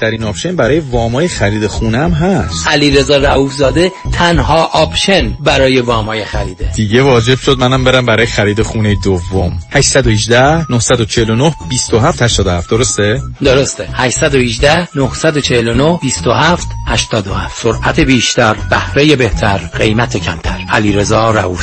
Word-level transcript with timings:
بهترین 0.00 0.24
option 0.24 0.56
برای 0.56 0.80
وامای 0.80 1.28
خرید 1.28 1.66
خونم 1.66 2.12
هست. 2.12 2.68
علیرضا 2.68 3.16
رؤوف 3.16 3.52
زاده 3.52 3.92
تنها 4.12 4.64
option 4.64 5.36
برای 5.40 5.80
وامای 5.80 6.24
خریده. 6.24 6.72
دیگه 6.76 7.02
واجب 7.02 7.38
شد 7.38 7.58
منم 7.58 7.84
برم 7.84 8.06
برای 8.06 8.26
خرید 8.26 8.62
خونه 8.62 8.96
دوم. 9.04 9.58
818 9.70 10.72
949 10.72 11.54
27 11.68 12.22
87 12.22 12.70
درسته؟ 12.70 13.22
درسته. 13.42 13.88
818 13.92 14.88
949 14.94 15.98
27 16.02 16.66
87 16.86 17.62
سرعت 17.62 18.00
بیشتر 18.00 18.56
بهره 18.70 19.16
بهتر 19.16 19.58
قیمت 19.58 20.16
کمتر. 20.16 20.58
علیرضا 20.70 21.30
رؤوف 21.30 21.62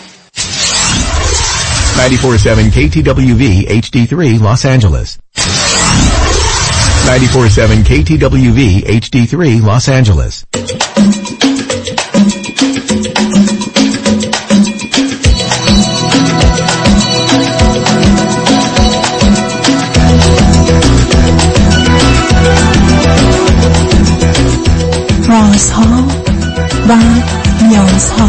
947 1.96 2.70
KTWV 2.70 3.68
HD3 3.68 4.40
Los 4.40 4.64
Angeles. 4.64 5.18
947 7.06 7.84
KTWV 7.84 8.84
HD3 9.00 9.62
Los 9.62 9.88
Angeles. 9.88 10.44
رازها 25.28 26.04
و 26.88 26.96
نیازها 27.62 28.28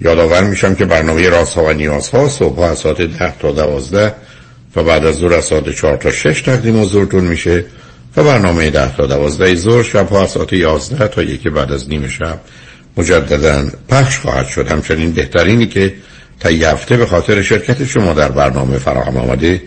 یادآور 0.00 0.44
میشم 0.44 0.74
که 0.74 0.84
برنامه 0.84 1.28
راست 1.28 1.54
ها 1.54 1.64
و 1.64 1.72
نیاز 1.72 2.08
ها 2.08 2.28
صبح 2.28 2.60
از 2.60 2.78
ساعت 2.78 3.02
ده 3.02 3.34
تا 3.38 3.52
دوازده 3.52 4.14
و 4.76 4.82
بعد 4.82 5.06
از 5.06 5.14
ظهر 5.14 5.34
از 5.34 5.44
ساعت 5.44 5.70
چهار 5.70 5.96
تا 5.96 6.10
شش 6.10 6.42
تقدیم 6.42 6.82
حضورتون 6.82 7.24
میشه 7.24 7.64
و 8.16 8.24
برنامه 8.24 8.70
ده 8.70 8.96
تا 8.96 9.06
دوازده 9.06 9.54
ظهر 9.54 9.82
شب 9.82 10.08
ها 10.08 10.22
از 10.22 10.30
ساعت 10.30 10.52
یازده 10.52 11.08
تا 11.08 11.22
یکی 11.22 11.50
بعد 11.50 11.72
از 11.72 11.88
نیم 11.88 12.08
شب 12.08 12.40
مجددا 12.96 13.64
پخش 13.88 14.18
خواهد 14.18 14.48
شد. 14.48 14.68
همچنین 14.68 15.12
بهترینی 15.12 15.66
که 15.66 15.94
تا 16.40 16.48
هفته 16.48 16.96
به 16.96 17.06
خاطر 17.06 17.42
شرکت 17.42 17.84
شما 17.84 18.12
در 18.12 18.28
برنامه 18.28 18.78
فراهم 18.78 19.16
آمده 19.16 19.62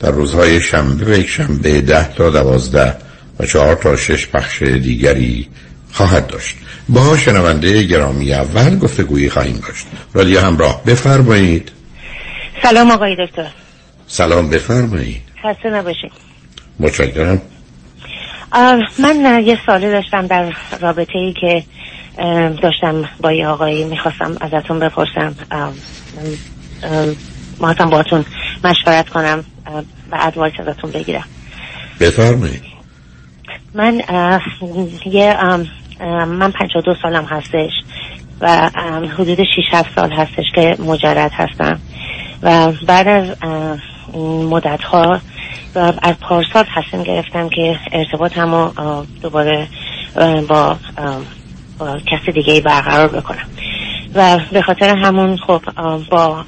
در 0.00 0.10
روزهای 0.10 0.60
شنبه 0.60 1.04
و 1.04 1.18
یک 1.18 1.28
شنبه 1.28 1.80
ده 1.80 2.14
تا 2.14 2.30
دوازده 2.30 2.94
و 3.40 3.46
چهار 3.46 3.74
تا 3.74 3.96
شش 3.96 4.26
پخش 4.26 4.62
دیگری 4.62 5.48
خواهد 5.94 6.26
داشت. 6.26 6.56
با 6.88 7.16
شنونده 7.16 7.82
گرامی 7.82 8.34
اول 8.34 8.78
گفتگویی 8.78 9.30
خواهیم 9.30 9.62
داشت. 9.68 9.86
رادیو 10.12 10.40
همراه 10.40 10.84
بفرمایید. 10.84 11.72
سلام 12.62 12.90
آقای 12.90 13.16
دکتر. 13.26 13.50
سلام 14.06 14.50
بفرمایید. 14.50 15.22
خسته 15.42 15.70
نباشید. 15.70 16.12
متشکرم. 16.80 17.42
من 18.98 19.42
یه 19.46 19.58
سالی 19.66 19.90
داشتم 19.90 20.26
در 20.26 20.52
رابطه 20.80 21.18
ای 21.18 21.34
که 21.40 21.64
داشتم 22.62 23.08
با 23.20 23.32
یه 23.32 23.46
آقایی. 23.46 23.84
می‌خواستم 23.84 24.36
ازتون 24.40 24.78
بپرسم. 24.78 25.34
ما 27.60 27.74
باتون 27.74 28.24
مشورت 28.64 29.08
کنم 29.08 29.44
و 30.12 30.18
ادوایس 30.20 30.54
ازتون 30.58 30.90
بگیرم. 30.90 31.24
بفرمایید. 32.00 32.62
من 33.74 34.00
یه 35.06 35.36
من 36.00 36.52
52 36.52 36.94
سالم 37.02 37.24
هستش 37.24 37.70
و 38.40 38.70
حدود 39.18 39.38
6 39.38 39.44
7 39.72 39.94
سال 39.94 40.12
هستش 40.12 40.44
که 40.54 40.76
مجرد 40.78 41.30
هستم. 41.34 41.80
و 42.42 42.72
بعد 42.86 43.08
از 43.08 43.36
مدت 44.50 44.82
ها 44.82 45.20
و 45.74 45.92
از 46.02 46.14
پارسال 46.20 46.64
تصمیم 46.76 47.02
گرفتم 47.02 47.48
که 47.48 47.76
ارتباط 47.92 48.38
همو 48.38 48.70
دوباره 49.22 49.66
با, 50.48 50.76
با 51.78 51.98
کسی 51.98 52.32
دیگه 52.32 52.60
برقرار 52.60 53.08
بکنم. 53.08 53.46
و 54.14 54.38
به 54.52 54.62
خاطر 54.62 54.96
همون 54.96 55.36
خب 55.36 55.62
با 56.10 56.44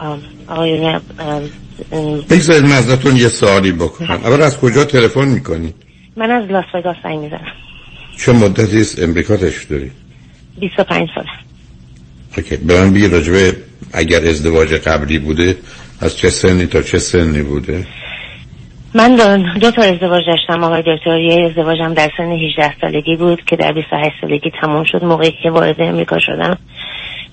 آقایون 0.48 1.00
بگذارید 2.30 2.64
من 2.64 2.72
ازتون 2.72 3.16
یه 3.16 3.28
سوالی 3.28 3.72
بکنم. 3.72 4.10
اول 4.10 4.42
از 4.42 4.60
کجا 4.60 4.84
تلفن 4.84 5.28
می‌کنی؟ 5.28 5.74
من 6.16 6.30
از 6.30 6.50
لاس 6.50 6.64
وگاس 6.74 6.96
زنگ 7.02 7.18
می‌زنم. 7.18 7.52
چه 8.16 8.32
مدتی 8.32 8.80
است؟ 8.80 9.02
امریکا 9.02 9.36
تشریف 9.36 9.68
داری؟ 9.70 9.90
25 10.60 11.08
سال 11.14 11.24
اوکی. 12.36 12.56
به 12.56 12.80
من 12.80 12.92
بگی 12.92 13.08
راجبه 13.08 13.56
اگر 13.92 14.28
ازدواج 14.28 14.74
قبلی 14.74 15.18
بوده 15.18 15.56
از 16.00 16.16
چه 16.16 16.30
سنی 16.30 16.66
تا 16.66 16.82
چه 16.82 16.98
سنی 16.98 17.42
بوده؟ 17.42 17.86
من 18.94 19.16
دو 19.60 19.70
تا 19.70 19.82
ازدواج 19.82 20.22
داشتم. 20.26 20.64
آقای 20.64 20.82
دکتر 20.86 21.20
یه 21.20 21.46
ازدواجم 21.46 21.94
در 21.94 22.10
سن 22.16 22.32
18 22.32 22.74
سالگی 22.80 23.16
بود 23.16 23.44
که 23.44 23.56
در 23.56 23.72
28 23.72 24.10
سالگی 24.20 24.50
تموم 24.60 24.84
شد 24.84 25.04
موقعی 25.04 25.32
که 25.42 25.50
وارد 25.50 25.76
امریکا 25.78 26.18
شدم. 26.18 26.58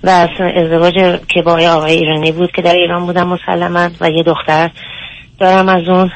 و 0.03 0.27
ازدواج 0.39 1.19
که 1.27 1.41
با 1.41 1.51
آقای 1.51 1.94
ایرانی 1.94 2.31
بود 2.31 2.51
که 2.51 2.62
در 2.62 2.74
ایران 2.74 3.06
بودم 3.06 3.27
مسلما 3.27 3.89
و 4.01 4.09
یه 4.09 4.24
دختر 4.24 4.71
دارم 5.39 5.69
از 5.69 5.88
اون. 5.88 6.12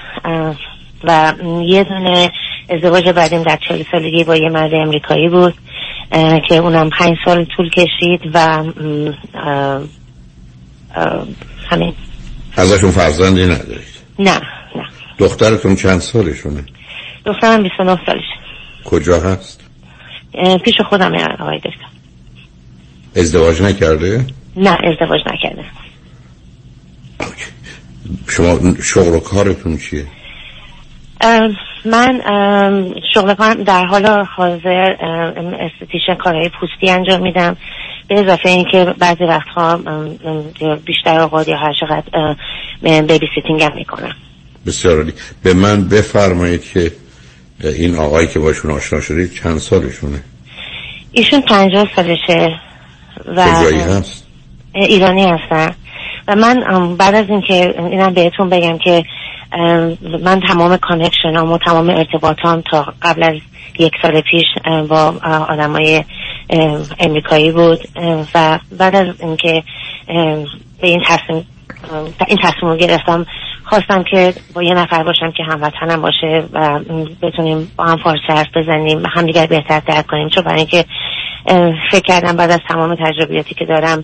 و 1.04 1.34
یه 1.66 1.84
دونه 1.84 2.32
ازدواج 2.70 3.10
بعدیم 3.10 3.44
در 3.44 3.60
چهل 3.68 3.84
سالگی 3.92 4.24
با 4.24 4.36
یه 4.36 4.50
مرد 4.50 4.74
امریکایی 4.74 5.30
بود 5.30 5.54
که 6.50 6.56
اونم 6.56 6.90
پنج 6.90 7.18
سال 7.26 7.46
طول 7.58 7.70
کشید 7.70 8.22
و 8.34 8.64
همین. 11.70 11.94
ازشون 12.58 12.92
فرزندی 12.92 13.46
ندارید؟ 13.46 13.98
نه 14.20 14.32
نه. 14.76 14.86
دخترتون 15.18 15.76
چند 15.76 16.00
سالشونه؟ 16.00 16.64
دخترم 17.26 17.64
29 17.64 18.00
سالش 18.06 18.24
کجا 18.86 19.20
هست؟ 19.20 19.62
پیش 20.66 20.76
خودم 20.90 21.14
آقای 21.40 21.58
دکتر. 21.58 21.88
ازدواج 23.16 23.62
نکرده؟ 23.62 24.26
نه 24.56 24.70
ازدواج 24.70 25.22
نکرده. 25.34 25.66
شما 28.28 28.74
شغل 28.84 29.16
و 29.16 29.20
کارتون 29.20 29.78
چیه؟ 29.78 30.06
من 31.86 32.22
شغل 33.14 33.34
کنم 33.34 33.64
در 33.64 33.86
حال 33.86 34.06
حاضر 34.36 34.96
esthetician 35.60 36.16
کارهای 36.16 36.50
پوستی 36.50 36.90
انجام 36.90 37.22
میدم. 37.22 37.58
به 38.08 38.20
اضافه 38.20 38.50
اینکه 38.50 38.94
بعضی 39.00 39.24
وقتها 39.24 39.80
بیشتر 40.86 41.20
اوقات 41.20 41.48
یا 41.48 41.58
هر 41.58 41.74
چقدر 41.80 42.36
babysitting 43.02 43.64
هم 43.64 43.76
می‌کنم. 43.76 44.16
بسیار 44.66 44.98
عالی. 44.98 45.14
به 45.44 45.54
من 45.54 45.90
بفرمایید 45.90 46.72
که 46.72 46.92
این 47.64 47.96
آقایی 47.96 48.28
که 48.28 48.40
باشون 48.40 48.72
آشنا 48.72 49.02
شدید 49.02 49.34
چند 49.34 49.58
سالشونه؟ 49.58 50.24
ایشون 51.12 51.42
پنجاه 51.42 51.88
سالشه 51.96 52.60
و 53.36 53.46
ایرانی 54.74 55.26
هستن. 55.26 55.76
و 56.28 56.36
من 56.36 56.96
بعد 56.96 57.16
از 57.16 57.30
اینکه 57.30 57.76
اینم 57.78 58.14
بهتون 58.14 58.50
بگم 58.50 58.78
که 58.78 59.04
من 60.24 60.40
تمام 60.40 60.78
کانکشنام 60.78 61.52
و 61.52 61.58
تمام 61.58 61.90
ارتباطام 61.90 62.62
تا 62.72 62.94
قبل 63.02 63.24
از 63.24 63.36
یک 63.80 63.94
سال 64.02 64.22
پیش 64.22 64.46
با 64.90 65.14
آدمای 65.50 66.04
امریکایی 67.00 67.52
بود. 67.52 67.80
و 68.36 68.60
بعد 68.80 68.96
از 68.96 69.22
اینکه 69.22 69.64
به 70.82 70.88
این 70.88 71.04
تصمیم 71.06 71.46
این 72.28 72.38
تصمیم 72.44 72.72
رو 72.72 72.78
گرفتم 72.78 73.26
خواستم 73.64 74.04
که 74.04 74.34
با 74.54 74.64
یه 74.64 74.74
نفر 74.74 75.04
باشم 75.04 75.32
که 75.32 75.44
هموطنم 75.44 76.02
باشه 76.02 76.44
و 76.54 76.80
بتونیم 77.22 77.72
با 77.78 77.84
هم 77.84 77.98
فارسی 78.04 78.28
حرف 78.28 78.48
بزنیم 78.56 79.04
و 79.04 79.08
همدیگر 79.14 79.46
بهتر 79.46 79.80
درک 79.80 80.08
کنیم. 80.08 80.30
چون 80.30 80.44
برای 80.44 80.58
اینکه 80.58 80.86
فکر 81.92 82.04
کردم 82.08 82.36
بعد 82.36 82.52
از 82.52 82.60
تمام 82.70 82.96
تجربیاتی 82.96 83.56
که 83.56 83.66
دارم 83.66 84.04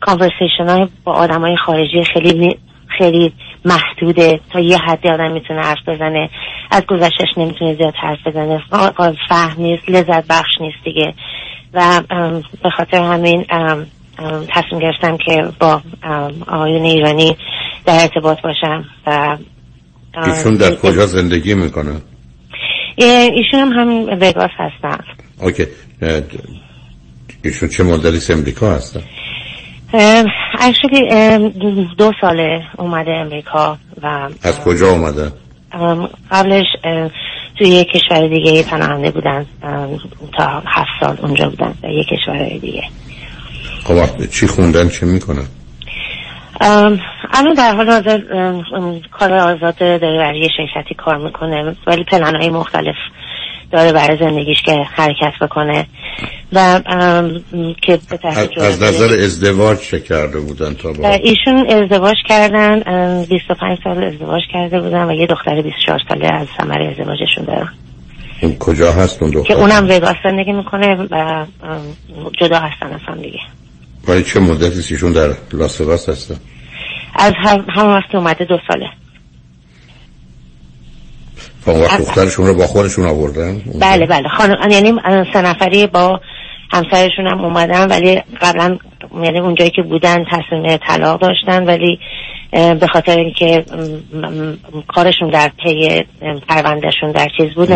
کانورسیشن 0.00 0.68
های 0.68 0.86
با 1.04 1.12
آدم 1.12 1.40
های 1.40 1.56
خارجی 1.66 2.04
خیلی 2.04 2.58
خیلی 2.98 3.32
محدوده. 3.64 4.40
تا 4.52 4.60
یه 4.60 4.76
حدی 4.78 5.08
آدم 5.08 5.32
می‌تونه 5.32 5.62
حرف 5.62 5.88
بزنه. 5.88 6.30
از 6.70 6.86
گذشتش 6.86 7.28
نمی‌تونه 7.36 7.74
زیاد 7.74 7.94
حرف 7.94 8.26
بزنه. 8.26 8.62
فهم 9.28 9.54
نیست 9.58 9.88
لذت 9.88 10.26
بخش 10.28 10.60
نیست 10.60 10.84
دیگه. 10.84 11.14
و 11.74 12.02
به 12.62 12.70
خاطر 12.76 13.02
همین 13.02 13.46
تصمیم 14.48 14.80
گرفتم 14.80 15.16
که 15.16 15.44
با 15.60 15.80
آیون 16.48 16.84
ایرانی 16.84 17.36
در 17.86 17.94
ارتباط 18.00 18.38
باشم 18.42 18.84
و 19.06 19.36
ایشون 20.26 20.56
در 20.56 20.74
کجا 20.74 21.06
زندگی 21.06 21.54
می‌کنه؟ 21.54 22.00
ایشون 22.96 23.60
هم 23.60 23.72
همین 23.72 24.08
وگاس 24.08 24.50
هستن. 24.58 25.04
اوکی. 25.42 25.66
ایشون 27.42 27.68
چه 27.68 27.82
مدلی 27.82 28.20
امریکا 28.30 28.70
هستن؟ 28.70 29.02
اکشلی 30.58 31.08
دو 31.98 32.12
ساله 32.20 32.62
اومده 32.78 33.10
امریکا 33.10 33.78
و 34.02 34.28
از 34.42 34.60
کجا 34.60 34.90
اومده؟ 34.90 35.32
قبلش 36.30 36.66
توی 37.58 37.68
یک 37.68 37.88
کشور 37.88 38.28
دیگه 38.28 38.62
پناهنده 38.62 39.10
بودن 39.10 39.46
تا 40.38 40.62
هفت 40.66 40.90
سال 41.00 41.18
اونجا 41.22 41.48
بودن 41.48 41.74
در 41.82 41.90
یک 41.90 42.06
کشور 42.06 42.48
دیگه 42.48 42.82
خب 43.84 44.26
چی 44.26 44.46
خوندن 44.46 44.88
چه 44.88 45.06
می‌کنن؟ 45.06 45.46
الان 47.32 47.54
در 47.56 47.74
حال 47.74 47.90
حاضر 47.90 48.20
کار 49.18 49.32
آزاد 49.32 49.76
داره 49.78 50.18
برای 50.18 50.48
شرکتی 50.56 50.94
کار 50.94 51.16
می‌کنه 51.16 51.76
ولی 51.86 52.04
پلن 52.04 52.36
های 52.36 52.48
مختلف 52.50 52.96
داره 53.70 53.92
برای 53.92 54.18
زندگیش 54.20 54.62
که 54.62 54.72
حرکت 54.72 55.32
بکنه 55.40 55.86
و 56.52 56.80
که 57.82 57.98
به 58.10 58.62
از 58.62 58.82
نظر 58.82 59.18
ازدواج 59.24 59.78
چه 59.78 60.00
کرده 60.00 60.40
بودن 60.40 60.74
تا 60.74 60.92
با؟ 60.92 61.08
ایشون 61.08 61.70
ازدواج 61.70 62.16
کردن 62.28 62.82
25 63.24 63.78
سال 63.84 64.04
ازدواج 64.04 64.42
کرده 64.52 64.80
بودن 64.80 65.04
و 65.04 65.12
یه 65.12 65.26
دختر 65.26 65.62
24 65.62 66.00
ساله 66.08 66.32
از 66.32 66.46
ثمر 66.58 66.82
ازدواجشون 66.82 67.44
دارن. 67.44 67.68
کجا 68.58 68.92
هست 68.92 69.22
اون 69.22 69.30
دختر؟ 69.30 69.54
که 69.54 69.60
اونم 69.60 69.88
وگاس 69.90 70.16
زندگی 70.24 70.52
می‌کنه 70.52 71.06
و 71.10 71.46
جدا 72.40 72.58
هستن 72.58 72.92
از 72.92 73.00
هم 73.06 73.22
دیگه. 73.22 73.38
ولی 74.08 74.22
چه 74.22 74.40
مدتی 74.40 74.94
ایشون 74.94 75.12
در 75.12 75.30
لاس 75.52 75.80
وگاس 75.80 76.08
هستن؟ 76.08 76.36
از 77.14 77.32
همون 77.68 77.94
وقت 77.94 78.14
اومده 78.14 78.44
دو 78.44 78.58
ساله. 78.68 78.86
اون 81.70 81.82
وقت 81.82 82.00
دخترشون 82.00 82.46
رو 82.46 82.54
با 82.54 82.66
خودشون 82.66 83.06
آوردن؟ 83.06 83.62
بله 83.80 84.06
بله. 84.06 84.28
خانم 84.28 84.70
یعنی 84.70 84.94
سه 85.32 85.42
نفری 85.42 85.86
با 85.86 86.20
همسرشون 86.72 87.26
هم 87.26 87.44
اومدن 87.44 87.88
ولی 87.88 88.22
قبلا 88.40 88.78
یعنی 89.22 89.40
اونجایی 89.40 89.70
که 89.70 89.82
بودن 89.82 90.24
تصمیم 90.32 90.76
طلاق 90.76 91.20
داشتن 91.20 91.64
ولی 91.64 91.98
به 92.52 92.86
خاطر 92.92 93.18
اینکه 93.18 93.64
کارشون 94.88 95.30
در 95.30 95.50
پی 95.64 96.04
پروندهشون 96.48 97.12
در 97.12 97.28
چیز 97.36 97.54
بود 97.54 97.68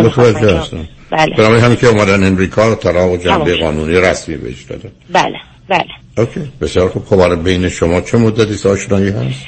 بله. 1.11 1.37
برای 1.37 1.61
همین 1.61 1.76
که 1.76 1.87
اومدن 1.87 2.26
امریکا 2.26 2.75
طلاق 2.75 3.12
و 3.12 3.17
جنبه 3.17 3.56
قانونی 3.56 4.00
رسمی 4.00 4.37
بهش 4.37 4.62
داده 4.62 4.90
بله 5.12 5.37
بله. 5.69 5.85
okay. 6.19 6.40
بسیار 6.61 6.88
خوب. 6.88 7.05
خب 7.05 7.43
بین 7.44 7.69
شما 7.69 8.00
چه 8.00 8.19
مدتی 8.19 8.69
آشنایی 8.69 9.08
هست؟ 9.08 9.47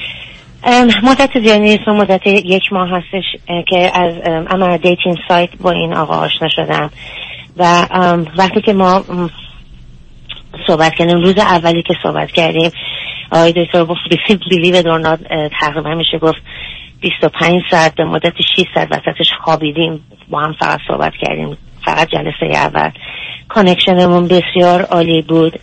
مدت 1.03 1.31
زیادی 1.43 1.61
نیست 1.61 1.89
مدت 1.89 2.27
یک 2.27 2.73
ماه 2.73 2.89
هستش 2.91 3.25
که 3.69 3.91
از 3.95 4.15
اما 4.51 4.77
dating 4.77 5.17
site 5.29 5.51
با 5.61 5.71
این 5.71 5.95
آقا 5.95 6.15
آشنا 6.15 6.49
شدم. 6.49 6.91
و 7.57 7.87
وقتی 8.37 8.61
که 8.61 8.73
ما 8.73 9.05
صحبت 10.67 10.95
کردیم 10.95 11.17
روز 11.17 11.39
اولی 11.39 11.83
که 11.83 11.95
صحبت 12.03 12.31
کردیم 12.31 12.71
آقای 13.33 13.53
دکتر 13.53 13.85
گفت 13.85 14.01
بیلی 14.51 14.73
به 14.73 14.83
دورناد 14.83 15.21
تقریبا 15.61 15.95
میشه 15.95 16.19
گفت 16.19 16.43
25 17.01 17.63
ساعت 17.71 17.95
به 17.95 18.05
مدت 18.05 18.33
6 18.57 18.65
ساعت 18.75 18.89
وسطش 18.93 19.31
خوابیدیم 19.41 20.05
با 20.29 20.41
هم 20.41 20.53
فقط 20.61 20.79
صحبت 20.89 21.13
کردیم. 21.21 21.57
فقط 21.87 22.09
جلسه 22.09 22.59
اول. 22.59 22.91
کانکشنمون 23.49 24.29
بسیار 24.29 24.83
عالی 24.83 25.23
بود 25.23 25.61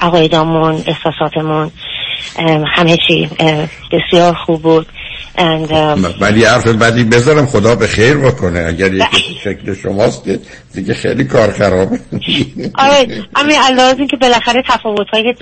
عقایدامون 0.00 0.82
احساساتمون 0.86 1.70
همه 2.76 2.96
چی 3.08 3.30
بسیار 3.92 4.34
خوب 4.34 4.62
بود 4.62 4.86
ولی 6.20 6.44
حرف 6.44 6.66
بدی 6.66 7.04
بذارم 7.04 7.46
خدا 7.46 7.74
به 7.74 7.86
خیر 7.86 8.16
بکنه. 8.16 8.64
اگر 8.68 8.94
یکی 8.94 9.38
شکل 9.44 9.74
شماست 9.74 10.28
دیگه 10.74 10.94
خیلی 10.94 11.24
کار 11.24 11.52
خرابه. 11.52 12.00
آره 12.74 13.06
همین 13.36 14.06
که 14.06 14.16
بالاخره 14.16 14.62
تفاوت 14.68 15.06
های 15.12 15.34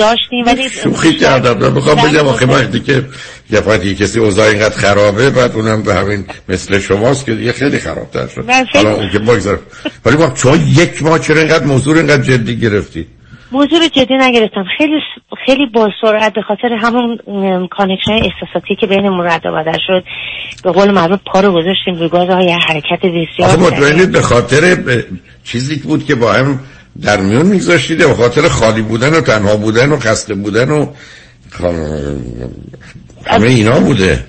داشتیم 0.00 0.46
ولی 0.46 0.70
شوخی 0.70 1.14
کردم. 1.14 1.74
بخوام 1.74 1.96
بگم 1.96 2.28
آخه 2.28 2.46
وقتی 2.46 2.80
که 2.80 3.04
یه 3.50 3.94
کسی 3.94 4.20
اوضاع 4.20 4.48
اینقدر 4.48 4.76
خرابه 4.76 5.30
بعد 5.30 5.52
اونم 5.52 5.82
به 5.82 5.94
همین 5.94 6.24
مثل 6.48 6.78
شماست 6.78 7.26
که 7.26 7.34
دیگه 7.34 7.52
خیلی 7.52 7.78
خرابتر 7.78 8.26
شد. 8.26 8.44
حالا 8.74 8.94
اون 8.94 9.10
که 9.10 9.18
بگذار. 9.18 9.58
ولی 10.04 10.16
با 10.16 10.30
چون 10.30 10.60
یک 10.76 11.02
ماه 11.02 11.18
چرا 11.18 11.40
اینقدر 11.40 11.64
موضوع 11.64 11.96
اینقدر 11.96 12.22
جدی 12.22 12.56
گرفتی؟ 12.56 13.06
موضوع 13.52 13.78
رو 13.78 13.88
جدی 13.88 14.14
نگرفتم. 14.14 14.64
خیلی 14.78 15.00
خیلی 15.46 15.66
با 15.74 15.88
سرعت 16.02 16.32
به 16.32 16.42
خاطر 16.42 16.72
همون 16.72 17.18
connection 17.68 18.12
احساساتی 18.12 18.76
که 18.80 18.86
بینمون 18.86 19.26
رد 19.26 19.46
و 19.46 19.52
بدل 19.52 19.78
شد 19.86 20.04
به 20.64 20.72
قول 20.72 20.90
معروف 20.90 21.20
پا 21.32 21.40
رو 21.40 21.52
گذاشتیم 21.52 21.94
روی 21.94 22.08
گاز 22.08 22.28
های 22.28 22.56
حرکت 22.68 23.00
بسیار 23.02 23.56
مطمئنید 23.56 24.12
به 24.12 24.22
خاطر 24.22 24.76
چیزی 25.44 25.76
بود 25.76 26.04
که 26.04 26.14
با 26.14 26.32
هم 26.32 26.60
در 27.02 27.20
میون 27.20 27.46
میگذاشتید 27.46 27.98
به 27.98 28.14
خاطر 28.14 28.48
خالی 28.48 28.82
بودن 28.82 29.14
و 29.14 29.20
تنها 29.20 29.56
بودن 29.56 29.92
و 29.92 29.98
خسته 29.98 30.34
بودن 30.34 30.70
و 30.70 30.86
همه 33.26 33.48
اینا 33.48 33.80
بوده. 33.80 34.24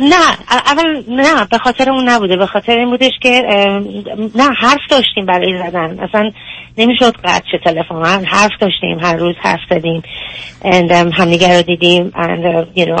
نه 0.00 0.16
اول 0.50 1.02
نه 1.08 1.46
به 1.50 1.58
خاطر 1.58 1.90
اون 1.90 2.08
نبوده. 2.08 2.36
به 2.36 2.46
خاطر 2.46 2.78
این 2.78 2.90
بودش 2.90 3.12
که 3.22 3.42
نه 4.34 4.50
حرف 4.58 4.80
داشتیم 4.90 5.26
برای 5.26 5.62
زدن. 5.66 6.00
اصلا 6.00 6.30
نمی‌شد 6.78 7.16
قطع 7.24 7.44
چه 7.52 7.58
تلفن. 7.64 8.24
حرف 8.24 8.50
داشتیم 8.60 8.98
هر 9.00 9.16
روز 9.16 9.34
حرف 9.42 9.60
زدیم. 9.70 10.02
همدیگه 11.12 11.56
رو 11.56 11.62
دیدیم. 11.62 12.12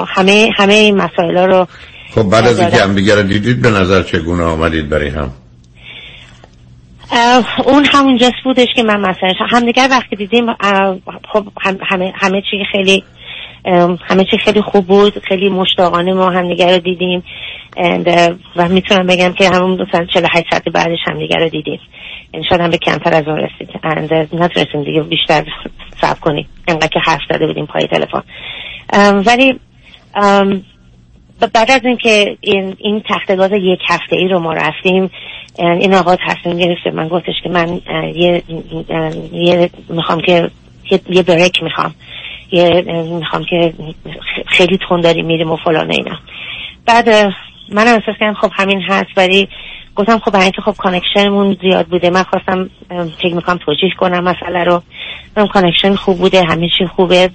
همه 0.08 0.50
همه 0.56 0.74
این 0.74 0.96
مسائل 0.96 1.36
رو 1.36 1.66
خب 2.14 2.22
بعد 2.22 2.46
از 2.46 2.60
اینکه 2.60 2.76
همدیگه 2.76 3.14
رو 3.14 3.22
دیدید 3.22 3.62
به 3.62 3.70
نظر 3.70 4.02
چگونه 4.02 4.42
آمدید 4.42 4.88
برای 4.88 5.08
هم؟ 5.08 5.30
اون 7.64 7.84
همونجاست 7.84 8.44
بودش 8.44 8.68
که 8.76 8.82
من 8.82 9.00
مثلا 9.00 9.46
همدیگر 9.50 9.88
وقتی 9.90 10.16
دیدیم 10.16 10.54
خب 11.32 11.46
همه 11.88 12.12
همه 12.16 12.42
چی 12.50 12.64
خیلی 12.72 13.04
همه 14.04 14.24
چی 14.30 14.38
خیلی 14.38 14.62
خوب 14.62 14.86
بود 14.86 15.18
خیلی 15.18 15.48
مشتاقانه 15.48 16.12
ما 16.12 16.30
همدیگر 16.30 16.72
رو 16.72 16.78
دیدیم. 16.78 17.22
و 18.56 18.68
می‌تونم 18.68 19.06
بگم 19.06 19.32
که 19.32 19.50
همون 19.50 19.82
مثلا 19.82 20.04
48 20.04 20.46
ساعت 20.50 20.68
بعدش 20.68 20.98
همدیگر 21.06 21.38
رو 21.38 21.48
دیدیم. 21.48 21.80
یعنی 22.34 22.46
شاید 22.48 22.60
هم 22.60 22.70
به 22.70 22.78
کمتر 22.78 23.14
از 23.14 23.28
اون 23.28 23.36
رسید 23.36 23.68
نتونستیم 24.32 24.84
دیگه 24.84 25.02
بیشتر 25.02 25.44
صبر 26.00 26.20
کنیم. 26.20 26.48
انقدر 26.68 26.88
که 26.88 27.00
حرف 27.00 27.20
زده 27.30 27.46
بودیم 27.46 27.66
پای 27.66 27.86
تلفن. 27.86 28.22
ولی 29.26 29.60
بعد 31.46 31.70
از 31.70 31.80
اینکه 31.84 32.36
این, 32.40 32.76
این 32.78 33.02
تختگاز 33.08 33.52
یک 33.52 33.80
هفته 33.88 34.16
ای 34.16 34.28
رو 34.28 34.38
ما 34.38 34.52
رفتیم 34.52 35.10
این 35.58 35.94
آقا 35.94 36.16
تصمیم 36.16 36.58
گرفته 36.58 36.90
من 36.90 37.08
گفتش 37.08 37.34
که 37.42 37.48
من 37.48 37.80
یه, 38.14 38.42
یه 39.32 39.70
می‌خوام 39.88 40.20
که 40.20 40.50
یه 41.10 41.22
بریک 41.22 41.62
می‌خوام. 41.62 41.94
یه 42.52 42.84
می‌خوام 43.18 43.44
که 43.44 43.74
خیلی 44.46 44.78
تون 44.88 45.00
داریم 45.00 45.26
میریم 45.26 45.50
و 45.50 45.56
فلان 45.56 45.90
اینا. 45.90 46.18
بعد 46.86 47.08
من 47.72 47.86
احساس 47.86 48.16
کردم 48.20 48.34
خب 48.34 48.50
همین 48.54 48.82
هست 48.82 49.10
ولی 49.16 49.48
گفتم 49.96 50.18
خب 50.18 50.30
برای 50.30 50.44
اینکه 50.44 50.62
خب 50.62 50.74
connection 50.78 51.38
مون 51.38 51.56
زیاد 51.62 51.86
بوده 51.86 52.10
من 52.10 52.22
خواستم 52.22 52.70
فکر 53.22 53.34
می‌کنم 53.34 53.58
توجیه 53.66 53.90
کنم 53.98 54.24
مسئله 54.24 54.64
رو. 54.64 54.82
من 55.36 55.46
connection 55.46 55.94
خوب 55.94 56.18
بوده 56.18 56.44
همه 56.44 56.68
چی 56.78 56.86
خوبه. 56.86 57.30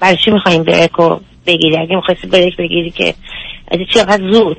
برای 0.00 0.16
چی 0.24 0.30
می‌خوایم 0.30 0.62
break 0.62 0.90
رو 0.90 1.20
بگیری؟ 1.46 1.78
اگه 1.78 1.96
می‌خواستی 1.96 2.26
break 2.26 2.56
بگیری 2.56 2.90
که 2.90 3.14
از 3.68 3.78
چقدر 3.94 4.30
زود. 4.32 4.56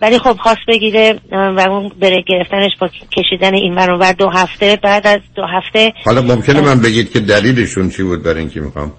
ولی 0.00 0.18
خب 0.18 0.36
خواست 0.36 0.66
بگیره 0.68 1.20
و 1.32 1.60
اون 1.70 1.92
break 2.00 2.24
گرفتنش 2.26 2.70
با 2.80 2.88
کشیدن 2.88 3.54
این 3.54 3.74
ور 3.74 4.12
دو 4.12 4.28
هفته 4.28 4.78
بعد 4.82 5.06
از 5.06 5.20
دو 5.34 5.42
هفته 5.42 5.92
حالا 6.06 6.22
ممکنه 6.22 6.60
من 6.60 6.80
بگید 6.80 7.12
که 7.12 7.20
دلیلشون 7.20 7.90
چی 7.90 8.02
بود 8.02 8.22
برای 8.22 8.38
اینکه 8.38 8.60
می‌خوام 8.60 8.92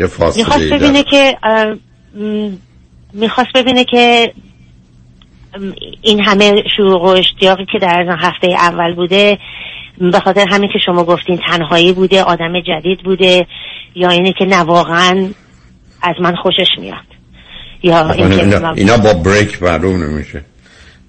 یه 0.00 0.06
فاصله 0.06 0.44
می‌خواست 0.44 0.72
ببینه 0.72 1.02
که 1.02 1.36
می‌خواست 3.12 3.52
ببینه 3.54 3.84
که 3.84 4.32
این 6.02 6.20
همه 6.20 6.62
شوق 6.76 7.02
و 7.02 7.06
اشتیاقی 7.06 7.66
که 7.72 7.78
در 7.78 8.00
از 8.08 8.18
هفته 8.20 8.46
اول 8.48 8.94
بوده 8.94 9.38
به 9.98 10.20
خاطر 10.20 10.46
همین 10.50 10.70
که 10.72 10.78
شما 10.86 11.04
گفتین 11.04 11.40
تنهایی 11.48 11.92
بوده 11.92 12.22
آدم 12.22 12.60
جدید 12.60 13.02
بوده 13.04 13.46
یا 13.94 14.10
اینه 14.10 14.32
که 14.38 14.44
نه 14.44 14.56
واقعا 14.58 15.28
از 16.02 16.14
من 16.20 16.34
خوشش 16.36 16.68
میاد. 16.78 16.96
یا 17.82 18.12
اینکه 18.12 18.42
اینا, 18.42 18.58
من- 18.58 18.74
اینا 18.78 18.96
با 18.96 19.12
بریک 19.12 19.62
معلوم 19.62 20.02
نمیشه. 20.04 20.44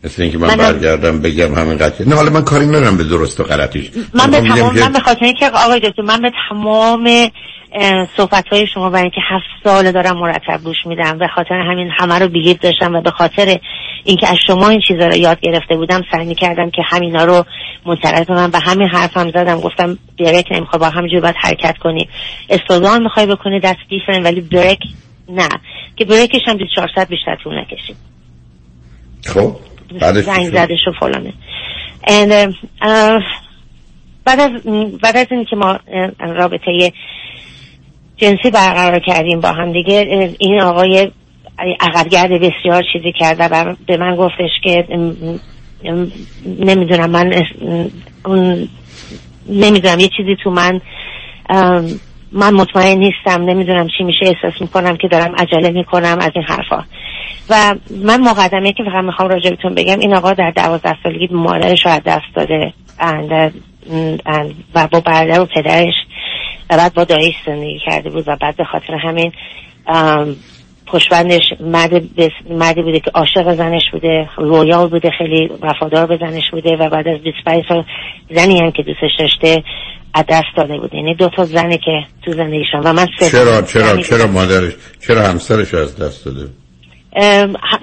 مثل 0.03 0.21
اینکه 0.21 0.37
من 0.37 0.47
منم- 0.47 0.57
برگردم 0.57 1.21
بگم 1.21 1.53
همینقدر 1.55 2.05
نه 2.07 2.15
حالا 2.15 2.29
من 2.31 2.41
کاری 2.41 2.65
ندارم 2.65 2.97
به 2.97 3.03
درست 3.03 3.39
و 3.39 3.43
غلطیش 3.43 3.89
من 4.13 4.31
به 4.31 4.41
تمام 4.41 4.79
من 4.79 4.91
به 4.91 4.99
خاطر 4.99 5.25
اینکه 5.25 5.49
آقای 5.49 5.79
دکتر 5.79 6.01
من 6.01 6.21
به 6.21 6.31
تمام 6.49 7.09
صحبت 8.17 8.47
های 8.51 8.67
شما 8.73 8.89
برای 8.89 9.01
اینکه 9.01 9.21
هفت 9.29 9.45
سال 9.63 9.91
دارم 9.91 10.17
مرتب 10.17 10.59
گوش 10.63 10.77
میدم 10.85 11.17
به 11.17 11.27
خاطر 11.27 11.53
همین 11.55 11.89
همه 11.99 12.19
رو 12.19 12.27
بیلیف 12.27 12.59
داشتم 12.59 12.95
و 12.95 13.01
به 13.01 13.11
خاطر 13.11 13.59
اینکه 14.03 14.27
از 14.27 14.37
شما 14.47 14.69
این 14.69 14.81
چیزا 14.87 15.07
رو 15.07 15.15
یاد 15.15 15.39
گرفته 15.39 15.75
بودم 15.75 16.01
سعی 16.11 16.25
می‌کردم 16.25 16.69
که 16.69 16.81
همینا 16.85 17.23
رو 17.23 17.45
منتقل 17.85 18.23
کنم. 18.23 18.49
و 18.53 18.59
همین 18.59 18.87
حرفم 18.87 19.31
زدم. 19.31 19.59
گفتم 19.59 19.97
بریک 20.19 20.47
نمی‌خواد 20.51 20.81
با 20.81 20.89
همینجوری 20.89 21.21
باید 21.21 21.35
حرکت 21.37 21.77
کنی 21.77 22.09
استودان 22.49 23.03
می‌خوای 23.03 23.25
بکنی 23.25 23.59
دست 23.59 23.79
دیفرن 23.89 24.23
ولی 24.23 24.41
بریک 24.41 24.79
نه. 25.29 25.49
که 25.95 26.05
بریکش 26.05 26.41
هم 26.47 26.57
24 26.57 26.89
ساعت 26.95 27.09
بیشتر 27.09 27.35
طول 27.43 27.59
نکشید. 27.59 27.95
خب 29.25 29.55
زنگ؟ 29.99 30.49
زدش 30.49 30.87
و 30.87 30.91
فلانه. 30.99 31.33
And, 32.07 32.53
uh, 32.81 33.23
بعد 34.25 34.39
از 34.39 34.51
بعد 35.01 35.17
از 35.17 35.27
اینکه 35.31 35.55
ما 35.55 35.79
رابطه 36.19 36.91
جنسی 38.17 38.51
برقرار 38.53 38.99
کردیم 38.99 39.39
با 39.39 39.51
هم 39.51 39.71
دیگه 39.71 40.35
این 40.39 40.61
آقای 40.61 41.11
عقبگرد 41.79 42.31
بسیار 42.31 42.83
چیزی 42.93 43.11
کرده 43.19 43.43
و 43.43 43.75
به 43.87 43.97
من 43.97 44.15
گفتش 44.15 44.49
که 44.63 44.87
نمی‌دونم 46.59 47.09
من 47.09 47.43
اون 48.25 48.69
نمی‌دونم 49.49 49.99
یه 49.99 50.09
چیزی 50.17 50.35
تو 50.43 50.51
من 50.51 50.81
من 52.31 52.53
مطمئن 52.53 52.97
نیستم 52.97 53.41
نمی‌دونم 53.41 53.87
چی 53.97 54.03
میشه 54.03 54.25
احساس 54.25 54.61
می‌کنم 54.61 54.97
که 54.97 55.07
دارم 55.07 55.35
عجله 55.35 55.69
می‌کنم 55.69 56.17
از 56.21 56.31
این 56.35 56.43
حرفا. 56.43 56.83
و 57.49 57.75
من 58.03 58.21
مقدمه 58.21 58.73
که 58.73 58.83
فقط 58.83 59.03
می‌خوام 59.03 59.29
راجع 59.29 59.49
بهتون 59.49 59.75
بگم 59.75 59.99
این 59.99 60.15
آقا 60.15 60.33
در 60.33 60.51
دوازده 60.51 60.95
سالگی 61.03 61.27
مادرش 61.31 61.85
رو 61.85 61.91
از 61.91 62.01
دست 62.05 62.35
داده 62.35 62.73
و 64.75 64.87
با 64.91 64.99
برادر 64.99 65.41
و 65.41 65.45
پدرش 65.45 65.93
و 66.69 66.77
بعد 66.77 66.93
با 66.93 67.03
دایش 67.03 67.35
زندگی 67.45 67.79
کرده 67.79 68.09
بود 68.09 68.23
و 68.27 68.35
بعد 68.41 68.55
به 68.55 68.63
خاطر 68.63 68.93
همین 68.93 69.31
پشبندش 70.93 71.43
مرد 71.59 72.15
بس... 72.15 72.31
مردی 72.49 72.81
بوده 72.81 72.99
که 72.99 73.11
عاشق 73.13 73.55
زنش 73.55 73.81
بوده 73.91 74.29
رویال 74.37 74.87
بوده 74.87 75.09
خیلی 75.17 75.49
وفادار 75.61 76.05
به 76.05 76.17
زنش 76.17 76.51
بوده 76.51 76.75
و 76.75 76.89
بعد 76.89 77.07
از 77.07 77.21
25 77.21 77.63
سال 77.69 77.83
زنی 78.35 78.59
هم 78.59 78.71
که 78.71 78.83
دوستش 78.83 79.11
داشته 79.19 79.63
از 80.13 80.23
دست 80.29 80.47
داده 80.57 80.77
بوده. 80.77 80.97
یعنی 80.97 81.15
دو 81.15 81.29
تا 81.29 81.45
زنی 81.45 81.77
که 81.77 81.91
تو 82.25 82.31
زندگیشون 82.31 82.81
و 82.83 82.93
من 82.93 83.07
چرا 83.19 83.61
چرا 83.61 83.97
چرا 83.97 84.27
بودم. 84.27 84.31
مادرش 84.31 84.73
چرا 85.07 85.21
همسرش 85.21 85.73
از 85.73 85.97
دست 85.97 86.25
داده؟ 86.25 86.49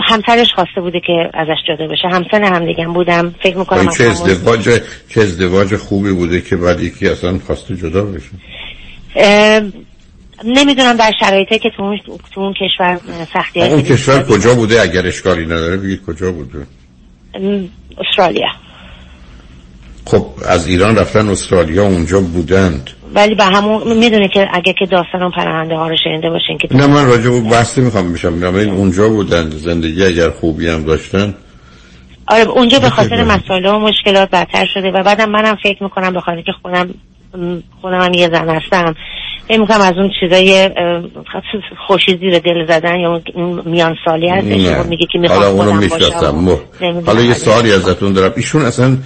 همسرش 0.05 0.53
خواسته 0.55 0.81
بوده 0.81 1.01
که 1.07 1.31
ازش 1.35 1.57
جدا 1.69 1.87
بشه. 1.87 2.09
همسن 2.09 2.45
هم 2.45 2.67
دیگه 2.67 2.87
بودم. 2.87 3.35
فکر 3.43 3.57
می‌کنم 3.57 3.89
چه 3.89 4.05
ازدواج 4.05 4.81
چه 5.09 5.21
ازدواج 5.21 5.77
خوبی 5.77 6.13
بوده 6.13 6.41
که 6.41 6.57
بعد 6.57 6.81
یکی 6.81 7.09
اصلا 7.09 7.39
خواسته 7.47 7.77
جدا 7.77 8.05
بشه؟ 8.05 8.31
نمی‌دونم 10.45 10.97
در 10.97 11.13
شرایطی 11.21 11.59
که 11.59 11.71
تو 11.77 11.83
اون, 11.83 12.01
تو 12.35 12.41
اون 12.41 12.55
کشور 12.55 13.01
سختی 13.33 13.63
اون 13.63 13.83
کشور 13.83 14.23
کجا 14.23 14.55
بوده؟ 14.55 14.83
اگر 14.83 15.07
اشکالی 15.07 15.45
نداره 15.45 15.77
بگید 15.77 16.05
کجا 16.07 16.33
بوده؟ 16.33 16.67
استرالیا. 17.99 18.49
خب 20.07 20.27
از 20.49 20.67
ایران 20.67 20.97
رفتن 20.97 21.29
استرالیا 21.29 21.85
اونجا 21.85 22.21
بودند. 22.21 22.91
ولی 23.15 23.35
به 23.35 23.45
همون 23.45 23.97
می‌دونه 23.97 24.29
که 24.29 24.49
اگه 24.53 24.73
که 24.79 24.87
داستان 24.87 25.23
اون 25.23 25.31
پرونده 25.31 25.77
ها 25.77 25.89
رو 25.89 25.97
شنیده 26.05 26.31
باشین 26.31 26.59
که 26.59 26.77
نه 26.77 26.87
من 26.87 27.07
راجع 27.07 27.31
به 27.31 27.41
بحث 27.41 27.79
نمی‌خوام 27.79 28.13
بشم. 28.13 28.33
میگم 28.33 28.55
این 28.55 28.71
اونجا 28.71 29.09
بودند. 29.09 29.53
زندگی 29.53 30.05
اگر 30.05 30.31
خوبی 30.31 30.69
هم 30.69 30.85
داشتن. 30.85 31.35
آره 32.29 32.45
اونجا 32.45 32.79
به 32.79 32.91
خاطر. 32.91 33.25
مسائل 33.25 33.67
و 33.67 33.79
مشکلات 33.79 34.31
بدتر 34.31 34.67
شده 34.75 34.91
و 34.91 35.03
بعدم 35.03 35.31
منم 35.31 35.57
فکر 35.63 35.83
می‌کنم 35.83 36.13
به 36.13 36.21
خاطر 36.21 36.43
که 36.43 36.53
خودم 36.63 36.95
خودم 37.81 38.01
هم 38.01 38.15
یه 38.15 38.29
زن 38.29 38.49
هستم. 38.49 38.95
فکر 39.51 39.61
می‌کنم 39.61 39.81
از 39.81 39.93
اون 39.97 40.11
چیزای 40.21 40.71
خوشی 41.87 42.19
زیر 42.21 42.39
دل 42.39 42.67
زدن 42.69 43.01
یا 43.01 43.23
میان 43.65 43.97
سالی 44.05 44.29
هستش. 44.29 44.49
که 44.49 44.83
میگه 44.89 45.07
که 45.13 45.19
حالا 45.29 45.53
می‌خوام 45.53 45.69
اونو 45.69 45.89
خودم 45.89 45.89
باشم. 45.89 46.35
می‌شناسم 46.35 47.07
حالا 47.07 47.21
یه 47.21 47.25
این 47.25 47.35
سوالی. 47.35 47.73
ازتون 47.73 48.13
دارم. 48.13 48.33
ایشون 48.37 48.63
اصلا 48.63 48.97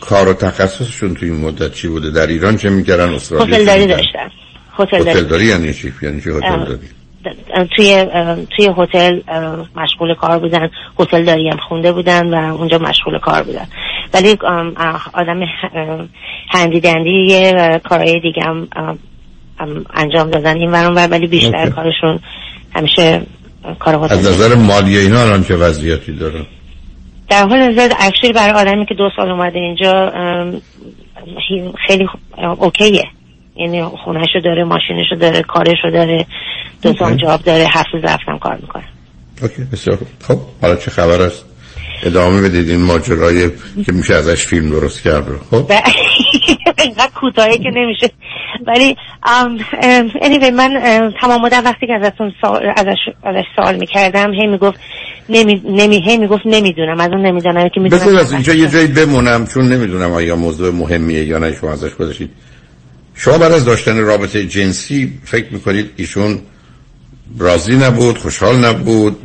کار 0.00 0.28
و 0.28 0.32
تخصصشون 0.32 1.14
توی 1.14 1.30
این 1.30 1.40
مدت 1.40 1.72
چی 1.72 1.88
بوده؟ 1.88 2.10
در 2.10 2.26
ایران 2.26 2.56
چه 2.56 2.70
می‌کردن؟ 2.70 3.14
استرالیا 3.14 3.56
هتلداری 3.56 3.80
می‌کردن؟ 3.80 4.02
داشتن 4.02 4.30
هتلداری. 4.78 5.10
هتلداری 5.18 5.46
یعنی 5.46 5.74
چی؟ 5.74 5.92
یعنی 6.02 6.20
چی 6.20 6.30
هتلداری؟ 6.30 6.78
توی 7.76 7.92
اه، 7.92 8.36
توی 8.56 8.68
هتل 8.78 9.20
مشغول 9.76 10.14
کار 10.14 10.38
بودن. 10.38 10.70
هتل 11.00 11.24
داری 11.24 11.48
هم 11.48 11.58
خونده 11.68 11.92
بودن 11.92 12.34
و 12.34 12.54
اونجا 12.54 12.78
مشغول 12.78 13.18
کار 13.18 13.42
بودن. 13.42 13.66
ولی 14.14 14.38
آدم 15.14 15.40
هندی 16.48 16.80
دندی 16.80 17.26
یه 17.28 17.80
کارهای 17.84 18.20
دیگه 18.20 18.42
هم 18.42 18.68
انجام 19.94 20.30
دادن 20.30 20.56
این 20.56 20.70
ور 20.70 20.84
اون 20.84 20.94
ور 20.94 21.08
ولی 21.10 21.26
بیشتر 21.26 21.56
اوکی. 21.58 21.70
کارشون 21.70 22.20
همیشه 22.74 23.22
کار 23.78 23.94
از 23.94 24.12
هتل 24.12 24.28
نظر 24.28 24.54
مالی 24.54 24.98
اینا 24.98 25.20
الان 25.20 25.44
چه 25.44 25.56
وضعیتی 25.56 26.12
دارن 26.12 26.46
در 27.28 27.46
حال 27.48 27.76
زد 27.76 27.94
اکشلی 28.00 28.32
برای 28.32 28.52
آدمی 28.52 28.86
که 28.86 28.94
دو 28.94 29.10
سال 29.16 29.30
اومده 29.30 29.58
اینجا 29.58 30.12
خیلی 31.86 32.08
اوکیه 32.58 33.04
یعنی 33.56 33.82
خونهشو 33.82 34.40
داره 34.44 34.64
ماشینشو 34.64 35.16
داره 35.20 35.42
کارشو 35.42 35.90
داره 35.92 36.26
دو 36.82 36.88
okay. 36.88 37.16
job 37.16 37.42
داره 37.42 37.64
هفت 37.70 37.86
روز 37.92 38.04
هفته 38.04 38.38
کار 38.38 38.56
می‌کنه 38.56 38.84
okay 39.42 39.64
بسیار. 39.72 39.98
خب 40.28 40.38
حالا 40.62 40.76
چه 40.76 40.90
خبر 40.90 41.22
است 41.22 41.44
ادامه 42.04 42.48
بدید 42.48 42.70
این 42.70 42.82
ماجرای 42.82 43.50
که 43.86 43.92
میشه 43.92 44.14
ازش 44.14 44.46
فیلم 44.46 44.70
درست 44.70 45.02
کرد. 45.02 45.28
رو 45.28 45.38
خب؟ 45.50 45.70
و 45.70 46.82
اینقدر 46.82 47.10
کوتاهی 47.14 47.58
که 47.58 47.70
نمیشه. 47.74 48.10
ولی 48.66 48.96
anyway 50.22 50.52
من 50.52 50.76
ام، 50.82 51.12
تمام 51.20 51.42
مدت 51.42 51.62
وقتی 51.64 51.86
که 51.86 51.92
ازتون 51.92 52.32
سوال 52.40 52.62
ازش 52.76 52.98
ازش 53.24 53.44
سوال 53.56 53.76
می‌کردم 53.76 54.34
هی 54.34 54.46
می‌گفت 54.46 54.80
نمی 55.28 55.62
نمی 55.64 56.02
هی 56.06 56.16
می‌گفت 56.16 56.42
نمی‌دونم. 56.46 57.00
از 57.00 57.10
اون 57.10 57.26
نمی‌دونم 57.26 57.68
که 57.68 57.80
می‌دونم 57.80 58.02
بذار 58.02 58.20
از 58.20 58.32
اینجا 58.32 58.54
یه 58.54 58.68
جایی 58.68 58.86
بمونم 58.86 59.46
چون 59.46 59.68
نمی‌دونم 59.68 60.12
آیا 60.12 60.36
موضوع 60.36 60.70
مهمیه 60.70 61.24
یا 61.24 61.38
نه 61.38 61.56
شما 61.60 61.72
ازش 61.72 61.94
گذاشتید 61.94 62.30
شما 63.14 63.38
بعد 63.38 63.52
از 63.52 63.64
داشتن 63.64 64.00
رابطه 64.00 64.46
جنسی 64.46 65.12
فکر 65.24 65.46
می‌کنید 65.50 65.90
ایشون 65.96 66.40
راضی 67.38 67.76
نبود 67.76 68.18
خوشحال 68.18 68.64
نبود 68.64 69.16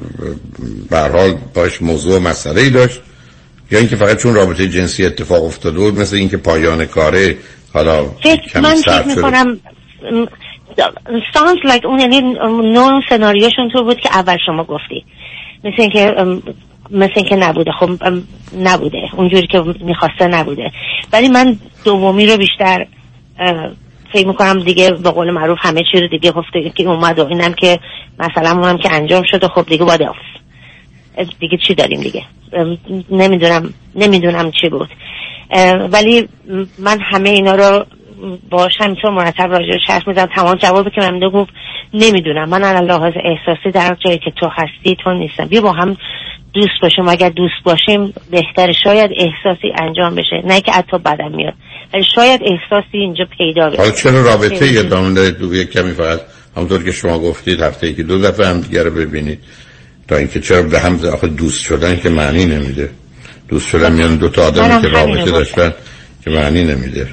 به 0.89 0.99
حال 0.99 1.35
باش 1.53 1.81
موضوع 1.81 2.17
و 2.17 2.19
مسئله 2.19 2.61
ای 2.61 2.69
داشت. 2.69 3.01
یا 3.71 3.79
اینکه 3.79 3.95
فقط 3.95 4.17
چون 4.17 4.33
رابطه 4.33 4.69
جنسی 4.69 5.05
اتفاق 5.05 5.43
افتاده 5.43 5.79
بود 5.79 5.99
مثل 5.99 6.15
اینکه 6.15 6.37
پایان 6.37 6.85
کاره 6.85 7.37
حالا 7.73 8.05
فکر 8.23 8.59
من 8.59 8.75
فکر. 8.75 9.03
می‌کنم 9.03 9.59
سانس 11.33 11.57
لایک 11.63 11.85
اون 11.85 11.99
یعنی 11.99 12.21
نوع 12.73 13.01
سناریوشون 13.09 13.69
تو 13.73 13.83
بود 13.83 13.99
که 13.99 14.09
اول 14.13 14.37
شما 14.45 14.63
گفتی. 14.63 15.05
مثل 15.63 15.81
اینکه 15.81 16.15
مثل 16.91 17.13
اینکه 17.15 17.35
نبوده. 17.35 17.71
خب 17.79 17.89
نبوده. 18.57 18.97
اونجوری 19.17 19.47
که 19.47 19.63
می‌خواسته 19.79 20.27
نبوده. 20.27 20.71
ولی 21.13 21.29
من 21.29 21.57
دومی 21.85 22.27
رو 22.27 22.37
بیشتر 22.37 22.87
فکر 24.13 24.27
می‌کنم 24.27 24.59
دیگه 24.63 24.91
به 24.91 25.11
قول 25.11 25.31
معروف 25.31 25.57
همه 25.61 25.81
چی 25.91 25.99
رو 26.01 26.07
دیگه 26.07 26.31
گفته 26.31 26.69
که 26.69 26.83
اومد 26.83 27.19
و 27.19 27.27
اینم 27.27 27.53
که 27.53 27.79
مثلا 28.19 28.51
اونم 28.51 28.77
که 28.77 28.93
انجام 28.93 29.23
شده 29.31 29.47
خب 29.47 29.65
دیگه 29.65 29.85
باید. 29.85 30.01
دیگه 31.39 31.57
چی 31.67 31.75
داریم 31.75 32.01
دیگه؟ 32.01 32.23
نمی‌دونم 33.09 33.73
نمی‌دونم 33.95 34.51
چی 34.51 34.69
بود. 34.69 34.89
ولی 35.91 36.27
من 36.79 36.99
همه 37.01 37.29
اینا 37.29 37.55
رو 37.55 37.85
باش 38.49 38.71
همینطور 38.79 39.11
مرتب 39.11 39.51
راجع 39.51 39.71
بهش 39.71 39.81
حرف 39.87 40.07
می‌زنم 40.07 40.29
تمام 40.35 40.55
جوابی 40.55 40.89
که 40.89 41.01
من 41.01 41.19
گفت 41.19 41.53
نمی‌دونم. 41.93 42.49
من 42.49 42.63
علی 42.63 42.87
لحاظ 42.87 43.13
احساسی 43.23 43.71
در 43.71 43.97
جایی 44.05 44.17
که 44.17 44.31
تو 44.31 44.49
هستی 44.51 44.95
تو 45.03 45.13
نیستم. 45.13 45.45
بیا 45.45 45.61
با 45.61 45.71
هم 45.71 45.97
دوست 46.53 46.81
باشیم. 46.81 47.07
اگر 47.07 47.29
دوست 47.29 47.63
باشیم 47.63 48.13
بهتره 48.31 48.73
شاید 48.83 49.11
احساسی 49.17 49.73
انجام 49.75 50.15
بشه. 50.15 50.41
نه 50.45 50.61
که 50.61 50.71
حتی 50.71 50.97
بدم 50.97 51.31
میاد. 51.31 51.53
شاید 52.15 52.41
احساسی 52.43 52.97
اینجا 52.97 53.25
پیدا 53.37 53.69
بشه. 53.69 53.77
حالا 53.77 53.91
چرا 53.91 54.21
رابطه 54.21 54.73
یه 54.73 54.79
ادامه 54.79 55.13
دارید 55.13 55.53
یک 55.53 55.71
کمی 55.71 55.91
فقط؟ 55.91 56.21
همونطور 56.55 56.83
که 56.83 56.91
شما 56.91 57.19
گفتید 57.19 57.61
هفته 57.61 57.87
ای 57.87 57.93
که 57.93 58.03
دو 58.03 58.21
دفعه 58.21 58.47
هم 58.47 58.61
دیگه 58.61 58.83
رو 58.83 58.91
ببینید. 58.91 59.39
تا 60.07 60.15
اینکه 60.15 60.39
چرا 60.39 60.63
به 60.63 60.79
هم 60.79 60.99
آخه 61.13 61.27
دوست 61.27 61.61
شدن 61.61 61.99
که 61.99 62.09
معنی 62.09 62.45
نمیده. 62.45 62.89
دوست 63.47 63.69
شدن 63.69 63.91
میان 63.91 64.15
دو 64.15 64.29
تا 64.29 64.47
آدمی 64.47 64.81
که 64.81 64.87
رابطه 64.87 65.31
داشتن 65.31 65.73
که 66.23 66.29
معنی 66.29 66.63
نمیده. 66.63 67.07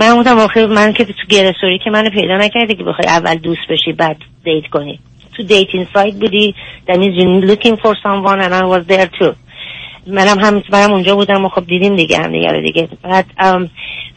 من 0.00 0.14
بودم 0.14 0.38
آخه 0.38 0.66
من 0.66 0.92
که 0.92 1.04
تو 1.04 1.12
grocery 1.28 1.78
که 1.84 1.90
منو 1.90 2.10
پیدا 2.10 2.36
نکردی 2.38 2.74
که 2.74 2.84
بخوای 2.84 3.08
اول 3.08 3.34
دوست 3.34 3.60
بشی 3.70 3.92
بعد 3.92 4.16
date 4.44 4.64
کنی. 4.72 5.00
تو 5.36 5.42
dating 5.42 5.86
site 5.94 6.14
بودی 6.14 6.54
that 6.86 6.96
means 6.96 7.14
you're 7.16 7.46
looking 7.50 7.76
for 7.76 7.94
someone 8.02 8.40
and 8.40 8.54
I 8.54 8.64
was 8.64 8.86
there 8.86 9.08
too. 9.18 9.34
منم 10.08 10.38
هم 10.38 10.62
برم 10.72 10.92
اونجا 10.92 11.16
بودم 11.16 11.44
و 11.44 11.48
خب 11.48 11.66
دیدیم 11.66 11.96
دیگه 11.96 12.18
هم 12.18 12.32
دیگه 12.32 12.60
دیگه. 12.64 12.88
بعد 13.02 13.26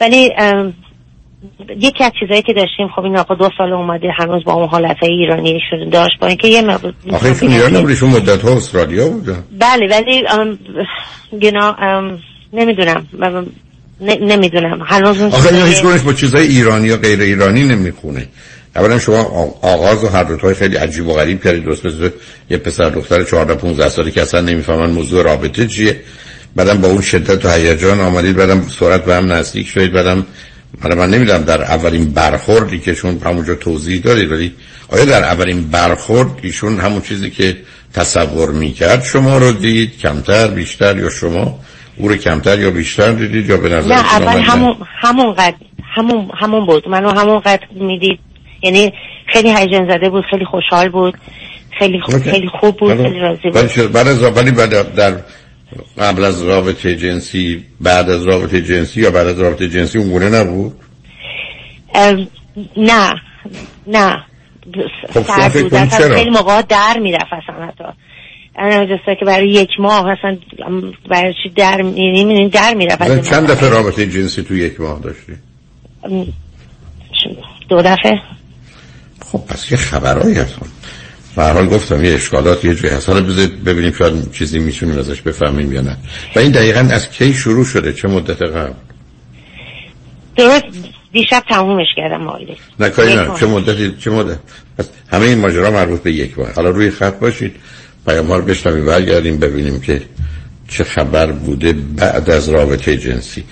ولی 0.02 0.32
یکی 1.80 2.04
از 2.04 2.12
چیزایی 2.20 2.42
که 2.42 2.54
داشتیم 2.54 2.88
خب 2.96 3.04
این 3.04 3.18
آقا 3.18 3.36
دو 3.36 3.50
سال 3.58 3.74
اومده 3.74 4.08
هنوز 4.20 4.44
با 4.44 4.54
اون 4.54 4.68
حالت 4.68 5.04
ایرانی 5.04 5.60
شده 5.70 5.86
داشت 5.86 6.20
با 6.20 6.28
اینکه 6.28 6.48
یه 6.48 6.62
مقدار 6.62 6.94
آخه 7.12 7.28
ایشون 7.28 7.52
ایران 7.52 7.76
نبودیشون 7.76 8.10
مدت 8.10 8.42
ها 8.42 8.56
استرالیا 8.56 9.10
بودن 9.10 9.44
بله 9.60 9.88
ولی 9.88 10.24
گنا 11.42 11.76
نمی‌دونم. 12.54 13.08
نمی‌دونم. 14.02 14.82
هنوز 14.86 15.22
آخه 15.22 15.66
هیچ 15.66 15.82
کنش 15.82 16.02
با 16.02 16.14
چیزای 16.14 16.48
ایرانی 16.48 16.88
یا 16.88 16.98
غیر 16.98 17.22
ایرانی 17.22 17.64
نمی‌خونه. 17.64 18.28
اولا 18.76 19.00
شما 19.00 19.24
آغاز 19.62 20.04
و 20.04 20.08
هر 20.08 20.24
دوتای 20.24 20.54
خیلی 20.54 20.76
عجیب 20.76 21.08
و 21.08 21.14
غریب 21.14 21.44
کردید. 21.44 21.64
درست 21.64 21.86
مثل 21.86 22.10
یه 22.50 22.58
پسر 22.58 22.90
دختر 22.90 23.24
14 23.24 23.56
15 23.56 23.90
سالی 23.90 24.12
که 24.12 24.22
اصلا 24.22 24.42
نمی‌فهمن 24.42 24.90
موضوع 24.90 25.24
رابطه 25.24 25.68
چیه. 25.68 26.00
بعدم 26.56 26.82
با 26.82 26.88
اون 26.88 27.02
شدت 27.02 27.46
و 27.46 27.50
هیجان 27.50 28.00
آمدید. 28.00 28.36
بعدم 28.36 28.68
سرعت 28.80 29.06
به 29.06 29.16
هم 29.16 29.32
نزدیک 29.32 29.68
شدید. 29.68 29.94
بعدم 29.94 30.26
حالا 30.82 30.96
من 30.96 31.10
نمی‌دونم 31.10 31.44
در 31.44 31.62
اولین 31.62 32.12
برخوردی 32.12 32.80
که 32.80 32.96
چون 32.96 33.22
همونجا 33.26 33.56
توضیح 33.56 34.02
دارید 34.02 34.32
ولی 34.32 34.54
آیا 34.90 35.06
در 35.06 35.24
اولین 35.24 35.64
برخورد 35.68 36.30
ایشون 36.42 36.80
همون 36.80 37.02
چیزی 37.02 37.30
که 37.30 37.58
تصور 37.94 38.52
می‌کرد 38.52 39.04
شما 39.04 39.38
رو 39.38 39.52
دید؟ 39.52 39.98
کمتر 39.98 40.48
بیشتر 40.48 40.98
یا 40.98 41.10
شما 41.10 41.60
او 41.98 42.10
رو 42.10 42.16
کمتر 42.16 42.60
یا 42.60 42.72
بیشتر 42.72 43.12
دیدید 43.12 43.50
یا 43.50 43.58
به 43.58 43.70
نظر 43.70 43.88
نه 43.88 44.16
اول 44.16 44.40
همون 44.40 44.76
همون 45.02 45.34
قد 45.34 45.56
همون 45.96 46.32
همون 46.40 46.66
بود. 46.66 46.88
منو 46.88 47.10
همون 47.10 47.40
قد 47.40 47.60
می‌دید. 47.76 48.20
یعنی 48.64 48.94
خیلی 49.28 49.50
هیجان 49.50 49.90
زده 49.90 50.10
بود 50.10 50.24
خیلی 50.32 50.46
خوشحال 50.46 50.90
بود 50.90 51.18
خیلی 51.80 52.02
خوب 52.02 52.22
خیلی 52.22 52.48
خوب 52.60 52.78
بود 52.78 52.98
خیلی 52.98 53.20
راضی 53.20 53.50
بود. 53.50 53.92
بعد 53.92 54.08
از 54.08 54.24
ولی 54.24 54.52
بعد 54.52 54.96
در 54.96 55.14
قبل 55.98 56.24
از 56.24 56.44
رابطه 56.44 56.96
جنسی 56.96 57.66
بعد 57.82 58.10
از 58.10 58.28
رابطه 58.28 58.62
جنسی 58.62 59.02
یا 59.02 59.12
بعد 59.12 59.28
از 59.28 59.40
رابطه 59.40 59.70
جنسی 59.70 59.98
اون 59.98 60.10
گونه 60.10 60.30
نبود 60.30 60.74
نه. 62.78 63.14
نه. 63.88 64.24
خب 65.14 65.24
سر 65.24 65.50
بود. 65.50 66.16
خیلی 66.16 66.30
موقع 66.30 66.62
در 66.62 67.00
می‌رفت 67.02 67.34
اصلا 67.34 67.66
حتی. 67.66 67.84
انا 68.56 68.86
جسته 68.86 69.16
که 69.20 69.26
برای 69.26 69.50
یک 69.50 69.70
ماه 69.80 70.10
اصلا 70.10 70.38
برای 71.10 71.34
چی 71.44 71.50
در 71.50 71.80
یعنی 71.80 72.50
در 72.50 72.74
می‌رفت 72.74 73.30
چند 73.30 73.48
دفعه 73.52 73.70
رابطه 73.70 74.06
جنسی 74.06 74.44
تو 74.44 74.56
یک 74.56 74.82
ماه 74.82 75.00
داشتی؟ 75.00 75.34
دو 77.70 77.82
دفعه. 77.82 78.22
خب 79.32 79.44
پس 79.48 79.72
یه 79.72 79.78
خبرهایی 79.78 80.36
هست. 80.36 80.56
به 81.36 81.44
حال 81.44 81.68
گفتم 81.68 82.04
یه 82.04 82.14
اشکالات 82.14 82.66
یه 82.66 82.76
جایی 82.76 82.96
هست. 82.96 83.10
حالا 83.10 83.22
بذارید 83.22 83.64
ببینیم 83.64 83.94
شاید 83.94 84.32
چیزی 84.32 84.60
می‌تونیم 84.60 84.98
ازش 84.98 85.22
بفهمیم 85.22 85.74
یا 85.74 85.82
نه. 85.82 85.98
و 86.36 86.40
این 86.40 86.52
دقیقا 86.52 86.80
از 86.80 87.10
کی 87.10 87.34
شروع 87.34 87.66
شده؟ 87.66 87.94
چه 87.94 88.08
مدت 88.08 88.42
قبل؟ 88.42 88.74
درست. 90.38 90.64
دیشب 91.12 91.44
تمومش 91.50 91.88
کردم 91.96 92.24
مایلی 92.24 92.58
نه 92.80 92.90
کاری 92.90 93.16
نه. 93.16 93.40
چه 93.40 93.46
مدتی 93.46 93.96
چه 94.00 94.12
مدت؟ 94.12 94.38
پس 94.78 94.90
همه 95.12 95.26
این 95.26 95.38
ماجرا 95.38 95.72
مربوط 95.72 96.04
به 96.04 96.12
یک 96.12 96.36
بار 96.36 96.52
حالا 96.52 96.70
روی 96.70 96.92
خط 96.92 97.20
باشید. 97.20 97.56
پیام 98.08 98.28
ها 98.28 98.38
رو 98.38 98.46
بشنویم 98.46 98.86
برگردیم 98.86 99.38
ببینیم 99.38 99.82
که 99.82 100.02
چه 100.68 100.84
خبر 100.84 101.32
بوده 101.32 101.74
بعد 101.74 102.30
از 102.30 102.50
رابطه 102.50 102.98
جنسی. 102.98 103.44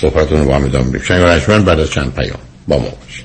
صحبتون 0.00 0.38
رو 0.38 0.44
با 0.44 0.56
هم 0.56 0.64
ادامه 0.64 0.98
بدیم. 0.98 1.64
بعد 1.64 1.80
از 1.80 1.90
چند 1.90 2.14
پیام. 2.14 2.38
با 2.70 2.78
ما 2.78 2.88
باشید 2.88 3.24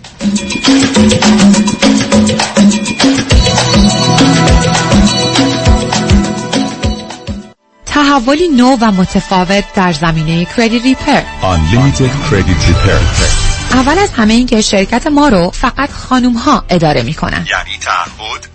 تحولی 7.85 8.47
نو 8.47 8.77
و 8.81 8.91
متفاوت 8.91 9.63
در 9.75 9.93
زمینه 9.93 10.45
کردیت 10.57 10.83
ریپر 10.83 11.21
Unlimited 11.41 12.29
Credit 12.29 12.69
Repair. 12.69 13.73
اول 13.73 13.99
از 13.99 14.11
همه 14.11 14.33
این 14.33 14.47
که 14.47 14.61
شرکت 14.61 15.07
ما 15.07 15.29
رو 15.29 15.49
فقط 15.49 15.91
خانوم 15.91 16.33
ها 16.33 16.65
اداره 16.69 17.03
می‌کنن. 17.03 17.45
یعنی 17.51 17.77
تعهد 17.81 18.54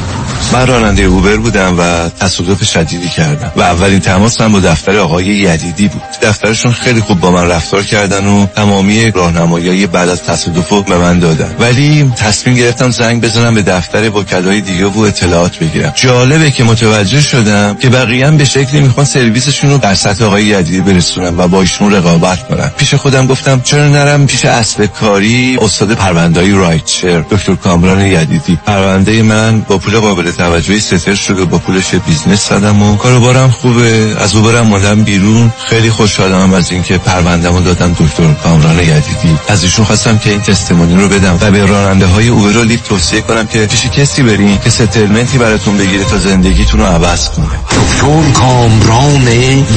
من 0.53 0.67
راننده 0.67 1.03
اوبر 1.03 1.37
بودم 1.37 1.79
و 1.79 2.09
تصادف 2.09 2.63
شدیدی 2.63 3.09
کردم 3.09 3.51
و 3.55 3.61
اولین 3.61 3.99
تماسم 3.99 4.51
با 4.51 4.59
دفتر 4.59 4.97
آقای 4.97 5.25
یدیدی 5.25 5.87
بود. 5.87 6.01
دفترشون 6.21 6.71
خیلی 6.71 7.01
خوب 7.01 7.19
با 7.19 7.31
من 7.31 7.47
رفتار 7.47 7.83
کردن 7.83 8.27
و 8.27 8.45
تمامی 8.45 9.11
راهنمایی 9.11 9.87
بعد 9.87 10.09
از 10.09 10.23
تصادف 10.23 10.69
رو 10.69 10.81
به 10.81 10.97
من 10.97 11.19
دادن. 11.19 11.55
ولی 11.59 12.11
تصمیم 12.15 12.55
گرفتم 12.55 12.89
زنگ 12.89 13.21
بزنم 13.21 13.55
به 13.55 13.61
دفتر 13.61 14.09
وکلای 14.09 14.61
دیگه 14.61 14.85
و 14.85 14.99
اطلاعات 14.99 15.59
بگیرم. 15.59 15.93
جالبه 15.95 16.51
که 16.51 16.63
متوجه 16.63 17.21
شدم 17.21 17.75
که 17.79 17.89
بقیه 17.89 18.31
به 18.31 18.45
شکلی 18.45 18.81
می‌خوان 18.81 19.05
سرویسشون 19.05 19.69
رو 19.69 19.77
در 19.77 19.95
سطح 19.95 20.25
آقای 20.25 20.43
یدیدی 20.43 20.81
برسونن 20.81 21.39
و 21.39 21.47
با 21.47 21.61
ایشون 21.61 21.93
رقابت 21.93 22.47
کنم 22.47 22.71
پیش 22.77 22.93
خودم 22.93 23.27
گفتم 23.27 23.61
چرا 23.61 23.87
نرم 23.87 24.27
پیش 24.27 24.45
اصل 24.45 24.85
کاری 24.85 25.57
استاد 25.61 25.93
پرونده‌ای 25.93 26.51
رایتشر 26.51 27.19
دکتر 27.29 27.55
کامران 27.55 28.01
یدیدی. 28.01 28.59
پرونده 28.65 29.21
من 29.21 29.61
با 29.61 29.77
پول 29.77 29.99
قابل 29.99 30.31
توجهی 30.41 30.79
settle 30.79 31.15
شده 31.15 31.45
با 31.45 31.57
پولش 31.57 31.95
business 31.95 32.49
زدم 32.49 32.81
و 32.81 32.97
کاروبارم 32.97 33.51
خوبه. 33.51 34.15
از 34.19 34.35
اوبرم 34.35 34.67
مادم 34.67 35.03
بیرون. 35.03 35.53
خیلی 35.69 35.89
خوشحالم 35.89 36.53
از 36.53 36.71
اینکه 36.71 36.97
پروندهمو 36.97 37.61
دادم 37.61 37.95
دکتر 37.99 38.33
کامران 38.43 38.79
یدیدی. 38.79 39.37
از 39.47 39.63
ایشون 39.63 39.85
خواستم 39.85 40.17
که 40.17 40.29
این 40.29 40.41
تستمونی 40.41 41.01
رو 41.01 41.07
بدم 41.07 41.37
و 41.41 41.51
به 41.51 41.65
راننده 41.65 42.05
های 42.05 42.27
اوبر 42.27 42.57
و 42.57 42.63
لیفت 42.63 42.89
توصیه 42.89 43.21
کنم 43.21 43.47
که 43.47 43.65
پیش 43.65 43.85
کسی 43.85 44.23
برین 44.23 44.57
که 44.59 44.69
ستلمنتی 44.69 45.37
براتون 45.37 45.77
بگیره 45.77 46.03
تا 46.03 46.17
زندگیتون 46.17 46.79
رو 46.79 46.85
عوض 46.85 47.29
کنه. 47.29 47.45
دکتر 47.45 48.31
کامران 48.33 49.27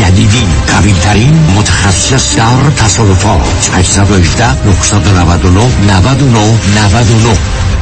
یدیدی 0.00 0.46
قوی 0.66 0.92
ترین 0.92 1.38
متخصص 1.56 2.36
در 2.36 2.70
تصادفات. 2.76 3.70
818 3.74 4.66
999 4.66 5.60
99 5.86 6.58
99. 6.76 7.73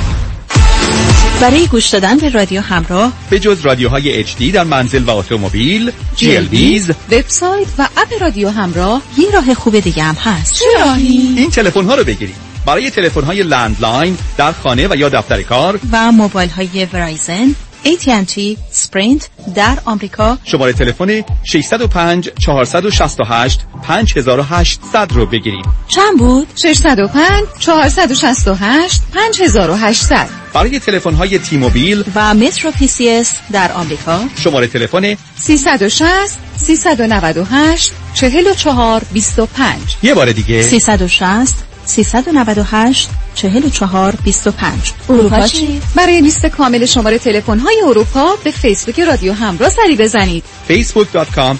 برای 1.42 1.66
گوش 1.66 1.86
دادن 1.86 2.18
به 2.18 2.28
رادیو 2.28 2.60
همراه 2.60 3.12
به 3.30 3.38
جز 3.38 3.60
رادیوهای 3.60 4.24
HD 4.26 4.42
در 4.42 4.64
منزل 4.64 5.02
و 5.02 5.10
اتومبیل 5.10 5.92
GLBز 6.16 6.90
وبسایت 7.12 7.66
و 7.78 7.88
اپ 7.96 8.22
رادیو 8.22 8.48
همراه 8.50 9.02
یه 9.18 9.30
راه 9.30 9.54
خوب 9.54 9.80
دیگه 9.80 10.02
هم 10.02 10.14
هست. 10.14 10.54
چه 10.54 10.64
راهی 10.84 11.34
این 11.36 11.50
تلفن 11.50 11.84
ها 11.84 11.94
رو 11.94 12.04
بگیرید. 12.04 12.34
برای 12.66 12.90
تلفن 12.90 13.22
های 13.24 13.42
landline 13.42 14.16
در 14.36 14.52
خانه 14.52 14.88
و 14.88 14.96
یا 14.96 15.08
دفتر 15.08 15.42
کار 15.42 15.80
و 15.92 16.12
موبایل 16.12 16.50
های 16.50 16.88
Verizon 16.92 17.54
AT&T 17.84 18.40
Sprint 18.70 19.28
در 19.54 19.78
آمریکا. 19.84 20.38
شماره 20.44 20.72
تلفن 20.72 21.24
605 21.44 22.30
468 22.40 23.60
5800 23.82 25.12
رو 25.12 25.26
بگیرید. 25.26 25.64
چند 25.88 26.18
بود؟ 26.18 26.48
605 26.54 27.44
468 27.58 29.02
5800 29.14 30.28
برای 30.52 30.78
تلفن 30.78 31.14
های 31.14 31.38
T-Mobile 31.38 32.04
و 32.14 32.34
MetroPCS 32.34 33.34
در 33.52 33.72
آمریکا. 33.72 34.20
شماره 34.38 34.66
تلفن 34.66 35.16
360 35.36 36.38
398 36.56 37.92
44 38.14 39.02
25 39.12 39.78
یه 40.02 40.14
بار 40.14 40.32
دیگه. 40.32 40.62
360 40.62 41.54
398 41.86 43.08
44 43.34 44.14
25 44.24 44.92
اروپا 45.08 45.46
چی؟ 45.46 45.80
برای 45.94 46.20
لیست 46.20 46.46
کامل 46.46 46.86
شماره 46.86 47.18
تلفن 47.18 47.58
های 47.58 47.82
اروپا 47.86 48.36
به 48.44 48.50
فیسبوک 48.50 49.00
رادیو 49.00 49.32
همراه 49.32 49.70
سری 49.70 49.96
بزنید. 49.96 50.44
facebook.com 50.68 51.56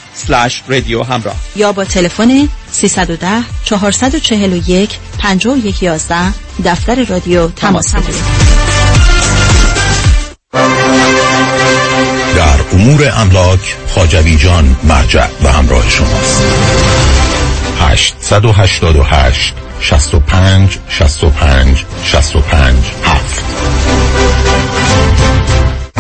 رادیو 0.68 1.02
همراه. 1.02 1.36
یا 1.56 1.72
با 1.72 1.84
تلفن 1.84 2.48
310 2.72 3.28
441 3.64 4.98
5111 5.18 6.16
دفتر 6.64 7.04
رادیو 7.04 7.48
تماس 7.48 7.94
بگیرید. 7.94 8.22
در 12.36 12.60
امور 12.72 13.12
املاک 13.16 13.76
خاجوی 13.94 14.36
جان 14.36 14.76
مرجع 14.84 15.26
و 15.44 15.48
همراه 15.48 15.90
شماست. 15.90 16.42
888 17.80 19.54
65 19.82 20.80
65 20.88 21.84
65 22.04 22.92
7 23.02 23.71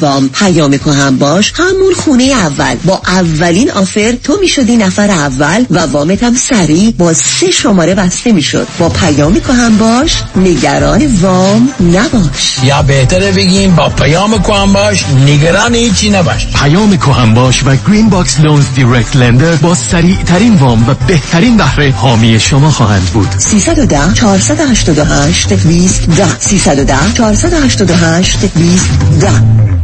وام 0.00 0.28
پیام 0.28 0.74
هم 0.74 1.18
باش. 1.18 1.52
همون 1.56 1.94
خونه 1.96 2.24
اول. 2.24 2.74
با 2.84 3.02
اولین 3.06 3.70
آفر 3.70 4.14
تو 4.22 4.36
می‌شدی 4.40 4.76
نفر 4.76 5.10
اول 5.10 5.64
و 5.70 5.78
وامت 5.78 6.22
هم 6.22 6.34
سریع 6.34 6.90
با 6.98 7.12
سه 7.12 7.50
شماره 7.50 7.94
بسته 7.94 8.32
می‌شد. 8.32 8.68
با 8.78 8.88
پیام 8.88 9.36
هم 9.48 9.78
باش. 9.78 10.22
نگران 10.36 11.06
وام 11.20 11.68
نباش. 11.80 12.58
یا 12.64 12.82
بهتره 12.82 13.32
بگیم 13.32 13.76
با 13.76 13.88
پیام 13.88 14.34
هم 14.34 14.72
باش. 14.72 15.04
نگران 15.26 15.74
هیچی 15.74 16.10
نباش. 16.10 16.46
پیام 16.46 16.92
هم 16.92 17.34
باش 17.34 17.62
و 17.66 17.76
Green 17.88 18.10
Box 18.10 18.40
Loans 18.40 18.64
direct 18.74 19.16
lender 19.16 19.56
با 19.56 19.74
سریع 19.74 20.16
ترین 20.22 20.54
وام 20.54 20.88
و 20.88 20.94
بهترین 21.06 21.56
بهره 21.56 21.90
حامی 21.90 22.40
شما 22.40 22.70
خواهند 22.70 23.02
بود. 23.02 23.28
310 23.38 24.14
488 24.14 25.52
20 25.52 26.06
10 26.06 26.38
310 26.40 26.94
488 27.14 28.38
20 28.40 28.90
10 29.20 29.83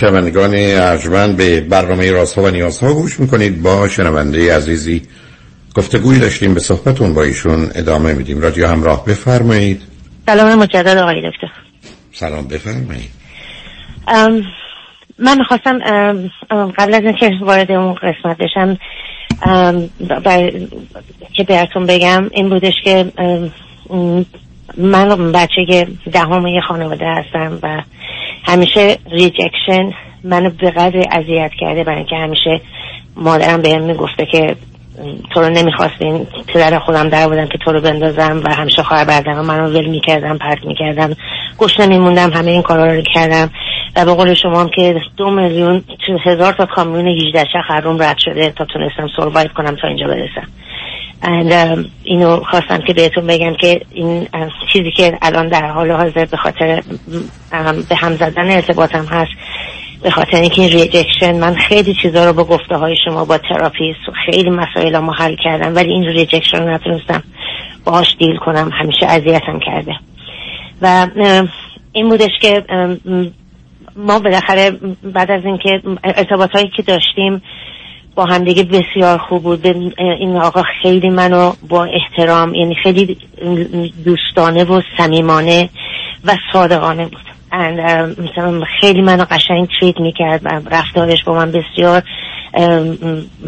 شنوندگان 0.00 0.54
ارجمند 0.54 1.36
به 1.36 1.60
برنامه 1.60 2.10
راست 2.10 2.38
ها 2.38 2.42
و 2.42 2.50
نیاز 2.50 2.80
ها 2.80 2.94
گوش 2.94 3.20
می‌کنید. 3.20 3.62
با 3.62 3.88
شنونده 3.88 4.56
عزیزی 4.56 5.02
گفتگوی 5.74 6.18
داشتیم 6.18 6.54
به 6.54 6.60
صحبتون 6.60 7.14
با 7.14 7.22
ایشون 7.22 7.70
ادامه 7.74 8.12
میدیم. 8.12 8.40
رادیو 8.40 8.66
همراه 8.66 9.04
بفرمایید. 9.04 9.82
سلام 10.26 10.58
مجدد 10.58 10.96
آقای 10.96 11.30
دکتر. 11.30 11.48
سلام 12.12 12.48
بفرمایید. 12.48 13.10
من 15.18 15.38
می‌خواستم 15.38 15.78
قبل 16.78 16.94
از 16.94 17.02
اینکه 17.02 17.30
وارد 17.40 17.72
اون 17.72 17.94
قسمت 17.94 18.36
بشم 18.38 18.78
که 21.32 21.44
بهتون 21.44 21.86
بگم 21.86 22.28
این 22.32 22.48
بودش 22.48 22.74
که 22.84 23.12
من 24.76 25.32
بچه 25.32 25.86
دهم 26.12 26.46
یه 26.46 26.60
خانواده 26.68 27.04
هستم 27.06 27.58
و 27.62 27.82
همیشه 28.44 28.98
rejection 29.10 29.92
منو 30.24 30.50
به 30.50 30.70
قدر 30.70 31.02
اذیت 31.12 31.50
کرده 31.60 31.84
برای 31.84 31.98
اینکه 31.98 32.16
همیشه 32.16 32.60
مادرم 33.16 33.62
بهم 33.62 33.82
می‌گفته 33.82 34.26
که 34.26 34.56
تو 35.30 35.40
رو 35.40 35.48
نمی‌خواستین 35.48 36.26
پدر 36.46 36.78
خودم 36.78 37.08
در 37.08 37.28
بودم 37.28 37.46
که 37.46 37.58
تو 37.58 37.72
رو 37.72 37.80
بندازم 37.80 38.40
و 38.44 38.54
همیشه 38.54 38.82
خواهر 38.82 39.04
برادرم 39.04 39.44
منو 39.44 39.66
ول 39.66 39.86
می‌کردم 39.86 40.38
پرت 40.38 40.64
می‌کردم 40.64 41.16
گوش 41.58 41.80
نمیموندم 41.80 42.32
همه 42.32 42.50
این 42.50 42.62
کارا 42.62 42.94
رو 42.94 43.02
کردم 43.14 43.50
و 43.96 44.04
به 44.04 44.14
قول 44.14 44.34
شما 44.34 44.60
هم 44.60 44.68
که 44.68 45.00
دو 45.16 45.30
میلیون 45.30 45.84
هزار 46.24 46.52
تا 46.52 46.66
کامیون 46.66 47.06
18 47.06 47.44
چرخ 47.68 47.89
روم 47.89 48.02
رد 48.02 48.18
شده 48.18 48.50
تا 48.50 48.64
تونستم 48.64 49.08
survive 49.16 49.48
کنم 49.48 49.76
تا 49.76 49.88
اینجا 49.88 50.06
برسم. 50.06 50.48
And, 51.22 51.86
اینو 52.04 52.40
خواستم 52.50 52.78
که 52.86 52.94
بهتون 52.94 53.26
بگم 53.26 53.54
که 53.54 53.80
این 53.90 54.28
چیزی 54.72 54.90
که 54.90 55.18
الان 55.22 55.48
در 55.48 55.70
حال 55.70 55.90
حاضر 55.90 56.24
به 56.24 56.36
خاطر 56.36 56.82
به 57.88 57.96
هم 57.96 58.16
زدن 58.16 58.50
ارتباطم 58.50 59.04
هست 59.04 59.30
به 60.02 60.10
خاطر 60.10 60.36
اینکه 60.36 60.62
این 60.62 60.70
rejection 60.70 61.38
من 61.38 61.54
خیلی 61.54 61.94
چیزا 62.02 62.24
رو 62.24 62.32
با 62.32 62.44
گفته 62.44 62.76
های 62.76 62.96
شما 63.04 63.24
با 63.24 63.38
therapist 63.38 64.00
خیلی 64.26 64.50
مسائل 64.50 64.94
رو 64.94 65.12
حل 65.12 65.36
کردم 65.44 65.74
ولی 65.74 65.92
این 65.92 66.04
rejection 66.04 66.58
رو 66.58 66.74
نتونستم 66.74 67.22
باهاش 67.84 68.16
deal 68.18 68.36
کنم 68.36 68.70
همیشه 68.72 69.06
اذیتم 69.06 69.58
کرده. 69.58 69.94
و 70.82 71.06
این 71.92 72.08
بودش 72.08 72.30
که 72.40 72.64
ما 73.96 74.18
بالاخره 74.18 74.70
بعد 75.02 75.30
از 75.30 75.44
اینکه 75.44 75.82
ارتباط 76.04 76.50
هایی 76.50 76.70
که 76.76 76.82
داشتیم 76.82 77.42
با 78.18 78.24
همدیگه 78.24 78.62
بسیار 78.62 79.18
خوب 79.18 79.42
بود. 79.42 79.66
این 79.98 80.36
آقا 80.36 80.62
خیلی 80.82 81.08
منو 81.10 81.52
با 81.68 81.84
احترام 81.84 82.54
یعنی 82.54 82.74
خیلی 82.74 83.16
دوستانه 84.04 84.64
و 84.64 84.80
صمیمانه 84.96 85.68
و 86.24 86.36
صادقانه 86.52 87.04
بود. 87.06 87.20
مثلا 88.18 88.64
خیلی 88.80 89.02
منو 89.02 89.24
قشنگ 89.30 89.68
تریت 89.80 90.00
می‌کرد. 90.00 90.40
رفتارش 90.70 91.24
با 91.24 91.34
من 91.34 91.52
بسیار 91.52 92.02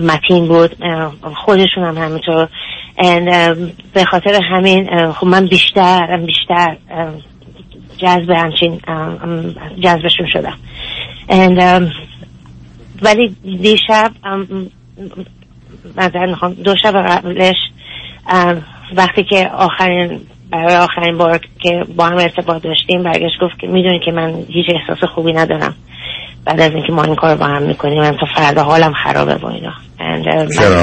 متین 0.03 0.49
بود. 0.49 0.77
خودشون 1.45 1.85
هم 1.85 1.99
همینطور. 1.99 2.49
به 3.93 4.05
خاطر 4.11 4.41
همین 4.43 5.13
خب 5.13 5.27
من 5.27 5.47
بیشتر 5.47 6.17
بیشتر 6.17 6.77
جذب 7.99 8.31
همچین 8.31 8.81
جذبشون 9.81 10.27
شدم. 10.33 10.59
ولی 13.03 13.37
دیشب 13.63 14.13
نظر 15.97 16.27
می‌خوام 16.27 16.53
دو 16.53 16.75
شب 16.83 16.93
قبلش 16.97 17.57
وقتی 18.95 19.25
که 19.25 19.51
آخرین 19.55 20.21
برای 20.51 20.77
آخرین 20.77 21.19
بار 21.19 21.41
که 21.63 21.85
با 21.97 22.07
هم 22.07 22.19
ارتباط 22.19 22.63
داشتیم 22.63 23.03
برگشت 23.03 23.41
گفت 23.43 23.59
که 23.61 23.67
می‌دونی 23.67 24.01
که 24.05 24.13
من 24.13 24.35
هیچ 24.49 24.67
احساس 24.75 25.11
خوبی 25.11 25.33
ندارم. 25.33 25.75
بعد 26.45 26.61
از 26.61 26.71
اینکه 26.71 26.93
ما 26.93 27.03
این 27.03 27.15
کار 27.15 27.37
با 27.37 27.47
هم 27.47 27.63
می‌کنیم 27.63 27.99
من 27.99 28.17
تا 28.17 28.27
فردا 28.37 28.63
حالم 28.63 28.93
خرابه 28.93 29.35
با 29.35 29.51
اینا. 29.51 29.73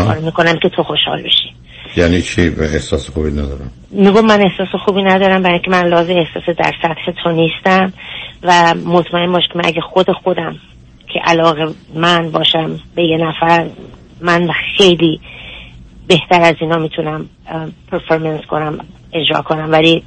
من 0.08 0.21
می‌کنم 0.23 0.60
که 0.62 0.69
تو 0.69 0.84
خوشحال 0.84 1.21
بشی. 1.23 1.53
یعنی 1.97 2.21
چی؟ 2.21 2.49
به 2.49 2.63
احساس 2.63 3.10
خوبی 3.10 3.32
ندارم. 3.32 3.71
میگم 3.91 4.25
من 4.25 4.41
احساس 4.41 4.82
خوبی 4.86 5.03
ندارم 5.03 5.41
برای 5.41 5.53
اینکه 5.53 5.71
من 5.71 5.88
لازم 5.88 6.13
احساس 6.15 6.56
در 6.58 6.73
سطح 6.82 7.12
تو 7.23 7.32
نیستم. 7.32 7.93
و 8.43 8.73
مطمئن 8.86 9.32
باش 9.32 9.43
که 9.53 9.60
من 9.60 9.65
اگه 9.65 9.82
خود 9.82 10.12
خودم 10.12 10.56
که 11.17 11.23
علاقه 11.23 11.67
من 11.95 12.32
باشم 12.32 12.80
به 12.95 13.03
یه 13.03 13.17
نفر 13.17 13.69
من 14.21 14.49
خیلی 14.77 15.19
بهتر 16.08 16.41
از 16.41 16.56
اینا 16.62 16.77
می‌تونم 16.77 17.30
پرفورمنس 17.91 18.41
کنم 18.49 18.80
اجرا 19.13 19.41
کنم 19.41 19.71
ولی 19.71 20.03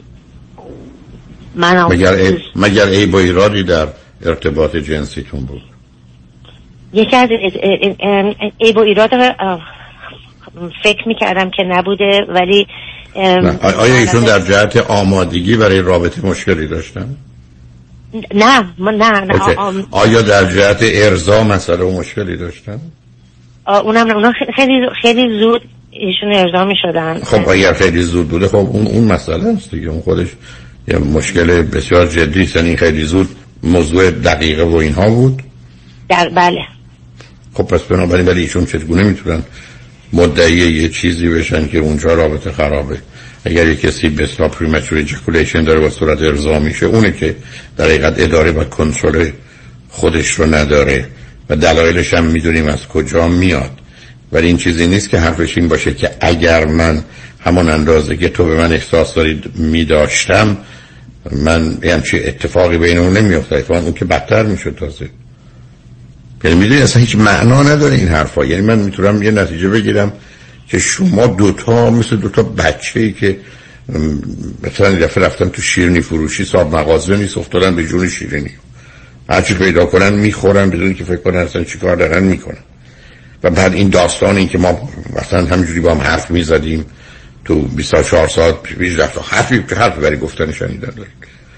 من 1.55 1.85
مگر 1.85 2.13
ای, 2.13 2.39
مگر 2.57 2.87
ای 2.87 3.07
با 3.07 3.19
ایرادی 3.19 3.63
در 3.63 3.89
ارتباط 4.27 4.77
جنسیتون 4.77 5.41
بود 5.41 5.63
یکی 6.93 7.17
از 7.17 7.29
ای 8.59 8.73
با 8.73 8.83
ایراد 8.83 9.11
فکر 10.83 11.09
می‌کردم 11.09 11.51
که 11.51 11.63
نبوده 11.63 12.27
ولی 12.29 12.67
آیا 13.63 13.97
ایشون 13.97 14.25
در 14.25 14.41
جهت 14.41 14.77
آمادگی 14.77 15.57
برای 15.57 15.83
رابطه 15.83 16.27
مشکلی 16.27 16.67
داشتن؟ 16.67 17.17
نه 18.35 18.67
نه 18.79 19.11
نه 19.11 19.85
آیا 19.91 20.23
در 20.23 20.45
جهت 20.45 20.79
ارزا 20.83 21.45
مسئله 21.45 21.85
و 21.85 21.99
مشکلی 21.99 22.37
داشتن؟ 22.37 22.81
اونم 23.67 24.11
اونا 24.11 24.33
خیلی 24.57 24.87
خیلی 25.03 25.41
زود 25.41 25.63
ایشون 25.91 26.35
ارضا 26.35 26.65
می 26.65 26.75
شدن 26.83 27.21
خب 27.21 27.49
اگر 27.49 27.73
خیلی 27.73 28.03
زود 28.03 28.29
بوده 28.29 28.49
خب 28.49 28.57
اون 28.57 28.87
اون 28.87 29.05
مسئله 29.05 29.49
است 29.49 29.71
دیگه. 29.71 29.89
اون 29.89 30.01
خودش 30.01 30.29
یه 30.89 30.99
مشکل 30.99 31.63
بسیار 31.63 32.07
جدی 32.07 32.43
است. 32.43 32.57
یعنی 32.57 32.77
خیلی 32.77 33.05
زود 33.05 33.29
موضوع 33.63 34.11
دقیقه 34.11 34.63
و 34.63 34.75
اینها 34.75 35.11
بود. 35.11 35.43
در 36.09 36.29
بله. 36.29 36.61
خب 37.55 37.63
پس 37.63 37.83
بنابراین 37.83 38.27
ولی 38.27 38.41
ایشون 38.41 38.67
چگونه 38.67 39.03
می‌تونن 39.03 39.43
مدعی 40.13 40.73
یه 40.73 40.89
چیزی 40.89 41.29
بشن 41.29 41.69
که 41.69 41.79
اونجا 41.79 42.15
رابطه 42.15 42.53
خرابه؟ 42.53 42.99
اگر 43.45 43.69
یه 43.69 43.77
کسی 43.77 44.09
به 44.09 44.25
اصطلاح 44.25 44.51
premature 44.51 44.99
ejaculation 44.99 45.65
داره 45.65 45.81
با 45.81 45.91
صورت 45.91 46.23
ارضا 46.23 46.59
میشه 46.59 46.87
اونه 46.87 47.13
که 47.13 47.37
در 47.77 47.85
حقیقت 47.85 48.15
اداره 48.17 48.51
و 48.51 48.65
کنترل 48.65 49.31
خودش 49.89 50.31
رو 50.31 50.55
نداره 50.55 51.07
و 51.49 51.57
دلایلش 51.57 52.15
هم 52.15 52.25
می‌دونیم 52.25 52.67
از 52.67 52.89
کجا 52.89 53.29
میاد. 53.29 53.71
ولی 54.33 54.47
این 54.47 54.57
چیزی 54.57 54.87
نیست 54.87 55.09
که 55.09 55.19
حرفش 55.19 55.59
این 55.59 55.69
باشه 55.69 55.95
که 55.95 56.11
اگر 56.21 56.67
من 56.67 57.05
همون 57.45 57.69
اندازه 57.69 58.17
که 58.17 58.29
تو 58.29 58.45
به 58.45 58.57
من 58.57 58.73
احساس 58.73 59.15
دارید 59.15 59.45
میداشتم 59.55 60.57
من 61.33 61.79
چی 62.11 62.19
اتفاقی 62.25 62.79
بین 62.79 62.99
اون 62.99 63.17
نمیافته. 63.17 63.65
اون 63.69 63.93
که 63.93 64.05
بدتر 64.05 64.43
می‌شد 64.43 64.77
تازه. 64.79 65.09
یعنی 66.45 66.57
می‌دونی 66.57 66.83
اصلا 66.83 67.01
هیچ 67.01 67.17
معنا 67.17 67.63
نداره 67.63 67.95
این 67.95 68.09
حرفا. 68.09 68.45
یعنی 68.45 68.63
من 68.63 68.79
می‌تونم 68.79 69.23
یه 69.23 69.31
نتیجه 69.31 69.69
بگیرم 69.69 70.13
که 70.71 70.79
شما 70.79 71.27
دوتا 71.27 71.91
مثل 71.91 72.17
دوتا 72.17 72.43
بچه 72.43 73.01
ای 73.01 73.13
که 73.13 73.39
مثلا 74.63 74.91
دفعه 74.91 75.25
رفتن 75.25 75.49
تو 75.49 75.63
شیرنی 75.63 76.01
فروشی 76.01 76.45
صاحب 76.45 76.77
مغازه 76.77 77.17
نیست 77.17 77.39
افتادن 77.39 77.77
به 77.77 77.87
جون 77.87 78.09
شیرینی. 78.09 78.51
هرچی 79.29 79.55
پیدا 79.55 79.87
کنن 79.87 80.13
می‌خورن 80.13 80.71
بدون 80.71 80.95
که 80.95 81.05
فکر 81.05 81.17
کنن 81.17 81.37
اصلا 81.37 81.65
چیکار 81.65 81.97
دارن 81.97 82.23
می‌کنن. 82.23 82.59
و 83.43 83.51
بعد 83.51 83.75
این 83.75 83.89
داستان 83.89 84.37
این 84.37 84.49
که 84.49 84.59
ما 84.59 84.89
مثلا 85.23 85.47
همجوری 85.47 85.81
با 85.81 85.95
هم 85.95 86.01
حرف 86.01 86.31
می‌زدیم 86.31 86.87
تو 87.45 87.63
24 87.63 88.29
ساعت 88.29 88.63
پیش 88.63 88.99
رفت. 88.99 89.19
حرفی 89.35 89.65
حرف 89.77 89.99
برای 89.99 90.17
گفتن 90.17 90.53
شنیدن 90.53 90.91
داریم. 90.97 91.13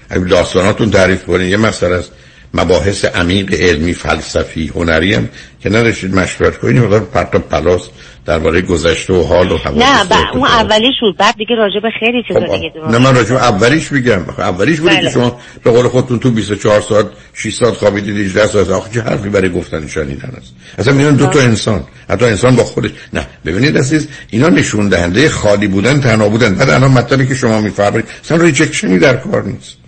اگه 0.09 0.25
داستاناتون 0.25 0.91
تعریف 0.91 1.23
کنید 1.23 1.49
یه 1.49 1.57
مسئله 1.57 1.95
است. 1.95 2.11
مباحث 2.53 3.05
عمیق 3.05 3.53
علمی 3.53 3.93
فلسفی 3.93 4.67
هنری 4.75 5.13
هم 5.13 5.29
که 5.59 5.69
نداشتید 5.69 6.15
مشورت 6.15 6.57
کنید 6.57 6.77
مقدار 6.77 6.99
پرت 6.99 7.35
و 7.35 7.39
پلاست. 7.39 7.81
درباره 8.25 8.61
گذشته 8.61 9.13
و 9.13 9.23
حال 9.23 9.51
و 9.51 9.57
حوادث 9.57 9.83
نه 9.83 10.03
با 10.03 10.15
اون 10.33 10.47
اولیش 10.47 10.95
بود 11.01 11.17
بعد 11.17 11.35
دیگه 11.37 11.55
راجع 11.55 11.79
به 11.79 11.89
خیلی 11.99 12.23
چیزا 12.27 12.39
خب، 12.39 12.55
دیگه 12.55 12.71
نه 12.89 12.97
من 12.97 13.15
راجع 13.15 13.35
اولیش 13.35 13.91
میگم. 13.91 14.25
اولیش 14.37 14.79
بود 14.79 14.89
بله. 14.89 15.01
که 15.01 15.09
شما 15.09 15.39
به 15.63 15.71
قول 15.71 15.87
خودتون 15.87 16.19
تو 16.19 16.31
24 16.31 16.81
ساعت 16.81 17.05
6 17.33 17.55
ساعت 17.55 17.73
خوابیدید 17.73 18.17
18 18.17 18.47
ساعت 18.47 18.69
آخه 18.69 18.93
چه 18.93 19.01
حرفی 19.01 19.29
برای 19.29 19.49
گفتن 19.49 19.87
شنیدن 19.87 20.33
است؟ 20.37 20.53
اصلا 20.77 20.93
میگن 20.93 21.15
دو 21.15 21.27
تا 21.27 21.39
انسان 21.39 21.83
حتی 22.09 22.25
انسان 22.25 22.55
با 22.55 22.63
خودش. 22.63 22.91
نه 23.13 23.27
ببینید 23.45 23.77
عزیز 23.77 24.07
اینا 24.29 24.49
نشون 24.49 24.89
دهنده 24.89 25.29
خالی 25.29 25.67
بودن 25.67 26.01
تنها 26.01 26.29
بودن. 26.29 26.55
بعد 26.55 26.69
الان 26.69 26.91
مطلبی 26.91 27.27
که 27.27 27.35
شما 27.35 27.61
میفرمایید 27.61 28.05
اصلا 28.23 28.37
rejection 28.37 28.93
ی 28.93 28.99
در 28.99 29.15
کار 29.15 29.43
نیست. 29.43 29.82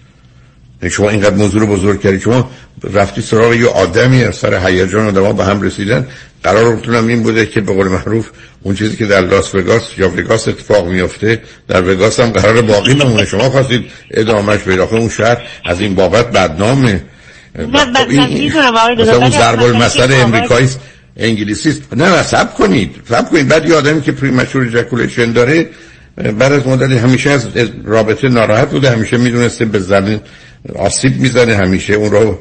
شما 0.89 1.09
اینقدر 1.09 1.35
موضوع 1.35 1.61
رو 1.61 1.67
بزرگ 1.67 2.01
کردید 2.01 2.21
شما 2.21 2.51
رفتی 2.93 3.21
سراغ 3.21 3.53
یه 3.53 3.67
آدمی 3.67 4.23
از 4.23 4.35
سر 4.35 4.67
هیجان 4.67 5.07
آدم‌ها 5.07 5.33
به 5.33 5.45
هم 5.45 5.61
رسیدن. 5.61 6.07
قرارتونم 6.43 7.07
این 7.07 7.23
بوده 7.23 7.45
که 7.45 7.61
به 7.61 7.73
قول 7.73 7.87
معروف 7.87 8.29
اون 8.63 8.75
چیزی 8.75 8.95
که 8.95 9.05
در 9.05 9.21
لاس 9.21 9.55
وگاس 9.55 9.97
یا 9.97 10.09
وگاس 10.09 10.47
اتفاق 10.47 10.87
میفته 10.87 11.41
در 11.67 11.91
وگاس 11.93 12.19
هم 12.19 12.29
قرار 12.29 12.61
باقی 12.61 12.93
بمونه. 12.93 13.25
شما 13.25 13.49
خواستید 13.49 13.85
ادامهش 14.11 14.61
پیدا 14.61 14.83
اون 14.83 15.09
شهر 15.09 15.37
از 15.65 15.79
این 15.79 15.95
بابت 15.95 16.31
بدنامه. 16.31 17.03
مثلا 18.99 19.17
اون 19.17 19.29
ضرب 19.29 19.63
المثل 19.63 20.13
امریکایی 20.21 20.69
انگلیسی 21.17 21.69
است 21.69 21.81
نه 21.93 22.23
صبر 22.23 22.53
کنید. 22.53 22.95
صبر 23.09 23.29
کنید. 23.29 23.47
بعد 23.47 23.69
یه 23.69 23.75
آدمی 23.75 24.01
که 24.01 24.11
premature 24.11 24.65
ejaculation 24.65 25.31
داره 25.31 25.69
بعد 26.39 26.53
از 26.53 26.67
مدتی 26.67 26.97
همیشه 26.97 27.29
از 27.29 27.47
رابطه 27.85 28.29
ناراحت 28.29 28.69
بوده 28.69 28.91
همیشه 28.91 29.17
می‌دونسته 29.17 29.65
به 29.65 29.79
زن 29.79 30.21
آسیب 30.75 31.19
می‌زنه 31.19 31.55
همیشه 31.55 31.93
اون 31.93 32.11
رو 32.11 32.39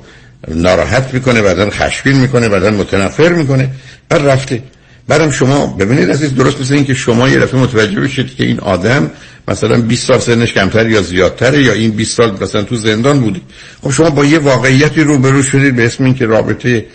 ناراحت 0.49 1.15
می‌کنه 1.15 1.43
بعدا 1.43 1.71
خشمگین 1.71 2.21
می‌کنه 2.21 2.49
بعدا 2.49 2.71
متنفر 2.71 3.33
می‌کنه. 3.33 3.71
بعد 4.09 4.23
رفته. 4.23 4.63
بعدم 5.09 5.31
شما 5.31 5.67
ببینید 5.67 6.11
عزیز 6.11 6.35
درست 6.35 6.61
مثل 6.61 6.75
این 6.75 6.85
که 6.85 6.95
شما 6.95 7.29
یه 7.29 7.39
دفعه 7.39 7.61
متوجه 7.61 8.01
بشید 8.01 8.37
که 8.37 8.45
این 8.45 8.61
آدم 8.61 9.11
مثلا 9.49 9.81
20 9.81 10.07
سال 10.07 10.19
سنش 10.19 10.53
کمتر 10.53 10.89
یا 10.89 11.03
زیادتره 11.03 11.63
یا 11.63 11.73
این 11.73 11.91
20 11.91 12.17
سال 12.17 12.37
مثلا 12.41 12.63
تو 12.63 12.77
زندان 12.77 13.21
بودی 13.21 13.43
خب 13.83 13.91
شما 13.91 14.11
با 14.11 14.25
یه 14.25 14.39
واقعیتی 14.39 15.01
روبرو 15.01 15.43
شدید 15.43 15.77
به 15.77 15.87
اسم 15.87 16.05
این 16.05 16.15
که 16.15 16.27
رابطه 16.27 16.87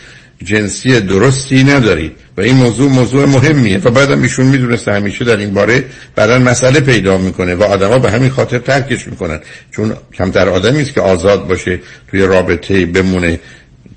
جنسی 0.44 1.02
درستی 1.02 1.64
نداری 1.64 2.12
و 2.38 2.42
این 2.42 2.56
موضوع 2.56 2.90
موضوع 2.90 3.26
مهمیه. 3.26 3.78
و 3.78 3.92
بعدم 3.92 4.22
ایشون 4.22 4.46
می‌دونسته 4.46 4.94
همیشه 4.94 5.26
در 5.26 5.38
این 5.38 5.54
باره 5.54 5.86
بعدا 6.16 6.40
مسئله 6.40 6.80
پیدا 6.80 7.18
می‌کنه 7.18 7.56
و 7.56 7.64
آدما 7.64 8.00
به 8.00 8.12
همین 8.12 8.30
خاطر 8.30 8.60
ترکش 8.60 9.08
می‌کنن. 9.08 9.40
چون 9.72 9.94
کمتر 10.14 10.50
آدمی 10.50 10.82
است 10.82 10.94
که 10.94 11.02
آزاد 11.02 11.48
باشه 11.48 11.80
توی 12.12 12.22
رابطه 12.22 12.86
بمونه 12.86 13.40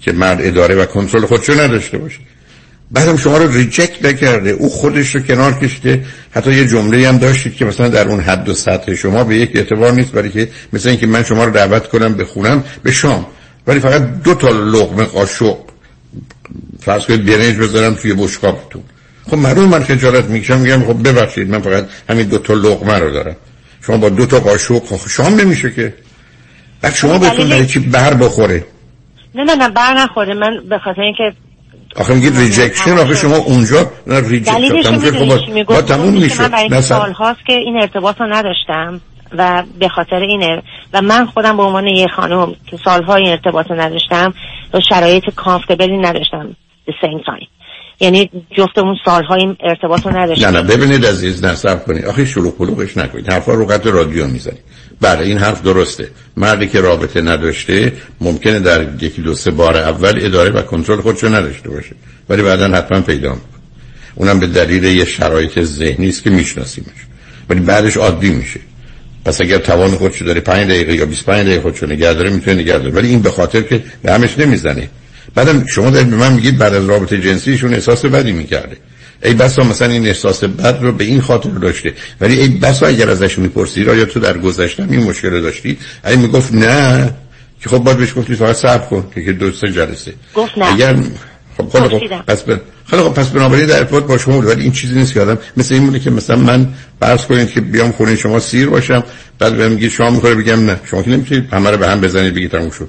که 0.00 0.12
مرد 0.12 0.38
اداره 0.42 0.74
و 0.74 0.84
کنترل 0.84 1.26
خودشو 1.26 1.60
نداشته 1.60 1.98
باشه. 1.98 2.18
بعدم 2.90 3.16
شما 3.16 3.38
رو 3.38 3.52
ریجکت 3.52 4.04
نکرده. 4.04 4.50
او 4.50 4.70
خودش 4.70 5.14
رو 5.14 5.20
کنار 5.20 5.52
کشته 5.52 6.04
حتی 6.30 6.54
یه 6.54 6.66
جمله 6.66 7.08
هم 7.08 7.18
داشتید 7.18 7.54
که 7.54 7.64
مثلا 7.64 7.88
در 7.88 8.08
اون 8.08 8.20
حد 8.20 8.48
و 8.48 8.54
سطح 8.54 8.94
شما 8.94 9.24
به 9.24 9.36
یک 9.36 9.50
اعتبار 9.54 9.92
نیست 9.92 10.12
برای 10.12 10.30
که 10.30 10.48
مثلا 10.72 10.90
اینکه 10.90 11.06
من 11.06 11.22
شما 11.22 11.44
رو 11.44 11.50
دعوت 11.50 11.88
کنم 11.88 12.14
به 12.14 12.24
خونم 12.24 12.64
به 12.82 12.92
شام. 12.92 13.26
ولی 13.66 13.80
فقط 13.80 14.22
دو 14.22 14.34
تا 14.34 14.48
لقمه 14.48 15.04
قاشق 15.04 15.56
فرض 16.84 17.06
کنید 17.06 17.26
برنج 17.26 17.56
بذارم 17.56 17.94
توی 17.94 18.14
بشقابتون. 18.14 18.82
خب 19.30 19.36
معلوم 19.36 19.64
من 19.64 19.84
خجالت 19.84 20.24
می‌کشم 20.24 20.58
میگم 20.58 20.84
خب 20.84 21.08
ببخشید 21.08 21.50
من 21.50 21.60
فقط 21.60 21.88
همین 22.10 22.26
دو 22.26 22.38
تا 22.38 22.54
لقمه 22.54 22.98
رو 22.98 23.10
دارم. 23.10 23.36
شما 23.86 23.96
با 23.96 24.08
دو 24.08 24.26
تا 24.26 24.40
قاشق 24.40 24.84
خب 24.84 25.08
شام 25.08 25.40
نمیشه 25.40 25.70
که. 25.70 25.94
بعد 26.80 26.94
شما 26.94 27.18
بهتون 27.18 27.48
داره 27.48 27.66
چی 27.66 27.78
بر 27.78 28.14
بخوره؟ 28.14 28.64
نه 29.34 29.44
نه 29.44 29.54
نه 29.54 29.68
بر 29.68 29.94
نخوره. 29.94 30.34
من 30.34 30.50
به 30.68 30.78
خاطر 30.78 31.00
اینکه 31.00 31.32
آخه 31.96 32.14
میگید 32.14 32.38
rejection 32.38 32.98
آخه 32.98 33.14
شما 33.14 33.36
اونجا 33.36 33.90
نه 34.06 34.28
rejection 34.28 35.64
خب 35.64 35.80
تموم 35.80 36.14
میشه 36.14 36.42
من 36.42 36.48
برای 36.48 36.82
سال 36.82 37.12
هاست 37.12 37.40
که 37.46 37.52
این 37.52 37.76
ارتباط 37.80 38.20
رو 38.20 38.26
نداشتم 38.26 39.00
و 39.38 39.62
به 39.78 39.88
خاطر 39.88 40.16
اینه. 40.16 40.62
و 40.92 41.02
من 41.02 41.26
خودم 41.26 41.56
به 41.56 41.62
عنوان 41.62 41.86
یه 41.86 42.06
خانم 42.16 42.54
که 42.66 42.78
سالها 42.84 43.14
این 43.14 43.28
ارتباط 43.28 43.70
نداشتم 43.70 44.34
و 44.74 44.80
شرایط 44.88 45.24
کامفتبلی 45.36 45.98
نداشتم. 45.98 46.56
The 46.86 46.92
same 47.02 47.24
time. 47.24 47.46
یعنی 48.00 48.30
جفتمون 48.58 48.96
سالها 49.04 49.34
این 49.34 49.56
ارتباط 49.60 50.06
رو 50.06 50.16
نداشتیم. 50.16 50.48
نه 50.48 50.60
نه 50.60 50.62
ببینید 50.62 51.06
عزیز 51.06 51.44
نصب 51.44 51.84
کنید. 51.84 52.04
آخه 52.04 52.24
شروع 52.24 52.52
پلوغش 52.52 52.96
نکنید. 52.96 53.32
حرفا 53.32 53.54
رو 53.54 53.66
قطع 53.66 53.90
رادیو 53.90 54.26
می‌زنید. 54.26 54.62
بله 55.00 55.20
این 55.20 55.38
حرف 55.38 55.62
درسته. 55.62 56.08
مردی 56.36 56.68
که 56.68 56.80
رابطه 56.80 57.20
نداشته 57.20 57.92
ممکنه 58.20 58.60
در 58.60 58.86
یکی 59.00 59.22
دو 59.22 59.34
سه 59.34 59.50
بار 59.50 59.76
اول 59.76 60.20
اداره 60.22 60.50
و 60.50 60.62
کنترل 60.62 61.00
خودشو 61.00 61.28
نداشته 61.28 61.68
باشه. 61.68 61.94
ولی 62.28 62.42
بعدا 62.42 62.68
حتما 62.68 63.00
پیدا 63.00 63.28
می‌کنه. 63.28 63.62
اونم 64.14 64.40
به 64.40 64.46
دلیل 64.46 64.84
یه 64.84 65.04
شرایط 65.04 65.60
ذهنی 65.60 66.08
است 66.08 66.22
که 66.22 66.30
میشناسیمش. 66.30 67.06
ولی 67.48 67.60
بعدش 67.60 67.96
عادی 67.96 68.30
میشه. 68.30 68.60
پس 69.24 69.40
اگر 69.40 69.58
توان 69.58 69.90
خودشو 69.90 70.24
داره 70.24 70.40
5 70.40 70.66
دقیقه 70.68 70.94
یا 70.94 71.06
25 71.06 71.46
دقیقه 71.46 71.60
خودشو 71.60 71.86
نگه 71.86 72.12
داره 72.12 72.30
می‌تونه 72.30 72.56
نگه 72.56 72.78
داره 72.78 72.90
ولی 72.90 73.08
این 73.08 73.22
به 73.22 73.30
خاطر 73.30 73.62
که 73.62 73.84
به 74.02 74.12
همش 74.12 74.38
نمی‌زنه. 74.38 74.88
بعدم 75.34 75.66
شما 75.66 75.90
دارید 75.90 76.10
به 76.10 76.16
من 76.16 76.32
میگید 76.32 76.58
بعد 76.58 76.74
از 76.74 76.88
رابطه 76.88 77.20
جنسیشون 77.20 77.74
احساس 77.74 78.04
بدی 78.04 78.32
می‌کرده. 78.32 78.76
ای 79.24 79.34
بسا 79.34 79.62
مثلا 79.62 79.88
این 79.88 80.06
احساس 80.06 80.44
بد 80.44 80.78
رو 80.82 80.92
به 80.92 81.04
این 81.04 81.20
خاطر 81.20 81.50
داشته. 81.50 81.94
ولی 82.20 82.40
ای 82.40 82.48
بسا 82.48 82.86
اگر 82.86 83.10
ازش 83.10 83.38
می‌پرسید 83.38 83.86
یا 83.86 84.04
تو 84.04 84.20
در 84.20 84.38
گذشته 84.38 84.86
این 84.90 85.02
مشکل 85.02 85.40
داشتی؟ 85.40 85.78
ای 86.06 86.16
می‌گفت 86.16 86.54
نه. 86.54 87.10
که 87.60 87.68
خب 87.68 87.78
باید 87.78 87.98
بهش 87.98 88.14
گفتی 88.16 88.34
فقط 88.34 88.56
صبر 88.56 88.86
کن 88.86 89.04
که 89.14 89.32
دو 89.32 89.52
سه 89.52 89.72
جلسه. 89.72 90.14
گفت 90.34 90.58
نه. 90.58 90.72
اگر 90.72 90.96
خب 91.56 91.68
خب, 91.68 91.88
خب 91.88 92.22
پس 92.26 92.42
به 92.42 92.60
خب 92.86 93.14
پس 93.14 93.28
بنابراین 93.28 93.66
در 93.66 93.78
ارتباط 93.78 94.04
با 94.04 94.18
شما 94.18 94.40
ولی 94.40 94.62
این 94.62 94.72
چیزی 94.72 94.94
نیست 94.94 95.14
که 95.14 95.20
آدم 95.20 95.38
مثل 95.56 95.74
این 95.74 95.98
که 95.98 96.10
مثلا 96.10 96.36
من 96.36 96.68
فرض 97.00 97.26
کنید 97.26 97.50
که 97.50 97.60
بیام 97.60 97.92
خونه 97.92 98.16
شما 98.16 98.40
سیر 98.40 98.68
باشم 98.68 99.04
بعد 99.38 99.56
بهم 99.56 99.72
میگی 99.72 99.90
شام 99.90 100.14
می‌خوره 100.14 100.34
بگم 100.34 100.64
نه. 100.64 100.80
شما 100.84 101.02
که 101.02 101.10
نمی‌تونید 101.10 101.48
همه 101.52 101.70
رو 101.70 101.76
به 101.76 101.88
هم 101.88 102.00
بزنید 102.00 102.34
بگید 102.34 102.50
تموم 102.50 102.70
شد. 102.70 102.88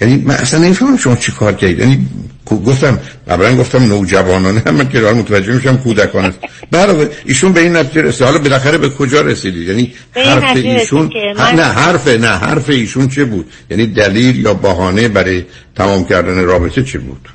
یعنی 0.00 0.16
من 0.16 0.34
اصلا 0.34 0.60
نمی‌فهمم 0.60 0.96
شما 0.96 1.16
چی 1.16 1.32
کار 1.32 1.52
کردید. 1.52 1.78
یعنی 1.78 2.06
گفتم 2.50 2.98
قبلا 3.28 3.56
گفتم 3.56 3.82
نوجوانانه 3.82 4.62
هم 4.66 4.74
من 4.74 4.88
که 4.88 5.00
متوجه 5.00 5.52
میشم 5.52 5.76
کودکانه 5.76 6.28
است 6.28 6.38
برای 6.70 7.08
ایشون 7.24 7.52
به 7.52 7.60
این 7.60 7.76
نتیجه 7.76 8.02
رسید. 8.02 8.26
حالا 8.26 8.38
بالاخره 8.38 8.78
به 8.78 8.88
کجا 8.88 9.20
رسیدید؟ 9.20 9.68
یعنی 9.68 9.92
حرف 10.16 10.56
ایشون. 10.56 11.10
نه 11.56 11.62
حرف 11.62 12.08
نه 12.08 12.28
حرف 12.28 12.68
ایشون 12.68 13.08
چه 13.08 13.24
بود؟ 13.24 13.50
یعنی 13.70 13.86
دلیل 13.86 14.36
یا 14.36 14.54
بهانه 14.54 15.08
برای 15.08 15.44
تمام 15.76 16.04
کردن 16.04 16.44
رابطه 16.44 16.82
چه 16.82 16.98
بود؟ 16.98 17.28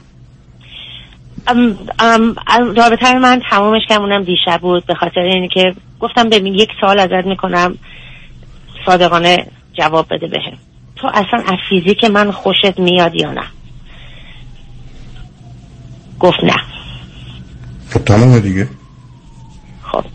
ام 1.48 1.78
ام 2.00 2.36
رابطه 2.76 3.19
من 3.19 3.41
تمامش 3.52 3.82
کردم 3.89 4.24
دیشب 4.24 4.62
بود. 4.62 4.86
به 4.86 4.93
خاطر 4.93 5.19
اینکه 5.19 5.62
که 5.62 5.74
گفتم 6.00 6.30
ببین 6.30 6.56
یک 6.56 6.69
سال 6.82 7.00
ازت 7.00 7.26
می‌کنم. 7.26 7.78
صادقانه 8.86 9.48
جواب 9.74 10.06
بده 10.12 10.28
بهم. 10.28 10.68
تو 11.01 11.07
اصلا 11.07 11.43
از 11.45 11.57
فیزیک 11.69 12.03
من 12.03 12.31
خوشت 12.31 12.79
میاد 12.79 13.15
یا 13.15 13.31
نه؟ 13.31 13.43
گفت 16.19 16.43
نه. 16.43 16.55
خب 17.89 18.05
تمام 18.05 18.39
دیگه. 18.39 18.67
خب. 19.83 20.05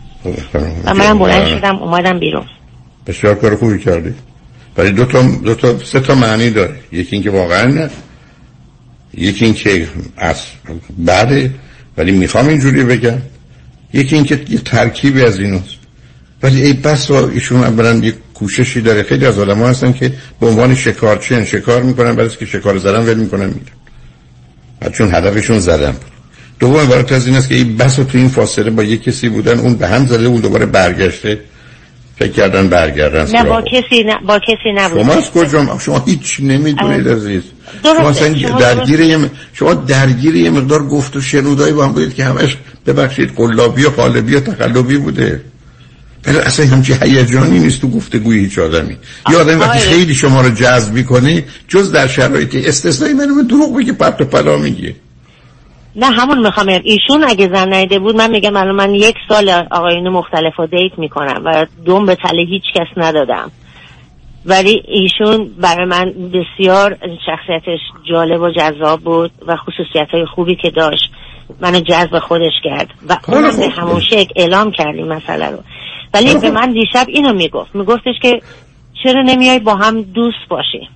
و 0.83 0.93
منم 0.93 1.19
بلند 1.19 1.47
شدم 1.47 1.75
اومدم 1.75 2.19
بیرون. 2.19 2.45
بسیار 3.07 3.35
کار 3.35 3.55
خوبی 3.55 3.79
کردی. 3.79 4.13
ولی 4.77 4.91
دو 4.91 5.05
تا, 5.05 5.21
دو 5.43 5.55
تا 5.55 5.77
سه 5.77 5.99
تا 5.99 6.15
معنی 6.15 6.49
داره. 6.49 6.79
یکی 6.91 7.15
اینکه 7.15 7.31
واقعا 7.31 7.65
نه. 7.65 7.89
یکی 9.13 9.45
اینکه 9.45 9.87
از 10.17 10.45
بعد 10.97 11.51
ولی 11.97 12.11
می‌خوام 12.11 12.47
اینجوری 12.47 12.83
بگم. 12.83 13.17
یکی 13.93 14.15
اینکه 14.15 14.45
یه 14.49 14.57
ترکیبی 14.57 15.21
از 15.21 15.39
اینوست 15.39 15.75
ولی 16.43 16.61
ای 16.61 16.73
بس 16.73 17.11
ایشون 17.11 17.63
اولا 17.63 17.93
یه 17.93 18.13
کوششی 18.35 18.81
داره. 18.81 19.03
خیلی 19.03 19.25
از 19.25 19.39
آدم 19.39 19.63
هستن 19.63 19.93
که 19.93 20.11
به 20.39 20.47
عنوان 20.47 20.75
شکارچی 20.75 21.45
شکار 21.45 21.83
می‌کنن 21.83 22.15
بعد 22.15 22.37
که 22.37 22.45
شکار 22.45 22.77
زدن 22.77 22.99
ول 22.99 23.13
می‌کنن 23.13 23.45
میرن. 23.45 24.91
چون 24.93 25.15
هدفشون 25.15 25.59
زدن. 25.59 25.91
بود 25.91 26.11
دوم 26.59 26.77
عبارت 26.77 27.11
از 27.11 27.27
این 27.27 27.35
است 27.35 27.49
که 27.49 27.55
این 27.55 27.77
بس 27.77 27.95
تو 27.95 28.17
این 28.17 28.29
فاصله 28.29 28.69
با 28.69 28.83
یه 28.83 28.97
کسی 28.97 29.29
بودن 29.29 29.59
اون 29.59 29.75
به 29.75 29.87
هم 29.87 30.05
زده 30.05 30.25
اون 30.25 30.41
دوباره 30.41 30.65
برگشته. 30.65 31.39
فکر 32.19 32.31
کردن 32.31 32.67
برگردن 32.67 33.31
نه 33.31 33.43
با 33.43 33.61
کسی 33.61 34.03
نه 34.03 34.17
با 34.27 34.39
کسی 34.39 34.71
نبود. 34.75 35.01
شما 35.01 35.13
از 35.13 35.31
کجا؟ 35.31 35.77
شما 35.79 36.03
هیچ 36.05 36.39
نمی‌دونید 36.39 37.09
عزیز 37.09 37.43
شما 37.83 38.09
اصلا 38.09 38.27
درگیر 38.59 38.99
یه 38.99 39.17
شما 39.53 39.73
درگیر 39.73 40.35
یه 40.35 40.49
مقدار 40.49 40.87
گفت 40.87 41.15
و 41.15 41.21
شنودایی 41.21 41.73
با 41.73 41.85
هم 41.85 41.91
بودید 41.91 42.13
که 42.13 42.25
همش 42.25 42.57
ببخشید 42.85 43.35
قلابی 43.35 43.85
و 43.85 43.89
قالبی 43.89 44.35
و 44.35 44.39
تقلبی 44.39 44.97
بوده. 44.97 45.41
اصلا 46.27 46.65
همچی 46.65 46.93
هیجانی 46.93 47.59
نیست 47.59 47.81
تو 47.81 47.89
گفتگوی 47.89 48.39
هیچ 48.39 48.59
آدمی. 48.59 48.97
یه 49.29 49.37
آدمی 49.37 49.55
وقتی 49.55 49.79
خیلی 49.79 50.15
شما 50.15 50.41
رو 50.41 50.49
جذب 50.49 50.93
می‌کنه 50.93 51.43
جز 51.67 51.91
در 51.91 52.07
شرایطی 52.07 52.65
استثنایی 52.65 53.13
من 53.13 53.47
دروغ 53.47 53.77
بگه 53.77 53.93
پرت 53.93 54.21
و 54.21 54.25
پلا 54.25 54.57
میگه. 54.57 54.95
نه 55.95 56.05
همون 56.05 56.45
می‌خوام. 56.45 56.67
ایشون 56.67 57.23
اگه 57.27 57.49
زن 57.53 57.73
نیده 57.73 57.99
بود 57.99 58.15
من 58.15 58.31
میگم 58.31 58.55
الان 58.55 58.75
من 58.75 58.93
یک 58.93 59.15
سال 59.29 59.49
آقایون 59.49 60.09
مختلف 60.09 60.53
رو 60.57 60.67
دیت 60.67 60.99
می‌کنم 60.99 61.41
و 61.45 61.65
دوم 61.85 62.05
به 62.05 62.15
تله 62.15 62.41
هیچ 62.41 62.63
کس 62.75 62.87
ندادم. 62.97 63.51
ولی 64.45 64.83
ایشون 64.87 65.49
برای 65.61 65.85
من 65.85 66.05
بسیار 66.05 66.97
شخصیتش 67.25 67.79
جالب 68.09 68.41
و 68.41 68.49
جذاب 68.49 69.01
بود 69.01 69.31
و 69.47 69.55
خصوصیت 69.55 70.07
های 70.11 70.25
خوبی 70.35 70.55
که 70.55 70.69
داشت. 70.69 71.11
منو 71.61 71.79
جذب 71.79 72.19
خودش 72.19 72.53
کرد. 72.63 72.87
و 73.09 73.17
اون 73.27 73.57
به 73.57 73.69
همون 73.69 74.01
شکل 74.01 74.33
اعلام 74.35 74.71
کردیم 74.71 75.07
مسئله 75.07 75.49
رو. 75.49 75.57
ولی 76.15 76.33
به 76.33 76.51
من 76.51 76.73
دیشب 76.73 77.05
اینو 77.07 77.33
می‌گفت. 77.33 77.75
میگفتش 77.75 78.15
که 78.21 78.41
چرا 79.03 79.21
نمیای 79.21 79.59
با 79.59 79.75
هم 79.75 80.01
دوست 80.01 80.49
باشی؟ 80.49 80.89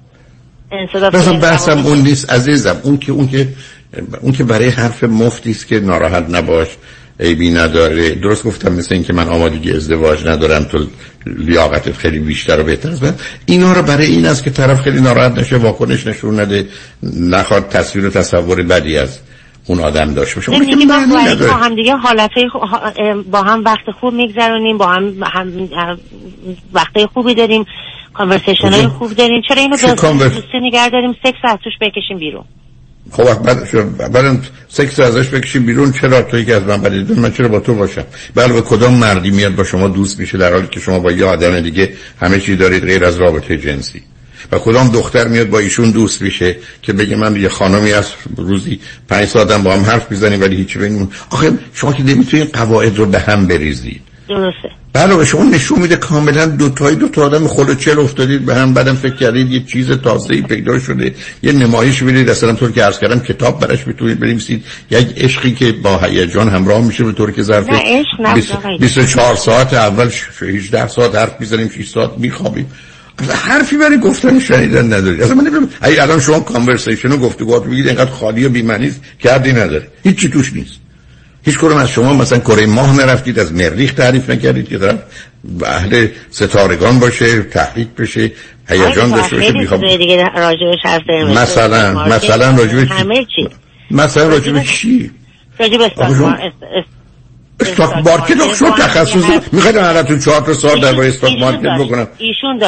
مثلا 0.93 1.39
بحثم 1.39 1.85
اون 1.85 1.97
نیست 1.97 2.33
عزیزم. 2.33 2.81
اون 2.83 2.97
که 2.97 3.11
اون 3.11 3.27
که 3.27 3.47
اون 4.21 4.31
که 4.31 4.43
برای 4.43 4.69
حرف 4.69 5.03
مفتی 5.03 5.51
است 5.51 5.67
که 5.67 5.79
ناراحت 5.79 6.25
نباش 6.29 6.67
عیبی 7.19 7.51
نداره. 7.51 8.15
درست 8.15 8.43
گفتم 8.43 8.73
مثل 8.73 8.95
اینکه 8.95 9.13
من 9.13 9.27
آمادگی 9.27 9.71
ازدواج 9.71 10.27
ندارم 10.27 10.63
تو 10.63 10.87
لیاقتت 11.25 11.97
خیلی 11.97 12.19
بیشتر 12.19 12.59
و 12.59 12.63
بهتر 12.63 12.89
است. 12.89 13.23
اینا 13.45 13.73
رو 13.73 13.81
برای 13.81 14.05
این 14.07 14.25
است 14.25 14.43
که 14.43 14.49
طرف 14.49 14.81
خیلی 14.81 15.01
ناراحت 15.01 15.37
نشه 15.37 15.57
واکنش 15.57 16.07
نشون 16.07 16.39
نده 16.39 16.67
نخواد 17.03 17.69
تصویر 17.69 18.07
و 18.07 18.09
تصور 18.09 18.63
بدی 18.63 18.97
از 18.97 19.19
اون 19.69 19.79
آدم 19.79 20.13
داشته 20.13 20.35
باشه. 20.35 20.51
اون 20.51 20.87
با 20.87 21.53
هم 21.53 21.75
دیگه 21.75 21.95
حالت 21.95 22.29
با 23.31 23.41
هم 23.41 23.63
وقت 23.63 23.91
خوب 23.99 24.13
میگذرونیم 24.13 24.77
با 24.77 24.87
هم, 24.87 25.23
هم 25.23 25.69
وقت 26.73 27.05
خوبی 27.13 27.33
داریم 27.33 27.65
کانورسیشن 28.13 28.73
های 28.73 28.87
خوب 28.87 29.13
داریم. 29.13 29.41
چرا 29.47 29.61
اینو 29.61 29.77
دوستی 29.77 30.59
نگه 30.61 30.89
داریم 30.89 31.15
سکس 31.23 31.37
از 31.43 31.57
توش 31.63 31.73
بکشیم 31.81 32.17
بیرون. 32.17 32.43
خب 33.11 33.23
بعد 33.23 34.11
بعد 34.13 34.49
سکس 34.67 34.99
ازش 34.99 35.29
بکشیم 35.29 35.65
بیرون. 35.65 35.91
چرا 35.91 36.21
توی 36.21 36.45
که 36.45 36.55
از 36.55 36.63
من 36.63 36.81
بدید 36.81 37.19
من 37.19 37.31
چرا 37.31 37.47
با 37.47 37.59
تو 37.59 37.73
باشم؟ 37.75 38.03
بله 38.35 38.53
به 38.53 38.61
کدام 38.61 38.93
مردی 38.93 39.31
میاد 39.31 39.55
با 39.55 39.63
شما 39.63 39.87
دوست 39.87 40.19
میشه 40.19 40.37
در 40.37 40.53
حالی 40.53 40.67
که 40.67 40.79
شما 40.79 40.99
با 40.99 41.11
یه 41.11 41.25
آدم 41.25 41.59
دیگه 41.59 41.93
همه 42.21 42.39
چی 42.39 42.55
دارید 42.55 42.83
غیر 42.83 43.05
از 43.05 43.19
رابطه 43.19 43.57
جنسی؟ 43.57 44.03
و 44.51 44.59
کدام 44.59 44.89
دختر 44.89 45.27
میاد 45.27 45.49
با 45.49 45.59
ایشون 45.59 45.91
دوست 45.91 46.21
میشه 46.21 46.55
که 46.81 46.93
بگه 46.93 47.15
من 47.15 47.35
یه 47.35 47.49
خانمی 47.49 47.93
از 47.93 48.07
روزی 48.37 48.79
پنج 49.07 49.27
ساعت 49.27 49.51
با 49.51 49.73
هم 49.73 49.83
حرف 49.83 50.11
می‌زنیم 50.11 50.41
ولی 50.41 50.55
هیچی 50.55 50.79
بینمون 50.79 51.07
آخه 51.29 51.51
شما 51.73 51.93
که 51.93 52.03
نمی‌تونید 52.03 52.51
قواعد 52.51 52.97
رو 52.97 53.05
به 53.05 53.19
هم 53.19 53.47
بریزید. 53.47 54.01
درسته. 54.29 54.69
بله 54.93 55.25
شما 55.25 55.43
نشون 55.43 55.79
میده 55.79 55.95
کاملا 55.95 56.45
دو 56.45 56.69
تایی 56.69 56.95
دو 56.95 57.07
تا 57.07 57.25
آدم 57.25 57.75
چل 57.75 57.99
افتادید 57.99 58.45
به 58.45 58.55
هم 58.55 58.73
بعدم 58.73 58.95
فکر 58.95 59.15
کردید 59.15 59.51
یه 59.51 59.63
چیز 59.63 59.91
تازه 59.91 60.33
ای 60.33 60.41
پیدا 60.41 60.79
شده 60.79 61.15
یه 61.43 61.51
نمایش 61.51 62.03
ببینید 62.03 62.29
اصلا 62.29 62.53
طور 62.53 62.71
که 62.71 62.83
عرض 62.83 62.99
کردم 62.99 63.19
کتاب 63.19 63.59
براش 63.59 63.87
می‌تونید 63.87 64.19
بنویسید. 64.19 64.63
یک 64.91 65.07
عشقی 65.17 65.51
که 65.51 65.71
با 65.71 65.97
هیجان 65.97 66.49
همراه 66.49 66.85
میشه 66.85 67.03
به 67.03 67.11
طور 67.11 67.31
که 67.31 67.43
ظرف 67.43 67.67
24 68.79 69.35
ساعت 69.35 69.73
اول 69.73 70.09
18 70.41 70.87
ساعت 70.87 71.15
حرف 71.15 71.35
می‌زنیم 71.39 71.69
6 71.69 71.89
ساعت 71.89 72.11
میخوابیم. 72.17 72.71
حرفی 73.27 73.77
برای 73.77 73.99
گفتن 73.99 74.39
شنیدن 74.39 74.93
نداری. 74.93 75.21
اصلا 75.21 75.35
من 75.35 75.41
نمی‌دونم. 75.41 75.69
اگه 75.81 76.03
الان 76.03 76.19
شما 76.19 76.39
کانورسیشن 76.39 77.11
و 77.11 77.17
گفتگوات 77.17 77.65
بگید 77.65 77.87
اینقدر 77.87 78.11
خالی 78.11 78.45
و 78.45 78.49
بی‌معنی 78.49 78.91
کردی 79.19 79.51
نداره. 79.51 79.87
هیچی 80.03 80.29
توش 80.29 80.53
نیست. 80.53 80.79
هیچ 81.45 81.57
کدوم 81.57 81.77
از 81.77 81.89
شما 81.89 82.13
مثلا 82.13 82.39
کره 82.39 82.65
ماه 82.65 82.97
نرفتید 82.97 83.39
از 83.39 83.53
مریخ 83.53 83.93
تعریف 83.93 84.29
نکردید 84.29 84.69
که 84.69 84.77
دارم 84.77 84.99
اهل 85.65 86.07
ستارگان 86.31 86.99
باشه 86.99 87.41
تحریک 87.41 87.87
بشه 87.87 88.31
هیجان 88.69 89.09
داشته 89.09 89.35
باشه 89.35 89.51
می‌خوام 89.51 89.81
مثلا 91.33 92.05
مثلا 92.05 92.55
راجبش 92.57 92.87
مثلا 93.91 94.27
راجبش 94.27 94.81
چی؟ 94.81 95.11
راجب 95.59 95.91
استاک 97.59 97.97
مارکت 97.97 98.55
شو 98.55 98.69
تخصص 98.69 99.23
می‌خواید 99.51 99.77
من 99.77 100.19
چهار 100.19 100.41
تا 100.41 100.53
سال 100.53 100.79
در 100.79 101.01
stock 101.01 101.39
market 101.39 101.79
بکنم. 101.79 102.07
ایشون 102.17 102.59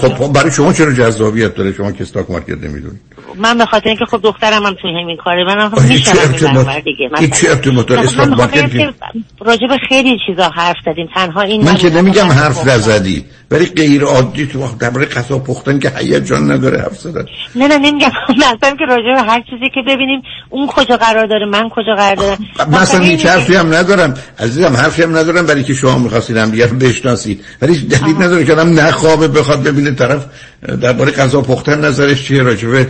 خب 0.00 0.32
برای 0.32 0.52
شما 0.52 0.72
چرا 0.72 0.92
جذابیت 0.92 1.54
داره؟ 1.54 1.72
شما 1.72 1.92
که 1.92 2.02
stock 2.02 2.30
market 2.30 2.50
نمی‌دونید. 2.50 3.00
من 3.36 3.58
به 3.58 3.66
خاطر 3.66 3.88
اینکه 3.88 4.04
خب 4.04 4.20
دخترم 4.22 4.66
هم 4.66 4.74
توی 4.82 4.90
همین 5.02 5.16
کاره 5.16 5.44
من 5.44 5.70
میشم 5.88 6.80
دیگه 6.84 7.10
این 7.18 7.30
چه 7.30 7.50
ارتباط 7.50 7.86
داره 7.86 8.00
stock 8.00 8.28
market 8.28 8.94
راجع 9.40 9.66
به 9.66 9.78
خیلی 9.88 10.18
چیزا 10.26 10.48
حرف 10.48 10.76
زدیم. 10.86 11.08
تنها 11.14 11.40
این 11.40 11.64
من 11.64 11.74
که 11.74 11.90
نمیگم 11.90 12.26
حرف 12.26 12.66
نزدی. 12.68 13.24
ولی 13.50 13.66
غیر 13.66 14.04
عادی 14.04 14.46
تو 14.46 14.62
وقت 14.62 14.78
درباره 14.78 15.06
قضا 15.06 15.38
پختن 15.38 15.78
که 15.78 16.20
جان 16.20 16.50
نداره 16.50 16.80
حرف 16.80 16.98
زدن 16.98 17.24
نه 17.54 17.68
نه 17.68 17.78
نمیگم. 17.78 18.10
مثلا 18.36 18.76
که 18.76 18.84
راجع 18.88 19.14
به 19.14 19.32
هر 19.32 19.40
چیزی 19.50 19.70
که 19.74 19.80
ببینیم 19.86 20.22
اون 20.50 20.66
کجا 20.66 20.96
قرار 20.96 21.26
داره 21.26 21.46
من 21.46 21.68
کجا 21.68 21.94
قرار 21.94 22.14
دارم 22.14 22.38
مثلا 22.68 23.00
هیچ 23.00 23.26
حرفی 23.26 23.54
هم 23.54 23.74
ندارم. 23.74 24.14
عزیزم 24.38 24.76
حرفی 24.76 25.02
هم 25.02 25.16
ندارم 25.16 25.46
برای 25.46 25.64
که 25.64 25.74
شما 25.74 25.98
می‌خواستید 25.98 26.36
هم 26.36 26.50
دیگه 26.50 26.66
بشناسید. 26.66 27.44
ولی 27.62 27.78
دلیل 27.78 28.16
نداره 28.16 28.44
که 28.44 28.52
آدم 28.52 28.80
نخوابه 28.80 29.28
بخواد 29.28 29.62
ببینه 29.62 29.90
طرف 29.90 30.26
درباره 30.82 31.10
قضا 31.10 31.40
پختن 31.40 31.84
نظرش 31.84 32.26
چیه 32.26 32.42
راجع 32.42 32.68
به 32.68 32.86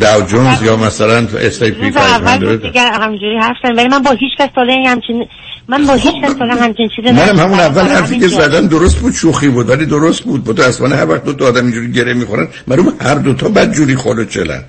داو 0.00 0.22
جونز 0.22 0.62
یا 0.62 0.76
مثلا 0.76 1.16
استی 1.16 1.70
پی 1.70 1.98
اول 1.98 2.56
دیگه 2.56 2.80
همجوری 2.80 3.38
حرف 3.40 3.56
ولی 3.76 3.88
من 3.88 4.02
با 4.02 4.10
هیچ 4.10 4.32
کس 4.38 4.48
ساله 4.54 4.84
همچین 4.86 5.26
من 5.70 5.86
با 5.86 5.94
هیچ 5.94 6.14
کس 6.24 6.38
ساله 6.38 6.54
همچین 6.54 6.88
چیزی 6.96 7.12
منم 7.12 7.38
همون 7.38 7.60
اول 7.60 7.82
حرفی 7.82 8.18
که 8.18 8.28
زدن 8.28 8.66
درست 8.66 8.96
بود 8.96 9.12
شوخی 9.12 9.48
بود 9.48 9.68
ولی 9.68 9.86
درست 9.86 10.22
بود. 10.22 10.44
بود 10.44 10.60
اصلا 10.60 10.96
هر 10.96 11.08
وقت 11.08 11.24
دو 11.24 11.32
تا 11.32 11.46
آدم 11.46 11.64
اینجوری 11.64 11.92
گره 11.92 12.14
می‌خورن 12.14 12.48
معلوم 12.66 12.92
هر 13.00 13.14
دو 13.14 13.34
تا 13.34 13.48
بد 13.48 13.72
جوری 13.72 13.96
خلو 13.96 14.24
چلن. 14.24 14.64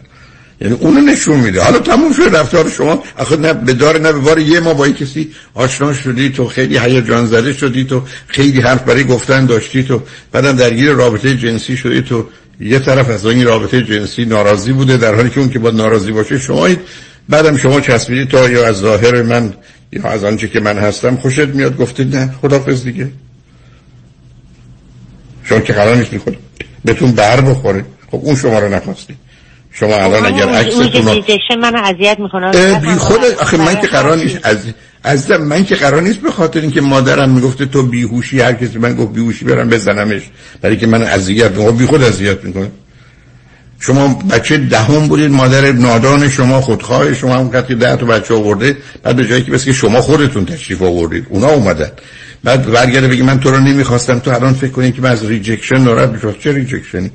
یعنی 0.62 0.74
اونو 0.80 1.02
نشون 1.02 1.40
میده. 1.40 1.62
حالا 1.62 1.80
تموم 1.80 2.14
شد 2.14 2.36
رفتار 2.36 2.70
شما. 2.70 3.04
آخه 3.18 3.38
نه 3.38 3.54
به 3.54 3.74
دار 3.74 4.00
نه 4.00 4.12
به 4.12 4.20
بار 4.20 4.40
یه 4.40 4.60
ما 4.60 4.74
با 4.74 4.90
کسی 4.90 5.32
آشنا 5.54 5.94
شدی 5.94 6.30
تو 6.30 6.48
خیلی 6.48 6.78
هیجان 6.78 7.26
زده 7.26 7.54
شدی 7.54 7.84
تو 7.84 8.04
خیلی 8.28 8.62
حرف 8.62 8.84
برای 8.84 9.04
گفتن 9.04 9.46
داشتی 9.46 9.84
تو. 9.84 10.02
بعدم 10.32 10.52
درگیر 10.52 10.92
رابطه 10.92 11.38
جنسی 11.38 11.78
شدی 11.78 12.02
تو. 12.02 12.26
یه 12.60 12.80
طرف 12.80 13.10
از 13.10 13.26
این 13.26 13.46
رابطه 13.46 13.82
جنسی 13.82 14.26
ناراضی 14.26 14.74
بوده 14.74 14.98
در 14.98 15.16
حالی 15.16 15.30
که 15.30 15.40
اون 15.40 15.50
که 15.50 15.60
باید 15.60 15.76
ناراضی 15.76 16.12
باشه 16.12 16.40
شما 16.40 16.68
بعدم 17.30 17.58
شما 17.58 17.82
چسبیدی 17.82 18.26
تا 18.26 18.50
یا 18.50 18.68
از 18.68 18.76
ظاهر 18.76 19.22
من 19.22 19.54
یا 19.92 20.04
از 20.04 20.24
آنچه 20.24 20.48
که 20.48 20.60
من 20.60 20.78
هستم 20.78 21.16
خوشت 21.16 21.40
میاد 21.40 21.78
گفتید 21.78 22.16
نه 22.16 22.36
خدافظ 22.42 22.84
دیگه. 22.84 23.10
شما 25.44 25.60
که 25.60 25.74
قرار 25.74 25.96
نیست 25.96 26.14
می‌خواد 26.14 26.36
بهتون 26.86 27.12
بر 27.12 27.42
بخوره. 27.42 27.86
خب 28.12 28.20
اون 28.24 28.36
شما 28.36 28.60
رو 28.60 28.70
نخواستی. 28.70 29.16
شما 29.72 29.96
الان 29.96 30.26
اگر 30.26 30.50
عکستون 30.50 31.60
من 31.60 31.76
اذیت 31.76 32.20
می‌کنه 32.20 32.80
بی 32.80 32.88
خود 32.88 33.20
آخه 33.42 33.58
من 33.58 33.82
که 33.82 33.88
قرار 33.88 34.18
نیست 34.18 34.40
از 34.44 34.58
از 35.04 35.32
من 35.32 35.66
که 35.66 35.76
قرار 35.76 36.02
نیست 36.02 36.20
به 36.20 36.32
خاطر 36.32 36.62
اینکه 36.62 36.82
مادرم 36.82 37.30
می‌گفته 37.30 37.66
تو 37.66 37.84
بیهوشی 37.84 38.42
هر 38.42 38.54
کسی 38.54 38.78
من 38.78 38.96
گفت 38.96 39.14
بیهوشی 39.14 39.46
برم 39.46 39.70
بزنمش. 39.70 40.22
برای 40.62 40.78
که 40.78 40.88
من 40.88 41.04
اذیت 41.04 41.52
می‌کنم 41.52 41.78
بی 41.78 41.86
خود 41.86 42.04
اذیت 42.04 42.44
می‌کنه. 42.44 42.72
شما 43.82 44.08
بچه 44.30 44.58
دهم 44.58 45.08
بودید 45.08 45.32
مادر 45.32 45.72
نادان 45.72 46.30
شما 46.30 46.62
خودخواه 46.62 47.14
شما 47.14 47.38
هم 47.38 47.64
که 47.64 47.76
ده 47.76 47.96
تا 47.96 48.06
بچه 48.06 48.34
آورده 48.34 48.78
بعد 49.04 49.16
به 49.16 49.28
جایی 49.28 49.44
که 49.44 49.52
بس 49.52 49.66
که 49.66 49.74
شما 49.74 50.02
خودتون 50.02 50.46
تشریف 50.46 50.82
آوردید 50.82 51.26
اونا 51.30 51.48
اومدن. 51.48 51.92
بعد 52.44 52.72
برگرده 52.72 53.08
بگی 53.08 53.22
من 53.22 53.40
تو 53.40 53.52
رو 53.52 53.60
نمی‌خواستم 53.60 54.20
تو 54.20 54.32
الان 54.32 54.54
فکر 54.54 54.72
کنید 54.72 54.96
که 54.96 55.02
من 55.02 55.10
از 55.10 55.26
rejection 55.26 55.78
ناراحت 55.78 56.10
میشم 56.10 56.36
چه 56.40 56.52
rejection 56.52 57.06
ی 57.06 57.12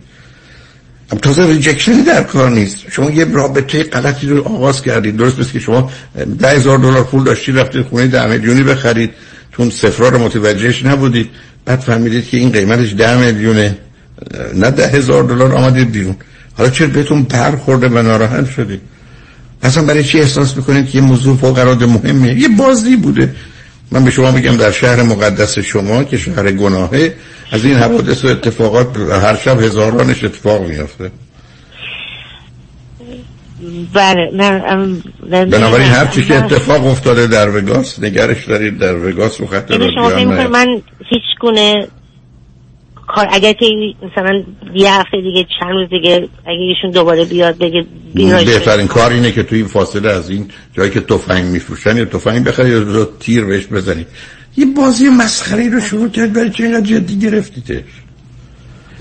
تازه 1.23 1.47
rejection 1.47 1.97
ی 1.97 2.03
در 2.03 2.23
کار 2.23 2.51
نیست. 2.51 2.77
شما 2.91 3.11
یه 3.11 3.25
رابطه 3.25 3.83
غلطی 3.83 4.27
رو 4.27 4.43
آغاز 4.43 4.83
کردید. 4.83 5.17
درست 5.17 5.39
مثل 5.39 5.53
که 5.53 5.59
شما 5.59 5.91
ده 6.39 6.49
هزار 6.49 6.79
دلار 6.79 7.05
پول 7.05 7.25
داشتید 7.25 7.59
رفتید 7.59 7.83
خونه 7.83 8.07
ده 8.07 8.27
میلیونی 8.27 8.63
بخرید. 8.63 9.11
تون 9.53 9.71
سفرا 9.71 10.09
رو 10.09 10.19
متوجهش 10.19 10.85
نبودید. 10.85 11.31
بعد 11.65 11.81
فهمیدید 11.81 12.29
که 12.29 12.37
این 12.37 12.53
قیمتش 12.53 12.95
ده 12.95 13.17
میلیونه. 13.17 13.77
نه 14.55 14.71
ده 14.71 14.87
هزار 14.87 15.23
دلار 15.23 15.55
آمدید 15.55 15.93
بیرون. 15.93 16.17
حالا 16.59 16.71
چرا 16.71 16.87
بهتون 16.87 17.23
برخورده 17.23 17.89
و 17.89 18.03
ناراحت 18.03 18.51
شدید 18.51 18.81
اصلا 19.63 19.83
برای 19.83 20.05
چی 20.05 20.21
احساس 20.21 20.57
می‌کنید 20.57 20.91
که 20.91 20.99
یه 20.99 21.05
موضوع 21.05 21.37
فوق 21.37 21.59
العاده 21.59 21.87
مهمه 21.87 22.35
یه 22.35 22.49
بازی 22.49 22.97
بوده. 22.97 23.35
من 23.91 24.05
به 24.05 24.11
شما 24.11 24.31
میگم 24.31 24.57
در 24.57 24.71
شهر 24.71 25.03
مقدس 25.03 25.59
شما 25.59 26.05
که 26.05 26.19
شهر 26.19 26.53
گناهه 26.53 27.15
از 27.53 27.65
این 27.65 27.75
حوادث 27.75 28.25
و 28.25 28.29
اتفاقات 28.29 28.97
هر 28.97 29.37
شب 29.37 29.63
هزارانش 29.63 30.25
اتفاق 30.25 30.67
میافته. 30.69 31.11
بله 33.95 34.31
بنابراین 35.31 35.89
هر 35.89 36.07
چی 36.07 36.25
که 36.25 36.35
اتفاق 36.35 36.87
افتاده 36.87 37.27
در 37.27 37.57
وگاس 37.57 38.03
نگرش 38.03 38.45
دارید 38.45 38.79
در 38.79 38.97
وگاس 38.97 39.41
رو 39.41 39.47
خط 39.47 39.71
رادیو 39.71 40.49
من 40.49 40.83
هیچ 41.09 41.23
گونه 41.41 41.89
کار 43.07 43.29
اگر 43.33 43.53
که 43.53 43.67
مثلا 44.03 44.43
یه 44.75 44.93
هفته 44.93 45.21
دیگه 45.21 45.47
چند 45.61 45.71
روز 45.71 45.89
دیگه 45.89 46.29
اگه 46.47 46.61
ایشون 46.61 46.91
دوباره 46.91 47.25
بیاد 47.25 47.59
بگه 47.59 47.87
بهترین 48.15 48.87
کار 48.87 49.11
اینه 49.11 49.33
که 49.33 49.43
توی 49.43 49.59
این 49.59 49.67
فاصله 49.67 50.11
از 50.11 50.31
این 50.31 50.51
جایی 50.73 50.91
که 50.91 51.01
تفنگ 51.01 51.45
میفروشن 51.45 51.97
یا 51.97 52.05
تفنگ 52.05 52.45
بخری 52.45 52.71
یا 52.71 53.05
تیر 53.21 53.45
بهش 53.45 53.67
بزنی. 53.67 54.07
یه 54.57 54.67
بازی 54.77 55.09
مسخره 55.09 55.71
رو 55.71 55.81
شروع 55.81 56.09
کرد 56.09 56.33
برای 56.33 56.51
چه 56.51 56.65
اینقدر 56.65 56.87
جدی 56.87 57.19
گرفتیتش؟ 57.19 57.83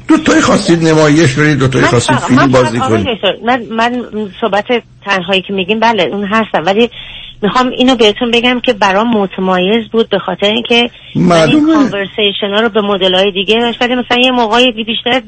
دو 0.08 0.18
تای 0.18 0.42
خواستید 0.42 0.88
نمایش 0.88 1.34
برید 1.34 1.58
دو 1.58 1.68
تای 1.68 1.82
خواستید 1.82 2.18
فیلم 2.18 2.48
بازی 2.48 2.80
کنید. 2.80 3.08
من, 3.46 3.64
من 3.72 4.06
صحبت 4.42 4.66
تنهایی 5.06 5.42
که 5.42 5.54
میگیم 5.54 5.80
بله 5.80 6.04
اون 6.04 6.26
هستم. 6.26 6.66
ولی 6.66 6.90
می‌خوام 7.42 7.70
اینو 7.70 7.96
بهتون 7.96 8.32
بگم 8.32 8.60
که 8.60 8.74
برام 8.74 9.18
متمایز 9.18 9.88
بود 9.92 10.10
به 10.10 10.20
خاطر 10.20 10.46
اینکه 10.46 10.90
من 11.16 11.50
این 11.50 11.66
کانورسیشن 11.74 12.54
ها 12.54 12.60
رو 12.62 12.70
به 12.70 12.82
مدل 12.82 13.16
های 13.16 13.32
دیگه 13.32 13.74
ولی 13.82 13.96
مثلا 13.96 14.18
یه 14.18 14.32
موقعی 14.32 14.72
بیشتر 14.72 15.22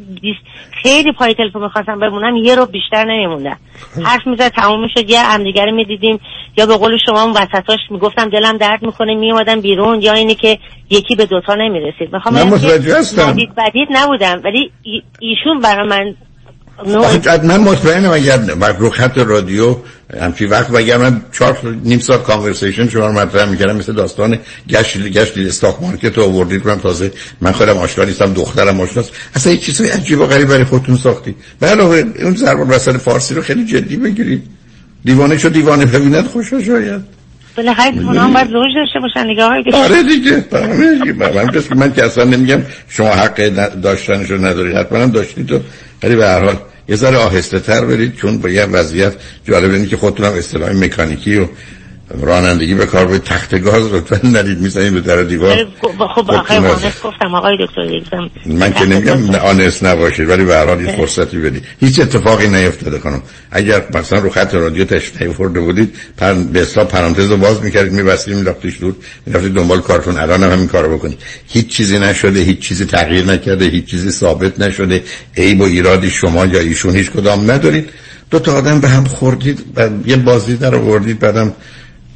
خیلی 0.84 1.12
پای 1.12 1.34
تلفن 1.34 1.60
می‌خواستم 1.60 2.00
بمونم 2.00 2.36
یه 2.36 2.56
رو 2.56 2.66
بیشتر 2.66 3.06
نمیموندم. 3.06 3.58
حرف 4.06 4.28
می‌زد 4.28 4.48
تموم 4.48 4.82
می‌شد. 4.82 5.10
یه 5.10 5.20
همدیگه 5.20 5.66
رو 5.66 5.76
می‌دیدیم. 5.76 6.20
یا 6.58 6.66
به 6.66 6.78
قول 6.78 6.98
شما 7.06 7.24
اون 7.24 7.32
وسطاش 7.32 7.80
می‌گفتم 7.90 8.30
دلم 8.30 8.58
درد 8.58 8.84
می‌کنه 8.84 9.16
میومدم 9.16 9.62
بیرون. 9.62 10.02
یا 10.02 10.14
اینه 10.14 10.36
که 10.36 10.58
یکی 10.90 11.16
به 11.16 11.26
دوتا 11.26 11.56
نمی‌رسید. 11.56 12.14
می‌خوام 12.14 12.36
هستم. 12.36 13.38
بدید 13.58 13.88
نبودم. 13.92 14.42
ولی 14.44 14.72
ایشون 15.20 15.60
برای 15.64 15.88
من 15.88 16.16
من 17.44 17.58
مطمئنم 17.58 18.12
اگر 18.12 18.38
رو 18.80 18.90
خط 18.90 19.18
رادیو 19.18 19.76
همچی 20.22 20.46
وقت 20.46 20.72
و 20.72 20.78
اگر 20.78 20.98
من 20.98 21.22
چهار 21.32 21.58
نیم 21.84 22.00
ساعت 22.00 22.24
کانورسیشن 22.24 22.90
شما 22.90 23.08
رو 23.08 23.14
مطرح 23.14 23.50
می‌کردم 23.50 23.76
مثل 23.76 23.94
داستان 23.94 24.40
گشت 24.70 24.98
گشت 24.98 25.38
استاک 25.38 25.76
مارکت 25.82 26.18
رو 26.18 26.24
آوردید. 26.24 26.68
من 26.68 26.80
تازه 26.80 27.12
من 27.42 27.52
خودم 27.52 27.78
آشنا 27.78 28.04
نیستم 28.04 28.34
دخترم 28.34 28.82
آشناست 28.82 29.12
اصلا 29.36 29.54
یه 29.54 29.60
چیزای 29.60 29.90
عجیب 29.90 30.20
و 30.20 30.26
غریب 30.26 30.48
برای 30.48 30.64
خودتون 30.64 30.98
ساختی. 30.98 31.36
علاوه 31.62 32.04
اون 32.24 32.36
ضرب 32.36 32.70
وسط 32.70 32.98
فارسی 32.98 33.36
رو 33.36 33.42
خیلی 33.42 33.66
جدی 33.66 33.98
بگیرید. 33.98 34.44
دیوانه 35.06 35.38
شو 35.38 35.50
دیوانه 35.50 35.86
ببیند 35.86 36.26
خوش 36.26 36.50
شاید. 36.50 37.02
بالاخره 37.58 37.92
هم 37.92 38.34
باید 38.34 38.48
زوج 38.48 38.72
داشته 38.76 39.00
باشن 39.00 39.42
های 39.42 39.64
دیگه. 39.64 39.78
آره 39.78 40.04
دیگه. 40.04 40.46
من 41.36 41.52
که 41.52 41.76
من 41.76 41.94
که 41.94 42.06
اصلا 42.06 42.24
نمیگم 42.24 42.62
شما 42.90 43.10
حق 43.10 43.50
داشتنشو 43.82 44.38
ندارید. 44.46 44.76
حتما 44.76 45.00
هم 45.00 45.12
داشتید 45.12 45.62
ولی 46.04 46.16
به 46.16 46.26
هر 46.28 46.44
حال 46.44 46.60
یه 46.90 46.96
ذره 46.96 47.18
آهسته 47.18 47.60
تر 47.60 47.86
برید 47.86 48.16
چون 48.16 48.38
با 48.38 48.50
یه 48.50 48.66
وضعیت 48.66 49.14
جالب 49.46 49.72
اینه 49.72 49.88
که 49.88 49.98
خودتون 49.98 50.26
هم 50.26 50.34
اصطلاح 50.34 50.72
مکانیکی 50.72 51.38
و 51.38 51.48
رانندگی 52.10 52.74
به 52.74 52.86
کار 52.86 53.06
به 53.06 53.20
تخت 53.20 53.56
گاز 53.56 53.94
لطفا 53.94 54.28
نرید 54.28 54.60
می‌زنید 54.60 54.94
به 54.94 55.02
در 55.02 55.24
دیوار. 55.24 55.66
خب 55.82 56.32
آخه 56.32 56.62
گفتم 57.04 57.36
آقای 57.36 57.58
دکتر 57.66 58.30
من 58.46 58.74
که 58.74 58.86
نمیگم 58.86 59.36
آنست 59.36 59.86
نباشید 59.86 60.30
ولی 60.30 60.46
به 60.46 60.56
هر 60.56 60.66
حال 60.66 60.92
فرصتی 60.92 61.38
بدید. 61.38 61.64
هیچ 61.80 62.00
اتفاقی 62.00 62.48
نیفتاده 62.48 63.00
کنم 63.00 63.22
اگر 63.52 63.84
مثلا 63.94 64.20
رو 64.20 64.30
خط 64.30 64.56
رادیو 64.56 64.86
تشریف 64.86 65.22
نیورده 65.22 65.60
بودید 65.60 65.96
پر 66.18 66.34
به 66.34 66.62
اصطلاح 66.62 66.88
پرانتز 66.88 67.32
رو 67.32 67.38
باز 67.38 67.64
می‌کردید 67.64 67.94
میبستید 67.94 68.36
می‌رفتید 68.36 68.80
دور 68.80 68.96
می‌رفتید 69.26 69.54
دنبال 69.54 69.82
کارتون. 69.82 70.18
الان 70.18 70.44
هم 70.44 70.52
همین 70.52 70.68
کارو 70.68 70.98
بکنید. 70.98 71.20
هیچ 71.48 71.68
چیزی 71.68 72.00
نشده 72.00 72.40
هیچ 72.40 72.60
چیزی 72.60 72.86
تغییر 72.86 73.26
نکرده 73.26 73.66
هیچ 73.66 73.86
چیزی 73.86 74.12
ثابت 74.12 74.60
نشده. 74.60 75.04
عیب 75.38 75.62
و 75.62 75.64
ایرادی 75.64 76.10
شما 76.10 76.46
یا 76.46 76.60
ایشون 76.60 76.96
هیچ 76.96 77.12
کدام 77.12 77.52
ندارید. 77.52 77.90
دو 78.32 78.40
تا 78.40 78.54
آدم 78.54 78.80
به 78.80 78.88
هم 78.88 79.04
خوردید 79.04 79.66
یه 80.06 80.16
بازی 80.16 80.58
در 80.58 80.76
آوردید 80.76 81.20
بعدم 81.20 81.54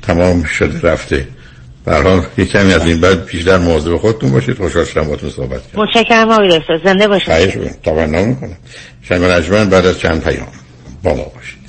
تمام 0.01 0.43
شده 0.43 0.89
رفته. 0.89 1.27
برحال 1.85 2.25
یک 2.37 2.51
کمی 2.51 2.73
از 2.73 2.85
این 2.85 3.01
بعد 3.01 3.25
بیشتر 3.25 3.57
مواظب 3.57 3.97
خودتون 3.97 4.31
باشید. 4.31 4.57
خوشحال 4.57 4.85
شدم 4.85 5.03
باهاتون 5.03 5.29
صحبت 5.29 5.61
کردم. 5.67 5.81
متشکرم 5.83 6.29
آقای 6.31 6.59
دکتر. 6.59 6.79
زنده 6.85 7.07
باشید. 7.07 7.27
خواهش 7.27 7.53
تمنا 7.83 8.25
می‌کنم 8.25 8.57
شنگ 9.01 9.21
بعد 9.69 9.85
از 9.85 9.99
چند 9.99 10.23
پیام 10.23 10.47
با 11.03 11.13
ما 11.13 11.23
باشید. 11.23 11.61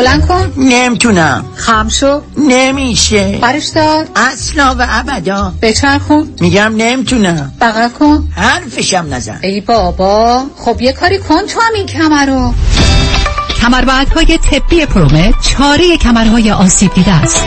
بلند 0.00 0.26
کن. 0.26 0.52
نمی‌تونم. 0.56 1.44
خم 1.56 1.88
شو. 1.88 2.20
نمیشه. 2.36 3.38
برش 3.42 3.66
دار 3.66 4.06
اصلا 4.16 4.76
و 4.78 4.86
ابدا. 4.88 5.52
بچرخون. 5.62 6.34
میگم 6.40 6.72
نمی‌تونم. 6.76 7.52
بغل 7.60 7.88
کن. 7.88 8.28
حرفشم 8.36 9.06
نزن. 9.10 9.38
ای 9.42 9.60
بابا. 9.60 10.42
خب 10.56 10.80
یه 10.80 10.92
کاری 10.92 11.18
کن 11.18 11.46
تو 11.46 11.60
هم 11.60 11.74
این 11.74 11.86
کمر 11.86 12.26
رو. 12.26 12.54
های 14.16 14.38
طبی 14.38 14.86
پرومه 14.86 15.34
چاره 15.42 15.96
کمرهای 15.96 16.50
آسیب 16.50 16.94
دیده 16.94 17.12
است. 17.12 17.46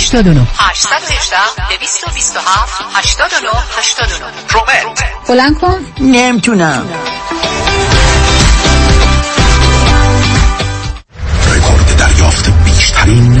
89 0.01 0.47
818 0.57 1.37
227 1.69 2.83
89 2.93 3.47
89 3.77 4.25
پرومت 4.47 5.03
بلند 5.27 5.59
کن. 5.59 5.85
نمی‌تونم. 5.99 6.85
رکورد 11.55 11.97
دریافت 11.97 12.49
بیشترین 12.65 13.40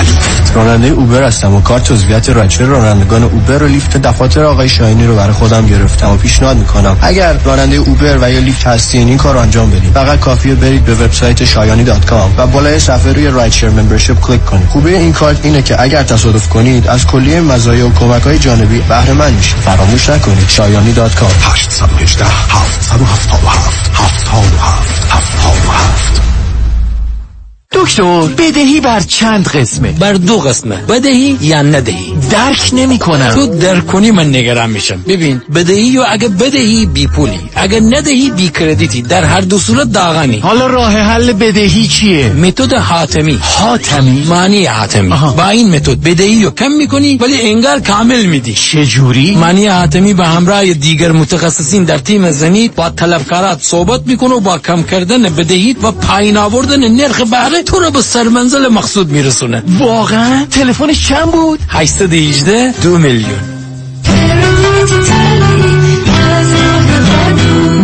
Lyft 0.01 0.55
راننده 0.55 0.87
Uber 0.87 1.23
هستم 1.23 1.55
و 1.55 1.61
کارت 1.61 1.91
عضویت 1.91 2.29
rideshare 2.29 2.65
رانندگان 2.65 3.23
Uber 3.23 3.63
و 3.63 3.67
Lyft 3.67 3.97
دفاتر 3.97 4.43
آقای 4.43 4.69
شایانی 4.69 5.07
رو 5.07 5.15
برای 5.15 5.33
خودم 5.33 5.65
گرفتم 5.67 6.09
و 6.09 6.17
پیشنهاد 6.17 6.57
می‌کنم. 6.57 6.97
اگر 7.01 7.33
راننده 7.33 7.75
Uber 7.75 8.17
و 8.21 8.31
یا 8.31 8.39
Lyft 8.39 8.67
هستین 8.67 9.07
این 9.07 9.17
کار 9.17 9.37
انجام 9.37 9.69
بدید 9.71 9.93
فقط 9.93 10.19
کافیه 10.19 10.55
برید 10.55 10.85
به 10.85 10.93
وبسایت 10.93 11.45
شایانی 11.45 11.83
dot 11.83 12.05
com 12.05 12.33
و 12.37 12.47
بالای 12.47 12.79
صفحه 12.79 13.13
روی 13.13 13.27
rideshare 13.27 13.69
membership 13.69 14.19
کلیک 14.19 14.45
کنید. 14.45 14.67
خوبی 14.67 14.93
این 14.93 15.13
کارت 15.13 15.45
اینه 15.45 15.61
که 15.61 15.81
اگر 15.81 16.03
تصادف 16.03 16.49
کنید 16.49 16.87
از 16.87 17.07
کلیه 17.07 17.41
مزایا 17.41 17.87
و 17.87 17.93
کمک 17.93 18.21
های 18.21 18.39
جانبی 18.39 18.79
بهره 18.79 19.13
مند 19.13 19.33
میشید. 19.33 19.57
فراموش 19.57 20.09
نکنید. 20.09 20.49
شایانی 20.49 20.93
dot 20.93 21.15
com 21.15 21.31
818 21.41 22.25
777 22.25 23.29
77 23.93 25.01
77 25.09 26.40
دکتر 27.73 28.21
بدهی 28.37 28.79
بر 28.79 28.99
چند 28.99 29.47
قسمه؟ 29.47 29.91
بر 29.91 30.13
دو 30.13 30.37
قسمه. 30.37 30.75
بدهی 30.75 31.37
یا 31.41 31.61
ندهی؟ 31.61 32.13
درک 32.31 32.69
نمی 32.73 32.99
کنم 32.99 33.31
تو 33.33 33.47
درک 33.47 33.87
کنی 33.87 34.11
من 34.11 34.27
نگران 34.29 34.69
میشم. 34.69 35.03
ببین 35.07 35.41
بدهی 35.55 35.97
و 35.97 36.05
اگه 36.07 36.27
بدهی 36.27 36.85
بی 36.85 37.07
پولی 37.07 37.39
اگه 37.55 37.79
ندهی 37.79 38.29
بی 38.29 38.49
کردیتی 38.49 39.01
در 39.01 39.23
هر 39.23 39.41
دو 39.41 39.57
صورت 39.59 39.91
داغانی. 39.91 40.39
حالا 40.39 40.67
راه 40.67 40.91
حل 40.91 41.33
بدهی 41.33 41.87
چیه؟ 41.87 42.33
متد 42.33 42.73
حاتمی. 42.73 43.39
حاتمی؟ 43.41 44.23
معنی 44.29 44.65
حاتمی. 44.65 45.13
با 45.37 45.49
این 45.49 45.75
متد 45.75 46.03
بدهی 46.03 46.43
رو 46.43 46.51
کم 46.51 46.71
می‌کنی 46.71 47.17
ولی 47.17 47.41
انگار 47.41 47.79
کامل 47.79 48.25
میدی. 48.25 48.53
چجوری؟ 48.53 49.35
معنی 49.35 49.67
حاتمی 49.67 50.13
به 50.13 50.27
همراه 50.27 50.73
دیگر 50.73 51.11
متخصصین 51.11 51.83
در 51.83 51.97
تیم 51.97 52.31
زنید 52.31 52.75
با 52.75 52.89
طلبکارات 52.89 53.61
صحبت 53.61 54.01
می‌کنه 54.05 54.35
و 54.35 54.39
با 54.39 54.57
کم 54.57 54.83
کردن 54.83 55.23
بدهی 55.23 55.75
و 55.83 55.91
پایین 55.91 56.37
آوردن 56.37 56.87
نرخ 56.87 57.21
بهره 57.21 57.60
تو 57.63 57.79
رو 57.79 57.91
به 57.91 58.01
سرمنزل 58.01 58.67
مقصود 58.67 59.11
میرسونه. 59.11 59.63
واقعا؟ 59.79 60.45
تلفنش 60.45 61.07
چند 61.07 61.31
بود؟ 61.31 61.59
818 61.69 62.81
دو 62.81 62.97
میلیون. 62.97 63.39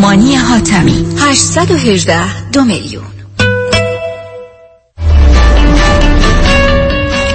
مانی 0.02 0.36
حاتمی 0.36 1.06
818 1.20 2.50
دو 2.52 2.64
میلیون. 2.64 3.04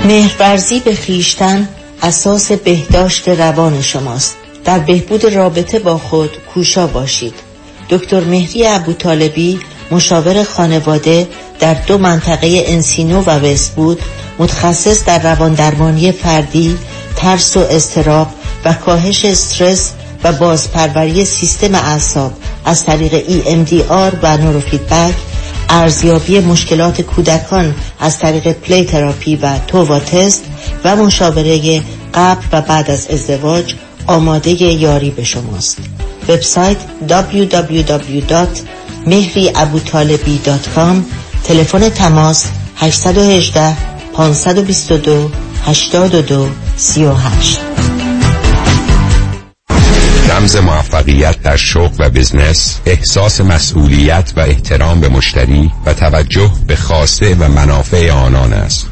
مهرورزی 0.04 0.80
به 0.80 0.94
خیشتن 0.94 1.68
اساس 2.02 2.52
بهداشت 2.52 3.28
روان 3.28 3.82
شماست. 3.82 4.36
در 4.64 4.78
بهبود 4.78 5.24
رابطه 5.24 5.78
با 5.78 5.98
خود 5.98 6.30
کوشا 6.54 6.86
باشید. 6.86 7.34
دکتر 7.90 8.20
مهری 8.20 8.66
ابوطالبی 8.66 9.60
مشاور 9.90 10.44
خانواده 10.44 11.28
در 11.60 11.74
دو 11.74 11.98
منطقه 11.98 12.64
انسینو 12.66 13.22
و 13.22 13.30
وستبود 13.30 14.00
متخصص 14.38 15.04
در 15.04 15.18
روان 15.18 15.54
درمانی 15.54 16.12
فردی 16.12 16.78
ترس 17.16 17.56
و 17.56 17.60
استراب 17.60 18.26
و 18.64 18.72
کاهش 18.72 19.24
استرس 19.24 19.92
و 20.24 20.32
بازپروری 20.32 21.24
سیستم 21.24 21.74
اعصاب 21.74 22.32
از 22.64 22.84
طریق 22.84 23.24
EMDR 23.26 24.14
و 24.22 24.36
نوروفیدبک 24.36 25.14
ارزیابی 25.68 26.40
مشکلات 26.40 27.00
کودکان 27.00 27.74
از 28.00 28.18
طریق 28.18 28.52
پلی 28.52 28.84
تراپی 28.84 29.36
و 29.36 29.58
تووا 29.66 29.98
تست 29.98 30.44
و 30.84 30.96
مشاوره 30.96 31.82
قبل 32.14 32.46
و 32.52 32.60
بعد 32.60 32.90
از 32.90 33.06
ازدواج 33.06 33.74
آماده 34.06 34.50
یاری 34.50 35.10
به 35.10 35.24
شماست. 35.24 35.78
وبسایت 36.28 36.76
www.mehriabutalebi.com 39.06 41.02
تلفن 41.44 41.88
تماس 41.88 42.46
818 42.76 43.76
522 44.14 45.30
82 45.66 46.50
38 46.76 47.58
رمز 50.30 50.56
موفقیت 50.56 51.42
در 51.42 51.56
شغل 51.56 51.96
و 51.98 52.10
بزنس 52.10 52.80
احساس 52.86 53.40
مسئولیت 53.40 54.32
و 54.36 54.40
احترام 54.40 55.00
به 55.00 55.08
مشتری 55.08 55.70
و 55.86 55.94
توجه 55.94 56.50
به 56.66 56.76
خواسته 56.76 57.34
و 57.34 57.48
منافع 57.48 58.10
آنان 58.10 58.52
است. 58.52 58.91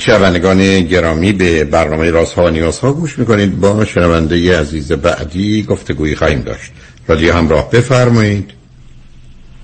شنوندگان 0.00 0.80
گرامی 0.80 1.32
به 1.32 1.64
برنامه 1.64 2.10
رازها 2.10 2.44
و 2.44 2.48
نیازها 2.48 2.92
گوش 2.92 3.18
می‌کنید. 3.18 3.60
با 3.60 3.84
شنونده 3.84 4.60
عزیز 4.60 4.92
بعدی 4.92 5.62
گفتگویی 5.62 6.14
خواهیم 6.16 6.40
داشت. 6.40 6.72
رادیو 7.08 7.34
همراه 7.34 7.70
بفرمایید. 7.70 8.50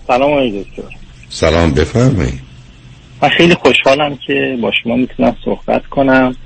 سلام 0.07 0.33
آقای 0.33 0.65
دکتر. 0.65 0.83
سلام 1.29 1.71
بفرمایید. 1.71 2.41
من 3.23 3.29
خیلی 3.29 3.55
خوشحالم 3.55 4.19
که 4.27 4.59
با 4.63 4.73
شما 4.83 4.97
می‌تونم 4.97 5.37
صحبت 5.45 5.87
کنم. 5.87 6.37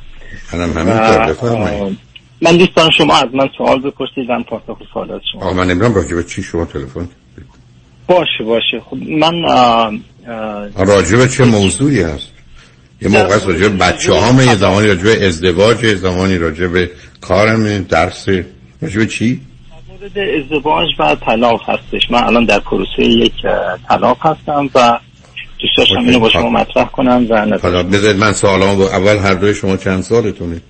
منم 0.53 0.73
همینطور 0.79 1.27
بفرمایید. 1.27 1.99
من 2.43 2.57
دوستان 2.57 2.91
شما 2.99 3.17
از 3.17 3.29
من 3.35 3.49
سوال 3.59 3.81
بپرسید 3.81 4.29
من 4.29 4.43
پاسخ 4.43 4.79
سوالات 4.93 5.23
شما. 5.33 5.43
آقا 5.43 5.53
من 5.53 5.67
نمی‌دونم 5.67 5.95
راجع 5.95 6.17
به 6.17 6.25
چی 6.25 6.43
شما 6.43 6.65
تلفن 6.65 7.09
باشه 8.07 8.45
باشه. 8.45 8.81
خب 8.91 8.97
من 8.97 9.45
آه، 9.45 9.93
آه، 10.29 10.85
راجع 10.85 11.17
به 11.17 11.29
چه 11.29 11.45
موضوعی 11.45 12.03
هست؟ 12.03 12.29
یه 13.03 13.09
موقع 13.09 13.35
است 13.35 13.47
راجع 13.47 13.69
بچه 13.69 14.13
هامه 14.13 14.47
یه 14.47 14.55
زمانی 14.55 14.87
راجع 14.87 15.03
به 15.03 15.27
ازدواج 15.27 15.85
یه 15.85 15.95
زمانی 15.95 16.39
راجع 16.39 16.67
به 16.67 16.91
کارم 17.21 17.83
درس. 17.83 18.29
راجع 18.83 18.99
به 18.99 19.07
چی؟ 19.07 19.41
مورد 19.89 20.19
ازدواج 20.19 20.89
و 20.99 21.17
طلاق 21.27 21.71
هستش. 21.71 22.11
من 22.11 22.25
الان 22.25 22.45
در 22.45 22.61
پروسه 22.61 23.03
یک 23.03 23.33
طلاق 23.89 24.27
هستم 24.27 24.71
و 24.75 24.99
دوست 25.59 25.77
داشتم. 25.77 25.99
اینو 25.99 26.19
با 26.19 26.29
شما 26.29 26.51
مطرح 26.51 26.85
کنم 26.85 27.27
و 27.31 27.59
حالا 27.63 27.83
بذارید 27.83 28.21
من 28.21 28.33
سوالامو 28.33 28.83
اول 28.83 29.17
هر 29.17 29.35
دوی 29.35 29.55
شما 29.55 29.77
چند 29.77 30.03
سالتونه؟ 30.03 30.61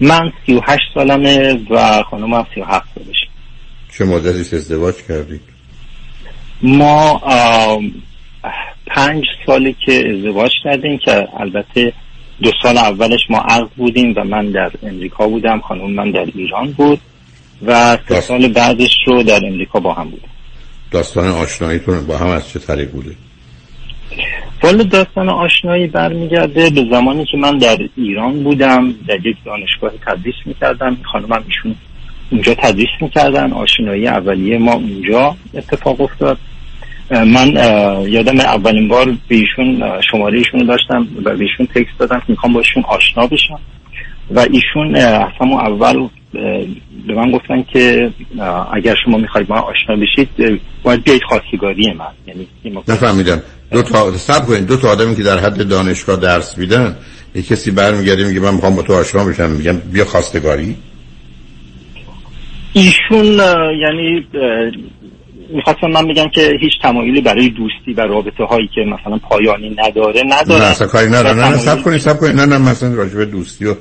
من 0.00 0.32
38 0.46 0.80
سالمه 0.94 1.60
و 1.70 2.02
خانمم 2.02 2.46
37 2.54 2.86
سالش 2.94 3.16
چه 3.98 4.04
مدتی 4.04 4.56
ازدواج 4.56 4.94
کردید؟ 5.08 5.40
ما 6.62 7.20
پنج 8.86 9.24
سالی 9.46 9.76
که 9.86 10.14
ازدواج 10.14 10.50
کردیم 10.64 10.98
که 10.98 11.28
البته 11.36 11.92
دو 12.42 12.50
سال 12.62 12.78
اولش 12.78 13.20
ما 13.30 13.38
عقد 13.38 13.68
بودیم 13.76 14.14
و 14.16 14.24
من 14.24 14.50
در 14.50 14.70
امریکا 14.82 15.28
بودم 15.28 15.60
خانم 15.60 15.90
من 15.90 16.10
در 16.10 16.26
ایران 16.34 16.72
بود 16.72 17.00
و 17.66 17.98
سه 18.08 18.20
سال 18.20 18.48
بعدش 18.48 18.94
رو 19.06 19.22
در 19.22 19.46
امریکا 19.46 19.80
با 19.80 19.94
هم 19.94 20.04
بودیم. 20.04 20.28
داستان 20.90 21.28
آشناییتون 21.28 22.06
با 22.06 22.16
هم 22.16 22.26
از 22.26 22.48
چه 22.48 22.58
طریق 22.58 22.90
بوده؟ 22.90 23.10
والا 24.62 24.82
داستان 24.82 25.28
آشنایی 25.28 25.86
برمیگرده 25.86 26.70
به 26.70 26.84
زمانی 26.90 27.24
که 27.24 27.36
من 27.36 27.58
در 27.58 27.78
ایران 27.96 28.44
بودم 28.44 28.94
در 29.08 29.26
یک 29.26 29.36
دانشگاه 29.44 29.92
تدریس 30.06 30.34
می‌کردم. 30.46 30.96
خانمم 31.12 31.44
ایشون 31.46 31.74
اونجا 32.30 32.54
تدریس 32.54 32.88
می‌کردن 33.00 33.52
آشنایی 33.52 34.08
اولیه 34.08 34.58
ما 34.58 34.72
اونجا 34.72 35.36
اتفاق 35.54 36.00
افتاد. 36.00 36.38
من 37.10 37.52
یادم 38.08 38.40
اولین 38.40 38.88
بار 38.88 39.08
اه، 39.30 40.00
شماره 40.10 40.38
ایشون 40.38 40.66
داشتم 40.66 41.08
و 41.24 41.36
به 41.36 41.44
ایشون 41.44 41.66
تکست 41.66 41.98
دادم 41.98 42.18
که 42.18 42.24
می‌خوام 42.28 42.52
با 42.52 42.60
ایشون 42.60 42.84
آشنا 42.88 43.26
بشم. 43.26 43.60
و 44.30 44.40
ایشون 44.40 44.96
از 44.96 45.28
همون 45.40 45.60
اول 45.60 46.08
به 47.06 47.14
من 47.14 47.30
گفتن 47.30 47.62
که 47.72 48.10
اگر 48.72 48.94
شما 49.04 49.18
می‌خواید 49.18 49.48
با 49.48 49.54
من 49.54 49.60
آشنا 49.60 49.96
بشید 49.96 50.60
باید 50.82 51.04
بیایید 51.04 51.22
خواستگاری 51.28 51.92
من. 51.92 52.04
یعنی 52.26 52.46
نفهمیدم. 52.88 53.42
دو 53.72 53.82
تا 53.82 54.12
سب 54.12 54.46
کنید. 54.46 54.66
دو 54.66 54.76
تا 54.76 54.88
آدمی 54.88 55.16
که 55.16 55.22
در 55.22 55.38
حد 55.38 55.68
دانشگاه 55.68 56.16
درس 56.16 56.58
میدن 56.58 56.96
یه 57.34 57.42
کسی 57.42 57.70
برمیگرده 57.70 58.28
میگه 58.28 58.40
من 58.40 58.54
می‌خوام 58.54 58.76
با 58.76 58.82
تو 58.82 58.92
آشنا 58.92 59.24
بشم. 59.24 59.50
میگم 59.50 59.76
بیا 59.92 60.04
خواستگاری. 60.04 60.76
ایشون 62.72 63.26
یعنی 63.80 64.26
می‌خواستم 65.48 65.86
من 65.86 66.08
بگم 66.08 66.28
که 66.28 66.52
هیچ 66.60 66.72
تمایلی 66.82 67.20
برای 67.20 67.48
دوستی 67.48 67.92
و 67.96 68.00
رابطه 68.00 68.44
هایی 68.44 68.70
که 68.74 68.80
مثلا 68.80 69.18
پایانی 69.18 69.76
نداره 69.78 70.22
نداره 70.26 70.60
نه 70.60 70.66
اصلا 70.66 70.86
کاری 70.86 71.06
نداره 71.06 71.34
نه 71.34 71.48
نه 71.48 71.58
سب 71.58 71.82
کنید 71.82 72.00
سب 72.00 72.20
کنید. 72.20 72.36
نه 72.36 72.46
نه 72.46 72.58
مثلا 72.58 72.94
راجع 72.94 73.14
به 73.14 73.24
دوستی 73.24 73.64
و 73.64 73.74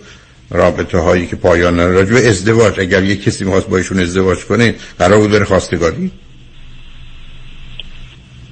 رابطه 0.51 0.97
هایی 0.97 1.27
که 1.27 1.35
پایان 1.35 1.73
نداره 1.73 1.93
راجع 1.93 2.13
به 2.13 2.27
ازدواج. 2.29 2.79
اگر 2.79 3.03
یه 3.03 3.15
کسی 3.15 3.45
می‌خواست 3.45 3.69
با 3.69 3.77
ایشون 3.77 3.99
ازدواج 3.99 4.45
کنه 4.45 4.75
قرار 4.99 5.19
بود 5.19 5.31
بره 5.31 5.45
خواستگاری؟ 5.45 6.11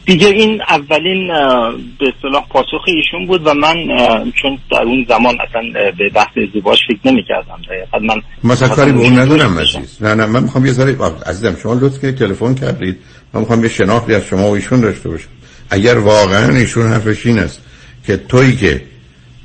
دیگه 0.06 0.28
این 0.28 0.62
اولین 0.70 1.28
به 2.00 2.14
اصطلاح 2.16 2.48
پاسخ 2.50 2.84
ایشون 2.88 3.28
بود 3.28 3.48
و 3.48 3.54
من 3.54 3.76
چون 4.42 4.60
در 4.72 4.82
اون 4.82 5.06
زمان 5.10 5.38
اصلا 5.50 5.92
به 5.98 6.10
بحث 6.10 6.38
ازدواج 6.48 6.80
فکر 6.88 7.12
نمی 7.12 7.24
کردم 7.24 7.60
من 8.02 8.22
مثلا 8.44 8.68
کاری 8.68 8.92
به 8.92 9.00
اون 9.00 9.20
ندارم 9.20 9.60
عزیز. 9.60 9.98
نه 10.02 10.14
نه 10.14 10.26
من 10.26 10.44
می‌خوام 10.44 10.66
یه 10.66 10.72
ذره 10.72 10.98
عزیزم 11.26 11.56
شما 11.64 11.74
لطف 11.74 12.02
کنید 12.02 12.18
تلفن 12.18 12.56
کردید. 12.56 12.98
من 13.34 13.40
می‌خوام 13.42 13.64
یه 13.64 13.70
شناختی 13.70 14.14
از 14.14 14.24
شما 14.26 14.50
و 14.50 14.56
ایشون 14.56 14.82
داشته 14.82 15.10
باشم. 15.10 15.28
اگر 15.70 15.98
واقعا 15.98 16.56
ایشون 16.56 16.88
حرفش 16.88 17.26
این 17.26 17.40
است 17.40 17.62
که 18.08 18.18
تویی 18.18 18.56
که 18.56 18.82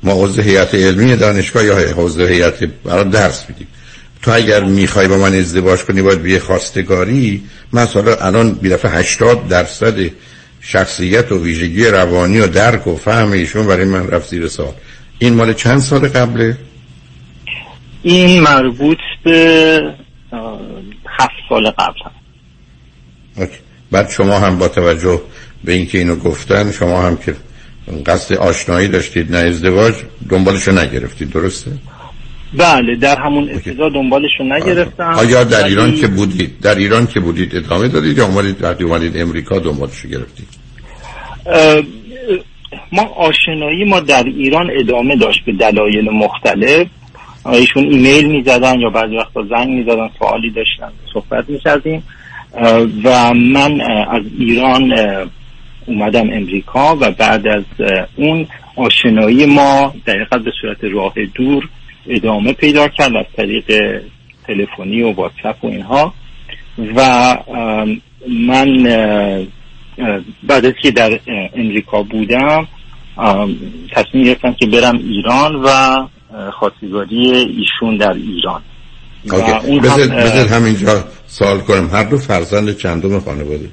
ما 0.03 0.13
عضو 0.13 0.41
هیئت 0.41 0.75
علمی 0.75 1.15
دانشگاه 1.15 1.65
یا 1.65 1.75
عضو 1.97 2.25
هیئت 2.25 2.63
برای 2.63 3.03
درس 3.03 3.45
میدیم. 3.49 3.67
تو 4.21 4.31
اگر 4.31 4.63
می‌خوای 4.63 5.07
با 5.07 5.17
من 5.17 5.33
ازدواج 5.33 5.79
کنی 5.79 6.01
باید 6.01 6.21
بیه 6.21 6.39
خواستگاری. 6.39 7.43
مثلا 7.73 8.15
الان 8.15 8.53
بیرفه 8.53 8.89
80 8.89 9.47
درصد 9.47 9.95
شخصیت 10.61 11.31
و 11.31 11.43
ویژگی 11.43 11.85
روانی 11.85 12.39
و 12.39 12.47
درک 12.47 12.87
و 12.87 12.95
فهم 12.95 13.31
ایشون 13.31 13.67
برای 13.67 13.85
من 13.85 14.07
رفت 14.07 14.29
زیر 14.29 14.47
سال 14.47 14.73
این 15.19 15.33
مال 15.33 15.53
چند 15.53 15.79
سال 15.79 16.07
قبله؟ 16.07 16.57
این 18.03 18.41
مربوط 18.41 18.97
به 19.23 19.79
هفت 21.19 21.33
سال 21.49 21.71
قبل 21.71 21.99
هم. 22.05 23.47
بعد 23.91 24.09
شما 24.09 24.39
هم 24.39 24.57
با 24.57 24.67
توجه 24.67 25.21
به 25.63 25.73
اینکه 25.73 25.97
اینو 25.97 26.15
گفتن 26.15 26.71
شما 26.71 27.01
هم 27.01 27.17
که 27.17 27.35
قصد 28.05 28.35
آشنایی 28.35 28.87
داشتید 28.87 29.31
نه 29.31 29.37
ازدواج 29.37 29.93
دنبالشو 30.29 30.71
نگرفتید 30.71 31.31
درسته؟ 31.31 31.71
بله 32.53 32.95
در 32.95 33.19
همون 33.19 33.49
ابتدا 33.49 33.89
دنبالشو 33.89 34.43
نگرفتم. 34.43 35.13
آیا 35.17 35.43
در 35.43 35.65
ایران 35.65 35.95
که 35.95 36.07
بودید 36.07 36.59
در 36.59 36.75
ایران 36.75 37.07
که 37.07 37.19
بودید 37.19 37.55
ادامه 37.55 37.87
دادید 37.87 38.17
یا 38.17 38.25
اومدید 38.25 38.63
وقتی 38.63 38.83
اومدید 38.83 39.17
امریکا 39.17 39.59
دنبالشو 39.59 40.07
گرفتید؟ 40.07 40.47
ما 42.91 43.03
آشنایی 43.03 43.85
ما 43.85 43.99
در 43.99 44.23
ایران 44.23 44.69
ادامه 44.79 45.15
داشت 45.15 45.45
به 45.45 45.51
دلایل 45.53 46.09
مختلف. 46.09 46.87
ایشون 47.45 47.83
ایمیل 47.83 48.27
می‌زدن 48.27 48.79
یا 48.79 48.89
بعضی 48.89 49.15
وقتا 49.17 49.43
زنگ 49.49 49.69
می‌زدن 49.69 50.09
سوالی 50.19 50.49
داشتن 50.49 50.91
صحبت 51.13 51.49
می‌کردیم. 51.49 52.03
و 53.03 53.33
من 53.33 53.81
از 53.81 54.23
ایران 54.39 54.93
اومدم 55.85 56.29
امریکا 56.31 56.95
و 56.95 57.11
بعد 57.11 57.47
از 57.47 57.63
اون 58.15 58.47
آشنایی 58.75 59.45
ما 59.45 59.93
دقیقا 60.07 60.37
به 60.37 60.51
صورت 60.61 60.83
راه 60.83 61.13
دور 61.35 61.69
ادامه 62.07 62.53
پیدا 62.53 62.87
کرد 62.87 63.15
از 63.15 63.25
طریق 63.37 63.65
تلفنی 64.47 65.01
و 65.01 65.11
واتساپ 65.11 65.63
و 65.63 65.67
اینها. 65.67 66.13
و 66.95 67.35
من 68.29 68.83
بعد 70.43 70.65
از 70.65 70.73
که 70.81 70.91
در 70.91 71.19
امریکا 71.55 72.03
بودم 72.03 72.67
تصمیم 73.91 74.23
گرفتم 74.23 74.53
که 74.53 74.65
برم 74.65 74.97
ایران 74.97 75.55
و 75.55 75.69
خواستگاری 76.51 77.31
ایشون 77.31 77.97
در 77.97 78.13
ایران. 78.13 78.61
بذار 79.83 80.47
همینجا 80.47 81.03
سوال 81.25 81.59
کنم. 81.59 81.89
هر 81.93 82.03
دو 82.03 82.17
فرزند 82.17 82.77
چندم 82.77 83.19
خانواده؟ 83.19 83.69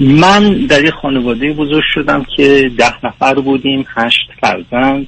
من 0.00 0.66
در 0.66 0.84
یه 0.84 0.90
خانواده 1.02 1.52
بزرگ 1.52 1.82
شدم 1.94 2.26
که 2.36 2.70
ده 2.78 3.06
نفر 3.06 3.34
بودیم 3.34 3.86
هشت 3.96 4.28
فرزند. 4.40 5.06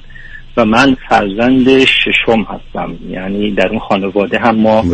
و 0.57 0.65
من 0.65 0.97
فرزند 1.09 1.85
ششم 1.85 2.41
هستم. 2.49 2.95
یعنی 3.09 3.51
در 3.51 3.67
اون 3.67 3.79
خانواده 3.79 4.39
هم 4.39 4.55
ما 4.55 4.85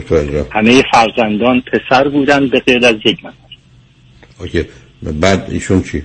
همه 0.52 0.84
فرزندان 0.92 1.62
پسر 1.62 2.08
بودن 2.08 2.48
به 2.48 2.60
غیر 2.60 2.86
از 2.86 2.96
یک 3.06 3.20
نفر. 3.24 3.34
اوکی. 4.40 4.66
بعد 5.04 5.48
ایشون 5.52 5.82
چی؟ 5.82 6.04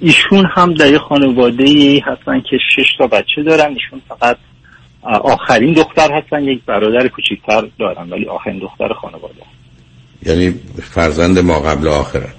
ایشون 0.00 0.46
هم 0.54 0.74
در 0.74 0.92
یه 0.92 0.98
خانواده 0.98 1.64
هستن 2.04 2.40
که 2.50 2.58
شش 2.76 2.96
تا 2.98 3.06
بچه 3.06 3.42
دارن. 3.46 3.74
ایشون 3.74 4.02
فقط 4.08 4.36
آخرین 5.02 5.72
دختر 5.72 6.12
هستن. 6.12 6.42
یک 6.42 6.64
برادر 6.66 7.08
کوچیکتر 7.08 7.68
دارن 7.78 8.10
ولی 8.10 8.26
آخرین 8.26 8.58
دختر 8.58 8.92
خانواده. 8.92 9.42
یعنی 10.26 10.54
فرزند 10.82 11.38
ما 11.38 11.60
قبل 11.60 11.88
آخرن. 11.88 12.32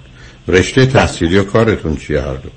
رشته 0.48 0.86
تحصیلی 0.86 1.38
و 1.38 1.44
کارتون 1.44 1.96
چیه 1.96 2.22
هر 2.22 2.34
دو؟ 2.34 2.50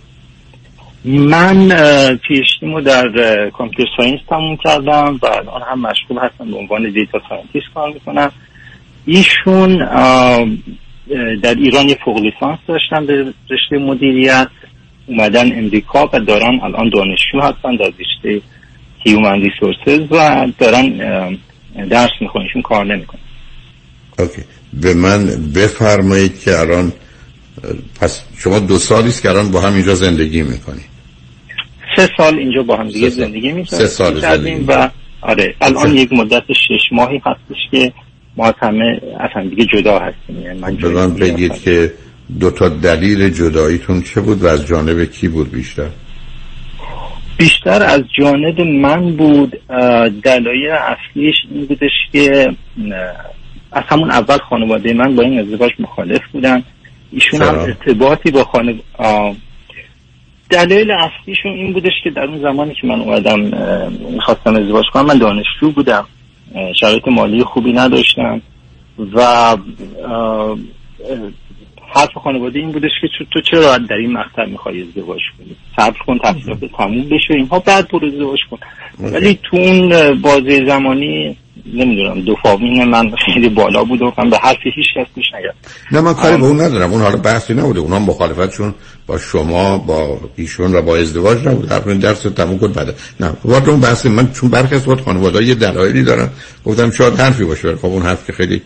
من 1.05 1.69
پیشتیمو 2.17 2.81
در 2.81 3.09
computer 3.51 3.91
science 3.97 4.21
تموم 4.29 4.57
کردم 4.57 5.19
و 5.23 5.27
الان 5.27 5.63
هم 5.71 5.81
مشغول 5.81 6.19
هستم 6.19 6.51
به 6.51 6.57
عنوان 6.57 6.91
data 6.91 7.21
scientist 7.29 7.67
کار 7.75 7.93
می‌کنم. 7.93 8.33
ایشون 9.07 9.79
در 11.43 11.55
ایران 11.55 11.89
یه 11.89 11.99
فوق 12.05 12.19
لیسانس 12.19 12.59
داشتن 12.69 13.07
به 13.07 13.35
رشته 13.51 13.79
مدیریت 13.79 14.49
اومدن 15.07 15.59
امریکا 15.59 16.11
و 16.13 16.21
دارن 16.21 16.61
الان 16.63 16.91
دانشجو 16.91 17.41
هستن 17.41 17.77
در 17.77 17.93
رشته 17.99 18.43
human 19.05 19.41
resources 19.41 20.13
و 20.13 20.47
دارن 20.59 20.89
درس 21.91 22.11
میخونشون 22.21 22.63
کار 22.63 22.85
نمی‌کنن 22.85 23.21
OK. 24.19 24.43
به 24.73 24.95
من 24.95 25.27
بفرمایید 25.57 26.41
که 26.41 26.59
الان 26.59 26.93
پس 28.01 28.23
شما 28.39 28.59
دو 28.59 28.79
سالی 28.79 29.09
است 29.09 29.23
که 29.23 29.31
الان 29.31 29.51
با 29.51 29.61
هم 29.61 29.75
اینجا 29.75 29.95
زندگی 29.95 30.43
می‌کنی. 30.43 30.81
سه 31.97 32.09
سال 32.17 32.39
اینجا 32.39 32.63
با 32.63 32.77
هم 32.77 32.89
دیگه 32.89 33.09
زندگی 33.09 33.49
می‌کنیم. 33.53 33.65
سه 33.65 33.87
سال 33.87 34.21
زندگی 34.21 34.65
و 34.65 34.89
آره 35.21 35.55
الان 35.61 35.95
یک 35.95 36.13
مدت 36.13 36.45
شش 36.53 36.93
ماهی 36.93 37.23
هستش 37.27 37.57
که 37.71 37.93
ما 38.37 38.55
همه 38.63 39.01
اصلا 39.21 39.49
دیگه 39.49 39.67
جدا 39.75 39.99
هستیم. 39.99 40.43
یعنی 40.43 40.61
من 40.61 41.15
بگید 41.15 41.63
که 41.63 41.93
دو 42.41 42.51
تا 42.51 42.69
دلیل 42.69 43.29
جداییتون 43.29 44.03
چه 44.03 44.21
بود 44.21 44.43
و 44.43 44.47
از 44.47 44.67
جانب 44.67 45.05
کی 45.05 45.29
بود 45.29 45.51
بیشتر؟ 45.51 45.89
بیشتر 47.39 47.83
از 47.83 48.03
جانب 48.19 48.61
من 48.61 49.17
بود 49.17 49.61
دلایل 50.23 50.71
اصلیش 50.71 51.35
این 51.51 51.67
بودش 51.67 51.91
که 52.13 52.49
از 53.73 53.83
همون 53.87 54.11
اول 54.11 54.39
خانواده 54.39 54.93
من 54.93 55.17
با 55.17 55.23
این 55.23 55.39
ازدواج 55.39 55.71
مخالف 55.79 56.21
بودن. 56.33 56.63
ایشون 57.13 57.43
هم 57.43 57.59
ارتباطی 57.59 58.31
با 58.31 58.45
خانه 58.45 58.75
دلیل 60.51 60.91
اصلیشون 60.91 61.53
این 61.53 61.73
بودش 61.73 61.93
که 62.05 62.11
در 62.11 62.25
اون 62.25 62.43
زمانی 62.43 62.75
که 62.75 62.87
من 62.87 63.01
اومدم 63.01 63.41
می‌خواستم 64.11 64.55
ازدواج 64.57 64.85
کنم 64.93 65.07
من 65.07 65.19
دانشجو 65.19 65.71
بودم. 65.71 66.07
شرایط 66.81 67.09
مالی 67.09 67.45
خوبی 67.45 67.73
نداشتم. 67.73 68.43
و 69.15 69.57
حرف 71.95 72.19
خانواده 72.25 72.59
این 72.59 72.73
بودش 72.73 72.91
که 73.01 73.09
تو 73.31 73.41
چرا 73.41 73.79
در 73.79 73.97
این 73.97 74.13
مقطع 74.13 74.45
می‌خوای 74.45 74.83
ازدواج 74.83 75.21
کنی؟ 75.39 75.57
صبر 75.77 75.99
کن 76.07 76.19
تحصیلات 76.19 76.65
تموم 76.79 77.09
بشه 77.09 77.35
اینها 77.35 77.59
بعد 77.59 77.89
برو 77.89 78.07
ازدواج 78.07 78.39
کن. 78.51 78.59
ولی 78.99 79.39
تو 79.43 79.57
اون 79.57 79.89
بازه 80.23 80.67
زمانی 80.67 81.37
نمی‌دونم 81.75 82.21
دوپامین 82.21 82.85
من 82.85 83.11
خیلی 83.27 83.49
بالا 83.49 83.85
بود 83.85 84.03
و 84.03 84.13
من 84.19 84.31
به 84.31 84.39
حرف 84.39 84.59
هیچ 84.63 84.87
کس 84.97 85.07
گوش 85.15 85.25
نه 85.93 86.01
من 86.01 86.15
کاری 86.15 86.37
به 86.37 86.47
اون 86.47 86.61
ندارم. 86.61 86.93
اون 86.93 87.03
حالا 87.03 87.17
بحثی 87.17 87.55
نبوده. 87.55 87.81
اونا 87.81 87.99
مخالفتشون 87.99 88.75
با 89.07 89.19
شما 89.19 89.79
با 89.79 90.21
ایشون 90.37 90.75
و 90.75 90.83
با 90.83 90.97
ازدواج 90.97 91.49
نبود 91.49 91.73
حرف 91.73 91.87
درس 91.87 92.23
تموم 92.23 92.59
کن 92.59 92.73
بعد. 92.73 92.95
نه 93.21 93.33
وارد 93.45 93.69
اون 93.69 93.81
بحث 93.81 94.07
من 94.07 94.33
چون 94.33 94.51
برخی 94.51 94.75
از 94.75 94.89
وقت 94.89 95.01
خانواده 95.01 95.45
یه 95.45 95.55
دلایلی 95.55 96.03
دارن. 96.03 96.29
گفتم 96.65 96.91
شاید 96.91 97.21
حرفی 97.21 97.45
باشه. 97.45 97.77
خب 97.77 97.87
اون 97.87 98.03
حرف 98.03 98.27
که 98.27 98.33
خیلی 98.33 98.63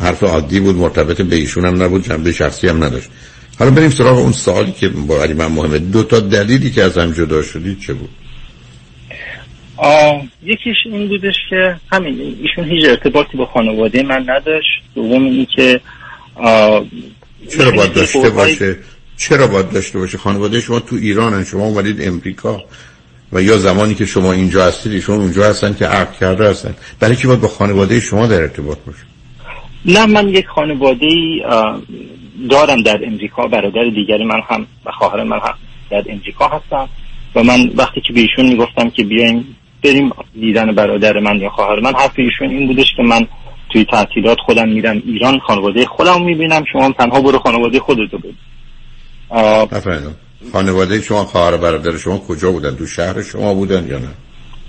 حرف 0.00 0.22
عادی 0.22 0.60
بود 0.60 0.76
مرتبط 0.76 1.22
به 1.22 1.36
ایشون 1.36 1.64
هم 1.64 1.82
نبود 1.82 2.04
جنبه 2.04 2.32
شخصی 2.32 2.68
هم 2.68 2.84
نداشت. 2.84 3.08
حالا 3.58 3.70
بریم 3.70 3.90
سراغ 3.90 4.18
اون 4.18 4.32
سوالی 4.32 4.72
که 4.72 4.88
با 4.88 5.26
من 5.36 5.46
مهمه. 5.46 5.78
دو 5.78 6.02
تا 6.02 6.20
دلیلی 6.20 6.70
که 6.70 6.82
از 6.82 6.98
هم 6.98 7.12
جدا 7.12 7.42
شدید 7.42 7.80
چه 7.80 7.92
بود؟ 7.92 8.10
یکیش 10.42 10.76
این 10.84 11.08
بودش 11.08 11.34
که 11.50 11.76
همین 11.92 12.36
ایشون 12.42 12.64
هیچ 12.64 12.88
ارتباطی 12.88 13.36
با 13.36 13.46
خانواده 13.46 14.02
من 14.02 14.24
نداشت. 14.26 14.82
دوم 14.94 15.24
این 15.24 15.46
که 15.56 15.80
چرا 17.48 17.70
باید 17.70 17.92
داشته 17.92 18.30
باشه؟ 18.30 18.76
چرا 19.16 19.46
باید 19.46 19.70
داشته 19.70 19.98
باشه؟ 19.98 20.18
خانواده 20.18 20.60
شما 20.60 20.80
تو 20.80 20.96
ایرانن 20.96 21.44
شما 21.44 21.64
اومدید 21.64 22.08
امریکا 22.08 22.64
و 23.32 23.42
یا 23.42 23.58
زمانی 23.58 23.94
که 23.94 24.06
شما 24.06 24.32
اینجا 24.32 24.64
هستید 24.64 24.92
ایشون 24.92 25.20
اونجا 25.20 25.44
هستن 25.44 25.74
که 25.74 25.86
عقد 25.86 26.18
کرده 26.20 26.50
هستن. 26.50 26.74
برای 27.00 27.16
چی 27.16 27.26
باید 27.26 27.40
با 27.40 27.48
خانواده 27.48 28.00
شما 28.00 28.26
در 28.26 28.40
ارتباط 28.40 28.78
باشه؟ 28.86 28.98
نه 29.84 30.06
من 30.06 30.28
یک 30.28 30.46
خانواده 30.46 31.06
دارم 32.50 32.82
در 32.82 33.00
امریکا. 33.06 33.46
برادر 33.46 33.84
دیگری 33.94 34.24
من 34.24 34.40
هم 34.48 34.66
و 34.86 34.90
خواهر 34.90 35.24
من 35.24 35.38
هم 35.38 35.54
در 35.90 36.04
امریکا 36.08 36.48
هستم 36.48 36.88
و 37.34 37.42
من 37.42 37.70
وقتی 37.76 38.00
که 38.00 38.12
به 38.12 38.20
ایشون 38.20 38.46
می‌گفتم 38.46 38.90
که 38.90 39.04
بیایم 39.04 39.56
بریم 39.84 40.10
دیدن 40.34 40.74
برادر 40.74 41.20
من 41.20 41.40
یا 41.40 41.50
خواهر 41.50 41.80
من. 41.80 41.94
حرف 41.94 42.12
ایشون 42.16 42.50
این 42.50 42.66
بودش 42.66 42.86
که 42.96 43.02
من 43.02 43.26
توی 43.72 43.84
تعطیلات 43.84 44.38
خودم 44.46 44.68
میرم 44.68 45.02
ایران 45.06 45.38
خانواده 45.38 45.86
خودم 45.86 46.22
می‌بینم. 46.22 46.64
شما 46.72 46.92
تنها 46.98 47.20
برو 47.20 47.38
خانواده 47.38 47.80
خودتو 47.80 48.18
ببین. 48.18 48.36
خانواده 50.52 51.00
شما 51.00 51.24
خواهر 51.24 51.56
برادر 51.56 51.96
شما 51.96 52.18
کجا 52.18 52.52
بودن؟ 52.52 52.76
تو 52.76 52.86
شهر 52.86 53.22
شما 53.22 53.54
بودن 53.54 53.86
یا 53.88 53.98
نه؟ 53.98 54.08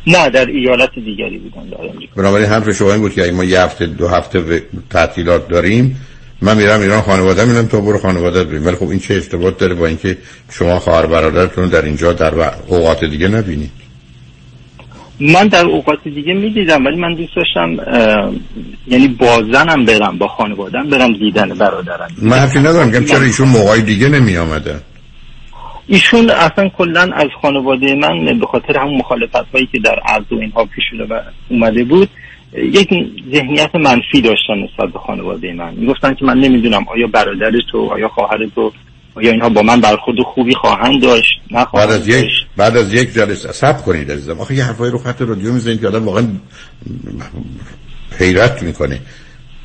نه 0.07 0.29
در 0.29 0.45
ایالت 0.45 0.89
دیگری 0.95 1.37
بودم 1.37 1.69
در 1.69 1.77
بنابراین 2.15 2.47
حرف 2.47 2.71
شما 2.71 2.91
این 2.91 3.01
بود 3.01 3.13
که 3.13 3.31
ما 3.31 3.43
یه 3.43 3.61
هفته 3.61 3.85
دو 3.85 4.07
هفته 4.07 4.63
تعطیلات 4.89 5.47
داریم 5.47 6.01
من 6.41 6.57
میرم 6.57 6.81
ایران 6.81 7.01
خانواده 7.01 7.45
میرم 7.45 7.65
تو 7.65 7.81
برو 7.81 7.99
خانواده 7.99 8.43
بریم 8.43 8.65
ولی 8.65 8.75
خب 8.75 8.89
این 8.89 8.99
چه 8.99 9.13
ارتباط 9.13 9.57
داره 9.57 9.75
با 9.75 9.85
اینکه 9.85 10.17
شما 10.51 10.79
خواهر 10.79 11.05
برادرتون 11.05 11.69
در 11.69 11.85
اینجا 11.85 12.13
در 12.13 12.33
اوقات 12.67 13.05
دیگه 13.05 13.27
نبینید 13.27 13.84
من 15.19 15.47
در 15.47 15.65
اوقات 15.65 16.03
دیگه 16.03 16.33
می‌دیدم 16.33 16.85
ولی 16.85 16.95
من 16.95 17.13
دوست 17.13 17.35
داشتم 17.35 17.77
یعنی 18.87 19.07
با 19.07 19.43
زنم 19.51 19.85
برم 19.85 20.17
با 20.17 20.27
خانوادم 20.27 20.89
برم 20.89 21.13
دیدن 21.13 21.49
برادرم. 21.57 22.07
من 22.21 22.37
حرفی 22.37 22.59
ندارم 22.59 22.91
که 22.91 23.05
چرا 23.05 23.21
ایشون 23.21 23.47
موقعی 23.47 23.81
دیگه 23.81 24.09
نمی 24.09 24.37
آمده 24.37 24.75
ایشون 25.87 26.29
اصلا 26.29 26.69
کلا 26.69 27.09
از 27.13 27.27
خانواده 27.41 27.95
من 27.95 28.39
به 28.39 28.45
خاطر 28.45 28.79
همون 28.79 28.97
مخالفت 28.97 29.35
هایی 29.53 29.69
که 29.71 29.79
در 29.79 29.99
عرض 30.05 30.31
و 30.31 30.35
اینها 30.35 30.65
پیش 30.65 30.83
و 31.09 31.21
اومده 31.49 31.83
بود 31.83 32.09
یک 32.53 32.89
ذهنیت 33.31 33.75
منفی 33.75 34.21
داشتن 34.21 34.53
نسبت 34.53 34.93
به 34.93 34.99
خانواده 34.99 35.53
من. 35.53 35.73
می‌گفتن 35.73 36.13
که 36.13 36.25
من 36.25 36.37
نمی‌دونم 36.37 36.85
آیا 36.87 37.07
برادر 37.07 37.51
تو 37.71 37.89
آیا 37.91 38.07
خواهر 38.07 38.37
تو 38.55 38.71
آیا 39.15 39.31
اینها 39.31 39.49
با 39.49 39.61
من 39.61 39.81
برخورد 39.81 40.17
خوبی 40.33 40.55
خواهند 40.55 41.01
داشت؟ 41.01 41.31
نه 41.51 41.67
بعد 41.73 41.91
از 41.91 42.07
یک 42.07 42.29
بعد 42.57 42.77
از 42.77 42.93
یک 42.93 43.13
جلسه 43.13 43.51
صبر 43.51 43.81
کنید 43.81 44.11
عزیزم. 44.11 44.39
آخه 44.39 44.55
یه 44.55 44.63
حرفای 44.63 44.91
رو 44.91 44.97
خط 44.97 45.21
رادیو 45.21 45.53
می‌زنید 45.53 45.81
که 45.81 45.87
آدم 45.87 46.05
واقعا 46.05 46.27
حیرت 48.19 48.63
می‌کنه. 48.63 48.99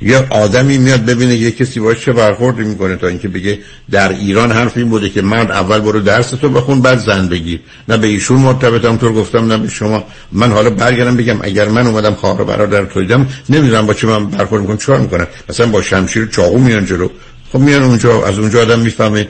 یه 0.02 0.26
آدمی 0.30 0.78
میاد 0.78 1.04
ببینه 1.04 1.34
یه 1.34 1.50
کسی 1.50 1.80
باش 1.80 2.04
چه 2.04 2.12
برخوردی 2.12 2.64
می‌کنه 2.64 2.96
تا 2.96 3.06
اینکه 3.06 3.28
بگه 3.28 3.58
در 3.90 4.08
ایران 4.12 4.52
حرف 4.52 4.76
این 4.76 4.88
بوده 4.88 5.10
که 5.10 5.22
من 5.22 5.50
اول 5.50 5.80
برو 5.80 6.00
درس 6.00 6.30
تو 6.30 6.48
بخون 6.48 6.82
بعد 6.82 6.98
زن 6.98 7.28
بگیر. 7.28 7.60
نه 7.88 7.96
به 7.96 8.06
ایشون 8.06 8.40
مرتبطم 8.40 8.96
طور 8.96 9.12
گفتم 9.12 9.52
نه 9.52 9.58
به 9.58 9.68
شما. 9.68 10.04
من 10.32 10.52
حالا 10.52 10.70
برگردم 10.70 11.16
بگم 11.16 11.38
اگر 11.42 11.68
من 11.68 11.86
اومدم 11.86 12.14
خواهر 12.14 12.44
برادر 12.44 12.84
تو 12.84 13.00
دیدم 13.00 13.28
نمی‌دونم 13.48 13.86
با 13.86 13.94
چه 13.94 14.06
من 14.06 14.26
برخورد 14.26 14.62
می‌کنم 14.62 14.78
چیکار 14.78 15.00
می‌کنم؟ 15.00 15.26
مثلا 15.48 15.66
با 15.66 15.82
شمشیر 15.82 16.26
چاقو 16.26 16.58
میان 16.58 16.84
جلو. 16.84 17.08
خب 17.52 17.58
میان 17.58 17.82
اونجا 17.82 18.26
از 18.26 18.38
اونجا 18.38 18.62
آدم 18.62 18.78
می‌فهمه 18.78 19.28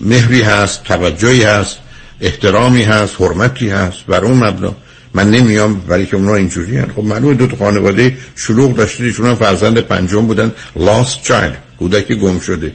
مهری 0.00 0.42
هست 0.42 0.84
توجهی 0.84 1.42
هست 1.42 1.78
احترامی 2.20 2.82
هست 2.82 3.20
حرمتی 3.20 3.68
هست 3.68 3.98
بر 4.06 4.24
اون 4.24 4.44
مبنا. 4.44 4.74
من 5.14 5.30
نمیام 5.30 5.82
ولی 5.88 6.06
که 6.06 6.16
اونا 6.16 6.34
اینجوری 6.34 6.76
هست 6.76 6.92
خب 6.96 7.04
معلومه 7.04 7.34
دو 7.34 7.46
تا 7.46 7.56
خانواده 7.56 8.16
شلوغ 8.36 8.74
داشته 8.74 9.04
ایشون 9.04 9.34
فرزند 9.34 9.78
پنجم 9.78 10.26
بودن. 10.26 10.52
Lost 10.78 11.26
child 11.28 11.78
کودک 11.78 12.12
گم 12.12 12.40
شده. 12.40 12.72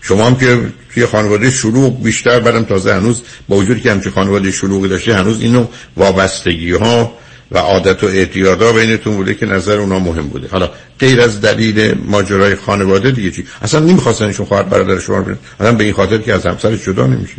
شما 0.00 0.26
هم 0.26 0.36
که 0.36 0.60
توی 0.94 1.06
خانواده 1.06 1.50
شلوغ 1.50 2.02
بیشتر 2.02 2.40
برم 2.40 2.64
تازه 2.64 2.94
هنوز 2.94 3.22
با 3.48 3.56
وجودی 3.56 3.80
که 3.80 3.90
همچه 3.90 4.10
خانواده 4.10 4.50
شلوغی 4.50 4.88
داشته 4.88 5.14
هنوز 5.14 5.40
اینو 5.40 5.66
وابستگی 5.96 6.72
ها 6.72 7.12
و 7.50 7.58
عادت 7.58 8.04
و 8.04 8.06
اعتیادا 8.06 8.72
بینتون 8.72 9.16
بوده 9.16 9.34
که 9.34 9.46
نظر 9.46 9.78
اونا 9.78 9.98
مهم 9.98 10.28
بوده. 10.28 10.48
حالا 10.48 10.70
غیر 10.98 11.20
از 11.20 11.40
دلیل 11.40 11.94
ماجرای 12.06 12.54
خانواده 12.54 13.10
دیگه 13.10 13.30
چی؟ 13.30 13.44
اصلا 13.62 13.80
نمی‌خواستن 13.80 14.24
ایشون 14.24 14.46
خواهر 14.46 14.62
برادر 14.62 14.98
شما 14.98 15.16
رو 15.16 15.36
به 15.72 15.84
این 15.84 15.92
خاطر 15.92 16.18
که 16.18 16.34
از 16.34 16.46
همسرش 16.46 16.84
جدا 16.84 17.06
نمیشه. 17.06 17.36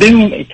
ببین 0.00 0.46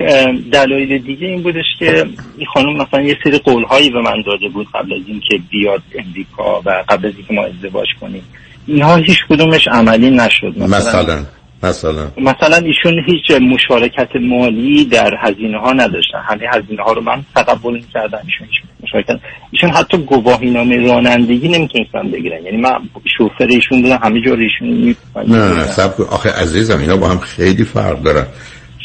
دلایل 0.53 0.99
دیگه 0.99 1.27
این 1.27 1.43
بودش 1.43 1.65
که 1.79 2.07
این 2.39 2.47
خانم 2.55 2.77
مثلا 2.77 3.03
یه 3.03 3.17
سری 3.25 3.39
قولهایی 3.39 3.91
به 3.91 4.01
من 4.01 4.23
داده 4.27 4.49
بود 4.49 4.67
قبل 4.75 4.95
از 4.95 5.01
اینکه 5.07 5.39
بیاد 5.51 5.83
امریکا 5.99 6.63
و 6.65 6.85
قبل 6.89 7.07
از 7.07 7.13
اینکه 7.17 7.35
ما 7.35 7.45
ازدواج 7.45 7.87
کنیم. 8.01 8.23
اینها 8.67 8.97
هیچ 8.97 9.19
کدومش 9.29 9.69
عملی 9.69 10.11
نشد. 10.11 10.59
مثلا 10.59 10.79
مثلا. 10.79 11.27
مثلا. 11.63 12.57
ایشون 12.57 12.95
هیچ 13.07 13.41
مشارکت 13.41 14.09
مالی 14.21 14.85
در 14.85 15.15
هزینه 15.21 15.59
ها 15.59 15.73
نداشتن. 15.73 16.19
همه 16.29 16.45
هزینه 16.53 16.83
ها 16.83 16.93
رو 16.93 17.01
من 17.01 17.25
تقبل 17.37 17.81
کردم 17.95 18.21
ایشون 18.25 18.49
مشارکت. 18.83 19.21
ایشون 19.53 19.71
حتی 19.71 19.99
گواهی 19.99 20.51
نامه 20.51 20.87
رانندگی 20.89 21.49
نمی‌تونستن 21.49 22.11
بگیرن. 22.13 22.43
یعنی 22.45 22.57
من 22.57 22.71
شوفر 23.19 23.47
ایشون 23.47 23.83
بودم 23.83 23.99
همه 24.03 24.21
جور 24.21 24.39
ایشون 24.39 24.97
نه 25.27 25.55
نه 25.55 25.65
سب 25.67 26.01
آخه 26.11 26.31
عزیزم 26.31 26.79
اینا 26.79 26.97
با 26.97 27.09
هم 27.09 27.19
خیلی 27.19 27.65
فرق 27.65 28.03
دارن. 28.03 28.27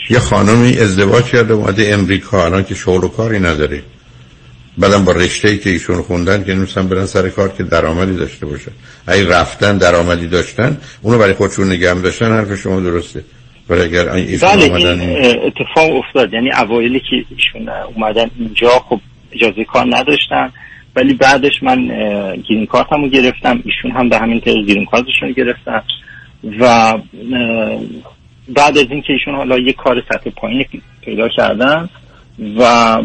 یه 0.10 0.20
خانمی 0.20 0.78
ازدواج 0.78 1.24
کرده 1.24 1.54
اومده 1.54 1.90
امریکا 1.94 2.46
الان 2.46 2.64
که 2.64 2.76
شغل 2.76 3.04
و 3.04 3.08
کاری 3.08 3.40
نداره. 3.40 3.84
بعدم 4.78 5.06
با 5.06 5.12
رشته 5.12 5.48
ای 5.48 5.58
که 5.58 5.70
ایشون 5.70 6.02
خوندن 6.02 6.44
که 6.44 6.54
نمیستن 6.54 6.88
برن 6.88 7.06
سر 7.06 7.30
کار 7.30 7.50
که 7.50 7.64
درآمدی 7.64 8.16
داشته 8.16 8.46
باشه 8.46 8.72
اگه 9.08 9.30
رفتن 9.30 9.78
درآمدی 9.78 10.28
داشتن 10.28 10.78
اونو 11.02 11.18
برای 11.18 11.34
خودشون 11.34 11.68
نگه 11.68 11.94
داشتن 11.94 12.32
حرف 12.32 12.56
شما 12.56 12.80
درسته. 12.80 13.24
ولی 13.70 13.82
اگر 13.82 14.06
بله 14.06 14.74
این 14.74 15.42
اتفاق 15.42 15.96
افتاد. 15.96 16.34
یعنی 16.34 16.52
اوایلی 16.52 17.00
که 17.00 17.26
ایشون 17.30 17.70
اومدن 17.70 18.32
اینجا 18.40 18.70
خب 18.70 19.00
اجازه 19.32 19.64
کار 19.64 19.86
نداشتن. 19.86 20.52
ولی 20.96 21.14
بعدش 21.14 21.64
من 21.64 21.88
گرین 22.50 22.66
کارتمو 22.66 23.08
گرفتم. 23.08 23.64
ایشون 23.66 23.92
هم 23.92 24.10
به 24.10 24.18
همین 24.18 24.40
طریق 24.40 24.66
گرین 24.66 24.86
کارتشون 24.86 25.32
گرفتن. 25.32 25.82
و 26.60 26.94
بعد 28.50 28.78
از 28.78 28.86
اینکه 28.90 29.14
ایشون 29.14 29.36
حالا 29.36 29.60
یه 29.60 29.74
کار 29.74 30.04
سطح 30.10 30.30
پایین 30.30 30.66
پیدا 31.02 31.30
کردن 31.38 31.90
و 32.58 32.98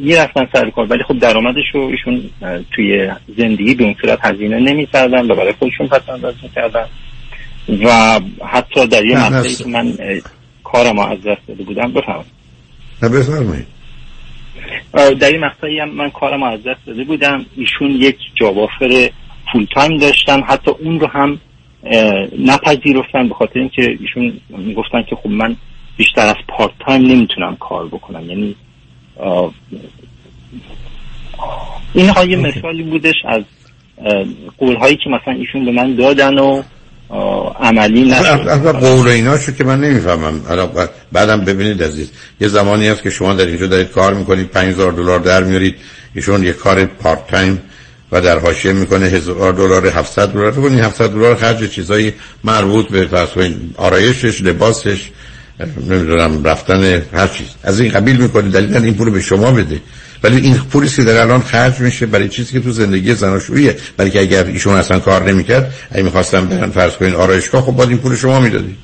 می‌رفتن 0.00 0.48
سر 0.52 0.70
کار 0.70 0.86
ولی 0.86 1.02
خب 1.02 1.18
درآمدش 1.18 1.64
رو 1.74 1.80
ایشون 1.80 2.30
توی 2.70 3.10
زندگی 3.38 3.74
به 3.74 3.84
اون 3.84 3.94
صورت 4.00 4.18
هزینه 4.22 4.58
نمی‌کردن 4.58 5.30
و 5.30 5.34
برای 5.34 5.52
خودشون 5.52 5.88
پس 5.88 6.08
انداز 6.08 6.34
می‌کردن. 6.42 6.86
و 7.84 8.20
حتی 8.46 8.86
در 8.86 9.04
یه 9.04 9.18
مقطعی 9.18 9.54
که 9.54 9.68
من 9.68 9.92
کارم 10.64 10.98
از 10.98 11.18
دست 11.18 11.46
داده 11.48 11.62
بودم 11.62 11.92
بفرمایید. 11.92 12.32
نه 13.02 13.08
بفرمایید. 13.08 13.66
در 14.92 15.28
این 15.28 15.40
مقطعی 15.40 15.78
هم 15.80 15.90
من 15.90 16.10
کارم 16.10 16.42
از 16.42 16.62
دست 16.62 16.86
داده 16.86 17.04
بودم. 17.04 17.46
ایشون 17.56 17.90
یک 17.90 18.16
job 18.34 18.62
offer 18.62 19.10
full 19.52 19.66
time 19.74 19.98
داشتن. 19.98 20.42
حتی 20.42 20.70
اون 20.70 21.00
رو 21.00 21.06
هم 21.06 21.40
نپذیرفتن 22.38 23.28
به 23.28 23.34
خاطر 23.34 23.60
اینکه 23.60 23.96
ایشون 24.00 24.40
گفتن 24.76 25.02
که 25.02 25.16
خب 25.16 25.30
من 25.30 25.56
بیشتر 25.96 26.26
از 26.26 26.36
part 26.48 26.72
time 26.86 27.02
نمی‌تونم 27.02 27.56
کار 27.56 27.86
بکنم. 27.86 28.30
یعنی 28.30 28.56
اینها 31.94 32.24
یه 32.24 32.36
مثالی 32.36 32.82
بودش 32.82 33.14
از 33.28 33.42
قول 34.58 34.76
هایی 34.76 34.96
که 34.96 35.10
مثلا 35.10 35.34
ایشون 35.34 35.64
به 35.64 35.72
من 35.72 35.94
دادن 35.94 36.38
و 36.38 36.62
عملی 37.60 38.04
نشد. 38.04 38.72
قول 38.80 39.08
اینا 39.08 39.38
شد 39.38 39.56
که 39.56 39.64
من 39.64 39.80
نمی‌فهمم. 39.80 40.40
بعدم 41.12 41.44
ببینید 41.44 41.82
عزیز. 41.82 42.10
یه 42.40 42.48
زمانی 42.48 42.88
هست 42.88 43.02
که 43.02 43.10
شما 43.10 43.34
در 43.34 43.46
اینجا 43.46 43.66
دارید 43.66 43.90
کار 43.90 44.14
می‌کنید 44.14 44.50
5000 44.50 44.92
دلار 44.92 45.18
در 45.18 45.42
میارید. 45.42 45.76
ایشون 46.14 46.44
یه 46.44 46.52
کار 46.52 46.84
پارت 46.84 47.26
تایم 47.26 47.62
و 48.12 48.20
در 48.20 48.38
حاشیه 48.38 48.72
می‌کنه. 48.72 49.06
هزار 49.06 49.52
دلار 49.52 49.86
700 49.86 50.32
دلار. 50.32 50.52
رو 50.52 50.68
700 50.68 51.10
دلار 51.10 51.34
خرج 51.34 51.70
چیزایی 51.70 52.12
مربوط 52.44 52.88
به 52.88 53.08
آرایشش 53.76 54.42
لباسش 54.42 55.10
نمی‌دونم 55.88 56.44
رفتن 56.44 57.02
هر 57.12 57.26
چیز. 57.26 57.46
از 57.62 57.80
این 57.80 57.92
قبیل 57.92 58.16
می‌کنه 58.16 58.48
دلیل 58.48 58.76
این 58.76 58.94
پول 58.94 59.10
به 59.10 59.20
شما 59.20 59.50
بده. 59.52 59.80
ولی 60.22 60.40
این 60.40 60.54
پولی 60.54 60.88
که 60.88 61.04
در 61.04 61.22
الان 61.22 61.40
خرج 61.40 61.80
میشه 61.80 62.06
برای 62.06 62.28
چیزی 62.28 62.52
که 62.52 62.60
تو 62.60 62.72
زندگی 62.72 63.14
زناشوییه. 63.14 63.76
برای 63.96 64.10
که 64.10 64.20
اگر 64.20 64.44
ایشون 64.44 64.74
اصلا 64.74 64.98
کار 64.98 65.30
نمی‌کرد 65.30 65.74
اگه 65.90 66.02
می‌خواستم 66.02 66.46
برن 66.46 66.70
فرض 66.70 66.92
کنین 66.92 67.14
آرایشگاه 67.14 67.62
خب 67.62 67.72
باید 67.72 67.88
این 67.88 67.98
پول 67.98 68.16
شما 68.16 68.40
می‌دادی. 68.40 68.76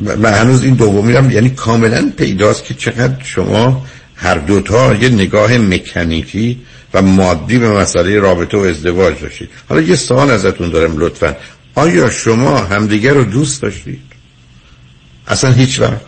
من 0.00 0.34
هنوز 0.34 0.62
این 0.62 0.74
دومی 0.74 1.12
هم 1.12 1.30
یعنی 1.30 1.50
کاملا 1.50 2.12
پیداست 2.16 2.64
که 2.64 2.74
چقدر 2.74 3.24
شما 3.24 3.86
هر 4.14 4.34
دوتا 4.38 4.94
یه 4.94 5.08
نگاه 5.08 5.58
مکانیکی 5.58 6.60
و 6.94 7.02
مادی 7.02 7.58
به 7.58 7.68
مسئله 7.70 8.18
رابطه 8.18 8.56
و 8.56 8.60
ازدواج 8.60 9.14
داشتید. 9.20 9.48
حالا 9.68 9.80
یه 9.80 9.96
سوال 9.96 10.30
ازتون 10.30 10.70
دارم 10.70 10.98
لطفا. 10.98 11.36
آیا 11.74 12.10
شما 12.10 12.58
همدیگر 12.58 13.14
رو 13.14 13.24
دوست 13.24 13.62
داشتید؟ 13.62 14.07
اصلا 15.28 15.52
هیچ 15.52 15.80
وقت 15.80 16.00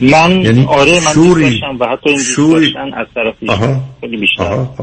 من 0.00 0.40
یعنی 0.40 0.64
آره 0.64 1.04
من 1.04 1.12
شوری. 1.12 1.60
و 1.80 1.86
حتی 1.86 2.10
این 2.10 2.22
شوری. 2.22 2.74
از 2.96 3.06
طرف 3.14 3.34
خیلی 4.00 4.16
بیشتر. 4.16 4.42
آها 4.42 4.74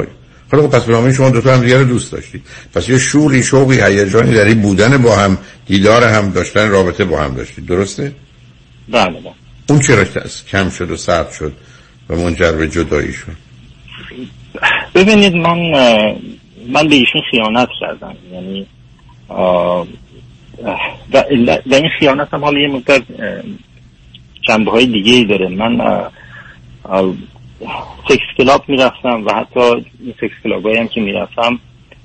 خب. 0.52 0.68
پس 0.68 0.84
برنامه 0.84 1.14
شما 1.14 1.30
دوتا 1.30 1.54
هم 1.54 1.62
دیگه 1.62 1.78
رو 1.78 1.84
دوست 1.84 2.12
داشتید. 2.12 2.44
پس 2.74 2.90
یه 2.90 2.98
شوری 2.98 3.44
شوقی 3.44 3.82
هیجانی 3.82 4.34
در 4.34 4.46
این 4.46 4.62
بودن 4.62 4.98
با 4.98 5.16
هم 5.16 5.38
دیدار 5.66 6.04
هم 6.04 6.32
داشتن 6.32 6.70
رابطه 6.70 7.06
با 7.06 7.22
هم 7.22 7.34
داشتید. 7.36 7.66
درسته؟ 7.66 8.12
بله 8.90 9.20
بله. 9.20 9.34
اون 9.70 9.80
چرا 9.80 10.06
کم 10.52 10.70
شد 10.70 10.92
و 10.92 10.96
سرد 10.96 11.32
شد 11.32 11.54
و 12.10 12.16
منجر 12.16 12.52
به 12.52 12.68
جدایی 12.68 13.14
شد. 13.14 13.50
ببینید 14.96 15.34
من 15.34 15.58
من 16.68 16.88
به 16.88 16.96
ایشون 16.96 17.22
خیانت 17.32 17.70
کردم. 17.82 18.16
یعنی 18.34 18.68
و 21.14 21.24
این 21.76 21.90
خیانت 22.00 22.34
هم 22.34 22.46
حالا 22.46 22.60
یه 22.60 22.68
مقدار 22.68 23.02
جنبه 24.42 24.72
های 24.72 24.86
دیگه 24.86 25.14
ای 25.14 25.26
داره. 25.26 25.48
من 25.48 26.04
sex 28.10 28.26
club 28.38 28.64
می‌رفتم 28.68 29.26
و 29.26 29.34
حتی 29.34 29.60
این 30.00 30.14
sex 30.22 30.44
club 30.44 30.68
هم 30.68 30.88
که 30.88 31.02
می‌رفتم 31.02 31.60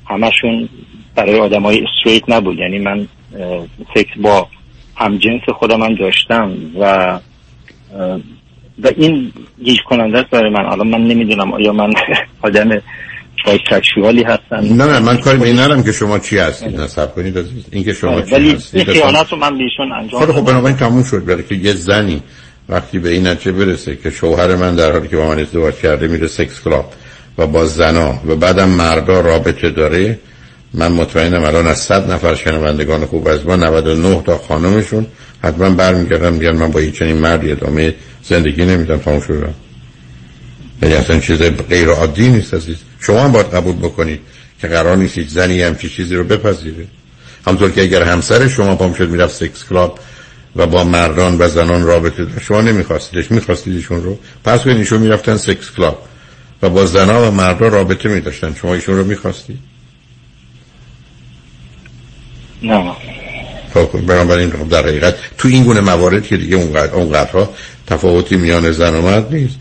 همشون 0.07 0.69
برای 1.15 1.41
آدم 1.41 1.63
های 1.63 1.85
straight 1.85 2.31
نبود. 2.31 2.59
یعنی 2.59 2.79
من 2.79 3.09
سکس 3.95 4.19
با 4.23 4.49
همجنس 4.97 5.43
خودم 5.59 5.83
هم 5.83 5.95
داشتم 5.95 6.53
و 6.79 7.19
و 8.79 8.91
این 8.97 9.33
گیج 9.65 9.79
کننده 9.83 10.19
است 10.19 10.31
برای 10.31 10.51
من. 10.51 10.67
الان 10.67 10.89
من 10.89 11.05
نمی‌دونم 11.05 11.53
آیا 11.53 11.73
من 11.73 11.93
آدم 12.43 12.69
bisexual 13.47 14.14
ی 14.14 14.23
هستم 14.23 14.57
نه 14.57 14.87
نه 14.87 14.99
من 14.99 15.17
کاری 15.17 15.39
به 15.39 15.47
این 15.47 15.59
ندارم 15.59 15.83
که 15.83 15.93
شما 15.93 16.19
چی 16.19 16.39
هستید 16.39 16.81
صبر 16.81 17.15
کنید 17.15 17.39
عزیز. 17.39 17.65
این 17.71 17.85
که 17.85 17.93
شما 17.93 18.23
چی 18.23 18.35
ولی 18.35 18.53
هستید 18.53 18.89
این 18.89 19.01
خیانت 19.01 19.33
رو 19.33 19.39
من 19.39 19.59
بهشون 19.59 19.93
انجام 19.93 20.21
خب 20.21 20.33
خب. 20.33 20.45
بنابراین 20.45 20.77
تموم 20.77 21.03
شد. 21.03 21.25
برای 21.25 21.43
که 21.43 21.55
یه 21.55 21.73
زنی 21.73 22.23
وقتی 22.69 22.99
به 22.99 23.11
این 23.11 23.27
نتیجه 23.27 23.53
برسه 23.53 23.97
که 23.97 24.11
شوهر 24.11 24.57
من 24.57 24.75
در 24.75 24.93
حالی 24.93 25.09
که 25.09 25.17
با 25.17 25.29
من 25.29 25.39
ازدواج 25.39 25.75
کرده 25.75 26.09
میره 26.09 26.27
sex 26.27 26.61
club 26.65 26.93
و 27.39 27.47
با 27.47 27.67
زنا 27.67 28.21
و 28.27 28.37
بعدم 28.37 28.69
مردا 28.69 29.21
رابطه 29.21 29.71
داره 29.71 30.19
من 30.75 30.93
مطمئنم 30.93 31.45
الان 31.45 31.67
از 31.67 31.79
صد 31.79 32.13
نفر 32.13 32.35
شنوندگان 32.35 33.07
خوب 33.07 33.29
از 33.29 33.47
ما 33.47 33.57
99 33.57 34.23
تا 34.23 34.39
خانمشون 34.39 35.07
حتما 35.43 35.71
برمیگردن 35.71 36.33
میگن 36.33 36.57
من 36.57 36.71
با 36.71 36.81
هیچ 36.81 36.99
چنین 36.99 37.17
مردی 37.19 37.53
ادامه 37.53 37.95
زندگی 38.23 38.65
نمیدم. 38.65 38.97
تموم 38.97 39.21
شد. 39.21 39.64
یعنی 40.83 40.95
اصلا 40.95 41.21
چیز 41.21 41.43
غیر 41.43 41.89
عادی 41.89 42.29
نیست 42.29 42.55
عزیز. 42.55 42.77
شما 43.01 43.21
هم 43.21 43.33
باید 43.33 43.55
قبول 43.55 43.77
بکنید 43.77 44.21
که 44.61 44.69
قرار 44.69 44.97
نیست 44.97 45.19
هیچ 45.19 45.29
زنی 45.29 45.63
همچی 45.63 45.89
چیزی 45.89 46.15
رو 46.15 46.25
بپذیره. 46.25 46.87
همطور 47.47 47.71
که 47.71 47.83
اگر 47.83 48.03
همسر 48.03 48.49
شما 48.49 48.77
پام 48.77 48.95
شد 48.95 49.11
می‌رفت 49.11 49.35
سکس 49.35 49.65
کلاب 49.65 50.01
و 50.57 50.67
با 50.67 50.85
مردان 50.85 51.37
و 51.39 51.49
زنان 51.49 51.83
رابطه 51.83 52.25
داشت 52.25 52.45
شما 52.45 52.61
نمیخواستیدش 52.61 53.31
میخواستیدشون 53.31 54.03
رو. 54.03 54.19
پس 54.45 54.61
کنید 54.65 54.77
ایشون 54.77 55.01
می‌رفتن 55.01 55.37
سکس 55.37 55.71
کلاب 55.77 56.09
و 56.63 56.71
با 56.71 56.87
زنان 56.87 57.29
و 57.29 57.31
مردان 57.31 57.71
رابطه 57.71 58.09
میداشتن. 58.09 58.55
شما 58.55 58.75
ایشون 58.75 58.97
رو 58.97 59.05
می‌خواستید 59.05 59.59
نه. 62.63 62.93
خب 63.75 64.01
بنابراین 64.07 64.49
در 64.49 64.87
حقیقت 64.87 65.15
تو 65.39 65.49
این 65.49 65.65
گونه 65.65 65.81
موارد 65.81 66.27
که 66.27 66.37
دیگه 66.37 66.57
اونقدر 66.57 66.95
اونقدرها 66.95 67.55
تفاوتی 67.87 68.37
میان 68.37 68.73
زن 68.73 68.95
و 68.95 69.03
مرد 69.03 69.35
نیست. 69.35 69.57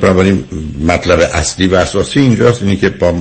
بنابراین 0.00 0.44
مطلب 0.86 1.20
اصلی 1.20 1.66
و 1.66 1.74
اساسی 1.74 2.20
اینجاست 2.20 2.62
اینی 2.62 2.76
که 2.76 2.88
با 2.88 3.14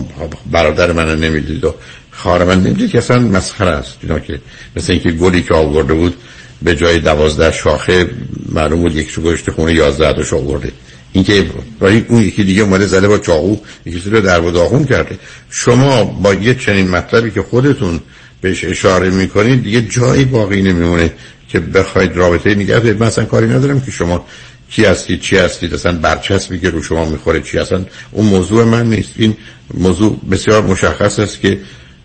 برادر 0.52 0.92
من 0.92 1.20
نمی‌دید 1.20 1.64
و 1.64 1.76
خواهر 2.12 2.44
من 2.44 2.64
نمی‌دید 2.64 2.90
که 2.90 2.98
اصلا 2.98 3.20
مسخره 3.20 3.72
است. 3.72 3.98
اینا 4.02 4.20
که 4.20 4.40
مثل 4.76 4.94
اینکه 4.94 5.12
گلی 5.12 5.42
که 5.42 5.54
آورده 5.54 5.94
بود 5.94 6.16
به 6.62 6.76
جای 6.76 7.00
دوازده 7.00 7.52
شاخه 7.52 8.10
معلوم 8.52 8.82
بود 8.82 8.96
یک 8.96 9.20
گذاشته 9.20 9.52
خونه 9.52 9.74
یازده 9.74 10.14
تاش 10.14 10.34
آورده. 10.34 10.72
اینکه 11.14 11.46
برای 11.80 12.06
اون 12.08 12.22
یکی 12.22 12.44
دیگه 12.44 12.62
اومده 12.62 12.86
زده 12.86 13.08
با 13.08 13.18
چاقو 13.18 13.58
یکی 13.86 14.10
رو 14.10 14.22
در 14.22 14.42
و 14.42 14.52
داغون 14.52 14.86
کرده. 14.86 15.20
شما 15.50 16.04
با 16.04 16.34
یه 16.34 16.56
چنین 16.56 16.90
مطلبی 16.90 17.32
که 17.32 17.42
خودتون 17.42 18.00
بهش 18.42 18.64
اشاره 18.64 19.10
می‌کنید 19.10 19.64
دیگه 19.64 19.82
جایی 19.82 20.26
باقی 20.26 20.62
نمیمونه 20.62 21.14
که 21.50 21.60
بخواید 21.60 22.18
رابطه 22.18 22.56
نگه 22.56 22.80
دارید. 22.80 23.04
من 23.04 23.10
کاری 23.10 23.48
ندارم 23.48 23.82
که 23.82 23.92
شما 23.92 24.26
کی 24.70 24.86
هستید 24.86 25.22
چی 25.22 25.38
هستید؟ 25.38 25.74
اصلا 25.74 25.92
برچسبی 25.92 26.60
که 26.60 26.70
رو 26.70 26.84
شما 26.84 27.06
می‌خوره 27.06 27.42
چی؟ 27.42 27.58
اصلا 27.58 27.86
اون 28.12 28.26
موضوع 28.26 28.64
من 28.64 28.90
نیست. 28.90 29.14
این 29.16 29.38
موضوع 29.74 30.20
بسیار 30.32 30.62
مشخص 30.62 31.20
است 31.20 31.42
که 31.42 31.60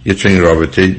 یه 0.06 0.14
چنین 0.14 0.40
رابطه 0.40 0.96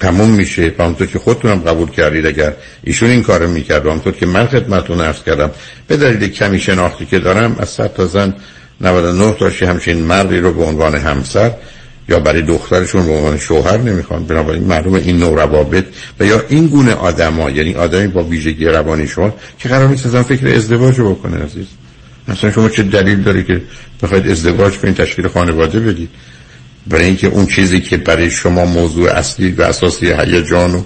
تموم 0.00 0.30
میشه. 0.30 0.74
و 0.78 0.82
همونطور 0.82 1.06
که 1.06 1.18
خودتونم 1.18 1.58
قبول 1.58 1.90
کردید 1.90 2.26
اگر 2.26 2.52
ایشون 2.84 3.10
این 3.10 3.22
کارو 3.22 3.50
می‌کرد 3.50 3.86
و 3.86 3.90
همونطور 3.90 4.12
که 4.12 4.26
من 4.26 4.46
خدمتتون 4.46 5.00
عرض 5.00 5.22
کردم 5.22 5.50
به 5.86 5.96
دلیل 5.96 6.28
کمی 6.28 6.60
شناختی 6.60 7.06
که 7.06 7.18
دارم 7.18 7.56
از 7.58 7.68
صد 7.68 7.94
تا 7.94 8.06
زن 8.06 8.34
99 8.80 9.32
تاشی 9.32 9.64
همچین 9.64 10.02
مردی 10.02 10.38
رو 10.38 10.52
به 10.52 10.64
عنوان 10.64 10.94
همسر 10.94 11.52
یا 12.08 12.18
برای 12.18 12.42
دخترشون 12.42 13.06
به 13.06 13.12
عنوان 13.12 13.38
شوهر 13.38 13.76
نمی‌خوان. 13.76 14.24
بنابراین 14.24 14.64
معلومه 14.64 14.98
این 14.98 15.18
نوع 15.18 15.36
روابط 15.36 15.84
و 16.20 16.24
یا 16.24 16.42
این 16.48 16.66
گونه 16.66 16.94
آدما 16.94 17.50
یعنی 17.50 17.74
آدمی 17.74 18.06
با 18.06 18.24
ویژگی 18.24 18.64
روانی 18.64 19.06
شما 19.06 19.34
که 19.58 19.68
قرار 19.68 19.88
نیست 19.88 20.06
اصلا 20.06 20.22
فکر 20.22 20.48
ازدواج 20.48 20.98
رو 20.98 21.14
بکنه 21.14 21.44
عزیز. 21.44 21.66
مثلا 22.28 22.50
شما 22.50 22.68
چه 22.68 22.82
دلیل 22.82 23.22
داری 23.22 23.44
که 23.44 23.62
بخواید 24.02 24.28
ازدواج 24.28 24.78
کنید 24.78 24.96
تشکیل 24.96 25.28
خانواده 25.28 25.80
بدید؟ 25.80 26.08
برای 26.86 27.04
اینکه 27.04 27.26
اون 27.26 27.46
چیزی 27.46 27.80
که 27.80 27.96
برای 27.96 28.30
شما 28.30 28.64
موضوع 28.64 29.10
اصلی 29.10 29.50
و 29.50 29.62
اساسی 29.62 30.12
هیجان 30.12 30.74
و 30.74 30.82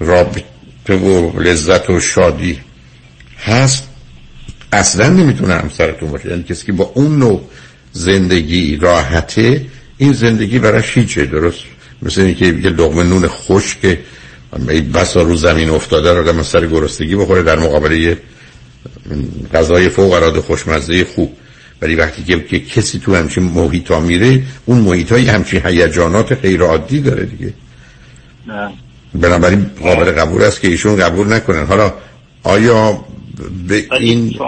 رابطه 0.00 0.94
و 0.94 1.40
لذت 1.40 1.90
و 1.90 2.00
شادی 2.00 2.60
هست 3.38 3.88
اصلا 4.72 5.08
نمی‌تونه 5.08 5.54
همسرتون 5.54 6.10
باشه. 6.10 6.28
یعنی 6.28 6.42
کسی 6.42 6.66
که 6.66 6.72
با 6.72 6.92
اون 6.94 7.18
نوع 7.18 7.48
زندگی 7.92 8.76
راحته 8.76 9.66
این 10.04 10.12
زندگی 10.12 10.58
براش 10.58 10.98
هیچه 10.98 11.24
درست 11.24 11.58
مثل 12.02 12.20
اینکه 12.20 12.46
یه 12.46 12.70
لقمه 12.70 13.02
نون 13.02 13.26
خشک 13.28 13.98
بسا 14.94 15.22
رو 15.22 15.36
زمین 15.36 15.70
افتاده 15.70 16.12
رو 16.12 16.28
آدم 16.28 16.42
سر 16.42 16.66
گرسنگی 16.66 17.16
بخوره 17.16 17.42
در 17.42 17.58
مقابله 17.58 17.98
یه 17.98 18.18
غذای 19.54 19.88
فوق 19.88 20.12
العاده 20.12 20.40
خوشمزه 20.40 21.04
خوب. 21.04 21.36
ولی 21.82 21.94
وقتی 21.94 22.22
که, 22.24 22.40
که 22.40 22.60
کسی 22.60 22.98
تو 22.98 23.14
همچین 23.14 23.42
محیط 23.42 23.90
ها 23.90 24.00
میره 24.00 24.42
اون 24.66 24.78
محیط 24.78 25.12
های 25.12 25.26
همچین 25.26 25.62
هیجانات 25.66 26.32
غیر 26.32 26.62
عادی 26.62 27.00
داره 27.00 27.24
دیگه. 27.24 27.52
نه. 28.46 28.72
بنابراین 29.14 29.70
قابل 29.82 30.12
قبول 30.12 30.42
است 30.42 30.60
که 30.60 30.68
ایشون 30.68 30.96
قبول 30.96 31.32
نکنن. 31.32 31.66
حالا 31.66 31.92
آیا 32.42 33.04
به 33.68 33.86
این 34.00 34.38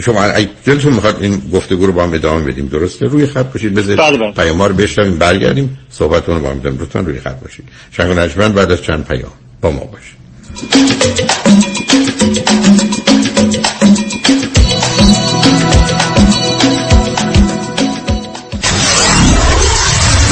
شما 0.00 0.22
اگه 0.22 0.50
دلتون 0.64 0.92
می‌خواد 0.92 1.22
این 1.22 1.42
گفتگو 1.52 1.86
رو 1.86 1.92
با 1.92 2.02
هم 2.02 2.14
ادامه 2.14 2.44
بدیم 2.44 2.66
درسته 2.66 3.06
روی 3.06 3.26
خط 3.26 3.52
باشید 3.52 3.74
بله، 3.74 3.82
بله. 3.82 3.96
بذارید 3.96 4.34
پیام 4.34 4.62
رو 4.62 4.74
بشنویم 4.74 5.18
برگردیم 5.18 5.78
صحبتتون 5.90 6.34
رو 6.34 6.40
با 6.42 6.50
هم 6.50 6.58
بدیم 6.58 6.78
لطفا 6.80 7.00
روی 7.00 7.20
خط 7.20 7.40
باشید 7.40 7.64
شنگ 7.90 8.18
نجمن 8.18 8.52
بعد 8.52 8.72
از 8.72 8.82
چند 8.82 9.06
پیام 9.06 9.32
با 9.60 9.70
ما 9.70 9.84
باشید 9.84 10.22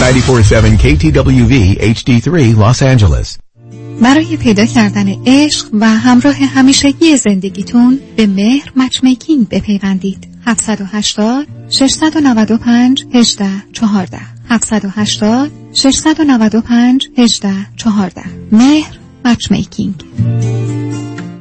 947 0.01 0.79
KTWV 0.79 1.77
HD3 1.79 2.57
Los 2.57 2.81
Angeles. 2.83 3.50
برای 4.01 4.37
پیدا 4.37 4.65
کردن 4.65 5.09
عشق 5.27 5.69
و 5.73 5.87
همراه 5.87 6.35
همیشگی 6.35 7.17
زندگیتون 7.17 8.01
به 8.17 8.27
مهر 8.27 8.73
مچمیکینگ 8.77 9.49
بپیوندید. 9.49 10.29
780 10.47 11.47
695 11.71 13.05
18 13.15 13.47
14 13.73 14.19
780 14.49 15.51
695 15.73 17.09
18 17.19 17.55
14 17.77 18.23
مهر 18.53 18.99
مچمیکینگ 19.25 19.95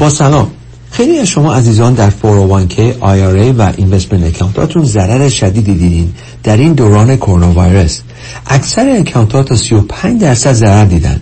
با 0.00 0.10
سلام. 0.10 0.50
خیلی 0.90 1.18
از 1.18 1.26
شما 1.26 1.54
عزیزان 1.54 1.94
در 1.94 2.10
401k 2.10 2.76
IRA 3.00 3.54
و 3.58 3.72
investment 3.76 4.24
account 4.24 4.66
اتون 4.66 4.84
ضرر 4.84 5.28
شدیدی 5.28 5.74
دیدین 5.74 6.12
در 6.42 6.56
این 6.56 6.72
دوران 6.72 7.16
کرونا 7.16 7.52
ویروس 7.52 8.00
اکثر 8.46 8.96
account 8.98 9.40
ات 9.40 9.46
تا 9.48 9.56
35 9.56 10.20
درصد 10.20 10.52
ضرر 10.52 10.84
دیدن. 10.84 11.20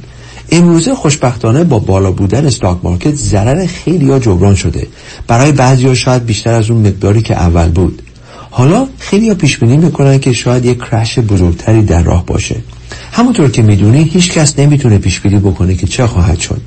امروزه 0.53 0.95
خوشبختانه 0.95 1.64
با 1.64 1.79
بالا 1.79 2.11
بودن 2.11 2.47
stock 2.46 2.78
market 2.82 3.14
ضرر 3.14 3.66
خیلی 3.66 4.11
ها 4.11 4.18
جبران 4.18 4.55
شده. 4.55 4.87
برای 5.26 5.53
بعضی 5.53 5.87
ها 5.87 5.95
شاید 5.95 6.26
بیشتر 6.26 6.55
از 6.55 6.70
اون 6.70 6.87
مقداری 6.87 7.22
که 7.22 7.35
اول 7.35 7.68
بود. 7.68 8.03
حالا 8.51 8.87
خیلی 8.99 9.29
ها 9.29 9.35
پیش 9.35 9.59
بینی 9.59 9.76
می‌کنن 9.76 10.18
که 10.18 10.33
شاید 10.33 10.64
یک 10.64 10.79
کرش 10.79 11.18
بزرگتری 11.18 11.83
در 11.83 12.03
راه 12.03 12.26
باشه. 12.26 12.57
همونطور 13.18 13.50
که 13.50 13.62
می‌دونی 13.62 14.02
هیچ 14.02 14.32
کس 14.32 14.58
نمی‌تونه 14.58 14.98
پیش 14.98 15.20
بینی 15.20 15.38
بکنه 15.38 15.74
که 15.74 15.86
چه 15.86 16.06
خواهد 16.06 16.38
شد. 16.38 16.60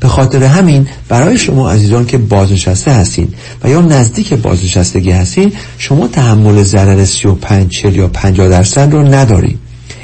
به 0.00 0.08
خاطر 0.08 0.42
همین 0.42 0.86
برای 1.08 1.38
شما 1.38 1.70
عزیزان 1.70 2.06
که 2.06 2.18
بازنشسته 2.18 2.90
هستین 2.90 3.28
و 3.64 3.70
یا 3.70 3.80
نزدیک 3.80 4.34
بازنشستگی 4.34 5.10
هستین 5.10 5.52
شما 5.78 6.08
تحمل 6.08 6.62
ضرر 6.62 7.04
35 7.04 7.70
40 7.70 7.96
یا 7.96 8.08
50 8.08 8.48
درصد 8.48 8.92
رو 8.92 9.02
نداریم 9.14 9.58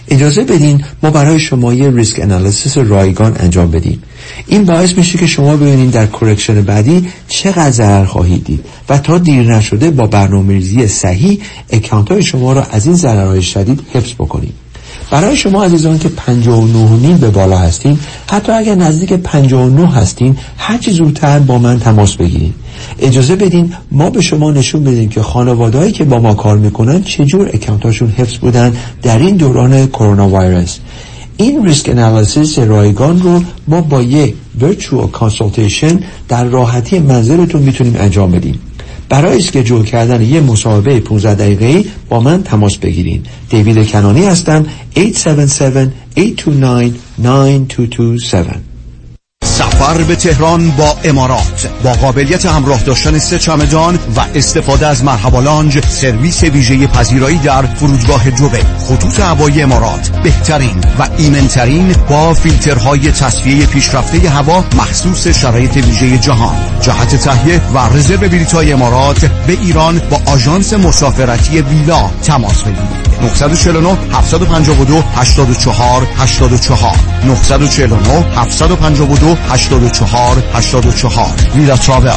اجازه 0.09 0.45
بدین 0.45 0.85
ما 1.03 1.11
برای 1.11 1.41
شما 1.41 1.75
یه 1.75 1.91
ریسک 1.91 2.21
انالیسیس 2.23 2.79
رایگان 2.79 3.37
انجام 3.41 3.71
بدیم. 3.71 4.03
این 4.47 4.65
باعث 4.65 4.93
میشه 4.99 5.19
که 5.19 5.27
شما 5.27 5.57
ببینید 5.57 5.91
در 5.91 6.07
correction 6.07 6.63
بعدی 6.63 7.09
چقدر 7.29 7.71
ضرر 7.71 8.05
خواهید 8.05 8.45
دید 8.45 8.65
و 8.89 8.99
تا 8.99 9.19
دیر 9.19 9.55
نشده 9.57 9.91
با 9.91 10.07
برنامه‌ریزی 10.07 10.89
صحیح 10.89 11.41
account 11.71 12.11
های 12.11 12.23
شما 12.23 12.53
را 12.53 12.63
از 12.63 12.87
این 12.87 12.95
ضررهای 12.95 13.43
شدید 13.43 13.81
حفظ 13.93 14.13
بکنید 14.13 14.64
برای 15.15 15.37
شما 15.37 15.65
عزیزان 15.65 15.99
که 15.99 16.09
59 16.09 16.91
نیم 16.91 17.17
به 17.17 17.31
بالا 17.31 17.59
هستین 17.59 17.99
حتی 18.31 18.53
اگر 18.53 18.75
نزدیک 18.75 19.13
59 19.13 19.89
هستین 19.89 20.37
هرچی 20.59 20.91
زودتر 20.91 21.39
با 21.39 21.59
من 21.59 21.79
تماس 21.79 22.15
بگیرید. 22.15 22.55
اجازه 22.99 23.37
بدین 23.37 23.73
ما 23.93 24.11
به 24.11 24.21
شما 24.21 24.51
نشون 24.51 24.85
بدیم 24.85 25.09
که 25.09 25.23
خانوادهایی 25.23 25.93
که 25.93 26.05
با 26.05 26.19
ما 26.19 26.35
کار 26.35 26.59
می‌کنن 26.59 27.03
چجور 27.03 27.51
account 27.53 27.89
اشون 27.89 28.11
حفظ 28.11 28.37
بودن 28.37 28.73
در 29.03 29.19
این 29.19 29.37
دوران 29.37 29.87
کرونا 29.87 30.29
ویروس 30.29 30.79
این 31.37 31.65
risk 31.67 31.89
analysis 31.89 32.59
رایگان 32.59 33.23
رو 33.23 33.43
ما 33.69 33.81
با 33.81 34.03
یک 34.03 34.35
virtual 34.61 35.07
consultation 35.07 36.01
در 36.29 36.45
راحتی 36.45 36.99
منزلتون 36.99 37.63
می‌تونیم 37.63 37.97
انجام 37.99 38.31
بدیم. 38.31 38.59
برای 39.15 39.39
schedule 39.39 39.85
کردن 39.85 40.23
یه 40.23 40.41
مصاحبه 40.41 41.01
15 41.01 41.35
دقیقه‌ای 41.35 41.85
با 42.09 42.21
من 42.21 42.43
تماس 42.43 42.77
بگیرین. 42.77 43.23
دیوید 43.51 43.89
کنانی 43.89 44.25
هستم 44.25 44.67
877 44.97 45.93
829 46.17 46.93
9227. 47.19 48.74
سفر 49.55 50.03
به 50.03 50.17
تهران 50.17 50.71
با 50.71 50.97
امارات 51.05 51.69
با 51.83 51.93
قابلیت 51.93 52.47
همراه 52.47 52.83
داشتن 52.83 53.19
سه 53.19 53.39
چمدان 53.39 53.99
و 54.17 54.21
استفاده 54.35 54.87
از 54.87 55.05
مرحبا 55.05 55.41
lounge 55.41 55.85
service 55.85 56.43
ویژه 56.43 56.87
پذیرایی 56.87 57.39
در 57.39 57.63
فرودگاه 57.63 58.31
دوبی 58.31 58.61
خطوط 58.89 59.21
هوایی 59.21 59.63
امارات 59.63 60.11
بهترین 60.23 60.81
و 60.99 61.09
ایمنترین 61.19 61.95
با 62.09 62.35
فیلترهای 62.35 63.13
تصفیه 63.13 63.67
پیشرفته 63.67 64.31
هوا 64.31 64.65
مخصوص 64.77 65.29
شرایط 65.29 65.77
ویژه 65.77 66.19
جهان. 66.19 66.57
جهت 66.81 67.17
تهیه 67.17 67.61
و 67.75 67.79
رزرو 67.97 68.29
بلیط‌های 68.29 68.73
امارات 68.73 69.25
به 69.47 69.53
ایران 69.53 70.03
با 70.11 70.21
آژانس 70.27 70.73
مسافرتی 70.73 71.61
ویلا 71.61 72.11
تماس 72.23 72.63
بگیرید. 72.63 73.05
949 73.23 73.97
752 74.13 75.03
84 75.17 76.07
84 76.17 76.97
949 77.25 78.25
752 78.37 79.37
84 79.51 80.43
84 80.55 81.35
ویلا 81.55 81.77
تراول 81.77 82.11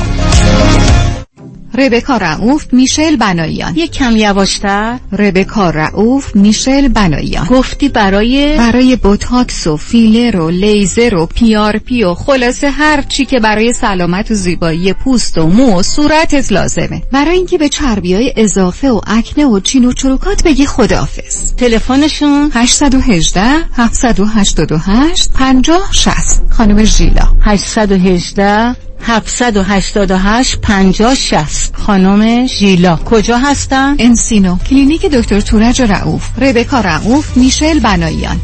ربکا 1.78 2.18
رعوف 2.18 2.66
میشل 2.72 3.16
بناییان 3.16 3.76
یک 3.76 3.92
کم 3.92 4.18
یواشتر. 4.18 5.00
ربکا 5.12 5.70
رعوف 5.70 6.36
میشل 6.36 6.88
بناییان 6.88 7.46
گفتی 7.46 7.90
برای 7.90 8.58
برای 8.58 8.96
بوتاکس 8.96 9.68
و 9.68 9.78
فیلر 9.78 10.40
و 10.40 10.50
لیزر 10.50 11.16
و 11.16 11.26
PRP 11.26 12.04
و 12.04 12.14
خلاصه 12.14 12.70
هر 12.70 13.02
چی 13.02 13.26
که 13.26 13.40
برای 13.40 13.74
سلامت 13.74 14.32
و 14.32 14.34
زیبایی 14.34 14.94
پوست 14.94 15.38
و 15.38 15.48
مو 15.48 15.80
و 15.80 15.84
صورتت 15.84 16.52
لازمه. 16.52 17.02
برای 17.12 17.38
اینکه 17.38 17.58
به 17.58 17.70
چربی 17.70 18.14
های 18.14 18.34
اضافه 18.38 18.90
و 18.90 19.02
اکنه 19.08 19.46
و 19.46 19.60
چین 19.60 19.86
و 19.86 19.94
چروکات 19.94 20.44
بگی 20.44 20.66
خداحافظ. 20.66 21.54
تلفنشون؟ 21.56 22.52
818 22.54 23.42
788 23.74 25.32
50 25.34 25.90
60 25.92 26.42
خانم 26.50 26.84
ژیلا. 26.84 27.28
818 27.42 28.76
788 29.02 30.62
50 30.62 31.16
60 31.16 31.76
خانم 31.76 32.48
ژیلا. 32.48 32.96
کجا 32.96 33.38
هستن؟ 33.38 33.96
انسینو. 34.00 34.58
کلینیک 34.70 35.06
دکتر 35.06 35.42
تورج 35.42 35.82
رعوف 35.82 36.30
ربکا 36.38 36.80
رعوف 36.80 37.38
میشل 37.38 37.80
بناییان 37.80 38.40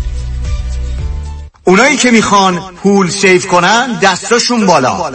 اونایی 1.63 1.97
که 1.97 2.11
می‌خوان 2.11 2.59
پول 2.83 3.09
save 3.09 3.47
کنن 3.47 3.99
دستاشون 4.01 4.65
بالا. 4.65 5.11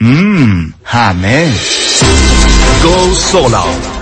مم. 0.00 0.74
همه. 0.84 1.52
go 2.82 3.14
solar. 3.14 4.01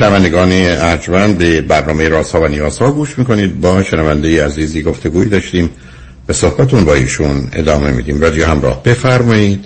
شنوندگان 0.00 0.52
ارجمند 0.52 1.38
به 1.38 1.60
برنامه 1.60 2.08
راست 2.08 2.34
ها 2.34 2.40
و 2.40 2.48
نیاز 2.48 2.78
ها 2.78 2.90
گوش 2.90 3.18
می‌کنید. 3.18 3.60
با 3.60 3.82
شنونده 3.82 4.44
عزیزی 4.44 4.82
گفتگوی 4.82 5.28
داشتیم. 5.28 5.70
به 6.26 6.32
صحبتون 6.32 6.84
با 6.84 6.94
ایشون 6.94 7.48
ادامه 7.52 7.90
میدیم. 7.90 8.20
رادیو 8.20 8.46
همراه 8.46 8.82
بفرمایید. 8.82 9.64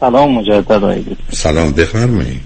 سلام 0.00 0.34
مجدد 0.34 1.04
سلام 1.30 1.72
بفرمایید. 1.72 2.40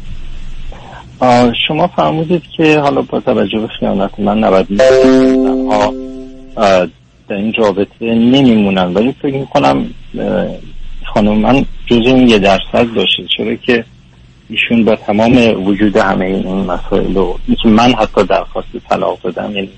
شما 1.69 1.87
فرمودید 1.97 2.43
که 2.57 2.79
حالا 2.79 3.03
با 3.03 3.21
توجه 3.21 3.59
به 3.59 3.69
خیانت 3.81 4.21
من 4.21 4.45
90 4.45 4.67
ها 5.71 5.95
در 7.29 7.37
این 7.37 7.53
رابطه 7.59 7.91
نمیمونن. 8.01 8.95
ولی 8.95 9.15
فکر 9.23 9.35
می‌کنم 9.35 9.87
خانم 11.15 11.39
من 11.39 11.65
جز 11.87 12.07
اون 12.07 12.29
یه 12.29 12.39
درصد 12.39 12.87
باشه 12.95 13.23
چرا 13.37 13.55
که 13.55 13.85
ایشون 14.51 14.85
با 14.85 14.97
تمام 14.97 15.67
وجود 15.67 15.97
همه 15.97 16.25
این 16.25 16.65
مسائل 16.65 17.17
و 17.17 17.35
من 17.65 17.95
حتی 17.95 18.25
درخواست 18.25 18.69
طلاق 18.89 19.21
دادم 19.23 19.57
یعنی 19.57 19.69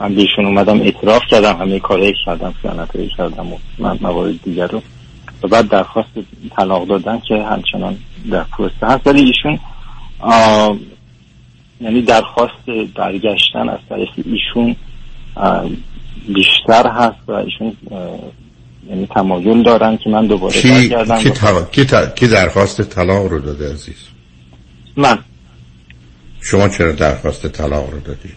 من 0.00 0.14
بهشون 0.14 0.46
اومدم 0.46 0.80
اعتراف 0.80 1.22
کردم 1.30 1.56
همه 1.56 1.80
کارهایی 1.80 2.14
کردم 2.26 2.54
خیانتایی 2.62 3.08
کردم 3.16 3.52
و 3.52 3.56
من 3.78 3.98
موارد 4.00 4.42
دیگر 4.42 4.66
رو 4.66 4.82
و 5.42 5.48
بعد 5.48 5.68
درخواست 5.68 6.08
طلاق 6.56 6.86
دادن 6.86 7.20
که 7.28 7.42
همچنان 7.42 7.96
در 8.30 8.42
پروسه 8.42 8.86
هست. 8.86 9.06
ولی 9.06 9.20
ایشون 9.20 9.58
یعنی 11.80 12.02
درخواست 12.02 12.70
برگشتن 12.94 13.68
از 13.68 13.78
طریق 13.88 14.10
ایشون 14.24 14.76
بیشتر 16.28 16.88
هست 16.88 17.28
و 17.28 17.32
ایشون 17.32 17.76
یعنی 18.88 19.06
تمایل 19.06 19.62
دارن 19.62 19.96
که 19.96 20.10
من 20.10 20.26
دوباره 20.26 20.60
کی, 20.60 20.70
برگردم. 20.70 21.18
کی, 21.18 21.30
تا... 21.30 21.62
کی, 21.62 21.84
تا... 21.84 22.06
کی 22.06 22.26
درخواست 22.26 22.82
طلاق 22.82 23.26
رو 23.26 23.38
داده 23.38 23.72
عزیز؟ 23.72 23.94
من. 24.96 25.18
شما 26.40 26.68
چرا 26.68 26.92
درخواست 26.92 27.46
طلاق 27.46 27.90
رو 27.90 28.00
دادی؟ 28.00 28.28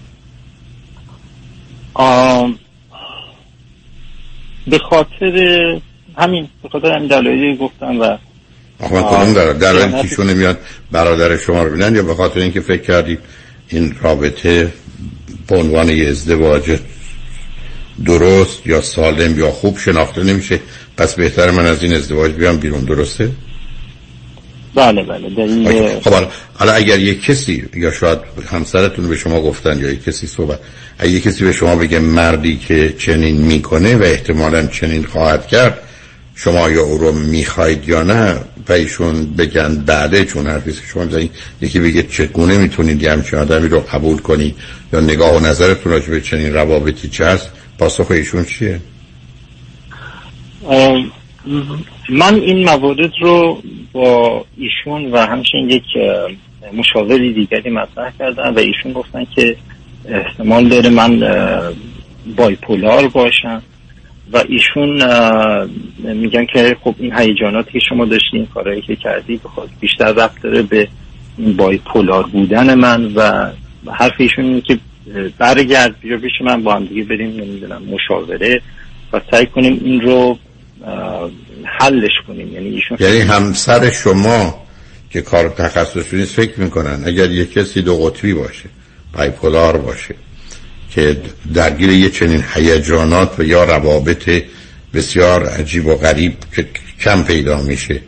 آم... 1.94 2.60
به 4.68 4.78
خاطر 4.78 5.36
همین 6.18 6.48
به 6.64 6.70
خاطر 6.70 6.92
همین 6.92 7.08
دلایلی 7.08 7.58
گفتم 7.58 8.00
و 8.00 8.18
آخه 8.80 9.02
کدوم 9.02 9.34
در 9.34 9.54
در 9.54 9.76
این 9.76 10.02
پیشونه 10.02 10.34
میاد 10.34 10.60
برادر 10.92 11.38
شما 11.38 11.64
رو 11.64 11.72
بینن 11.72 11.96
یا 11.96 12.04
به 12.04 12.16
خاطر 12.16 12.40
اینکه 12.40 12.62
فکر 12.62 12.82
کردید 12.82 13.20
این 13.68 13.96
رابطه 14.02 14.74
به 15.48 15.58
عنوان 15.58 15.90
یه 15.90 16.08
ازدواج 16.10 16.80
درست 18.06 18.68
یا 18.68 18.82
سالم 18.82 19.40
یا 19.40 19.52
خوب 19.52 19.78
شناخته 19.78 20.24
نمیشه. 20.24 20.60
پس 20.98 21.16
بهتر 21.16 21.52
من 21.52 21.66
از 21.66 21.84
این 21.84 21.94
ازدواج 21.94 22.32
بیام 22.32 22.58
بیرون 22.58 22.82
درسته؟ 22.82 23.30
بله 24.76 25.04
بله 25.04 25.44
این 25.44 26.00
خب 26.00 26.14
حالا 26.54 26.74
اگر 26.74 27.00
یک 27.00 27.24
کسی 27.24 27.66
یا 27.76 27.92
شاید 27.92 28.20
همسرتون 28.52 29.08
به 29.10 29.16
شما 29.16 29.42
گفتن 29.42 29.80
یا 29.80 29.92
یک 29.92 30.04
کسی 30.04 30.28
صحبت 30.28 30.60
اگر 31.00 31.12
یک 31.12 31.24
کسی 31.24 31.44
به 31.44 31.52
شما 31.52 31.76
بگه 31.76 32.00
مردی 32.00 32.58
که 32.58 32.94
چنین 32.98 33.38
می‌کنه 33.38 33.96
و 33.96 34.04
احتمالا 34.04 34.66
چنین 34.68 35.04
خواهد 35.04 35.48
کرد 35.48 35.80
شما 36.36 36.70
یا 36.70 36.84
او 36.84 36.98
رو 36.98 37.12
می‌خواید 37.12 37.90
یا 37.90 38.04
نه 38.04 38.36
و 38.70 38.74
ایشون 38.74 39.26
بگن 39.26 39.76
بعده 39.76 40.26
چون 40.26 40.48
حرفی 40.48 40.74
شما 40.94 41.06
زنید 41.06 41.32
یکی 41.62 41.80
بگه 41.80 42.04
چگونه 42.04 42.58
می‌تونید 42.58 43.04
یه 43.04 43.12
همچین 43.12 43.40
آدمی 43.40 43.68
رو 43.68 43.80
قبول 43.80 44.18
کنید 44.18 44.56
یا 44.94 45.00
نگاه 45.00 45.38
و 45.38 45.40
نظرتون 45.40 45.92
راجع 45.92 46.10
به 46.10 46.22
چنین 46.22 46.54
روابطی 46.54 47.10
چه 47.10 47.26
هست؟ 47.26 47.50
پاسخ 47.80 48.12
ایشون 48.12 48.46
چیه؟ 48.46 48.80
من 52.10 52.36
این 52.36 52.64
موارد 52.64 53.12
رو 53.22 53.62
با 53.94 54.46
ایشون 54.58 55.12
و 55.12 55.18
همچنین 55.18 55.70
یک 55.70 55.84
مشاوری 56.74 57.34
دیگری 57.34 57.70
مطرح 57.70 58.12
کردم 58.20 58.56
و 58.56 58.60
ایشون 58.60 58.94
گفتن 58.94 59.26
که 59.36 59.56
احتمال 60.06 60.68
داره 60.68 60.90
من 60.90 61.24
بایپولار 62.38 63.08
باشم 63.08 63.62
و 64.34 64.44
ایشون 64.50 65.04
میگن 65.98 66.46
که 66.46 66.78
خب 66.84 66.96
این 67.00 67.14
هیجاناتی 67.18 67.72
که 67.72 67.80
شما 67.90 68.06
داشتین 68.06 68.46
کارهایی 68.46 68.82
که 68.82 68.96
کردی 68.96 69.38
بخواد 69.38 69.70
بیشتر 69.80 70.12
رفت 70.12 70.42
داره 70.42 70.62
به 70.62 70.88
بایپولار 71.58 72.24
بودن 72.28 72.74
من 72.74 73.14
و 73.16 73.52
حرف 73.92 74.14
ایشون 74.18 74.46
اینه 74.46 74.62
که 74.62 74.80
برگرد 75.38 76.00
بیا 76.00 76.18
پیش 76.18 76.32
من 76.42 76.64
با 76.64 76.76
هم 76.76 76.86
دیگه 76.86 77.04
بریم 77.04 77.30
نمی‌دونم 77.30 77.82
مشاوره 77.84 78.62
و 79.14 79.22
سعی 79.32 79.46
کنیم 79.46 79.82
این 79.84 80.02
رو 80.02 80.38
حلش 81.80 82.12
کنیم. 82.28 82.54
یعنی 82.54 82.70
ایشون 82.70 82.98
یعنی 83.00 83.20
همسر 83.20 83.92
شما 83.92 84.68
که 85.10 85.22
کار 85.22 85.50
تخصصی 85.50 86.16
نیست 86.18 86.34
فکر 86.34 86.60
می‌کنن 86.60 87.04
اگر 87.06 87.32
یه 87.32 87.46
کسی 87.46 87.82
دو 87.82 87.98
قطبی 87.98 88.34
باشه 88.34 88.70
بایپولار 89.14 89.78
باشه 89.78 90.16
که 90.92 91.18
درگیر 91.54 91.90
یه 91.90 92.10
چنین 92.10 92.44
هیجانات 92.54 93.40
و 93.40 93.44
یا 93.44 93.64
روابط 93.64 94.44
بسیار 94.94 95.46
عجیب 95.46 95.88
و 95.88 95.96
غریب 95.96 96.34
که 96.56 96.66
کم 97.00 97.24
پیدا 97.24 97.62
میشه 97.62 98.02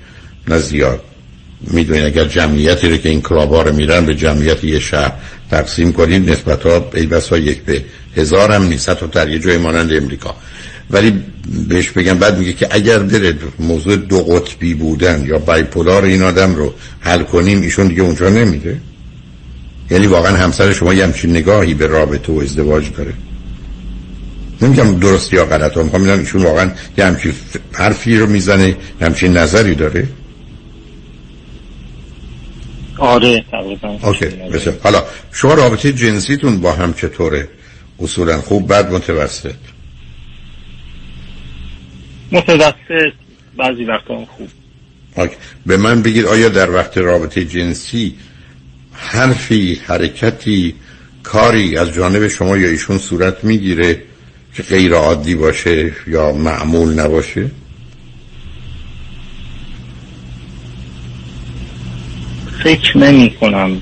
نه 0.47 0.57
زیاد. 0.57 1.03
می‌دونید 1.61 2.05
اگر 2.05 2.25
جمعیتی 2.25 2.89
رو 2.89 2.97
که 2.97 3.09
این 3.09 3.21
کلابا 3.21 3.61
رو 3.61 3.75
میرن 3.75 4.05
به 4.05 4.15
جمعیت 4.15 4.63
یه 4.63 4.79
شهر 4.79 5.13
تقسیم 5.51 5.93
کنید 5.93 6.29
نسبت 6.29 6.63
ها 6.63 6.89
ای 6.93 7.05
بسا 7.05 7.37
یک 7.37 7.61
به 7.61 7.83
هزار 8.17 8.51
هم 8.51 8.63
نیست 8.63 8.89
حتی 8.89 9.07
در 9.07 9.29
یه 9.29 9.39
جای 9.39 9.57
مانند 9.57 9.93
امریکا. 9.93 10.35
ولی 10.91 11.23
بهش 11.67 11.89
بگم 11.89 12.17
بعد 12.17 12.37
میگه 12.37 12.53
که 12.53 12.67
اگر 12.71 12.99
بره 12.99 13.35
موضوع 13.59 13.95
دو 13.95 14.23
قطبی 14.23 14.73
بودن 14.73 15.25
یا 15.25 15.39
بایپولار 15.39 16.03
این 16.03 16.23
آدم 16.23 16.55
رو 16.55 16.73
حل 16.99 17.23
کنیم 17.23 17.61
ایشون 17.61 17.87
دیگه 17.87 18.01
اونجا 18.01 18.29
نمیده 18.29 18.77
یعنی 19.91 20.07
واقعا 20.07 20.37
همسر 20.37 20.73
شما 20.73 20.93
یه 20.93 21.03
همچین 21.03 21.31
نگاهی 21.31 21.73
به 21.73 21.87
رابطه 21.87 22.33
و 22.33 22.39
ازدواج 22.39 22.85
داره. 22.97 23.13
نمیگم 24.61 24.99
درست 24.99 25.33
یا 25.33 25.45
غلط 25.45 25.77
هم 25.77 25.83
می‌خوام 25.83 26.03
ایشون 26.03 26.43
واقعا 26.43 26.71
یه 26.97 27.05
همچین 27.05 27.33
حرفی 27.71 28.17
رو 28.17 28.27
می‌زنه 28.27 28.75
همچین 29.01 29.37
نظری 29.37 29.75
داره. 29.75 30.07
آره 32.99 33.45
تقریبا. 33.51 33.99
اوکی 34.03 34.25
بسیار. 34.25 34.75
حالا 34.83 35.03
شما 35.31 35.53
رابطه 35.53 35.93
جنسیتون 35.93 36.61
با 36.61 36.71
هم 36.71 36.93
چطوره؟ 36.93 37.47
اصولا 37.99 38.41
خوب 38.41 38.73
بد 38.73 38.91
متوسط؟ 38.91 39.53
متوسط 42.31 43.13
بعضی 43.57 43.83
وقتا 43.83 44.25
خوب. 44.25 44.49
اوکی. 45.15 45.35
به 45.65 45.77
من 45.77 46.01
بگید 46.01 46.25
آیا 46.25 46.49
در 46.49 46.71
وقت 46.71 46.97
رابطه 46.97 47.45
جنسی 47.45 48.15
حرفی 48.93 49.81
حرکتی 49.85 50.75
کاری 51.23 51.77
از 51.77 51.93
جانب 51.93 52.27
شما 52.27 52.57
یا 52.57 52.69
ایشون 52.69 52.97
صورت 52.97 53.43
می‌گیره 53.43 54.03
که 54.53 54.63
غیر 54.63 54.93
عادی 54.93 55.35
باشه 55.35 55.93
یا 56.07 56.31
معمول 56.31 56.99
نباشه؟ 56.99 57.51
فکر 62.63 62.97
نمی 62.97 63.35
کنم. 63.39 63.81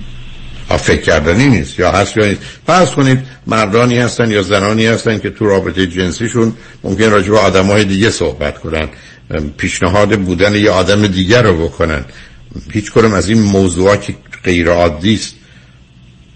فکر 0.78 1.02
کردنی 1.02 1.48
نیست. 1.48 1.80
یا 1.80 1.92
هست 1.92 2.18
یا 2.18 2.26
نیست. 2.26 2.42
فرض 2.68 2.90
کنید 2.92 3.20
مردانی 3.48 3.98
هستن 3.98 4.32
یا 4.32 4.42
زنانی 4.42 4.86
هستن 4.86 5.20
که 5.20 5.30
تو 5.30 5.46
رابطه 5.46 5.88
جنسیشون 5.88 6.54
ممکن 6.84 7.10
راجع 7.10 7.30
به 7.30 7.40
آدم 7.40 7.66
های 7.66 7.86
دیگه 7.86 8.10
صحبت 8.10 8.58
کنن. 8.60 8.88
پیشنهاد 9.58 10.20
بودن 10.20 10.56
یه 10.56 10.72
آدم 10.72 11.08
دیگر 11.08 11.42
رو 11.42 11.68
بکنن. 11.68 12.06
هیچ 12.72 12.92
کنم 12.92 13.14
از 13.14 13.30
این 13.30 13.42
موضوعات 13.42 14.06
که 14.06 14.16
غیر 14.44 14.70
عادی 14.70 15.14
است. 15.14 15.36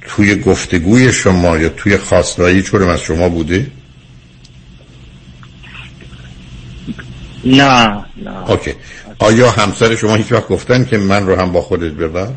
توی 0.08 0.36
گفتگوی 0.36 1.12
شما 1.12 1.58
یا 1.58 1.70
توی 1.70 1.98
خواستایی 1.98 2.62
چورم 2.62 2.88
از 2.88 3.02
شما 3.02 3.30
بوده؟ 3.30 3.68
نه 7.46 8.06
نه. 8.18 8.50
اوکی. 8.50 8.74
آیا 9.22 9.52
همسر 9.52 9.96
شما 9.96 10.16
هیچ 10.16 10.32
وقت 10.32 10.48
گفتن 10.48 10.86
که 10.86 10.98
من 10.98 11.28
رو 11.28 11.36
هم 11.36 11.52
با 11.52 11.62
خودت 11.62 11.92
ببر؟ 11.92 12.28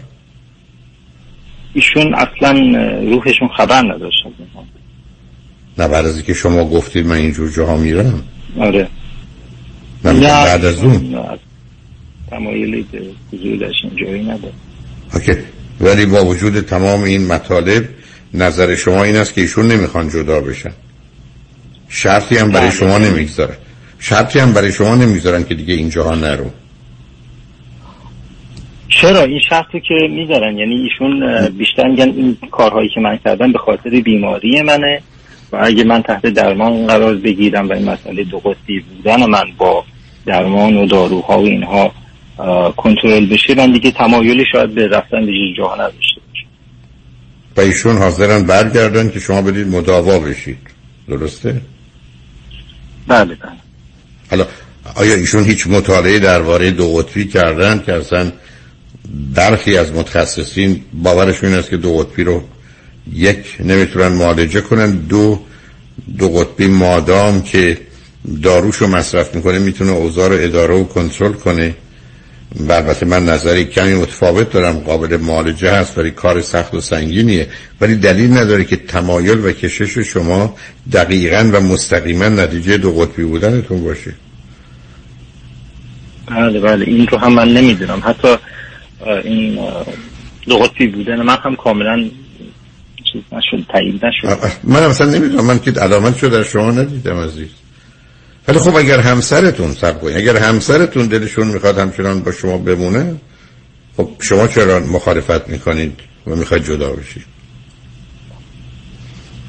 ایشون 1.74 2.14
اصلا 2.14 2.53
روحشون 3.01 3.49
خبر 3.57 3.82
نداشت 3.82 4.24
نه 5.78 5.89
بعد 5.89 6.07
از 6.07 6.22
که 6.22 6.35
شما 6.35 6.64
گفتید 6.64 7.07
من 7.07 7.16
اینجور 7.16 7.51
جاها 7.51 7.76
میرم. 7.76 8.22
آره. 8.61 8.89
نه 10.05 10.20
بعد 10.20 10.64
از 10.64 10.85
اون. 10.85 11.24
تمایلی 12.30 12.87
به 12.93 12.99
حضور 13.32 13.70
اینجوری 13.82 14.22
نداره 14.22 14.53
اوکی. 15.14 15.32
ولی 15.80 16.07
با 16.07 16.24
وجود 16.24 16.61
تمام 16.61 17.03
این 17.03 17.26
مطالب 17.26 17.89
نظر 18.35 18.74
شما 18.74 19.05
این 19.05 19.16
است 19.16 19.35
که 19.35 19.41
ایشون 19.41 19.66
نمی‌خوان 19.68 20.09
جدا 20.09 20.41
بشن. 20.41 20.72
شرطی 21.89 22.37
هم 22.37 22.51
برای 22.51 22.72
شما 22.72 22.99
نمی‌گذاره 22.99 23.57
شرطی 23.99 24.39
هم 24.39 24.53
برای 24.53 24.72
شما 24.72 24.95
نمی‌گذارن 24.95 25.45
که 25.45 25.55
دیگه 25.55 25.74
اینجاها 25.74 26.14
نرو. 26.14 26.51
چرا 29.01 29.22
این 29.22 29.40
شرطی 29.51 29.80
که 29.80 29.95
می‌ذارن؟ 30.11 30.59
یعنی 30.59 30.74
ایشون 30.74 31.49
بیشتر 31.49 31.88
میگن 31.88 32.09
این 32.09 32.36
کارهایی 32.51 32.88
که 32.95 33.01
من 33.01 33.18
کردم 33.24 33.53
به 33.53 33.59
خاطر 33.59 33.90
بیماری 33.90 34.62
منه 34.62 35.03
و 35.53 35.59
اگه 35.61 35.84
من 35.84 36.03
تحت 36.03 36.26
درمان 36.26 36.86
قرار 36.86 37.14
بگیرم 37.14 37.68
و 37.68 37.72
این 37.72 37.90
مسئله 37.90 38.24
دو 38.24 38.38
قطبی 38.38 38.80
بودن 38.80 39.26
من 39.26 39.45
با 39.59 39.84
درمان 40.26 40.76
و 40.76 40.86
داروها 40.86 41.38
و 41.38 41.45
اینها 41.45 41.92
کنترل 42.76 43.26
بشه 43.26 43.55
من 43.55 43.72
دیگه 43.72 43.90
تمایلی 43.90 44.45
شاید 44.53 44.74
به 44.74 44.88
رفتن 44.88 45.26
به 45.26 45.32
جاها 45.57 45.74
نداشته 45.74 46.20
باشه 46.28 46.47
و 47.57 47.61
ایشون 47.61 47.97
حاضرن 47.97 48.47
برگردن 48.47 49.11
که 49.11 49.20
شما 49.20 49.42
بدید 49.42 49.68
مداوا 49.68 50.18
بشید. 50.18 50.59
درسته؟ 51.09 51.61
بله 53.09 53.34
بله. 53.34 53.53
حالا 54.30 54.47
آیا 54.97 55.14
ایشون 55.14 55.45
هیچ 55.45 55.66
مطالعه 55.66 56.18
درباره 56.18 56.70
دو 56.70 56.92
قطبی 56.92 57.24
کردن 57.24 57.82
که 57.86 57.92
اصلا 57.92 58.32
برخی 59.35 59.77
از 59.77 59.93
متخصصین 59.93 60.81
باورشون 60.93 61.49
این 61.49 61.59
است 61.59 61.71
که 61.71 61.77
دو 61.77 61.97
قطبی 61.97 62.25
رو 62.25 62.43
یک 63.13 63.57
نمی‌تونن 63.61 64.09
معالجه 64.09 64.61
کنن. 64.61 64.91
دو 64.91 65.41
دو 66.19 66.29
قطبی 66.29 66.67
مادام 66.67 67.43
که 67.43 67.79
داروش 68.43 68.77
رو 68.77 68.87
مصرف 68.87 69.35
می‌کنه 69.35 69.59
می‌تونه 69.59 69.91
اوضاع 69.91 70.29
رو 70.29 70.35
اداره 70.41 70.75
و 70.75 70.85
کنترل 70.85 71.33
کنه. 71.33 71.75
و 72.61 72.73
البته 72.73 73.07
من 73.07 73.25
نظری 73.25 73.65
کمی 73.65 73.95
متفاوت 73.95 74.51
دارم. 74.51 74.79
قابل 74.79 75.17
معالجه 75.17 75.73
هست 75.73 75.99
ولی 75.99 76.11
کار 76.11 76.41
سخت 76.41 76.75
و 76.75 76.81
سنگینیه. 76.81 77.49
ولی 77.81 77.95
دلیل 77.95 78.33
نداره 78.33 78.65
که 78.65 78.77
تمایل 78.77 79.39
و 79.45 79.53
کشش 79.53 79.99
شما 79.99 80.57
دقیقا 80.93 81.51
و 81.53 81.61
مستقیما 81.61 82.29
نتیجه 82.29 82.77
دو 82.77 82.93
قطبی 82.93 83.25
بودنتون 83.25 83.85
باشه. 83.85 84.13
بله 86.27 86.61
بله. 86.61 86.85
این 86.85 87.07
رو 87.07 87.19
هم 87.19 87.33
من 87.33 87.49
نمی‌دونم. 87.49 88.03
حتی 88.05 88.37
این 89.09 89.59
دو 90.47 90.59
قطبی 90.59 90.87
بودن. 90.87 91.23
من 91.23 91.37
هم 91.45 91.57
کاملا 91.57 92.11
چیز 93.13 93.23
نشد 93.33 93.67
تایید 93.73 94.05
نشد. 94.05 94.39
من 94.65 94.83
اصلا 94.83 95.11
نمی‌دونم. 95.11 95.45
من 95.45 95.59
که 95.59 95.71
علامت 95.71 96.19
شده 96.19 96.37
در 96.37 96.43
شما 96.43 96.71
ندیدم 96.71 97.17
عزیز. 97.17 97.49
ولی 98.49 98.59
خب 98.59 98.77
اگر 98.77 99.01
همسرتون 99.01 99.73
سب 99.73 100.01
کنید 100.01 100.17
اگر 100.17 100.37
همسرتون 100.37 101.07
دلشون 101.07 101.47
می‌خواد 101.47 101.79
همچنان 101.79 102.21
با 102.21 102.33
شما 102.33 102.59
بمونه 102.59 103.17
خب 103.97 104.11
شما 104.21 104.47
چرا 104.47 104.81
مخالفت 104.81 105.49
می‌کنید 105.49 106.01
و 106.27 106.37
می‌خواید 106.37 106.65
جدا 106.65 106.93
بشید؟ 106.93 107.25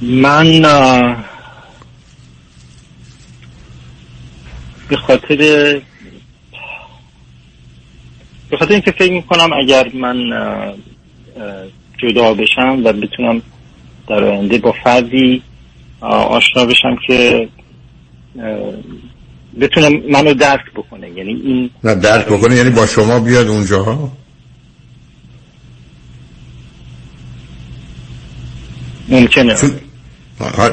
من 0.02 0.62
به 4.90 4.98
خاطر 4.98 5.82
به 8.50 8.58
خاطر 8.58 8.72
اینکه 8.72 8.92
فکر 8.92 9.12
می‌کنم 9.12 9.50
اگر 9.54 9.92
من 9.94 10.18
جدا 11.98 12.34
بشم 12.34 12.82
و 12.86 12.94
بتونم 12.94 13.42
در 14.08 14.24
آینده 14.24 14.58
با 14.58 14.76
فردی 14.84 15.42
آشنا 16.02 16.66
بشم 16.66 16.96
که 17.08 17.48
بتونه 19.60 19.90
منو 20.10 20.34
درک 20.34 20.72
بکنه. 20.76 21.10
یعنی 21.10 21.34
این 21.34 21.70
نه 21.84 21.96
درک 21.96 22.26
بکنه. 22.26 22.56
یعنی 22.56 22.70
با 22.70 22.86
شما 22.86 23.20
بیاد 23.20 23.48
اونجاها 23.48 24.12
ممکنه. 29.10 29.56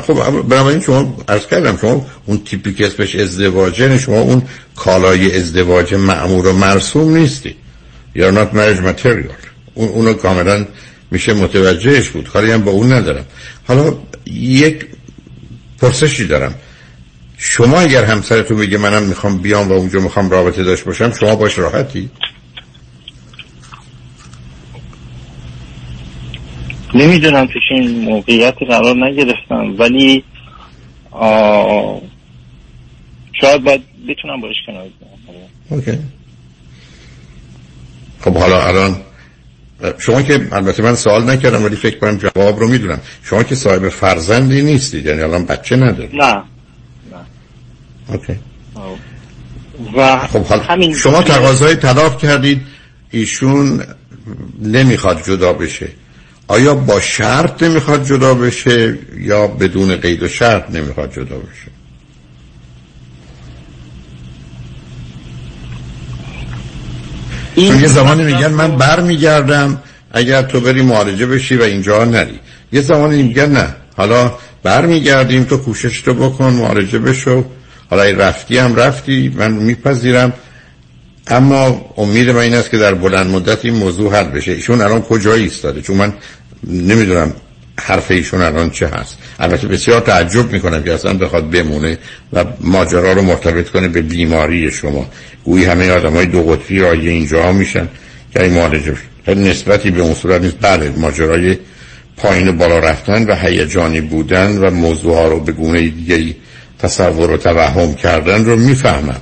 خب 0.07 0.43
بنابراین 0.49 0.81
شما 0.81 1.16
ارز 1.28 1.47
کردم 1.47 1.77
شما 1.77 2.07
اون 2.27 2.39
تیپی 2.39 2.74
که 2.74 2.86
اسمش 2.86 3.15
ازدواجه 3.15 3.85
یعنی 3.85 3.99
شما 3.99 4.20
اون 4.20 4.43
کالای 4.77 5.36
ازدواج 5.36 5.94
معمور 5.94 6.47
و 6.47 6.53
مرسوم 6.53 7.16
نیستی. 7.16 7.57
یا 8.15 8.31
not 8.33 8.49
marriage 8.55 8.81
material. 8.81 9.33
اون 9.75 9.89
اونو 9.89 10.15
کاملا 10.15 10.67
میشه 11.11 11.35
متوجهش 11.35 12.09
بود. 12.09 12.29
کاری 12.29 12.51
هم 12.51 12.63
با 12.63 12.71
اون 12.71 12.93
ندارم. 12.93 13.25
حالا 13.69 13.95
یک 14.27 14.87
پرسشی 15.81 16.27
دارم. 16.27 16.55
شما 17.39 17.81
اگر 17.81 18.05
همسرتون 18.05 18.59
بگه 18.59 18.79
منم 18.79 19.03
می‌خوام 19.03 19.39
بیام 19.39 19.69
و 19.69 19.73
اونجا 19.73 20.01
می‌خوام 20.01 20.31
رابطه 20.31 20.65
داشت 20.65 20.85
باشم 20.85 21.13
شما 21.13 21.37
باش 21.37 21.59
راحتی؟ 21.59 22.11
نمی‌دونم 26.95 27.47
پیش 27.47 27.63
این 27.71 28.01
موقعیت 28.01 28.55
قرار 28.69 28.97
نگرفتم 28.97 29.75
ولی 29.79 30.25
شاید 33.41 33.65
باید 33.65 33.83
بتونم 34.09 34.41
باش 34.41 34.57
کنار 34.67 34.89
بیام. 35.01 35.49
اوکی. 35.71 35.99
خب 38.24 38.36
حالا 38.36 38.66
الان 38.69 38.97
شما 39.99 40.23
که 40.23 40.49
البته 40.53 40.82
من 40.82 40.94
سوال 40.94 41.31
نکردم 41.31 41.65
ولی 41.65 41.77
فکر 41.77 41.99
کنم 41.99 42.16
جواب 42.16 42.61
رو 42.61 42.69
می‌دونم. 42.69 43.01
شما 43.23 43.43
که 43.43 43.55
صاحب 43.55 43.89
فرزندی 43.89 44.62
نیستید 44.62 45.07
یعنی 45.07 45.23
الان 45.23 45.44
بچه 45.44 45.77
ندارید 45.77 46.15
نه. 46.15 46.35
نه 46.35 46.44
اوکی. 48.09 48.39
و 49.97 50.19
خب 50.19 50.44
حالا 50.44 50.62
همین 50.62 50.94
شما 50.94 51.23
تقاضای 51.23 51.77
طلاق 51.77 52.19
کردید 52.19 52.61
ایشون 53.11 53.85
نمی‌خواد 54.62 55.24
جدا 55.24 55.53
بشه. 55.53 55.89
آیا 56.49 56.74
با 56.74 57.01
شرط 57.01 57.62
نمی‌خواد 57.62 58.07
جدا 58.07 58.35
بشه 58.35 58.99
یا 59.19 59.47
بدون 59.47 59.97
قید 59.97 60.23
و 60.23 60.28
شرط 60.28 60.70
نمی‌خواد 60.70 61.12
جدا 61.12 61.36
بشه؟ 61.36 61.82
چون 67.57 67.81
یه 67.81 67.89
زمانی 67.89 68.24
میگن 68.24 68.47
من 68.47 68.77
بر 68.77 69.01
میگردم 69.01 69.83
اگر 70.12 70.43
تو 70.43 70.61
بری 70.61 70.83
معالجه 70.83 71.27
بشی 71.27 71.57
و 71.57 71.62
اینجا 71.62 72.05
نری. 72.05 72.41
یه 72.73 72.81
زمانی 72.81 73.23
میگن 73.23 73.53
نه. 73.53 73.74
حالا 73.97 74.33
بر 74.62 74.87
میگردیم 74.87 75.45
تو 75.45 75.57
کوشش 75.57 76.01
تو 76.01 76.15
بکن 76.15 76.53
معالجه 76.53 76.99
بشو. 76.99 77.45
حالا 77.91 78.03
این 78.03 78.19
رفتی 78.19 78.59
هم 78.59 78.77
رفتی 78.77 79.35
من 79.37 79.53
میپذیرم. 79.53 80.33
اما 81.27 81.93
امید 81.97 82.31
من 82.31 82.39
این 82.41 82.55
است 82.55 82.70
که 82.70 82.79
در 82.79 82.95
بلند 82.95 83.31
مدت 83.31 83.65
این 83.65 83.74
موضوع 83.74 84.12
حل 84.12 84.24
بشه. 84.24 84.53
ایشون 84.53 84.81
الان 84.81 85.03
کجایی 85.03 85.45
ایستاده؟ 85.45 85.81
چون 85.83 85.97
من 85.97 86.12
نمی‌دونم 86.66 87.33
حرف 87.85 88.11
ایشون 88.11 88.43
الان 88.43 88.71
چه 88.71 88.87
هست؟ 88.87 89.19
البته 89.39 89.69
بسیار 89.69 90.01
تعجب 90.01 90.53
می‌کنم 90.53 90.83
که 90.83 90.93
اصلا 90.93 91.15
بخواد 91.15 91.51
بمونه 91.51 91.99
و 92.33 92.45
ماجرا 92.61 93.13
رو 93.13 93.23
مرتبط 93.23 93.69
کنه 93.69 93.89
به 93.89 94.03
بیماری 94.03 94.71
شما. 94.71 95.09
گویی 95.45 95.65
همه 95.65 95.91
آدم 95.91 96.13
های 96.13 96.27
دو 96.27 96.43
قطبی 96.43 96.79
رایی 96.79 97.09
اینجا 97.09 97.53
میشن 97.53 97.89
که 98.33 98.43
این 98.43 98.53
معالجه 98.53 98.97
نسبتی 99.27 99.91
به 99.91 100.01
اون 100.01 100.15
صورت 100.15 100.41
نیست. 100.41 100.57
بله 100.61 100.93
ماجرای 100.97 101.57
پایین 102.17 102.49
و 102.49 102.53
بالا 102.53 102.79
رفتن 102.79 103.25
و 103.25 103.35
هیجانی 103.35 104.01
بودن 104.01 104.59
و 104.59 104.71
موضوع 104.71 105.15
ها 105.15 105.29
رو 105.29 105.41
به 105.41 105.53
گونه 105.53 105.89
دیگه 105.89 106.37
تصور 106.79 107.31
و 107.31 107.37
توهم 107.37 107.95
کردن 107.95 108.45
رو 108.45 108.57
می‌فهمم. 108.57 109.21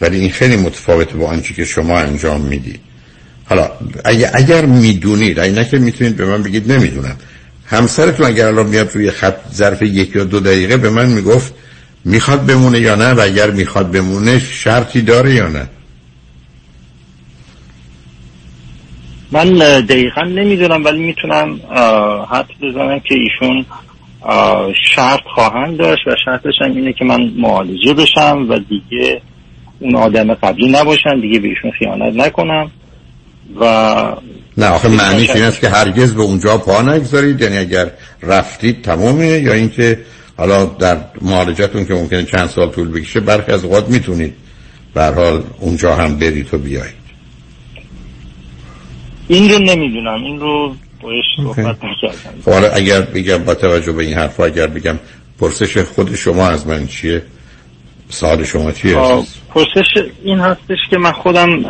ولی 0.00 0.20
این 0.20 0.30
خیلی 0.30 0.56
متفاوته 0.56 1.14
با 1.14 1.26
آنچه 1.26 1.54
که 1.54 1.64
شما 1.64 1.98
انجام 1.98 2.40
می‌دید. 2.40 2.80
حالا 3.44 3.70
اگر, 4.04 4.30
اگر 4.34 4.64
می‌دونید 4.64 5.38
اگه 5.38 5.64
که 5.64 5.78
می‌تونید 5.78 6.16
به 6.16 6.24
من 6.24 6.42
بگید 6.42 6.72
نمی‌دونم. 6.72 7.16
همسرتون 7.70 8.26
اگر 8.26 8.46
الان 8.46 8.66
میاد 8.66 8.90
روی 8.94 9.10
خط 9.10 9.36
ظرف 9.52 9.82
یک 9.82 10.16
یا 10.16 10.24
دو 10.24 10.40
دقیقه 10.40 10.76
به 10.76 10.90
من 10.90 11.06
می‌گفت 11.06 11.54
می‌خواد 12.04 12.46
بمونه 12.46 12.80
یا 12.80 12.94
نه؟ 12.94 13.12
و 13.12 13.20
اگر 13.20 13.50
می‌خواد 13.50 13.90
بمونه 13.90 14.38
شرطی 14.38 15.02
داره 15.02 15.34
یا 15.34 15.48
نه؟ 15.48 15.68
من 19.32 19.54
دقیقا 19.80 20.22
نمی‌دونم 20.22 20.84
ولی 20.84 20.98
می‌تونم 20.98 21.60
حد 22.30 22.48
بزنم 22.62 22.98
که 22.98 23.14
ایشون 23.14 23.66
شرط 24.96 25.20
خواهند 25.34 25.76
داشت 25.76 26.06
و 26.06 26.16
شرطش 26.24 26.54
هم 26.60 26.76
اینه 26.76 26.92
که 26.92 27.04
من 27.04 27.32
معالجه 27.36 27.94
بشم 27.94 28.46
و 28.48 28.58
دیگه 28.58 29.20
اون 29.80 29.96
آدم 29.96 30.34
قبلی 30.34 30.70
نباشم 30.70 31.20
دیگه 31.20 31.38
به 31.38 31.48
ایشون 31.48 31.70
خیانت 31.70 32.26
نکنم 32.26 32.70
و 33.60 33.64
نه 34.60 34.66
آخه 34.66 34.88
معنیش 34.88 35.30
این 35.30 35.44
است 35.44 35.60
که 35.60 35.68
هرگز 35.68 36.14
به 36.14 36.22
اونجا 36.22 36.58
پا 36.58 36.82
نگذارید. 36.82 37.40
یعنی 37.40 37.58
اگر 37.58 37.90
رفتید 38.22 38.82
تمامه 38.82 39.26
یا 39.26 39.52
اینکه 39.52 39.98
حالا 40.36 40.64
در 40.64 40.98
معالجتون 41.22 41.84
که 41.84 41.94
ممکنه 41.94 42.24
چند 42.24 42.48
سال 42.48 42.68
طول 42.70 42.88
بکشه 42.88 43.20
برخی 43.20 43.52
از 43.52 43.64
اوقات 43.64 43.88
می‌تونید 43.88 44.34
به 44.94 45.04
حال 45.04 45.42
اونجا 45.60 45.94
هم 45.94 46.16
برید 46.18 46.54
و 46.54 46.58
بیایید. 46.58 47.00
این 49.28 49.50
رو 49.50 49.58
نمی‌دونم. 49.58 50.24
این 50.24 50.40
رو 50.40 50.74
باش 51.02 51.24
صحبت 51.36 51.76
نکردم. 51.84 52.40
خب 52.44 52.50
حالا 52.50 52.68
اگر 52.68 53.00
بگم 53.00 53.38
با 53.38 53.54
توجه 53.54 53.92
به 53.92 54.02
این 54.02 54.14
حرف 54.14 54.40
اگر 54.40 54.66
بگم 54.66 54.98
پرسش 55.40 55.78
خود 55.78 56.14
شما 56.14 56.48
از 56.48 56.66
من 56.66 56.86
چیه؟ 56.86 57.22
سال 58.08 58.44
شما 58.44 58.72
چیه 58.72 58.94
پرسش 59.48 59.86
این 60.24 60.38
هستش 60.38 60.78
که 60.90 60.98
من 60.98 61.12
خودم 61.12 61.64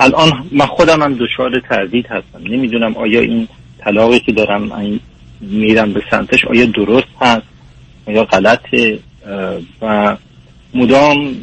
الان 0.00 0.32
من 0.52 0.66
خودم 0.66 1.02
هم 1.02 1.14
دچار 1.14 1.50
تردید 1.68 2.06
هستم. 2.06 2.52
نمی‌دونم 2.52 2.96
آیا 2.96 3.20
این 3.20 3.48
طلاقی 3.84 4.20
که 4.20 4.32
دارم 4.32 4.70
میرم 5.40 5.92
به 5.92 6.02
سمتش 6.10 6.44
آیا 6.44 6.66
درست 6.66 7.08
هست 7.20 7.46
یا 8.08 8.24
غلطه. 8.24 8.98
و 9.82 10.16
مدام 10.74 11.34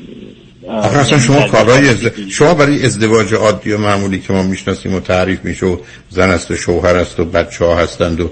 آخه 0.67 0.97
اصلا 0.97 1.19
شما 1.19 1.47
کارهای 1.47 1.95
شما 2.29 2.53
برای 2.53 2.85
ازدواج 2.85 3.33
عادی 3.33 3.71
و 3.71 3.77
معمولی 3.77 4.19
که 4.19 4.33
ما 4.33 4.43
می‌شناسیم 4.43 4.93
و 4.93 4.99
تعریف 4.99 5.45
میشه 5.45 5.65
و 5.65 5.77
زن 6.09 6.29
است 6.29 6.51
و 6.51 6.55
شوهر 6.55 6.95
است 6.95 7.19
و 7.19 7.25
بچه 7.25 7.65
ها 7.65 7.75
هستند 7.75 8.19
و 8.19 8.29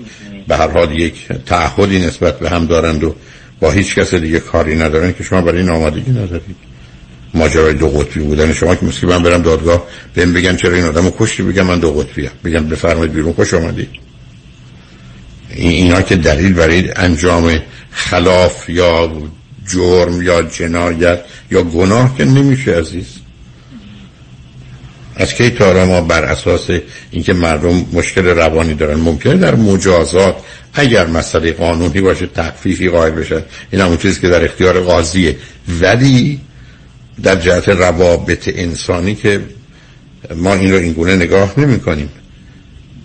به 0.48 0.56
هر 0.56 0.72
حال 0.72 1.00
یک 1.00 1.28
تعهدی 1.46 2.00
نسبت 2.00 2.40
به 2.40 2.50
هم 2.50 2.66
دارند 2.66 3.04
و 3.04 3.16
با 3.60 3.72
هیچ 3.72 3.96
کس 3.96 4.14
دیگه 4.14 4.40
کاری 4.40 4.76
ندارن 4.76 5.14
که 5.14 5.24
شما 5.24 5.42
برای 5.42 5.60
این 5.60 5.70
آمادگی 5.70 6.12
ندارید 6.12 6.65
ماجرای 7.36 7.74
دو 7.74 7.90
قطبی 7.90 8.20
بودن. 8.20 8.54
شما 8.54 8.76
که 8.76 8.86
مثل 8.86 9.08
من 9.08 9.24
برم 9.24 9.42
دادگاه 9.42 9.88
بهم 10.14 10.34
بگن 10.34 10.56
چرا 10.56 10.76
این 10.76 10.86
آدمو 10.86 11.12
کشتی؟ 11.20 11.44
بگم 11.44 11.66
من 11.66 11.80
دو 11.80 11.92
قطبی 11.92 12.30
بگم 12.44 12.68
بفرمایید 12.68 13.14
بیرون. 13.14 13.34
خوش 13.34 13.54
آمدید 13.54 13.90
اینا 15.50 16.02
که 16.02 16.16
دلیل 16.16 16.54
برای 16.54 16.92
انجام 16.96 17.60
خلاف 17.92 18.70
یا 18.70 19.12
جرم 19.68 20.22
یا 20.22 20.42
جنایت 20.42 21.20
یا 21.52 21.64
گناه 21.64 22.18
که 22.18 22.26
نمیشه 22.26 22.72
عزیز. 22.72 23.06
از 25.16 25.34
کی 25.34 25.50
تا 25.50 25.86
ما 25.86 26.02
بر 26.02 26.24
اساس 26.24 26.70
اینکه 27.12 27.34
مردم 27.34 27.86
مشکل 27.94 28.26
روانی 28.26 28.74
دارن؟ 28.74 28.96
ممکنه 28.96 29.38
در 29.38 29.56
مجازات 29.56 30.36
اگر 30.74 31.08
مسئله 31.08 31.52
قانونی 31.52 32.02
باشه 32.02 32.28
تخفیفی 32.28 32.90
قائل 32.90 33.12
بشه. 33.12 33.44
این 33.72 33.82
همون 33.82 33.98
چیزی 33.98 34.22
که 34.22 34.30
در 34.30 34.46
اختیار 34.46 34.80
قاضیه. 34.82 35.38
ولی 35.82 36.42
در 37.24 37.36
جهت 37.36 37.70
روابط 37.70 38.50
انسانی 38.56 39.16
که 39.16 39.42
ما 40.36 40.54
این 40.54 40.72
رو 40.72 40.80
اینگونه 40.80 41.16
نگاه 41.16 41.60
نمی 41.60 41.80
کنیم. 41.80 42.10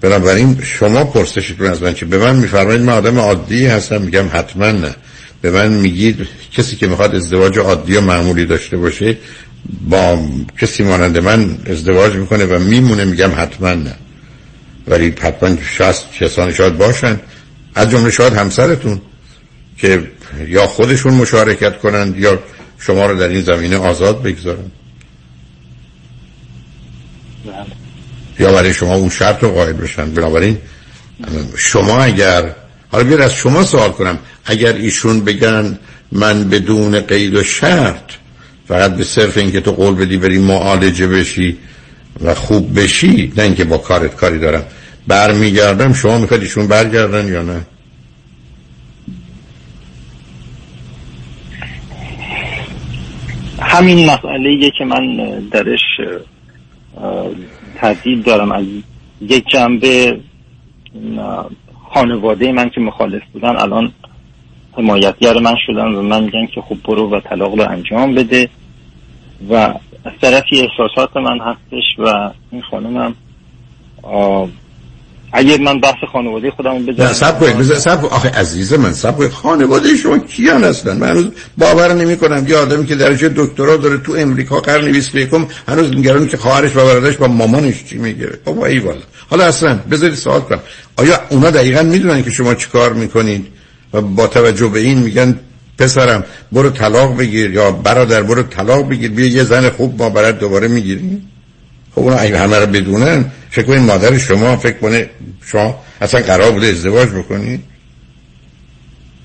بنابراین 0.00 0.60
شما 0.62 1.04
پرسشتون 1.04 1.66
از 1.66 1.82
من 1.82 1.94
چه 1.94 2.06
به 2.06 2.18
من 2.18 2.36
میفرمایید 2.36 2.82
من 2.82 2.92
آدم 2.92 3.18
عادی 3.18 3.66
هستم 3.66 4.02
میگم 4.02 4.26
حتما 4.32 4.70
نه. 4.70 4.94
به 5.42 5.50
من 5.50 5.68
میگید 5.68 6.28
کسی 6.52 6.76
که 6.76 6.86
می‌خواد 6.86 7.14
ازدواج 7.14 7.58
عادی 7.58 7.96
و 7.96 8.00
معمولی 8.00 8.46
داشته 8.46 8.76
باشه 8.76 9.16
با 9.88 10.18
کسی 10.60 10.82
مانند 10.82 11.18
من 11.18 11.58
ازدواج 11.66 12.14
می‌کنه 12.14 12.44
و 12.44 12.58
میمونه 12.58 13.04
میگم 13.04 13.30
حتما 13.36 13.74
نه. 13.74 13.94
ولی 14.88 15.14
حتما 15.20 15.56
شست 15.76 16.12
کسانی 16.12 16.54
شاید 16.54 16.78
باشن. 16.78 17.20
از 17.74 17.90
جمله 17.90 18.10
شاید 18.10 18.32
همسرتون 18.32 19.00
که 19.78 20.02
یا 20.48 20.66
خودشون 20.66 21.14
مشارکت 21.14 21.78
کنند 21.78 22.18
یا 22.18 22.38
شما 22.80 23.06
رو 23.06 23.18
در 23.18 23.28
این 23.28 23.42
زمینه 23.42 23.76
آزاد 23.76 24.22
بگذارن 24.22 24.70
یا 28.38 28.52
برای 28.52 28.74
شما 28.74 28.94
اون 28.94 29.08
شرط 29.08 29.42
رو 29.42 29.48
قائل 29.48 29.72
بشن. 29.72 30.10
بنابراین 30.10 30.58
شما 31.56 32.02
اگر 32.02 32.54
حالا 32.92 33.04
بیار 33.04 33.22
از 33.22 33.34
شما 33.34 33.64
سوال 33.64 33.90
کنم. 33.90 34.18
اگر 34.44 34.72
ایشون 34.72 35.20
بگن 35.20 35.78
من 36.12 36.48
بدون 36.48 37.00
قید 37.00 37.34
و 37.34 37.44
شرط 37.44 38.10
فقط 38.68 38.94
به 38.96 39.04
صرف 39.04 39.36
اینکه 39.36 39.60
تو 39.60 39.72
قول 39.72 39.94
بدی 39.94 40.16
بری 40.16 40.38
معالجه 40.38 41.06
بشی 41.06 41.58
و 42.20 42.34
خوب 42.34 42.80
بشی 42.80 43.32
نه 43.36 43.42
اینکه 43.42 43.64
با 43.64 43.78
کارت 43.78 44.16
کاری 44.16 44.38
دارم 44.38 44.64
برمیگردم 45.06 45.92
شما 45.92 46.18
می‌خواد 46.18 46.40
ایشون 46.40 46.66
برگردن 46.66 47.28
یا 47.28 47.42
نه؟ 47.42 47.60
همین 53.72 54.10
مسئله 54.10 54.70
که 54.78 54.84
من 54.84 55.16
درش 55.50 55.80
تردید 57.76 58.24
دارم. 58.24 58.52
از 58.52 58.64
یک 59.20 59.46
جنبه 59.48 60.20
خانواده 61.94 62.52
من 62.52 62.70
که 62.70 62.80
مخالف 62.80 63.22
بودن 63.32 63.56
الان 63.56 63.92
حمایتگر 64.72 65.38
من 65.38 65.54
شدن 65.66 65.94
و 65.94 66.02
من 66.02 66.24
میگن 66.24 66.46
که 66.46 66.60
خوب 66.60 66.82
برو 66.82 67.10
و 67.10 67.20
طلاق 67.20 67.54
رو 67.54 67.70
انجام 67.70 68.14
بده. 68.14 68.48
و 69.50 69.54
از 70.04 70.12
طرفی 70.20 70.60
احساسات 70.60 71.16
من 71.16 71.38
هستش 71.40 71.84
و 71.98 72.30
این 72.50 72.62
خانمم 72.62 73.14
اگه 75.32 75.58
من 75.58 75.80
بحث 75.80 75.94
خانواده 76.12 76.50
خودم 76.50 76.86
بذارم 76.86 77.08
نه 77.08 77.14
سب 77.14 77.40
کنید 77.40 77.62
سب 77.62 78.04
آخه 78.04 78.28
عزیز 78.28 78.72
من 78.72 78.92
سب 78.92 79.16
کنید. 79.16 79.30
خانواده 79.30 79.96
شما 79.96 80.18
کیان 80.18 80.64
هستن 80.64 80.96
من 80.96 81.08
هنوز 81.08 81.26
باور 81.58 81.92
نمی 81.92 82.16
کنم 82.16 82.46
یه 82.48 82.56
آدمی 82.56 82.86
که 82.86 82.94
درجه 82.94 83.28
دکترا 83.36 83.76
داره 83.76 83.98
تو 83.98 84.12
امریکا 84.18 84.60
قرن 84.60 84.92
21 84.92 85.28
هنوز 85.68 85.90
نگران 85.90 86.28
که 86.28 86.36
خواهرش 86.36 86.76
و 86.76 86.84
برادرش 86.86 87.16
با 87.16 87.26
مامانش 87.26 87.84
چی 87.84 87.98
می‌گیره 87.98 88.38
بابا 88.44 88.66
ای 88.66 88.78
والا. 88.78 89.00
حالا 89.30 89.44
اصلا 89.44 89.78
بذارید 89.90 90.14
سوال 90.14 90.40
کنم. 90.40 90.60
آیا 90.96 91.20
اونا 91.28 91.50
دقیقا 91.50 91.82
می‌دونن 91.82 92.22
که 92.22 92.30
شما 92.30 92.54
چیکار 92.54 92.92
می‌کنید؟ 92.92 93.46
و 93.92 94.00
با 94.00 94.26
توجه 94.26 94.68
به 94.68 94.80
این 94.80 94.98
میگن 94.98 95.38
پسرم 95.78 96.24
برو 96.52 96.70
طلاق 96.70 97.16
بگیر 97.16 97.50
یا 97.50 97.70
برادر 97.70 98.22
برو 98.22 98.42
طلاق 98.42 98.88
بگیر 98.88 99.10
بیا 99.10 99.26
یه 99.26 99.44
زن 99.44 99.70
خوب 99.70 100.02
ما 100.02 100.10
برات 100.10 100.38
دوباره 100.38 100.68
می‌گیریم 100.68 101.28
خب 101.94 101.98
اون 102.00 102.12
همه 102.12 102.58
رو 102.58 102.66
بدونن 102.66 103.24
فکر 103.50 103.70
این 103.70 103.84
مادر 103.84 104.18
شما 104.18 104.56
فکر 104.56 104.78
کنه 104.78 105.10
شما 105.46 105.74
اصلا 106.00 106.20
قرار 106.20 106.50
بوده 106.50 106.66
ازدواج 106.66 107.08
بکنی؟ 107.08 107.60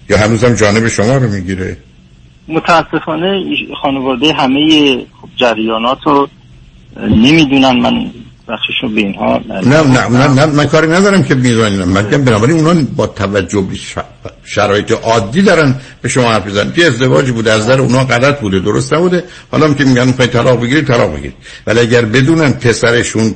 یا 0.10 0.18
هنوزم 0.18 0.54
جانب 0.54 0.88
شما 0.88 1.18
رو 1.18 1.30
می‌گیره؟ 1.30 1.78
متاسفانه 2.48 3.44
خانواده 3.82 4.34
همه 4.34 4.98
جریانات 5.36 5.98
رو 6.06 6.30
نمی‌دونن. 7.02 7.80
من 7.80 8.12
بخششون 8.48 8.96
به 8.96 9.02
اینها 9.02 9.42
نه 9.48 9.82
نه 9.82 10.08
نه, 10.08 10.28
نه 10.28 10.46
من 10.46 10.66
کاری 10.66 10.88
ندارم 10.88 11.24
که 11.24 11.36
می‌دونن 11.36 11.84
من 11.84 12.06
میگم 12.06 12.24
بنابراین 12.24 12.66
اونا 12.66 12.82
با 12.96 13.08
توجه 13.08 13.62
به 13.62 13.76
شرایط 14.44 14.92
عادی 14.92 15.42
دارن 15.42 15.76
به 16.02 16.10
شما 16.10 16.32
حرف 16.32 16.48
بزنن 16.48 16.74
که 16.74 16.86
ازدواج 16.86 17.32
بوده 17.32 17.52
از 17.52 17.68
در 17.68 17.80
اونا 17.80 18.04
غلط 18.04 18.40
بوده 18.40 18.60
درست 18.60 18.94
نبوده. 18.94 19.24
حالا 19.52 19.74
که 19.74 19.84
میگن 19.84 20.08
می‌خوای 20.08 20.28
طلاق 20.28 20.62
بگیری 20.64 20.82
طلاق 20.82 21.14
بگیری 21.14 21.34
ولی 21.68 21.80
اگر 21.80 22.02
بدونن 22.02 22.54
پسرشون 22.54 23.36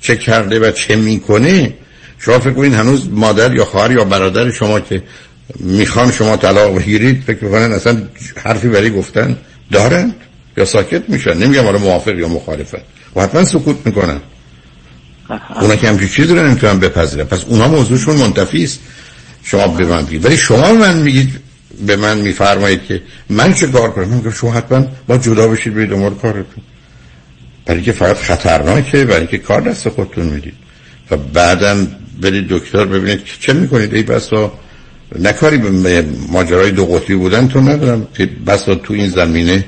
چه 0.00 0.16
کرده 0.16 0.58
و 0.58 0.70
چه 0.70 0.96
می‌کنه 0.96 1.74
شما 2.18 2.38
فکر 2.38 2.52
کنید 2.52 2.74
هنوز 2.74 3.08
مادر 3.08 3.54
یا 3.54 3.64
خواهر 3.64 3.90
یا 3.90 4.04
برادر 4.04 4.50
شما 4.50 4.80
که 4.80 5.02
می‌خوان 5.60 6.12
شما 6.12 6.36
طلاق 6.36 6.78
بگیرید 6.78 7.22
فکر 7.26 7.48
کنن 7.50 7.72
اصلا 7.72 8.02
حرفی 8.44 8.68
برای 8.68 8.90
گفتن 8.90 9.36
دارن 9.72 10.14
یا 10.56 10.64
ساکت 10.64 11.02
میشن؟ 11.08 11.36
نمیگم 11.36 11.64
حالا 11.64 11.78
موافق 11.78 12.18
یا 12.18 12.28
مخالفن 12.28 12.80
و 13.16 13.22
حتما 13.22 13.44
سکوت 13.44 13.76
می‌کنن. 13.84 14.20
اونا 15.60 15.76
که 15.76 15.88
همچین 15.88 16.08
چیزی 16.08 16.34
رو 16.34 16.46
نمی‌تونن 16.46 16.78
بپذیرن. 16.78 17.24
پس 17.24 17.44
اونا 17.44 17.68
موضوعشون 17.68 18.16
منتفی 18.16 18.64
است. 18.64 18.80
شما 19.42 19.68
به 19.68 19.84
من 19.84 20.04
بگید. 20.04 20.24
ولی 20.24 20.36
شما 20.36 20.72
من 20.72 20.96
میگید 20.96 21.40
به 21.86 21.96
من 21.96 22.18
میفرمایید 22.18 22.84
که 22.84 23.02
من 23.30 23.54
چه 23.54 23.66
کار 23.66 23.90
کنم؟ 23.90 24.08
من 24.08 24.32
شما 24.32 24.52
حتما 24.52 24.86
با 25.08 25.18
جدا 25.18 25.48
بشید 25.48 25.74
به 25.74 25.86
دنبال 25.86 26.14
کارتون. 26.14 26.64
برای 27.66 27.82
که 27.82 27.92
فقط 27.92 28.16
خطرناکه 28.16 29.04
برای 29.04 29.26
که 29.26 29.38
کار 29.38 29.60
دست 29.60 29.88
خودتون 29.88 30.26
می‌دید. 30.26 30.54
و 31.10 31.16
بعدم 31.16 31.88
برید 32.20 32.48
دکتر 32.48 32.84
ببینید 32.84 33.20
چه 33.40 33.52
می‌کنید. 33.52 33.94
ای 33.94 34.02
بسا 34.02 34.52
نکاری 35.18 35.58
به 35.58 36.04
ماجرای 36.28 36.70
دو 36.70 36.86
قطبی 36.86 37.14
بودن 37.14 37.48
تو 37.48 37.60
ندارم. 37.60 38.06
که 38.14 38.28
بسا 38.46 38.74
تو 38.74 38.94
این 38.94 39.08
زمینه 39.08 39.64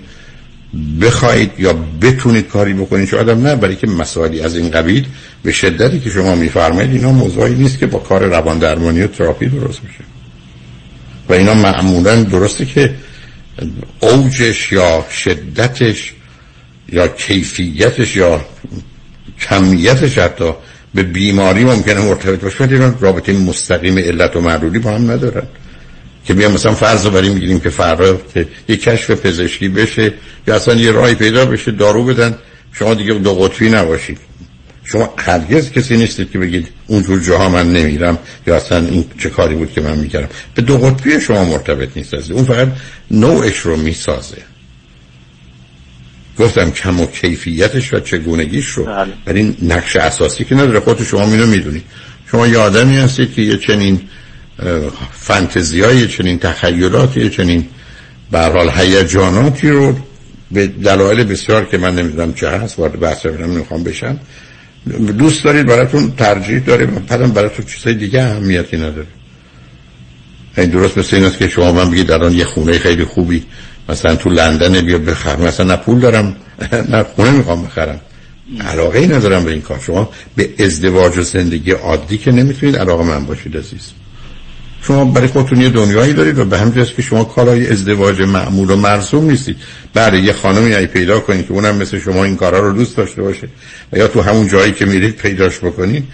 بخواید 1.00 1.50
یا 1.58 1.72
بتونید 2.02 2.48
کاری 2.48 2.74
بکنید. 2.74 3.08
شاید 3.08 3.30
نه 3.30 3.56
برای 3.56 3.76
که 3.76 3.86
مسائلی 3.86 4.40
از 4.40 4.56
این 4.56 4.70
قبیل 4.70 5.06
به 5.42 5.52
شدتی 5.52 6.00
که 6.00 6.10
شما 6.10 6.34
میفرمایید 6.34 6.92
اینا 6.92 7.12
موضوعی 7.12 7.54
نیست 7.54 7.78
که 7.78 7.86
با 7.86 7.98
کار 7.98 8.24
روان 8.24 8.58
درمانی 8.58 9.02
و 9.02 9.06
تراپی 9.06 9.46
درست 9.46 9.84
میشه. 9.84 10.04
و 11.28 11.32
اینا 11.32 11.54
معمولا 11.54 12.22
درسته 12.22 12.64
که 12.64 12.94
اوجش 14.00 14.72
یا 14.72 15.04
شدتش 15.10 16.14
یا 16.92 17.08
کیفیتش 17.08 18.16
یا 18.16 18.44
کمیتش 19.40 20.18
حتی 20.18 20.52
به 20.94 21.02
بیماری 21.02 21.64
ممکنه 21.64 22.00
مرتبط 22.00 22.40
باشه. 22.40 22.64
ولی 22.64 22.92
رابطه 23.00 23.32
مستقیم 23.32 23.98
علت 23.98 24.36
و 24.36 24.40
معلولی 24.40 24.78
با 24.78 24.90
هم 24.90 25.10
ندارن. 25.10 25.46
که 26.24 26.34
بیام 26.34 26.52
مثلا 26.52 26.74
فرض 26.74 27.04
رو 27.04 27.10
بریم 27.10 27.32
می‌گیریم 27.32 27.60
که 27.60 27.70
فردا 27.70 28.20
که 28.34 28.46
یه 28.68 28.76
کشف 28.76 29.10
پزشکی 29.10 29.68
بشه 29.68 30.14
یا 30.46 30.54
اصلا 30.54 30.74
یه 30.74 30.92
راهی 30.92 31.14
پیدا 31.14 31.46
بشه 31.46 31.70
دارو 31.70 32.04
بدن. 32.04 32.38
شما 32.72 32.94
دیگه 32.94 33.14
دو 33.14 33.34
قطبی 33.34 33.68
نباشید. 33.68 34.18
شما 34.84 35.14
هرگز 35.18 35.70
کسی 35.70 35.96
نیستید 35.96 36.30
که 36.30 36.38
بگید 36.38 36.68
اونجور 36.86 37.20
جاها 37.20 37.48
من 37.48 37.72
نمیرم 37.72 38.18
یا 38.46 38.56
اصلا 38.56 38.78
این 38.78 39.04
چه 39.18 39.30
کاری 39.30 39.54
بود 39.54 39.72
که 39.72 39.80
من 39.80 39.98
می‌کردم. 39.98 40.28
به 40.54 40.62
دو 40.62 40.78
قطبی 40.78 41.20
شما 41.20 41.44
مرتبط 41.44 41.96
نیست. 41.96 42.30
اون 42.30 42.44
فقط 42.44 42.68
نوعش 43.10 43.58
رو 43.58 43.76
می‌سازه. 43.76 44.36
گفتم 46.38 46.70
کم 46.70 47.00
و 47.00 47.06
کیفیتش 47.06 47.94
و 47.94 48.00
چگونگیش 48.00 48.66
رو. 48.66 48.84
بله. 48.84 49.12
ولی 49.26 49.56
نقش 49.62 49.96
اساسی 49.96 50.44
که 50.44 50.54
نداره. 50.54 50.80
خودت 50.80 51.04
شما 51.04 51.26
می‌دونی 51.26 51.56
می‌دونی. 51.56 51.82
شما 52.30 52.46
یه 52.46 52.58
آدمی 52.58 52.96
هستید 52.96 53.34
که 53.34 53.42
یه 53.42 53.56
چنین 53.56 54.00
فانتزی 55.12 55.80
های 55.80 56.08
چنین 56.08 56.38
تخیلاتی 56.38 57.30
چنین 57.30 57.66
برحال 58.30 58.70
هیجاناتی 58.70 59.68
رو 59.68 59.98
به 60.50 60.66
دلایل 60.66 61.24
بسیار 61.24 61.64
که 61.64 61.78
من 61.78 61.94
نمی‌دونم 61.94 62.34
چه 62.34 62.48
هست 62.48 62.78
وارد 62.78 63.00
بحث 63.00 63.26
نمی‌خوام 63.26 63.84
بشم. 63.84 64.20
دوست 65.18 65.44
دارید 65.44 65.66
براتون 65.66 66.12
ترجیح 66.16 66.58
داره. 66.58 66.86
بعدم 66.86 67.30
براتون 67.30 67.64
چیزای 67.64 67.94
دیگه 67.94 68.22
اهمیتی 68.22 68.76
نداره. 68.76 69.06
این 70.58 70.70
درست 70.70 70.98
مثل 70.98 71.16
این 71.16 71.24
است 71.24 71.38
که 71.38 71.48
شما 71.48 71.72
من 71.72 71.90
بگید 71.90 72.10
الان 72.10 72.32
یه 72.32 72.44
خونه 72.44 72.78
خیلی 72.78 73.04
خوبی 73.04 73.44
مثلا 73.88 74.16
تو 74.16 74.30
لندن 74.30 74.80
بیا 74.80 74.98
بخرم. 74.98 75.40
مثلا 75.40 75.66
نه 75.66 75.76
پول 75.76 76.00
دارم 76.00 76.36
نه 76.92 77.02
خونه 77.02 77.30
می‌خوام 77.30 77.62
بخرم. 77.62 78.00
علاقه 78.60 78.98
ای 78.98 79.06
ندارم 79.06 79.44
به 79.44 79.50
این 79.50 79.60
کار. 79.60 79.80
شما 79.86 80.10
به 80.36 80.50
ازدواج 80.58 81.18
و 81.18 81.22
زندگی 81.22 81.70
عادی 81.70 82.18
که 82.18 82.32
نمی‌تونید 82.32 82.76
علاقه 82.76 83.04
من 83.04 83.26
باشید 83.26 83.56
عزیز. 83.56 83.90
شما 84.82 85.04
برای 85.04 85.26
خودتون 85.26 85.60
یه 85.60 85.68
دنیایی 85.68 86.12
دارید 86.12 86.38
و 86.38 86.44
به 86.44 86.58
همین 86.58 86.84
که 86.84 87.02
شما 87.02 87.24
کالای 87.24 87.68
ازدواج 87.68 88.20
معمول 88.20 88.70
و 88.70 88.76
مرسوم 88.76 89.30
نیستید. 89.30 89.56
برای 89.94 90.22
یه 90.22 90.32
خانمی 90.32 90.74
ای 90.74 90.86
پیدا 90.86 91.20
کنید 91.20 91.46
که 91.46 91.52
اونم 91.52 91.76
مثل 91.76 91.98
شما 91.98 92.24
این 92.24 92.36
کارا 92.36 92.58
رو 92.60 92.72
دوست 92.72 92.96
داشته 92.96 93.22
باشه. 93.22 93.48
و 93.92 93.98
یا 93.98 94.08
تو 94.08 94.22
همون 94.22 94.48
جایی 94.48 94.72
که 94.72 94.86
میرید 94.86 95.16
پیداش 95.16 95.58
بکنید 95.58 96.04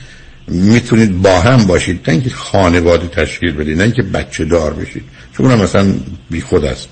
می‌تونید 0.49 1.23
با 1.23 1.41
هم 1.41 1.67
باشید. 1.67 2.01
نه 2.07 2.15
اینکه 2.15 2.31
خانواده 2.31 3.07
تشکیل 3.07 3.53
بدید 3.53 3.79
نه 3.79 3.85
اینکه 3.85 4.03
بچه 4.03 4.45
دار 4.45 4.75
بشید. 4.75 5.03
چون 5.37 5.47
اونم 5.47 5.63
مثلا 5.63 5.95
بی 6.31 6.41
خود 6.41 6.65
است. 6.65 6.89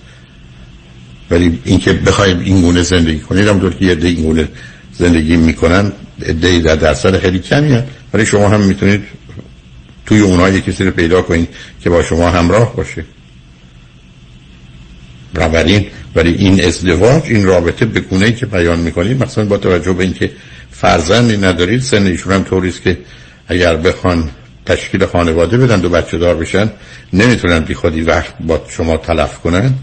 ولی 1.31 1.59
اینکه 1.65 1.93
بخواید 1.93 2.41
این 2.41 2.61
گونه 2.61 2.83
زندگی 2.83 3.21
کنید 3.21 3.49
هم 3.49 3.71
که 3.71 3.85
یه 3.85 3.97
این 4.03 4.23
گونه 4.23 4.49
زندگی 4.93 5.37
می‌کنن 5.37 5.93
عده 6.27 6.61
در 6.61 6.77
درصد 6.77 7.19
خیلی 7.19 7.39
کمی 7.39 7.73
هست 7.73 7.85
ولی 8.15 8.27
شما 8.27 8.49
هم 8.49 8.61
می‌تونید 8.61 9.03
توی 10.07 10.21
اونها 10.21 10.49
یه 10.49 10.61
کسی 10.61 10.85
رو 10.85 10.91
پیدا 10.91 11.23
کنید 11.23 11.49
که 11.81 11.91
با 11.91 12.03
شما 12.03 12.31
همراه 12.31 12.77
باشه. 12.77 13.05
بنابراین 15.35 15.87
ولی 16.15 16.35
این 16.35 16.65
ازدواج 16.65 17.23
این 17.27 17.47
رابطه 17.47 17.87
به 17.87 18.01
گونه 18.01 18.33
که 18.33 18.47
بیان 18.47 18.79
می‌کنید 18.79 19.23
مثلا 19.23 19.45
با 19.45 19.59
توجه 19.59 19.93
به 19.93 20.05
اینکه 20.05 20.31
فرزندی 20.71 21.37
ندارید 21.37 21.81
سن 21.81 22.07
ایشون 22.07 22.33
هم 22.33 22.43
طوریست 22.43 22.83
که 22.83 22.99
اگر 23.49 23.77
بخوان 23.77 24.31
تشکیل 24.67 25.07
خانواده 25.07 25.57
بدن 25.57 25.81
دو 25.81 25.89
بچه 25.89 26.19
دار 26.19 26.37
بشن 26.37 26.71
نمی‌تونن 27.13 27.61
بی 27.61 27.75
خودی 27.75 28.01
وقت 28.01 28.35
با 28.41 28.61
شما 28.69 28.97
تلف 28.97 29.39
کنن. 29.39 29.75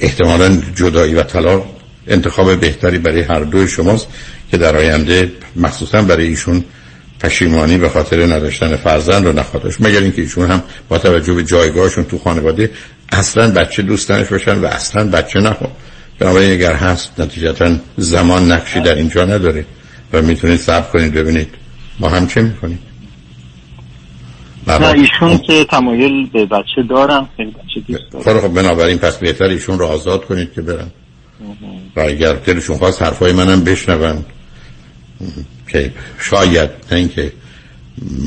احتمالا 0.00 0.62
جدایی 0.74 1.14
و 1.14 1.22
طلاق 1.22 1.66
انتخاب 2.06 2.60
بهتری 2.60 2.98
برای 2.98 3.20
هر 3.20 3.40
دو 3.40 3.66
شماست 3.66 4.06
که 4.50 4.56
در 4.56 4.76
آینده 4.76 5.32
مخصوصا 5.56 6.02
برای 6.02 6.26
ایشون 6.26 6.64
پشیمانی 7.20 7.78
به 7.78 7.88
خاطر 7.88 8.26
نداشتن 8.26 8.76
فرزند 8.76 9.26
رو 9.26 9.32
نخواهد 9.32 9.74
مگر 9.80 10.00
اینکه 10.00 10.22
ایشون 10.22 10.50
هم 10.50 10.62
با 10.88 10.98
توجه 10.98 11.34
به 11.34 11.44
جایگاهشون 11.44 12.04
تو 12.04 12.18
خانواده 12.18 12.70
اصلا 13.12 13.50
بچه 13.52 13.82
دوستنش 13.82 14.26
باشن 14.26 14.58
و 14.58 14.66
اصلا 14.66 15.10
بچه 15.10 15.40
نخواد 15.40 15.72
بنابراین 16.18 16.52
اگر 16.52 16.72
هست 16.74 17.20
نتیجتا 17.20 17.76
زمان 17.96 18.52
نقشی 18.52 18.80
در 18.80 18.94
اینجا 18.94 19.24
نداره 19.24 19.64
و 20.12 20.22
می‌تونید 20.22 20.60
صبر 20.60 20.90
کنید 20.90 21.14
ببینید. 21.14 21.48
ما 22.00 22.08
هم 22.08 22.26
چه 22.26 22.42
می‌کنید 22.42 22.93
نه 24.66 24.86
ایشون 24.86 25.38
که 25.38 25.64
تمایل 25.64 26.30
به 26.30 26.46
بچه 26.46 26.82
دارم 26.90 27.28
خیلی 27.36 27.50
بچه 27.50 27.80
دوست 27.88 28.26
دارم 28.26 28.40
خب 28.40 28.54
بنابراین 28.54 28.98
پس 28.98 29.16
بهتر 29.16 29.44
ایشون 29.44 29.78
رو 29.78 29.86
آزاد 29.86 30.24
کنید 30.24 30.52
که 30.52 30.62
برن. 30.62 30.90
و 31.96 32.00
اگر 32.00 32.32
دلشون 32.32 32.76
خواست 32.76 33.02
حرفای 33.02 33.32
منم 33.32 33.64
بشنون. 33.64 34.24
که 35.68 35.92
شاید 36.18 36.70
نه 36.92 36.98
اینکه 36.98 37.32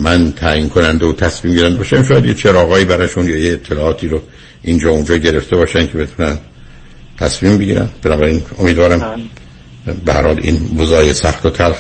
من 0.02 0.32
تعیین 0.32 0.70
کننده 0.70 1.06
و 1.06 1.14
تصمیم 1.14 1.54
گیرنده 1.54 1.78
باشم 1.78 2.04
شاید 2.04 2.26
یه 2.26 2.34
چراغایی 2.34 2.86
براشون 2.86 3.30
یا 3.30 3.38
یه 3.38 3.54
اطلاعاتی 3.54 4.08
رو 4.08 4.22
اینجا 4.64 4.90
اونجا 4.90 5.18
گرفته 5.18 5.56
باشن 5.56 5.88
که 5.88 5.98
بتونن 5.98 6.38
تصمیم 7.18 7.58
بگیرن. 7.58 7.90
بنابراین 8.02 8.42
امیدوارم 8.60 9.22
به 10.06 10.14
هر 10.14 10.22
حال 10.22 10.40
این 10.44 10.58
بزای 10.78 11.14
سخت 11.14 11.46
و 11.46 11.50
تلخ 11.50 11.78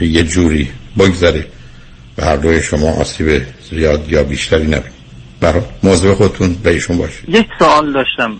یه 0.00 0.22
جوری 0.22 0.70
بگذره. 0.98 1.46
به 2.20 2.26
هر 2.26 2.36
دوی 2.36 2.62
شما 2.62 2.90
آسیب 2.90 3.42
زیاد 3.70 4.12
یا 4.12 4.22
بیشتری 4.22 4.66
نبید 4.66 4.92
برای 5.40 5.62
موضوع 5.82 6.14
خودتون 6.14 6.54
به 6.62 6.70
ایشون 6.70 6.98
باشید. 6.98 7.28
یک 7.28 7.46
سوال 7.58 7.92
داشتم. 7.92 8.36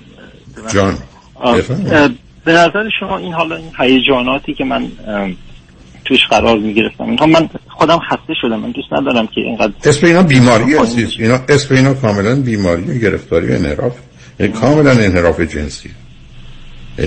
جان 0.74 0.98
به 2.44 2.52
نظر 2.52 2.89
شما 3.01 3.19
این 3.19 3.32
حالا 3.32 3.57
این 3.57 3.70
هیجاناتی 3.78 4.55
که 4.55 4.65
من 4.65 4.86
توش 6.05 6.27
قرار 6.31 6.59
می 6.59 6.74
گرفتم 6.74 7.05
اینها 7.05 7.27
من 7.27 7.48
خودم 7.69 7.98
خسته 7.98 8.35
شدم 8.43 8.61
من 8.61 8.70
دوست 8.70 8.93
ندارم 8.93 9.27
که 9.27 9.40
اینقدر 9.40 9.73
اسم 9.85 10.07
اینا 10.07 10.23
بیماری 10.23 10.74
هستید 10.74 11.09
اینا 11.19 11.40
اسم 11.48 11.74
اینا 11.74 11.94
کاملا 11.94 12.43
بیماری 12.43 12.82
و 12.82 12.94
گرفتاری 12.98 13.48
و 13.48 13.52
انحراف. 13.52 13.93
یعنی 14.40 14.52
کاملا 14.52 14.90
انحراف 14.90 15.40
جنسی. 15.40 15.90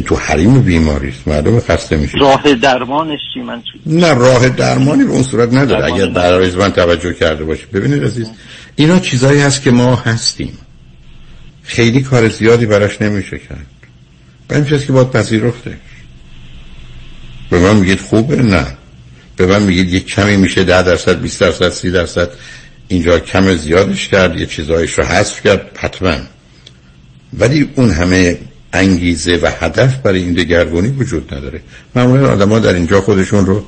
تو 0.01 0.15
حریم 0.15 0.61
بیماری 0.61 1.09
است. 1.09 1.27
مردم 1.27 1.59
خسته 1.59 1.97
میشه 1.97 2.17
راه 2.21 2.53
درمانش 2.53 3.19
چی؟ 3.33 3.39
من 3.39 3.61
چی؟ 3.61 3.79
نه 3.85 4.13
راه 4.13 4.49
درمانی 4.49 5.03
به 5.03 5.11
اون 5.11 5.23
صورت 5.23 5.53
نداره. 5.53 5.93
اگر 5.93 6.05
برای 6.05 6.51
من 6.51 6.71
توجه 6.71 7.13
کرده 7.13 7.43
باشید 7.43 7.71
ببینید 7.71 8.03
عزیز 8.03 8.27
اینا 8.75 8.99
چیزایی 8.99 9.41
هست 9.41 9.61
که 9.61 9.71
ما 9.71 9.95
هستیم. 9.95 10.57
خیلی 11.63 12.01
کار 12.01 12.29
زیادی 12.29 12.65
براش 12.65 13.01
نمیشه 13.01 13.37
کرد. 13.37 13.65
و 14.49 14.53
این 14.53 14.65
که 14.65 14.91
باید 14.91 15.11
پذیرفته 15.11 15.77
به 17.49 17.59
من 17.59 17.75
میگید 17.75 17.99
خوبه؟ 17.99 18.35
نه. 18.35 18.67
به 19.35 19.45
من 19.45 19.63
میگید 19.63 19.93
یک 19.93 20.05
کمی 20.05 20.37
میشه 20.37 20.63
ده 20.63 20.83
درصد 20.83 21.21
20 21.21 21.39
درصد 21.39 21.69
سی 21.69 21.91
درصد. 21.91 22.29
اینجا 22.87 23.19
کم 23.19 23.55
زیادش 23.55 24.07
کرد 24.07 24.39
یه 24.39 24.45
چیزایش 24.45 24.99
رو 24.99 25.03
حذف 25.03 25.41
کرد 25.41 25.77
حتما. 25.79 26.15
ولی 27.33 27.69
اون 27.75 27.91
همه 27.91 28.37
انگیزه 28.73 29.39
و 29.41 29.51
هدف 29.59 29.97
برای 29.97 30.19
این 30.19 30.33
دگرگونی 30.33 30.87
وجود 30.87 31.33
نداره. 31.33 31.61
معمولا 31.95 32.31
آدم 32.31 32.59
در 32.59 32.73
اینجا 32.73 33.01
خودشون 33.01 33.45
رو 33.45 33.65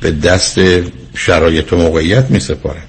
به 0.00 0.10
دست 0.10 0.58
شرایط 1.14 1.72
و 1.72 1.76
موقعیت 1.76 2.30
می 2.30 2.40
سپارن 2.40 2.82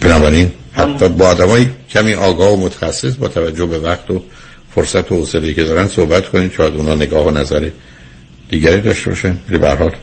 بنابراین 0.00 0.52
حتی 0.72 1.08
با 1.08 1.26
آدمای 1.26 1.66
کمی 1.90 2.14
آگاه 2.14 2.52
و 2.52 2.56
متخصص 2.56 3.14
با 3.16 3.28
توجه 3.28 3.66
به 3.66 3.78
وقت 3.78 4.10
و 4.10 4.22
فرصت 4.74 5.12
و 5.12 5.16
حوصله 5.16 5.54
که 5.54 5.64
دارن 5.64 5.88
صحبت 5.88 6.28
کنید 6.28 6.52
شاید 6.52 6.74
اونا 6.74 6.94
نگاه 6.94 7.26
و 7.26 7.30
نظر 7.30 7.70
دیگری 8.48 8.80
داشته 8.80 9.10
باشن. 9.10 9.38
ولی 9.48 9.58
به 9.58 9.68
هر 9.68 9.76
حال 9.76 9.96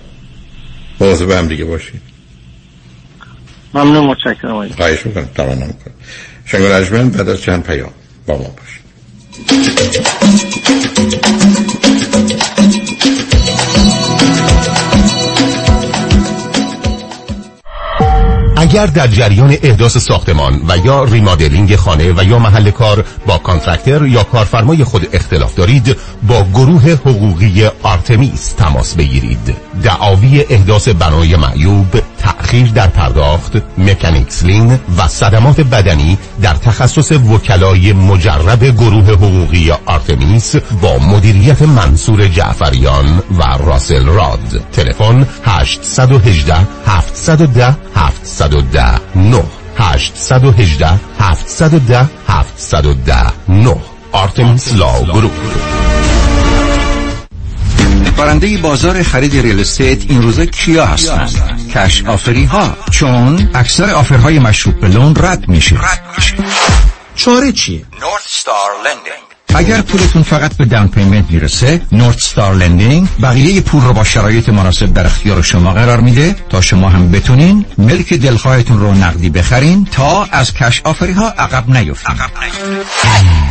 مواظب 0.99 1.31
هم 1.31 1.47
دیگه 1.47 1.65
باشید 1.65 2.01
ممنون 3.73 4.05
متشکرم. 4.05 4.69
خواهش 4.69 5.05
می‌کنم. 5.05 5.29
تمام 5.35 5.73
کنم 6.51 6.83
شنگ 6.83 7.11
بعد 7.11 7.29
از 7.29 7.41
چند 7.41 7.63
پیام 7.63 7.91
با 8.27 8.37
ما 8.37 8.43
باشید 8.43 8.87
اگر 18.57 18.85
در 18.85 19.07
جریان 19.07 19.57
احداث 19.63 19.97
ساختمان 19.97 20.61
و 20.67 20.77
یا 20.85 21.03
remodeling 21.03 21.75
خانه 21.75 22.13
و 22.13 22.23
یا 22.23 22.39
محل 22.39 22.71
کار 22.71 23.05
با 23.25 23.37
contractor 23.37 24.05
یا 24.05 24.23
کارفرمای 24.23 24.83
خود 24.83 25.07
اختلاف 25.13 25.55
دارید 25.55 25.95
با 26.27 26.43
گروه 26.53 26.91
حقوقی 26.91 27.65
آرتمیس 27.83 28.51
تماس 28.51 28.95
بگیرید. 28.95 29.55
دعاوی 29.83 30.45
احداث 30.49 30.87
بنای 30.87 31.35
معیوب 31.35 31.87
تأخیر 32.19 32.67
در 32.67 32.87
پرداخت 32.87 33.51
mechanics 33.77 34.43
lien 34.43 34.79
و 34.97 35.07
صدمات 35.07 35.61
بدنی 35.61 36.17
در 36.41 36.53
تخصص 36.53 37.11
وکلای 37.11 37.93
مجرب 37.93 38.63
گروه 38.63 39.09
حقوقی 39.09 39.71
آرتمیس 39.85 40.55
با 40.55 40.97
مدیریت 40.97 41.61
منصور 41.61 42.27
جعفریان 42.27 43.23
و 43.37 43.43
راسل 43.65 44.05
راد. 44.05 44.61
تلفن 44.71 45.27
818 45.45 46.55
710 46.85 47.75
710 47.95 48.99
9 49.15 49.43
818 49.77 50.99
710 51.19 52.09
710 52.27 53.31
9 53.49 53.75
آرتمیس 54.11 54.73
Law 54.73 55.03
Group 55.03 55.76
برنده 58.17 58.57
بازار 58.57 59.03
خرید 59.03 59.33
real 59.41 59.59
estate 59.59 60.11
این 60.11 60.21
روزا 60.21 60.45
کیا 60.45 60.85
هستند 60.85 61.71
cash 61.75 62.03
offer 62.05 62.37
ی 62.37 62.43
ها 62.43 62.77
چون 62.91 63.49
اکثر 63.53 63.89
offer 63.89 64.25
های 64.25 64.39
مشروط 64.39 64.75
به 64.75 64.87
loan 64.87 65.15
رد 65.15 65.47
میشه. 65.47 65.79
چاره 67.15 67.51
چیه؟ 67.51 67.85
North 68.01 68.27
Star 68.27 68.71
Lending. 68.85 69.26
اگر 69.55 69.81
پولتون 69.81 70.23
فقط 70.23 70.53
به 70.57 70.65
down 70.65 70.87
payment 70.87 71.31
می‌رسه 71.31 71.81
North 71.91 72.19
Star 72.19 72.55
Lending 72.55 73.07
بقیه 73.21 73.61
پول 73.61 73.81
رو 73.83 73.93
با 73.93 74.03
شرایط 74.03 74.49
مناسب 74.49 74.93
در 74.93 75.05
اختیار 75.05 75.41
شما 75.41 75.73
قرار 75.73 76.01
میده 76.01 76.35
تا 76.49 76.61
شما 76.61 76.89
هم 76.89 77.11
بتونین 77.11 77.65
ملک 77.77 78.13
دلخواهتون 78.13 78.79
رو 78.79 78.93
نقدی 78.93 79.29
بخرین 79.29 79.87
تا 79.91 80.27
از 80.31 80.53
cash 80.53 80.81
offer 80.83 81.06
ی 81.06 81.11
ها 81.11 81.27
عقب 81.29 81.69
نیفتین 81.69 82.15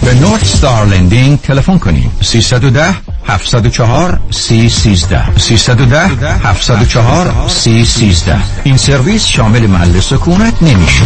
به 0.02 0.14
North 0.14 0.44
Star 0.44 0.86
Lending 0.86 1.40
تلفن 1.40 1.78
کنین. 1.78 2.10
310 2.22 2.94
704 3.28 4.20
313 4.30 5.38
310 5.38 5.98
704 6.44 7.48
313 7.48 8.36
این 8.64 8.76
سرویس 8.76 9.26
شامل 9.26 9.66
محل 9.66 10.00
سکونت 10.00 10.62
نمیشه. 10.62 11.02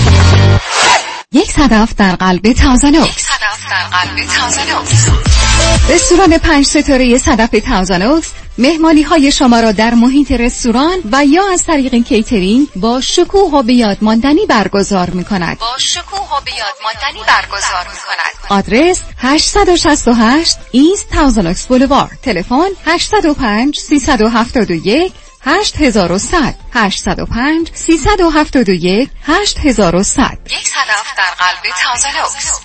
یک 1.35 1.51
صدف 1.51 1.94
در 1.94 2.16
قلب 2.16 2.52
تارزانا 2.52 2.93
رستوران 5.89 6.39
پنج 6.39 6.66
ستاره 6.66 7.19
صدف 7.19 7.51
تازانوکس 7.69 8.31
مهمانی 8.59 9.02
های 9.02 9.32
شما 9.32 9.61
را 9.61 9.73
در 9.73 9.94
محیط 9.94 10.32
رستوران 10.32 10.98
و 11.12 11.24
یا 11.24 11.43
از 11.52 11.65
طریق 11.65 11.94
کیترینگ 11.94 12.69
با 12.77 13.01
شکوه 13.01 13.51
و 13.52 13.62
بیاد 13.62 13.98
ماندنی 14.01 14.47
برگزار 14.47 15.11
می 15.11 15.24
کند 15.24 15.59
با 15.59 15.78
شکوه 15.78 16.39
و 16.39 16.40
بیاد 16.44 16.74
ماندنی 16.85 17.24
برگزار 17.27 17.85
می 17.85 18.01
کند 18.07 18.59
آدرس 18.59 19.01
868 19.19 20.59
ایست 20.70 21.09
تازانوکس 21.09 21.66
بولوار 21.66 22.11
تلفن 22.23 22.69
805 22.86 23.78
371 23.78 25.12
8100 25.42 26.54
805 26.72 27.70
371 27.74 29.10
8100 29.22 30.38
یک. 30.46 30.68
صدف 30.68 31.16
در 31.16 31.30
قلب 31.38 31.74
تازلوکس 31.82 32.60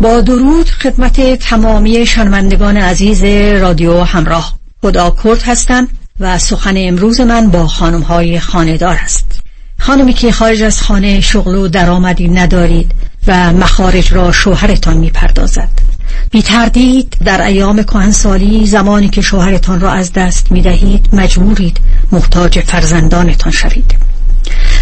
با 0.00 0.20
درود 0.20 0.70
خدمت 0.70 1.34
تمامی 1.38 2.06
شنوندگان 2.06 2.76
عزیز 2.76 3.24
رادیو 3.62 4.02
همراه. 4.02 4.54
خدا 4.82 5.16
کرد 5.24 5.42
هستم 5.42 5.88
و 6.20 6.38
سخن 6.38 6.74
امروز 6.76 7.20
من 7.20 7.50
با 7.50 7.66
خانم 7.66 8.00
های 8.00 8.40
خاندار 8.40 8.96
است. 8.96 9.40
خانمی 9.80 10.12
که 10.12 10.32
خارج 10.32 10.62
از 10.62 10.82
خانه 10.82 11.20
شغل 11.20 11.54
و 11.54 11.68
درآمدی 11.68 12.28
ندارید 12.28 12.92
و 13.26 13.52
مخارج 13.52 14.12
را 14.12 14.32
شوهرتان 14.32 14.96
می‌پردازد. 14.96 15.93
بی 16.30 16.42
تردید 16.42 17.16
در 17.24 17.42
ایام 17.42 17.82
کهنسالی 17.82 18.66
زمانی 18.66 19.08
که 19.08 19.20
شوهرتان 19.20 19.80
را 19.80 19.92
از 19.92 20.12
دست 20.12 20.52
می 20.52 20.62
دهید 20.62 21.08
مجبورید 21.12 21.80
محتاج 22.12 22.60
فرزندانتان 22.60 23.52
شوید. 23.52 23.94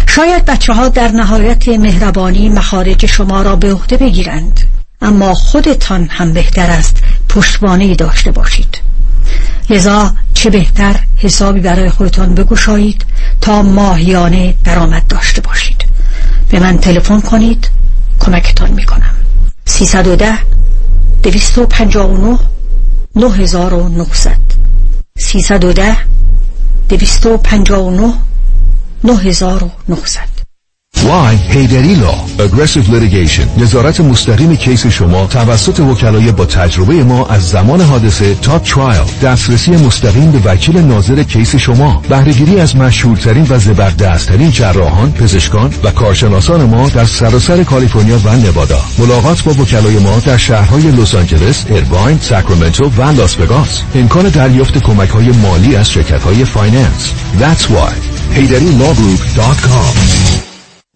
شاید 0.07 0.45
بچه 0.45 0.73
ها 0.73 0.89
در 0.89 1.07
نهایت 1.07 1.67
مهربانی 1.67 2.49
مخارج 2.49 3.05
شما 3.05 3.41
را 3.41 3.55
به 3.55 3.73
عهده 3.73 3.97
بگیرند 3.97 4.59
اما 5.01 5.33
خودتان 5.33 6.07
هم 6.11 6.33
بهتر 6.33 6.69
است 6.69 6.97
پشتوانه 7.29 7.95
داشته 7.95 8.31
باشید. 8.31 8.77
لذا 9.69 10.13
چه 10.33 10.49
بهتر 10.49 10.99
حسابی 11.17 11.59
برای 11.59 11.89
خودتان 11.89 12.33
بگشایید 12.33 13.05
تا 13.41 13.61
ماهیانه 13.61 14.55
درآمد 14.63 15.07
داشته 15.07 15.41
باشید. 15.41 15.85
به 16.49 16.59
من 16.59 16.77
تلفن 16.77 17.21
کنید 17.21 17.69
کمکتان 18.19 18.71
می‌کنم. 18.71 19.15
310 19.65 20.33
259 21.23 22.39
9900 23.15 24.37
310 25.19 25.97
و 29.63 29.69
نهصد. 29.89 30.29
Why 31.03 31.37
Heidari 31.49 31.95
Law 31.95 32.13
Aggressive 32.37 32.87
Litigation. 32.87 33.47
نظارت 33.57 34.01
مستقیم 34.01 34.55
case 34.55 34.87
شما 34.87 35.27
توسط 35.27 35.79
وکلای 35.79 36.31
با 36.31 36.45
تجربه 36.45 37.03
ما 37.03 37.25
از 37.25 37.49
زمان 37.49 37.81
حادثه 37.81 38.35
تا 38.35 38.59
trial 38.59 39.01
دسترسی 39.23 39.71
مستقیم 39.71 40.31
به 40.31 40.51
وکیل 40.51 40.77
ناظر 40.77 41.23
case 41.23 41.55
شما. 41.55 42.01
بهره‌گیری 42.09 42.59
از 42.59 42.75
مشهورترین 42.75 43.47
و 43.49 43.59
زبردستترین 43.59 44.51
جراحان 44.51 45.11
پزشکان 45.11 45.73
و 45.83 45.91
کارشناسان 45.91 46.63
ما 46.63 46.89
در 46.89 47.05
سراسر 47.05 47.63
کالیفرنیا 47.63 48.19
و 48.25 48.35
نوادا. 48.35 48.81
ملاقات 48.97 49.43
با 49.43 49.51
وکلای 49.51 49.99
ما 49.99 50.19
در 50.25 50.37
شهرهای 50.37 50.91
لس 50.91 51.15
آنجلس 51.15 51.65
ایرواین 51.69 52.19
ساکرامنتو 52.21 52.91
و 52.97 53.11
لاس 53.11 53.39
وگاس. 53.39 53.81
امکان 53.95 54.29
دریافت 54.29 54.77
کمک 54.77 55.09
های 55.09 55.31
مالی 55.31 55.75
از 55.75 55.91
شرکت 55.91 56.23
های 56.23 56.45
finance. 56.45 57.11
That's 57.39 57.63
why. 57.63 57.93
HeidariLawGroup.com 58.35 60.52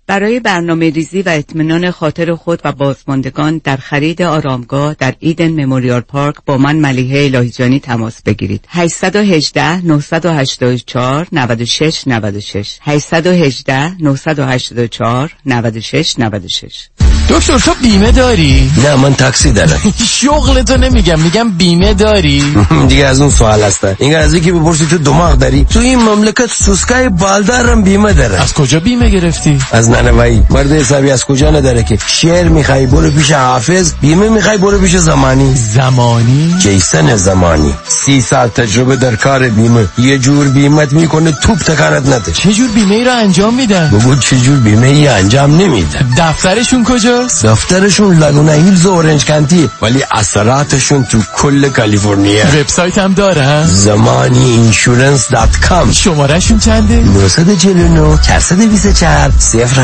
برای 0.08 0.40
برنامه 0.40 0.90
ریزی 0.90 1.22
و 1.22 1.30
اطمینان 1.30 1.92
خاطر 1.92 2.36
خود 2.36 2.62
و 2.64 2.72
بازماندگان 2.72 3.62
در 3.64 3.78
خرید 3.78 4.22
آرامگاه 4.22 4.96
در 5.00 5.14
Eden 5.20 5.66
Memorial 5.66 6.02
Park 6.02 6.36
با 6.46 6.58
من 6.58 6.76
ملیحه 6.76 7.26
الهیجانی 7.26 7.80
تماس 7.80 8.22
بگیرید 8.22 8.66
818 8.70 9.86
984 9.86 11.28
96 11.32 12.04
96 12.08 12.78
818 12.82 14.04
984 14.04 15.36
96 15.46 16.20
96 16.20 16.88
دکتر 17.30 17.60
تو 17.60 17.74
بیمه 17.82 18.12
داری؟ 18.12 18.72
نه 18.84 18.96
من 18.96 19.14
تاکسی 19.14 19.52
دارم 19.52 19.94
شغلتو 20.22 20.78
نمیگم 20.78 21.20
میگم 21.20 21.50
بیمه 21.52 21.94
داری؟ 21.94 22.44
دیگه 22.90 23.06
از 23.06 23.22
اون 23.22 23.30
سوالا 23.30 23.62
هستا 23.64 23.96
عین 24.00 24.16
اینه 24.16 24.34
که 24.34 24.54
بپرسی 24.54 24.86
تو 24.86 24.98
دماغ 24.98 25.38
داری 25.38 25.66
تو 25.70 25.80
این 25.80 26.00
مملکت 26.00 26.46
سوسکای 26.46 27.10
بالدارم 27.10 27.82
بیمه 27.84 28.14
داره 28.14 28.42
از 28.42 28.54
کجا 28.54 28.80
بیمه 28.80 29.10
گرفتی؟ 29.10 29.60
از 29.72 29.90
نونوایی 30.02 30.44
مرد 30.50 30.72
حسابی 30.72 31.12
از 31.12 31.26
کجا 31.26 31.52
نداره 31.52 31.84
که؟ 31.84 31.98
شعر 32.08 32.48
می‌خوای 32.48 32.86
برو 32.86 33.12
پیش 33.12 33.32
حافظ. 33.32 33.94
بیمه 34.02 34.30
می‌خوای 34.30 34.58
برو 34.58 34.78
پیش 34.78 34.96
زمانی. 34.96 35.56
زمانی؟ 35.56 36.56
جیسن 36.60 37.16
زمانی. 37.16 37.74
سی 37.88 38.22
سال 38.22 38.48
تجربه 38.48 38.96
در 38.96 39.16
کار 39.16 39.50
بیمه. 39.50 39.86
یه 39.98 40.18
جور 40.18 40.48
بیمت 40.48 40.94
می‌کنه 40.94 41.32
توپ 41.32 41.58
تکانت 41.58 42.08
نده. 42.08 42.32
چه 42.32 42.54
جور 42.54 42.70
بیمه 42.70 42.96
ای 42.96 43.04
رو 43.04 43.12
انجام 43.12 43.54
میدن؟ 43.54 43.90
بگو 43.90 44.16
چه 44.16 44.38
جور 44.38 44.60
بیمه 44.60 44.88
ای 44.88 45.08
انجام 45.08 45.58
نمیده 45.58 46.06
دفترشون 46.18 46.84
کجاست 46.84 47.46
دفترشون 47.46 48.20
لاگونا 48.20 48.52
هیلز 48.52 48.86
و 48.86 48.90
اورنج 48.90 49.26
کانتی. 49.26 49.70
ولی 49.82 50.04
اثراتشون 50.12 51.04
تو 51.04 51.18
کل 51.36 51.70
کالیفرنیا. 51.70 52.46
وبسایت 52.60 52.98
هم 52.98 53.14
داره 53.14 53.66
Zamani 53.66 54.52
Insurance 54.52 55.30
dot 55.30 55.60
com 55.70 55.92
شماره‌شون 55.92 56.60
چنده؟ 56.60 56.96
949 56.96 58.20
424 58.28 59.32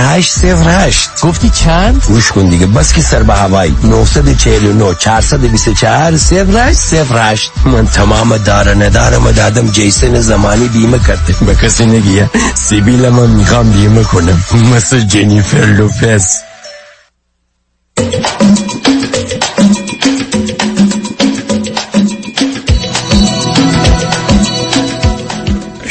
0808 0.03 1.09
گفتی 1.21 1.49
چند؟ 1.49 2.03
گوش 2.07 2.31
کن 2.31 2.49
دیگه. 2.49 2.65
بس 2.65 2.93
که 2.93 3.01
سر 3.01 3.23
به 3.23 3.33
هوایی. 3.33 3.75
949 3.83 4.95
424 4.95 6.11
0808 6.11 7.51
من 7.65 7.87
تمام 7.87 8.37
دار 8.37 8.85
ندارم 8.85 9.31
دادم 9.31 9.71
جیسن 9.71 10.19
زمانی 10.19 10.67
بیمه 10.67 10.99
کرده. 10.99 11.35
به 11.45 11.55
کسی 11.55 11.85
نگیه 11.85 12.29
سیبیل 12.55 13.09
من 13.09 13.29
می‌خوام 13.29 13.71
بیمه 13.71 14.03
کنم. 14.03 14.43
مثل 14.75 14.99
جنیفر 14.99 15.65
لوپز. 15.65 16.25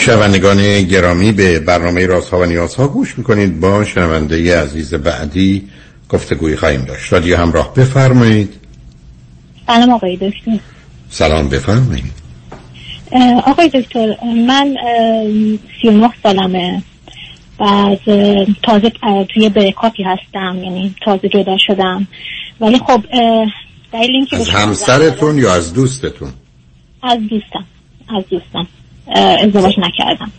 شنوندگان 0.02 0.82
گرامی 0.82 1.32
به 1.32 1.58
برنامه 1.58 2.06
رازها 2.06 2.38
و 2.40 2.44
نیازها 2.44 2.88
گوش 2.88 3.18
می‌کنید. 3.18 3.60
با 3.60 3.84
شنونده 3.84 4.60
عزیز 4.62 4.94
بعدی 4.94 5.68
گفتگوی 6.08 6.56
خواهیم 6.56 6.84
داشت. 6.84 7.12
رادیو 7.12 7.36
همراه 7.36 7.74
بفرمایید. 7.74 8.54
سلام 9.66 9.90
آقای 9.90 10.16
دکتر. 10.16 10.58
سلام 11.10 11.48
بفرمایید. 11.48 12.12
آقای 13.46 13.68
دکتر 13.68 14.16
من 14.46 14.76
سی 15.82 15.88
و 15.88 15.90
نه 15.90 16.10
سالمه. 16.22 16.82
بعد 17.58 18.00
اه، 18.06 18.46
تازه 18.62 18.92
توی 19.34 19.48
بریکاپی 19.48 20.02
هستم 20.02 20.64
یعنی 20.64 20.94
تازه 21.04 21.28
جدا 21.28 21.56
شدم. 21.66 22.06
ولی 22.60 22.78
خب 22.78 23.02
دلیل 23.92 24.10
اینکه 24.10 24.36
از 24.36 24.48
همسرتون 24.48 25.38
یا 25.38 25.54
از 25.54 25.74
دوستتون؟ 25.74 26.32
از 27.02 27.18
دوستم 27.18 27.64
از 28.18 28.24
دوستم. 28.30 28.66
ازدواج 29.14 29.74
نکردم. 29.78 30.32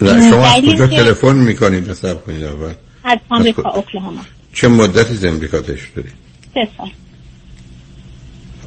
شما 0.00 0.46
از 0.46 0.62
کجا 0.62 0.86
تلفن 0.86 1.36
می‌کنید 1.36 1.90
نصب 1.90 2.24
کنید 2.24 2.44
اول 2.44 2.72
از 3.04 3.18
آمریکا 3.28 3.70
اوکلاهاما. 3.70 4.20
چه 4.54 4.68
مدتی 4.68 5.14
از 5.14 5.24
امریکا 5.24 5.60
دارید؟ 5.60 6.12
سه 6.54 6.68
سال. 6.76 6.90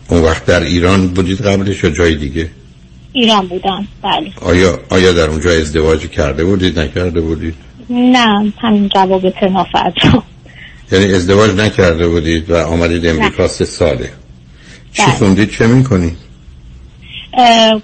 اون 0.10 0.22
وقت 0.22 0.46
در 0.46 0.64
ایران 0.64 1.08
بودید 1.08 1.42
قبلش 1.42 1.84
یا 1.84 1.90
جای 1.90 2.16
دیگه؟ 2.16 2.50
ایران 3.14 3.48
بودم 3.48 3.88
بله. 4.04 4.32
آیا 4.42 4.80
آیا 4.90 5.14
در 5.14 5.26
اونجا 5.30 5.52
ازدواج 5.52 6.08
کرده 6.08 6.46
بودید 6.46 6.80
نکرده 6.80 7.22
بودید؟ 7.22 7.56
نه 7.90 8.54
همین 8.58 8.90
جواب 8.96 9.30
تنافت 9.30 9.76
یعنی 10.92 11.14
ازدواج 11.14 11.52
نکرده 11.52 12.08
بودید 12.08 12.50
و 12.50 12.56
آمدید 12.56 13.06
امریکا 13.06 13.48
سه 13.48 13.66
ساله. 13.66 14.12
چی 14.94 15.04
بله. 15.04 15.12
خوندید؟ 15.12 15.52
چه 15.52 15.68
می‌کنید؟ 15.68 16.18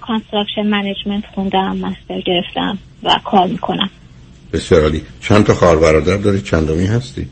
construction 0.01 0.68
management 0.68 1.23
خوندم 1.35 1.77
master 1.77 2.22
گرفتم 2.25 2.77
و 3.03 3.19
کار 3.23 3.47
می‌کنم. 3.47 3.89
بسیار 4.53 4.81
عالی. 4.81 5.01
چند 5.21 5.45
تا 5.45 5.53
خواهر 5.53 5.75
برادر 5.75 6.17
دارید 6.17 6.43
چندمی 6.43 6.85
هستی؟ 6.85 7.27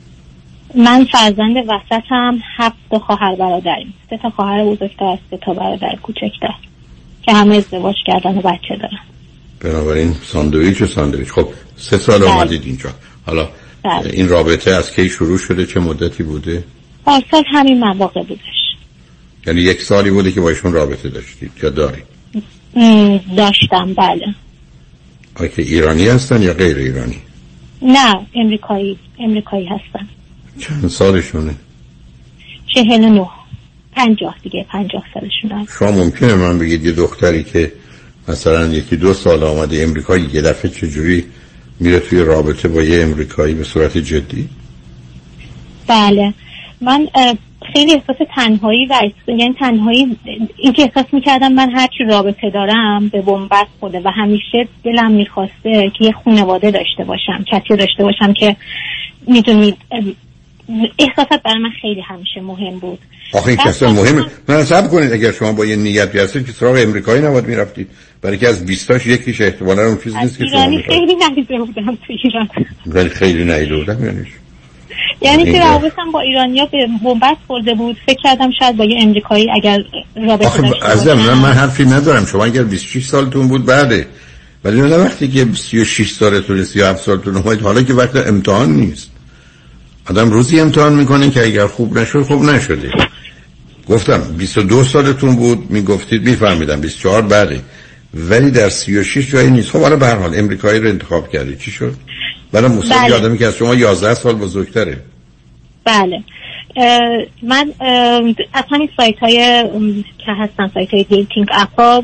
من 0.76 1.06
فرزند 1.12 1.58
وسطم 1.58 2.40
هفت 2.58 2.76
تا 2.92 3.00
خواهر 3.00 3.36
برادریم. 3.36 3.94
سه 4.10 4.18
تا 4.18 4.30
خواهر 4.30 4.66
بزرگتر 4.66 5.18
سه 5.32 5.38
تا 5.38 5.54
برادر 5.54 5.96
کوچکتر 6.04 6.54
که 7.22 7.34
همه 7.34 7.56
ازدواج 7.56 7.96
کردن 8.06 8.38
و 8.38 8.42
بچه 8.42 8.76
دارن. 8.82 9.00
بنابراین 9.60 10.14
ساندویچ 10.24 10.82
و 10.82 10.86
ساندویچ. 10.86 11.30
خب 11.32 11.48
سه 11.76 11.98
سال 11.98 12.20
بله. 12.20 12.30
آمدید 12.30 12.62
اینجا. 12.66 12.90
حالا 13.26 13.50
بله. 13.84 14.10
این 14.14 14.30
رابطه 14.30 14.72
از 14.72 14.92
کی 14.92 15.10
شروع 15.10 15.38
شده؟ 15.38 15.66
چه 15.66 15.80
مدتی 15.80 16.24
بوده؟ 16.24 16.64
پارسال 17.06 17.44
همین 17.54 17.80
مواقع 17.80 18.24
بودش. 18.24 18.76
یعنی 19.48 19.62
یک 19.62 19.82
سالی 19.82 20.10
بوده 20.10 20.32
که 20.32 20.42
با 20.42 20.50
ایشون 20.50 20.74
رابطه 20.74 21.10
داشتید 21.10 21.52
یا 21.64 21.70
دارید؟ 21.70 22.11
داشتم 23.38 23.94
بله. 23.94 24.36
آیا 25.36 25.50
که 25.50 25.62
ایرانی 25.62 26.08
هستن 26.08 26.42
یا 26.42 26.54
غیر 26.54 26.78
ایرانی؟ 26.78 27.18
نه 27.82 28.28
امریکایی 28.36 28.98
امریکایی 29.20 29.68
هستم 29.68 30.08
چند 30.60 30.88
سالشونه؟ 30.88 31.56
چهل 32.68 33.04
و 33.04 33.10
نه. 33.10 33.30
پنجاه 33.96 34.36
دیگه 34.44 34.66
پنجاه 34.70 35.04
سالشون 35.14 35.52
هست 35.52 35.78
شما 35.80 35.92
ممکنه 35.92 36.36
من 36.36 36.60
بگید 36.60 36.86
یه 36.86 36.92
دختری 36.92 37.44
که 37.44 37.72
مثلا 38.28 38.66
یکی 38.66 38.96
دو 38.96 39.14
سال 39.14 39.44
آمده 39.44 39.84
امریکا 39.84 40.18
یه 40.18 40.42
دفعه 40.42 40.72
چجوری 40.72 41.26
میره 41.80 42.00
توی 42.00 42.20
رابطه 42.20 42.68
با 42.68 42.82
یه 42.82 43.04
امریکایی 43.04 43.54
به 43.54 43.64
صورت 43.64 43.98
جدی؟ 43.98 44.50
بله. 45.88 46.34
من 46.82 47.08
خیلی 47.74 47.94
احساس 47.94 48.28
تنهایی 48.36 48.86
و 48.86 49.02
یعنی 49.28 49.56
تنهایی 49.60 50.18
این 50.58 50.74
که 50.74 50.82
احساس 50.82 51.14
می‌کردم 51.14 51.54
من 51.54 51.70
هرچی 51.70 52.04
رابطه 52.10 52.50
دارم 52.50 53.10
به 53.10 53.22
بنبست 53.22 53.72
خوده 53.80 54.00
و 54.00 54.10
همیشه 54.16 54.68
دلم 54.84 55.12
می‌خواسته 55.12 55.92
که 55.98 56.06
یه 56.06 56.12
خانواده 56.26 56.72
داشته 56.72 57.04
باشم 57.04 57.46
کسی 57.48 57.76
داشته 57.76 58.04
باشم 58.04 58.34
که 58.34 58.56
می‌دونید 59.28 59.78
احساسات 61.00 61.42
برای 61.44 61.60
من 61.60 61.70
خیلی 61.82 62.02
همیشه 62.02 62.42
مهم 62.42 62.80
بود. 62.80 63.00
آخه 63.34 63.48
این 63.48 63.58
کسا 63.58 63.92
مهمه. 63.92 64.26
نه 64.50 64.64
صبر 64.64 64.88
کنید 64.88 65.14
اگر 65.14 65.32
شما 65.32 65.52
با 65.52 65.66
یه 65.66 65.76
نیتی 65.76 66.20
هستید 66.20 66.46
که 66.46 66.52
سراغ 66.52 66.76
امریکایی 66.80 67.22
نباید 67.22 67.48
می‌رفتید. 67.48 67.88
برای 68.22 68.38
که 68.38 68.48
از 68.48 68.66
بیستاش 68.66 69.08
یکیش 69.08 69.42
احتمالا 69.42 69.88
اون 69.88 69.98
چیز 70.04 70.16
نیست 70.16 70.38
که 70.38 70.46
شما 70.46 70.78
خیلی 70.88 71.16
ندیده 71.16 71.58
بودم 71.58 71.96
تو 71.96 72.14
ایران. 72.24 72.50
ولی 72.88 73.10
خیلی 73.10 73.44
نیده 73.44 73.78
بودم 73.78 74.06
یعنی 74.06 74.26
چی؟ 74.26 74.41
یعنی 75.22 75.52
که 75.52 75.60
روابطم 75.60 76.12
با 76.12 76.20
ایرانیا 76.20 76.66
به 76.66 76.88
بنبست 77.04 77.42
خورده 77.48 77.74
بود 77.74 77.98
فکر 78.06 78.22
کردم 78.24 78.52
شاید 78.60 78.78
با 78.78 78.86
یه 78.86 78.98
امریکایی 79.02 79.52
اگر 79.52 79.80
رابطه 80.16 80.48
آخه 80.48 80.62
داشته 80.62 81.16
باشم. 81.16 81.30
من, 81.30 81.38
من 81.38 81.52
حرفی 81.54 81.86
ندارم. 81.86 82.26
شما 82.26 82.46
اگر 82.46 82.64
26 82.64 83.06
سالتون 83.06 83.48
بود 83.48 83.66
بعده 83.66 84.08
ولی 84.64 84.82
نه 84.82 84.98
وقتی 84.98 85.28
که 85.28 85.48
36 85.56 86.12
سالتون 86.12 86.64
37 86.64 87.04
سالتون 87.04 87.38
اومد 87.38 87.62
حالا 87.62 87.82
که 87.82 87.94
وقت 87.94 88.16
امتحان 88.16 88.72
نیست. 88.72 89.10
آدم 90.10 90.30
روزی 90.30 90.60
امتحان 90.60 90.94
می‌کنه 90.94 91.30
که 91.30 91.46
اگر 91.46 91.68
خوب 91.68 92.00
نشد 92.00 92.22
خوب 92.22 92.44
نشده. 92.44 92.92
گفتم 93.90 94.22
22 94.38 94.84
سالتون 94.84 95.36
بود 95.36 95.72
می‌گفتید 95.72 96.30
میفهمیدم. 96.30 96.82
24 96.82 97.22
بعده 97.22 97.62
ولی 98.14 98.52
در 98.52 98.70
36 98.70 99.32
جایی 99.32 99.50
نیست. 99.50 99.70
خب 99.70 99.80
حالا 99.82 99.96
به 99.96 100.06
هر 100.06 100.16
حال 100.16 100.40
امریکایی 100.40 100.80
رو 100.80 100.90
انتخاب 100.90 101.30
کردی. 101.30 101.56
چی 101.56 101.72
شد؟ 101.72 101.94
برای 102.52 102.68
مصاحبه 102.68 103.08
بله. 103.08 103.16
آدمی 103.16 103.38
که 103.38 103.48
از 103.48 103.56
شما 103.56 103.76
11 103.76 104.14
سال 104.14 104.36
بزرگتره. 104.36 105.11
بله. 105.86 106.24
من 107.44 107.74
از 108.54 108.64
همین 108.72 108.90
سایت 108.98 109.20
های 109.20 109.64
که 110.26 110.32
هستن 110.32 110.68
سایت 110.74 110.94
های 110.94 111.04
dating 111.04 111.48
app 111.54 111.91
ا 111.91 112.04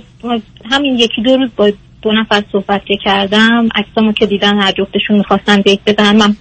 همین 0.72 0.95
یکی 0.95 1.22
دو 1.22 1.38
روز 1.38 1.49
با 1.56 1.72
دو 2.02 2.12
نفر 2.12 2.44
صحبت 2.52 2.82
کردم 3.04 3.70
عکسامو 3.76 4.12
که 4.12 4.26
دیدن 4.26 4.60
هر 4.60 4.72
جفتشون 4.72 5.18
می‌خواستن 5.18 5.62
date 5.61 5.80
بزنن 5.88 6.18
من 6.18 6.36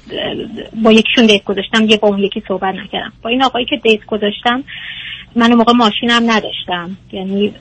با 0.83 0.93
یکیشون 0.93 1.27
date 1.27 1.45
گذاشتم 1.45 1.85
یه 1.89 1.97
با 1.97 2.09
اون 2.09 2.19
یکی 2.19 2.43
صحبت 2.49 2.75
نکردم. 2.75 3.13
با 3.23 3.31
این 3.31 3.43
آقایی 3.43 3.67
که 3.67 3.77
date 3.77 4.05
گذاشتم 4.07 4.65
من 5.37 5.47
اون 5.47 5.55
موقع 5.59 5.73
ماشینم 5.73 6.31
نداشتم. 6.31 6.97
یعنی 7.13 7.53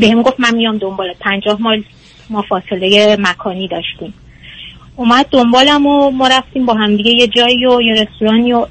بهم 0.00 0.22
گفت 0.22 0.40
من 0.40 0.54
میام 0.54 0.78
دنبال 0.78 1.14
پنجاه 1.20 1.62
مایل 1.62 1.84
ما 2.30 2.42
فاصله 2.42 3.16
مکانی 3.20 3.68
داشتیم. 3.68 4.14
اومد 5.02 5.26
دنبالم 5.30 5.86
و 5.86 6.10
ما 6.10 6.28
رفتیم 6.28 6.66
با 6.66 6.74
همدیگه 6.74 7.10
یه 7.10 7.26
جایی 7.26 7.66
و 7.66 7.80
یه 7.80 7.92
رستورانی 7.92 8.52
و 8.52 8.66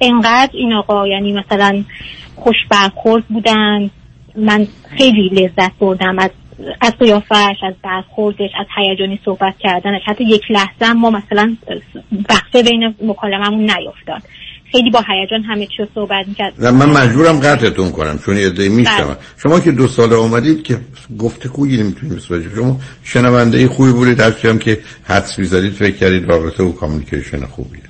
انقدر 0.00 0.50
این 0.52 0.72
آقا 0.72 1.08
یعنی 1.08 1.32
مثلا 1.32 1.84
خوش 2.36 2.56
برخورد 2.70 3.24
بودن. 3.24 3.90
من 4.36 4.66
خیلی 4.98 5.28
لذت 5.28 5.72
بردم 5.78 6.18
از 6.18 6.30
از 6.80 6.98
قیافش 6.98 7.56
از 7.62 7.74
برخوردش 7.82 8.50
از 8.58 8.66
هیجانی 8.76 9.20
صحبت 9.24 9.54
کردنش. 9.58 10.02
حتی 10.06 10.24
یک 10.24 10.50
لحظه 10.50 10.92
ما 10.92 11.10
مثلا 11.10 11.56
بخشه 12.28 12.62
بین 12.70 12.94
مکالممون 13.02 13.60
نیفتاد 13.60 14.22
خیلی 14.72 14.90
با 14.90 15.00
هیجان 15.08 15.42
همه 15.42 15.66
چی 15.66 15.72
رو 15.78 15.86
صحبت 15.94 16.28
می‌کرد. 16.28 16.52
نه 16.58 16.70
من 16.70 16.90
مجبورم 16.90 17.40
قطعتون 17.40 17.90
کنم 17.90 18.18
چون 18.26 18.36
یه 18.36 18.46
عده 18.46 18.68
میشنم 18.68 19.04
بله. 19.04 19.16
شما 19.36 19.60
که 19.60 19.72
دو 19.72 19.88
ساله 19.88 20.14
اومدید 20.14 20.62
که 20.62 20.78
گفته 21.18 21.48
کویی 21.48 21.76
نمی‌تونید 21.76 22.16
بسازید 22.16 22.54
شما 22.54 22.80
شنونده 23.04 23.68
خوبی 23.68 23.92
بودید. 23.92 24.20
هم 24.20 24.58
که 24.58 24.80
حدس 25.04 25.38
می‌زدید 25.38 25.72
فکر 25.72 25.96
کردید 25.96 26.28
رابطه 26.28 26.62
و 26.62 26.72
کامیکیشن 26.72 27.46
خوبیه. 27.46 27.82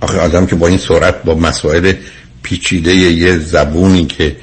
آخه 0.00 0.18
آدم 0.18 0.46
که 0.46 0.56
با 0.56 0.66
این 0.66 0.78
سرعت 0.78 1.22
با 1.22 1.34
مسائل 1.34 1.92
پیچیده 2.42 2.94
یه 2.94 3.38
زبونی 3.38 4.06
که 4.06 4.36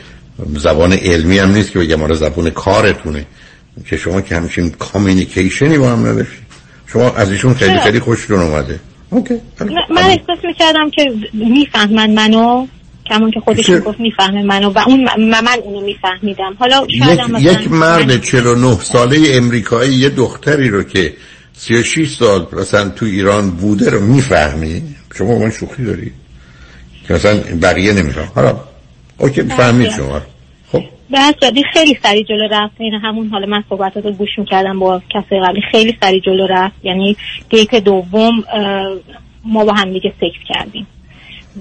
زبان 0.57 0.93
علمی 0.93 1.39
هم 1.39 1.51
نیست 1.51 1.71
که 1.71 1.79
بگم 1.79 2.03
آره 2.03 2.15
زبون 2.15 2.49
کارتونه 2.49 3.25
که 3.85 3.97
شما 3.97 4.21
که 4.21 4.35
همچین 4.35 4.69
کامیکیشنی 4.69 5.77
با 5.77 5.91
هم 5.91 5.99
نداشتید. 5.99 6.45
شما 6.87 7.11
از 7.11 7.31
ایشون 7.31 7.53
خیلی؟ 7.53 7.79
خیلی 7.79 7.99
خوشتون 7.99 8.39
اومده. 8.39 8.79
من 9.89 10.03
احساس 10.03 10.45
می‌کردم 10.45 10.89
که 10.89 11.13
می‌فهمن 11.33 12.13
منو 12.13 12.67
کمون 13.09 13.31
که 13.31 13.39
خودش 13.39 13.69
گفت 13.85 13.99
می‌فهمه 13.99 14.43
منو 14.43 14.69
و 14.69 14.79
اون 14.87 15.03
من 15.17 15.59
اونو 15.63 15.81
میفهمیدم. 15.81 16.55
حالا 16.59 16.87
شاید 16.99 17.19
یک, 17.39 17.61
یک 17.61 17.71
مرد 17.71 18.21
49 18.21 18.79
ساله 18.79 19.17
امریکایی 19.31 19.95
یه 19.95 20.09
دختری 20.09 20.69
رو 20.69 20.83
که 20.83 21.13
36 21.53 22.15
سال 22.15 22.47
مثلا 22.53 22.89
تو 22.89 23.05
ایران 23.05 23.51
بوده 23.51 23.89
رو 23.89 24.01
می‌فهمی؟ 24.01 24.83
شما 25.17 25.39
من 25.39 25.51
شوخی 25.51 25.83
داری؟ 25.83 26.11
که 27.07 27.13
مثلا 27.13 27.39
بقیه 27.61 27.93
نمیفهم 27.93 28.31
حالا 28.35 28.59
اوکی 29.17 29.43
فهمید 29.43 29.87
بله. 29.87 29.97
شما 29.97 30.21
خب 31.11 31.53
به 31.53 31.61
خیلی 31.73 31.97
سری 32.03 32.23
جلو 32.23 32.47
رفت. 32.51 32.73
این 32.77 32.93
همون 32.93 33.29
حالا 33.29 33.45
من 33.45 33.63
صحبتات 33.69 34.05
رو 34.05 34.11
گوش 34.11 34.29
می‌کردم 34.37 34.79
با 34.79 35.01
کسی 35.09 35.39
قبلی. 35.39 35.61
خیلی 35.71 35.97
سری 36.01 36.21
جلو 36.21 36.47
رفت. 36.47 36.75
یعنی 36.83 37.17
دیت 37.49 37.75
دوم 37.75 38.43
ما 39.43 39.65
با 39.65 39.73
هم 39.73 39.93
دیگه 39.93 40.13
سکس 40.21 40.55
کردیم. 40.55 40.87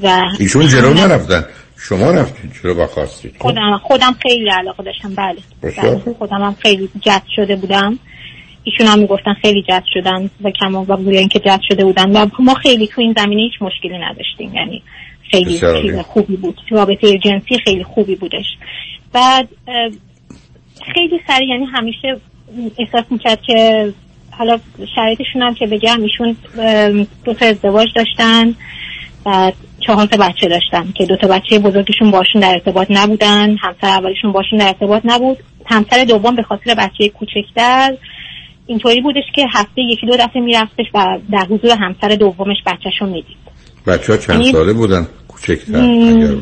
و 0.02 0.22
ایشون 0.38 0.68
جلو 0.68 0.94
نرفتن. 0.94 1.44
شما 1.88 2.10
رفتید 2.10 2.52
چرا 2.62 2.74
با 2.74 2.86
خواستید. 2.86 3.36
خودم 3.38 3.80
خودم 3.82 4.16
خیلی 4.22 4.50
علاقه 4.50 4.82
داشتم. 4.82 5.14
بله, 5.14 5.36
بله. 5.62 6.14
خودم 6.18 6.42
هم 6.42 6.56
خیلی 6.62 6.88
جد 7.00 7.22
شده 7.36 7.56
بودم. 7.56 7.98
ایشون 8.64 8.86
هم 8.86 8.98
می‌گفتن 8.98 9.34
خیلی 9.42 9.62
جد 9.62 9.82
شدن 9.94 10.30
و 10.42 10.50
کما 10.50 10.84
و 10.88 10.96
بویا 10.96 11.18
اینکه 11.18 11.38
جد 11.38 11.60
شده 11.68 11.84
بودن. 11.84 12.16
و 12.16 12.26
ما 12.38 12.54
خیلی 12.54 12.86
تو 12.86 13.00
این 13.00 13.14
زمینه 13.18 13.42
هیچ 13.42 13.62
مشکلی 13.62 13.98
نداشتیم. 13.98 14.54
یعنی 14.54 14.82
خیلی 15.30 15.58
چیز 15.82 15.98
خوبی 15.98 16.36
بود. 16.36 16.60
رابطه 16.70 17.18
جنسی 17.18 17.58
خیلی 17.64 17.84
خوبی 17.84 18.14
بودش. 18.14 18.46
بعد 19.14 19.48
خیلی 20.94 21.20
سریع 21.26 21.48
یعنی 21.48 21.64
همیشه 21.64 22.20
احساس 22.78 23.04
می‌کرد 23.10 23.42
که 23.42 23.92
حالا 24.30 24.58
شرایطشون 24.96 25.42
هم 25.42 25.54
که 25.54 25.66
بگم 25.66 26.02
ایشون 26.02 26.36
دو 27.24 27.34
تا 27.34 27.46
ازدواج 27.46 27.88
داشتن 27.96 28.54
بعد 29.24 29.54
چهار 29.86 30.06
تا 30.06 30.16
بچه 30.16 30.48
داشتن 30.48 30.92
که 30.96 31.06
دو 31.06 31.16
تا 31.16 31.28
بچه 31.28 31.58
بزرگشون 31.58 32.10
باشون 32.10 32.40
در 32.40 32.52
ارتباط 32.52 32.86
نبودن 32.90 33.56
همسر 33.56 33.86
اولشون 33.86 34.32
باشون 34.32 34.58
در 34.58 34.66
ارتباط 34.66 35.02
نبود. 35.04 35.38
همسر 35.66 36.04
دوم 36.04 36.36
به 36.36 36.42
خاطر 36.42 36.74
بچه 36.74 37.08
کوچکتر 37.08 37.96
اینطوری 38.66 39.00
بودش 39.00 39.24
که 39.34 39.46
هفته 39.52 39.82
یکی 39.82 40.06
دو 40.06 40.16
دفعه 40.16 40.42
میرفتش 40.42 40.86
و 40.94 41.18
در 41.32 41.46
حضور 41.50 41.70
همسر 41.70 42.08
دومش 42.08 42.56
بچهشون 42.66 43.08
می‌دید. 43.08 43.36
بچه 43.86 44.12
ها 44.12 44.18
چند 44.18 44.40
یعنی 44.40 44.52
ساله 44.52 44.72
بودن؟ 44.72 45.06
کوچکتر 45.28 46.36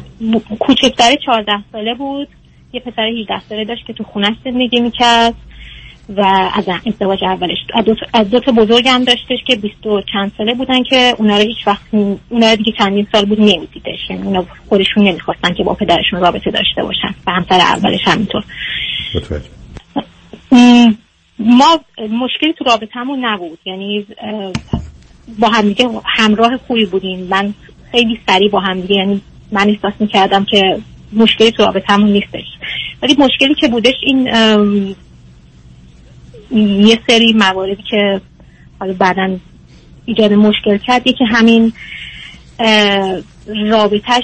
کوچکتر 0.58 1.14
چهارده 1.26 1.52
ساله 1.72 1.94
بود. 1.94 2.28
یه 2.72 2.80
پسر 2.80 3.02
18 3.02 3.40
ساله 3.48 3.64
داشت 3.64 3.86
که 3.86 3.92
تو 3.92 4.04
خونش 4.04 4.36
زندگی 4.44 4.80
می‌کرد 4.80 5.34
و 6.16 6.50
از 6.54 6.64
ازدواج 6.86 7.24
اولش 7.24 7.58
از 8.14 8.30
دو 8.30 8.40
تا 8.40 8.52
بزرگ 8.52 8.88
هم 8.88 9.04
داشتش 9.04 9.38
که 9.46 9.56
بیست 9.56 9.86
و 9.86 10.02
چند 10.12 10.32
ساله 10.38 10.54
بودن 10.54 10.82
که 10.82 11.14
اونا 11.18 11.36
رو 11.36 11.42
هیچ 11.42 11.66
وقت 11.66 11.94
اونا 12.28 12.50
رو 12.50 12.56
دیگه 12.56 12.72
چندین 12.78 13.06
سال 13.12 13.24
بود 13.24 13.40
نمیدیدش. 13.40 14.10
یعنی 14.10 14.22
اونا 14.22 14.46
خودشون 14.68 15.04
نمی‌خواستن 15.04 15.54
که 15.54 15.64
با 15.64 15.74
پدرشون 15.74 16.20
رابطه 16.20 16.50
داشته 16.50 16.82
باشن 16.82 17.14
و 17.26 17.30
همسر 17.32 17.54
اولش 17.54 18.00
همینطور. 18.04 18.44
ما 21.38 21.80
مشکلی 21.98 22.52
تو 22.58 22.64
رابطهمون 22.64 23.24
نبود. 23.24 23.58
یعنی 23.64 24.06
با 25.38 25.48
همدیگه 25.48 25.88
همراه 26.04 26.56
خوبی 26.56 26.86
بودیم. 26.86 27.26
من 27.26 27.54
خیلی 27.92 28.18
سریع 28.26 28.50
با 28.50 28.60
همدیگه 28.60 28.94
یعنی 28.94 29.20
من 29.52 29.68
احساس 29.68 29.92
می‌کردم 30.00 30.44
که 30.44 30.78
مشکلی 31.12 31.51
تو 31.51 31.62
رابطهمون 31.62 32.12
نیستش. 32.12 32.47
ولی 33.02 33.16
مشکلی 33.18 33.55
که 33.55 33.68
بودش 33.68 33.94
این 34.02 34.26
یه 36.86 36.98
سری 37.06 37.32
مواردی 37.32 37.82
که 37.90 38.20
حالا 38.80 38.93
بعدا 38.93 39.36
ایجاد 40.05 40.32
مشکل 40.32 40.76
کرد. 40.76 41.05
که 41.05 41.24
همین 41.24 41.72
رابطش 43.66 44.22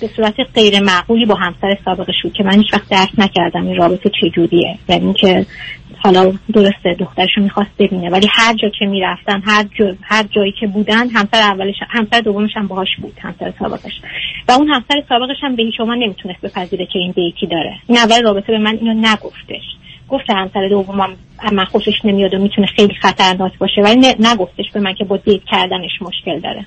به 0.00 0.10
صورت 0.16 0.34
غیر 0.54 0.80
معقولی 0.80 1.26
با 1.26 1.34
همسر 1.34 1.78
سابقش 1.84 2.14
بود 2.22 2.32
که 2.32 2.44
من 2.44 2.52
هیچ 2.52 2.72
وقت 2.72 2.88
درک 2.88 3.10
نکردم 3.18 3.66
این 3.66 3.76
رابطه 3.76 4.10
چجوریه. 4.20 4.78
یعنی 4.88 5.14
که 5.14 5.46
حالا 6.04 6.32
درسته 6.52 6.94
دخترشو 6.98 7.40
می‌خواست 7.40 7.70
ببینه. 7.78 8.10
ولی 8.10 8.26
هر 8.32 8.54
جا 8.54 8.68
که 8.78 8.86
می‌رفتن 8.86 9.42
هر, 9.46 9.64
جا، 9.78 9.94
هر 10.02 10.22
جایی 10.22 10.52
که 10.60 10.66
بودن 10.66 11.08
همسر 11.08 11.38
اولش 11.38 11.74
همسر 11.88 12.20
دومش 12.20 12.50
هم 12.56 12.66
باهاش 12.66 12.88
بود 13.02 13.18
همسر 13.22 13.52
سابقش. 13.58 14.00
و 14.48 14.52
اون 14.52 14.68
همسر 14.68 15.02
سابقش 15.08 15.36
هم 15.42 15.56
به 15.56 15.62
هیچ 15.62 15.74
شما 15.76 15.94
نمی‌تونست 15.94 16.40
بپذیره 16.40 16.86
که 16.86 16.98
این 16.98 17.10
دیتی 17.16 17.46
داره. 17.46 17.76
این 17.86 17.98
اول 17.98 18.22
رابطه 18.22 18.52
به 18.52 18.58
من 18.58 18.78
اینو 18.80 18.94
نگفتش. 18.94 19.62
گفت 20.08 20.30
همسر 20.30 20.68
دومم 20.68 21.10
من 21.52 21.64
خوشش 21.64 22.04
نمیاد 22.04 22.34
و 22.34 22.38
می‌تونه 22.38 22.66
خیلی 22.66 22.94
خطرناک 22.94 23.58
باشه 23.58 23.82
ولی 23.82 24.14
نگفتش 24.18 24.64
به 24.74 24.80
من 24.80 24.94
که 24.94 25.04
با 25.04 25.16
دیت 25.16 25.42
کردنش 25.44 26.02
مشکل 26.02 26.40
داره. 26.40 26.66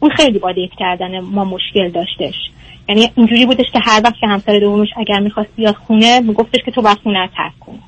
اون 0.00 0.10
خیلی 0.10 0.38
با 0.38 0.52
دیت 0.52 0.70
کردن 0.78 1.20
ما 1.20 1.44
مشکل 1.44 1.88
داشتش. 1.88 2.34
یعنی 2.88 3.10
اینجوری 3.16 3.46
بودش 3.46 3.66
که 3.72 3.80
هر 3.82 4.00
وقت 4.04 4.14
که 4.20 4.26
همسر 4.26 4.58
دومش 4.58 4.88
اگر 4.96 5.20
می‌خواست 5.20 5.50
بیاد 5.56 5.74
خونه 5.74 6.20
میگفتش 6.20 6.60
که 6.64 6.70
تو 6.70 6.82
باید 6.82 6.98
خونه 7.02 7.30
ترک 7.36 7.58
کن. 7.60 7.78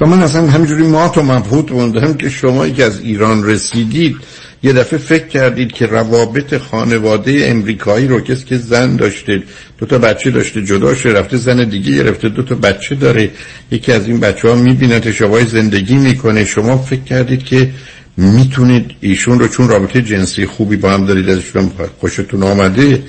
و 0.00 0.06
من 0.06 0.22
اصلا 0.22 0.46
همینجوری 0.46 0.82
ما 0.82 1.12
و 1.16 1.22
مبهوت 1.22 1.72
موندم 1.72 2.14
که 2.14 2.28
شما 2.28 2.68
که 2.68 2.84
از 2.84 3.00
ایران 3.00 3.44
رسیدید 3.44 4.16
یه 4.62 4.72
دفعه 4.72 4.98
فکر 4.98 5.26
کردید 5.26 5.72
که 5.72 5.86
روابط 5.86 6.58
خانواده 6.58 7.42
امریکایی 7.44 8.08
رو 8.08 8.20
کسی 8.20 8.44
که 8.44 8.56
زن 8.56 8.96
داشته 8.96 9.42
دو 9.78 9.86
تا 9.86 9.98
بچه 9.98 10.30
داشته 10.30 10.64
جدا 10.64 10.94
شده 10.94 11.12
رفته 11.12 11.36
زن 11.36 11.64
دیگه 11.64 11.96
گرفته 11.96 12.28
دو 12.28 12.42
تا 12.42 12.54
بچه 12.54 12.94
داره 12.94 13.30
یکی 13.70 13.92
از 13.92 14.06
این 14.06 14.20
بچه 14.20 14.48
ها 14.48 14.54
می‌بینه 14.54 15.12
شبای 15.12 15.46
زندگی 15.46 15.94
می‌کنه. 15.94 16.44
شما 16.44 16.76
فکر 16.76 17.00
کردید 17.00 17.44
که 17.44 17.70
می‌تونید 18.16 18.90
ایشون 19.00 19.38
رو 19.38 19.48
چون 19.48 19.68
رابطه 19.68 20.02
جنسی 20.02 20.46
خوبی 20.46 20.76
با 20.76 20.90
هم 20.90 21.06
دارید 21.06 21.28
ازشون 21.28 21.70
خوشتون 22.00 22.42
آمده 22.42 23.02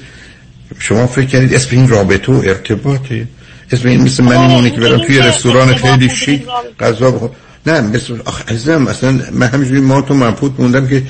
شما 0.79 1.07
فکر 1.07 1.25
کردید 1.25 1.53
اسم 1.53 1.75
این 1.75 1.87
رابطه 1.87 2.31
و 2.31 2.35
ارتباطه؟ 2.35 3.27
اسم 3.71 3.87
این 3.87 4.01
مثل 4.01 4.23
من 4.23 4.37
اینونه 4.37 4.69
که 4.69 4.81
برم 4.81 4.97
توی 4.97 5.19
رستوران 5.19 5.75
خیلی 5.75 6.09
شیک 6.09 6.43
غذا 6.79 7.11
بخور. 7.11 7.29
نه 7.65 7.81
مثل 7.81 8.13
آخ 8.25 8.41
عزیزم 8.51 8.87
اصلا 8.87 9.19
من 9.31 9.47
همینجوری 9.47 9.81
ما 9.81 10.01
تو 10.01 10.13
منپوت 10.13 10.51
موندم 10.59 10.87
که 10.87 11.03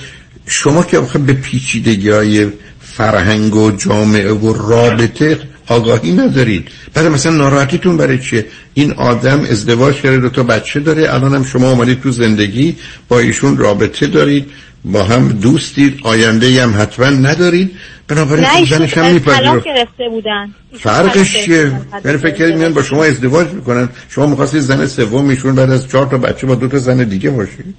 شما 0.48 0.84
که 0.84 0.98
آخه 0.98 1.20
به 1.20 1.34
پیچیدگی 1.34 2.10
های 2.10 2.48
فرهنگ 2.82 3.56
و 3.56 3.72
جامعه 3.72 4.32
و 4.34 4.54
رابطه 4.70 5.40
آگاهی 5.68 6.12
ندارید. 6.12 6.68
بعد 6.94 7.06
مثلا 7.06 7.32
ناراحتیتون 7.32 7.98
برای 7.98 8.20
چیه؟ 8.20 8.46
این 8.74 8.92
آدم 8.92 9.42
ازدواج 9.52 9.96
کرده 9.96 10.18
دو 10.18 10.30
تا 10.30 10.44
بچه 10.44 10.80
داره 10.80 11.14
الان 11.14 11.36
هم 11.36 11.44
شما 11.44 11.72
آمدید 11.72 12.02
تو 12.02 12.12
زندگی 12.12 12.76
با 13.08 13.20
ایشون 13.20 13.58
رابطه 13.58 14.08
دارید. 14.08 14.46
با 14.86 15.04
هم 15.04 15.28
دوستید 15.28 16.00
آینده 16.04 16.64
هم 16.64 16.82
حتما 16.82 17.06
ندارید 17.06 17.72
بنابراین 18.08 18.66
زنش 18.66 18.98
هم 18.98 19.18
گرفته 19.18 20.10
بودن. 20.10 20.50
فرقش 20.80 21.46
چیه؟ 21.46 21.72
یعنی 22.06 22.18
فکر 22.18 22.36
کردید 22.36 22.56
میان 22.56 22.74
با 22.74 22.84
شما 22.84 23.04
ازدواج 23.04 23.48
می‌کنن. 23.48 23.90
شما 24.10 24.26
می‌خواستید 24.26 24.62
زن 24.62 24.88
سوم 24.88 25.30
ایشون 25.30 25.56
بعد 25.56 25.72
از 25.72 25.88
چهار 25.88 26.06
تا 26.06 26.18
بچه 26.18 26.48
با 26.48 26.56
دو 26.56 26.68
تا 26.68 26.78
زن 26.78 27.04
دیگه 27.04 27.30
باشید؟ 27.30 27.76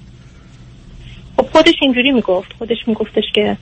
خب 1.36 1.46
خودش 1.52 1.74
اینجوری 1.82 2.12
می‌گفت. 2.12 2.48
خودش 2.58 2.78
میگفتش 2.86 3.24
که 3.34 3.56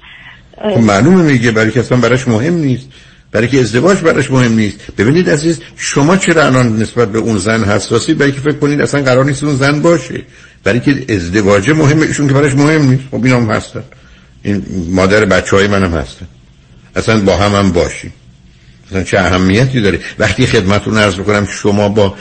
خب 0.62 0.80
معلومه 0.80 1.22
میگه 1.22 1.50
برای 1.50 1.70
که 1.70 1.80
اصلا 1.80 1.98
براش 1.98 2.28
مهم 2.28 2.54
نیست. 2.54 2.88
برای 3.32 3.48
که 3.48 3.60
ازدواج 3.60 3.98
براش 3.98 4.30
مهم 4.30 4.52
نیست. 4.52 4.78
ببینید 4.98 5.30
عزیز 5.30 5.60
شما 5.76 6.16
چرا 6.16 6.46
الان 6.46 6.76
نسبت 6.76 7.12
به 7.12 7.18
اون 7.18 7.38
زن 7.38 7.64
حساسی؟ 7.64 8.14
برای 8.14 8.32
که 8.32 8.40
فکر 8.40 8.56
کنید 8.56 8.80
اصلا 8.80 9.02
قرار 9.02 9.24
نیست 9.24 9.44
اون 9.44 9.56
زن 9.56 9.82
باشه. 9.82 10.22
برای 10.64 10.80
که 10.80 11.04
ازدواج 11.08 11.70
مهمه 11.70 12.02
ایشون 12.06 12.28
که 12.28 12.34
براش 12.34 12.54
مهم 12.54 12.90
نیست. 12.90 13.02
خب 13.10 13.24
اینا 13.24 13.36
هم 13.36 13.50
هستن. 13.50 13.84
این 14.42 14.62
مادر 14.90 15.24
بچه 15.24 15.56
های 15.56 15.66
منم 15.66 15.94
هستن. 15.94 16.26
اصلا 16.96 17.20
با 17.20 17.36
هم 17.36 17.54
هم 17.54 17.72
باشیم. 17.72 18.12
اصلا 18.88 19.02
چه 19.02 19.18
اهمیتی 19.18 19.80
داره؟ 19.80 20.00
وقتی 20.18 20.46
خدمتون 20.46 20.98
عرض 20.98 21.14
بکنم 21.14 21.46
شما 21.46 21.88
با 21.88 22.14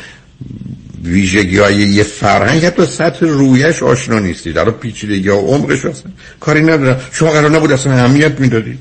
ویژگی 1.04 1.58
های 1.58 1.76
یه 1.76 2.04
فرهنگ 2.04 2.66
حتی 2.66 2.86
سطح 2.86 3.26
رویش 3.26 3.84
آشنا 3.84 4.20
نیستید. 4.20 4.56
در 4.56 4.72
پیچیدگی 4.72 5.30
و 5.30 5.36
عمقش 5.36 5.86
هستن 5.86 6.14
کاری 6.40 6.62
ندارم 6.62 7.02
شما 7.12 7.30
قرار 7.30 7.52
نبود 7.52 7.72
اصلا 7.72 7.94
اهمیت 7.94 8.40
می‌دادید. 8.40 8.80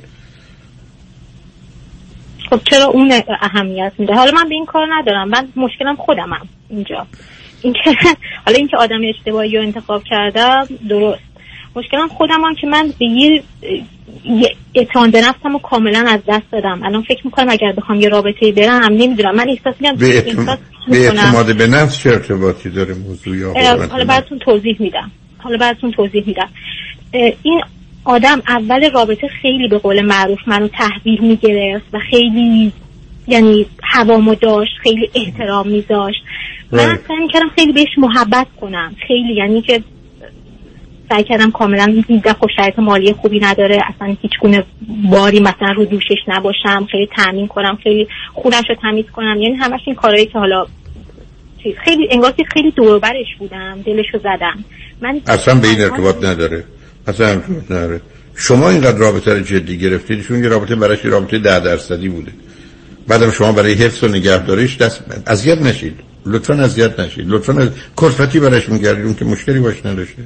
خب 2.51 2.61
چرا 2.71 2.85
اون 2.85 3.23
اهمیت 3.41 3.93
میده؟ 3.99 4.15
حالا 4.15 4.33
من 4.33 4.49
به 4.49 4.55
این 4.55 4.67
کار 4.67 4.87
ندارم. 4.91 5.29
من 5.29 5.49
مشکلم 5.57 5.97
خودمم 5.97 6.49
اینجا. 6.69 7.07
اینکه 7.63 7.81
حالا 8.47 8.59
اینکه 8.59 8.77
آدم 8.77 9.01
اشتباهی 9.09 9.57
رو 9.57 9.63
انتخاب 9.63 10.03
کردم 10.11 10.67
درست. 10.89 11.23
مشکلم 11.77 12.09
خودم 12.09 12.45
هم 12.45 12.55
که 12.55 12.67
من 12.67 12.93
به 12.99 13.07
یه 13.07 13.43
اعتماد 14.75 15.13
به 15.13 15.21
نفسم 15.21 15.53
رو 15.53 15.59
کاملا 15.59 16.07
از 16.09 16.21
دست 16.29 16.51
دادم. 16.53 16.81
الان 16.85 17.03
فکر 17.03 17.21
می‌کنم 17.25 17.49
اگر 17.49 17.73
بخوام 17.77 18.01
یه 18.01 18.09
رابطه 18.09 18.53
برم 18.53 18.93
نمی‌دونم. 18.93 19.35
من 19.35 19.47
احساس 19.49 19.75
به, 19.99 20.07
اعتماد 20.07 20.59
به 20.89 21.09
اعتماد 21.09 21.57
به 21.57 21.67
نفس 21.67 21.99
چه 21.99 22.11
ارتباطی 22.11 22.71
داره 22.71 22.95
موضوع 22.95 23.37
یا 23.37 23.53
حالا 23.91 24.05
براتون 24.05 24.39
توضیح 24.39 24.77
میدم. 24.79 25.11
حالا 25.39 25.57
براتون 25.57 25.91
توضیح 25.91 26.25
میدم. 26.27 26.49
این 27.43 27.61
آدم 28.05 28.43
اول 28.49 28.91
رابطه 28.91 29.29
خیلی 29.43 29.69
به 29.69 29.79
قول 29.79 30.07
معروف 30.07 30.39
منو 30.47 30.69
تحویل 30.69 31.21
می‌گرفت 31.21 31.87
و 31.93 31.99
خیلی 32.11 32.73
یعنی 33.29 33.67
هوامو 33.83 34.35
داشت 34.35 34.73
خیلی 34.83 35.11
احترام 35.15 35.69
میذاشت. 35.69 36.23
من 36.73 36.99
سعی 37.09 37.17
می‌کردم 37.21 37.49
خیلی 37.55 37.73
بهش 37.73 37.99
محبت 37.99 38.47
کنم. 38.61 38.97
خیلی 39.09 39.35
یعنی 39.35 39.63
که 39.63 39.83
سعی 41.11 41.23
کردم 41.23 41.51
کاملا 41.51 42.03
دیدم 42.09 42.33
خب 42.33 42.47
شرایط 42.57 42.79
مالی 42.79 43.13
خوبی 43.13 43.41
نداره 43.41 43.79
اصلا 43.95 44.17
هیچ 44.23 44.33
گونه 44.41 44.65
باری 45.11 45.41
مثلا 45.41 45.73
رو 45.77 45.85
دوشش 45.85 46.19
نباشم 46.29 46.89
خیلی 46.91 47.09
تامین 47.17 47.47
کنم 47.47 47.79
خیلی 47.83 48.09
خونش 48.33 48.65
رو 48.69 48.75
تمیز 48.83 49.05
کنم. 49.13 49.37
یعنی 49.41 49.55
همش 49.55 49.81
این 49.87 49.95
کارهایی 49.95 50.27
که 50.27 50.39
حالا 50.39 50.67
چیز. 51.63 51.75
خیلی 51.85 52.09
انگار 52.11 52.33
که 52.33 52.45
خیلی 52.53 52.71
دوربرش 52.71 53.27
بودم 53.39 53.83
دلش 53.87 54.07
رو 54.13 54.21
زدم. 54.21 54.65
من 55.01 55.21
اصلا 55.27 55.55
به 55.55 55.69
این 55.69 55.81
ارتباط 55.81 56.25
نداره. 56.25 56.65
اصلا 57.07 57.43
نداره. 57.71 58.01
شما 58.37 58.71
اینقدر 58.71 58.99
رابطه 58.99 59.35
رو 59.35 59.41
جدی 59.41 59.79
گرفتید 59.79 60.23
چون 60.23 60.43
یه 60.43 60.49
رابطه 60.49 60.77
برایش 60.77 61.05
رابطه 61.05 61.39
ده 61.39 61.61
درصدی 61.61 62.09
بوده. 62.09 62.33
بعدم 63.09 63.31
شما 63.31 63.53
برای 63.53 63.75
حفظ 63.75 64.05
و 64.05 64.09
نگهداریش 64.09 64.77
دست 64.77 65.01
اذیت 65.27 65.59
نشید. 65.59 65.95
لطفا 66.27 66.55
اذیت 66.55 67.01
نشید. 67.01 67.25
لطفا 67.29 67.53
از 67.53 67.69
کلفتی 67.97 68.41
براش 68.41 68.69
میگردید 68.69 69.19
که 69.19 69.25
مشکلی 69.25 69.61
باش 69.61 69.77
نداشته. 69.85 70.23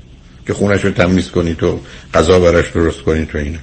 که 0.46 0.54
خونش 0.54 0.84
رو 0.84 0.90
تمیز 0.90 1.30
کنید 1.30 1.56
تو 1.56 1.80
غذا 2.14 2.40
براش 2.40 2.70
درست 2.70 3.02
کنید 3.02 3.28
تو 3.28 3.38
اینا. 3.38 3.58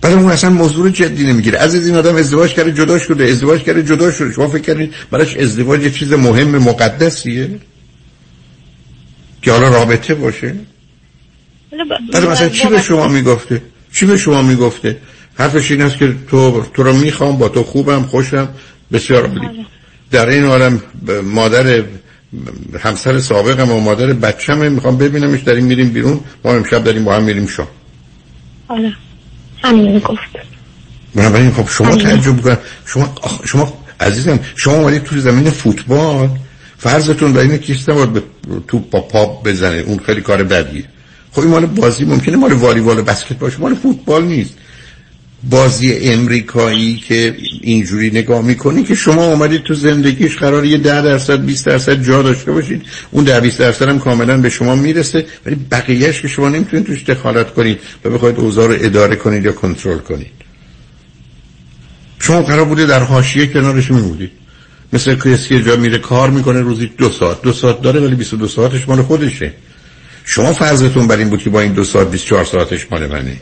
بعد 0.00 0.12
اون 0.12 0.30
اصلا 0.30 0.50
موضوع 0.50 0.90
جدی 0.90 1.26
نمی‌گیره. 1.26 1.58
از 1.58 1.74
این 1.74 1.96
آدم 1.96 2.16
ازدواج 2.16 2.54
کرده 2.54 2.72
جدا 2.72 2.98
شده. 2.98 3.24
ازدواج 3.24 3.62
کرده 3.62 3.82
جدا 3.82 4.12
شده. 4.12 4.32
شما 4.32 4.48
فکر 4.48 4.62
کردید 4.62 4.94
براش 5.10 5.36
ازدواج 5.36 5.82
یه 5.82 5.90
چیز 5.90 6.12
مهم 6.12 6.58
مقدسیه؟ 6.58 7.50
که 9.42 9.52
حالا 9.52 9.68
رابطه 9.68 10.14
باشه؟ 10.14 10.54
بعد 12.12 12.26
مثلا 12.26 12.48
چی 12.48 12.68
به 12.68 12.82
شما 12.82 13.08
می‌گفته؟ 13.08 13.62
چی 13.92 14.06
به 14.06 14.18
شما 14.18 14.42
می‌گفته؟ 14.42 14.96
حرفش 15.38 15.70
این 15.70 15.82
است 15.82 15.98
که 15.98 16.14
تو 16.30 16.64
تو 16.74 16.82
رو 16.82 16.92
می‌خوام 16.92 17.38
با 17.38 17.48
تو 17.48 17.62
خوبم 17.62 18.02
خوشم 18.02 18.48
بسیار 18.92 19.26
عالی. 19.26 19.46
آره. 19.46 19.66
در 20.10 20.28
این 20.28 20.44
عالم 20.44 20.82
مادر 21.24 21.82
همسر 22.80 23.18
سابقم 23.18 23.70
و 23.70 23.80
مادر 23.80 24.06
بچم 24.06 24.72
می‌خوام 24.72 24.98
ببینمش 24.98 25.42
داریم 25.42 25.64
میریم 25.64 25.88
بیرون. 25.88 26.20
ما 26.44 26.52
امشب 26.52 26.84
داریم 26.84 27.04
با 27.04 27.16
هم 27.16 27.22
میریم 27.22 27.46
شام. 27.46 27.66
آره. 28.68 28.96
همین 29.62 29.98
گفت. 29.98 30.20
بنابراین 31.14 31.50
خب 31.50 31.68
شما 31.68 31.96
تعجب 31.96 32.40
کن 32.40 32.56
شما 32.86 33.14
شما 33.44 33.72
عزیزم 34.00 34.38
شما 34.56 34.74
اومدید 34.74 35.02
تو 35.02 35.18
زمین 35.20 35.50
فوتبال. 35.50 36.28
فرضتون 36.78 37.32
برای 37.32 37.46
اینه 37.46 37.58
که 37.58 37.76
نباید 37.88 38.22
تو 38.68 38.78
پا 38.78 39.00
پا 39.00 39.26
بزنه. 39.26 39.76
اون 39.76 39.98
خیلی 39.98 40.20
کار 40.20 40.42
بدیه. 40.42 40.84
خب 41.32 41.40
این 41.40 41.50
مال 41.50 41.66
بازی 41.66 42.04
ممکنه 42.04 42.36
مال 42.36 42.52
والیبال 42.52 42.98
و 42.98 43.02
بسکت 43.02 43.38
باشه. 43.38 43.60
مال 43.60 43.74
فوتبال 43.74 44.24
نیست. 44.24 44.54
بازی 45.50 45.92
امریکایی 45.92 46.96
که 46.96 47.36
اینجوری 47.60 48.10
نگاه 48.10 48.42
می‌کنی 48.42 48.82
که 48.82 48.94
شما 48.94 49.24
اومدید 49.24 49.62
تو 49.62 49.74
زندگیش 49.74 50.36
قرار 50.36 50.64
یه 50.64 50.78
ده 50.78 51.02
درصد 51.02 51.44
20 51.44 51.66
درصد 51.66 52.02
جا 52.02 52.22
داشته 52.22 52.52
باشید. 52.52 52.82
اون 53.10 53.24
ده 53.24 53.40
20 53.40 53.58
درصد 53.58 53.88
هم 53.88 53.98
کاملا 53.98 54.36
به 54.36 54.50
شما 54.50 54.74
می‌رسه 54.74 55.26
ولی 55.46 55.56
بقیهش 55.70 56.22
که 56.22 56.28
شما 56.28 56.48
نمی‌تونید 56.48 56.86
توش 56.86 57.04
دخالت 57.04 57.54
کنید 57.54 57.80
و 58.04 58.10
بخواید 58.10 58.38
اوضاع 58.38 58.66
رو 58.66 58.74
اداره 58.80 59.16
کنید 59.16 59.44
یا 59.44 59.52
کنترل 59.52 59.98
کنید. 59.98 60.32
شما 62.20 62.42
قرار 62.42 62.64
بوده 62.64 62.86
در 62.86 63.02
حاشیه 63.02 63.46
کنارش 63.46 63.90
میمودید 63.90 64.30
مثل 64.92 65.14
کسی 65.14 65.62
جا 65.62 65.76
میره 65.76 65.98
کار 65.98 66.30
می‌کنه 66.30 66.60
روزی 66.60 66.90
دو 66.98 67.10
ساعت. 67.10 67.42
دو 67.42 67.52
ساعت 67.52 67.82
داره 67.82 68.00
ولی 68.00 68.14
22 68.14 68.48
ساعتش 68.48 68.88
مال 68.88 69.02
خودشه. 69.02 69.52
شما 70.24 70.52
فرضتون 70.52 71.06
بر 71.06 71.16
این 71.16 71.28
بود 71.28 71.42
که 71.42 71.50
با 71.50 71.60
این 71.60 71.72
دو 71.72 71.84
ساعت 71.84 72.10
24 72.10 72.44
ساعتش 72.44 72.86
مال 72.90 73.06
منه. 73.06 73.36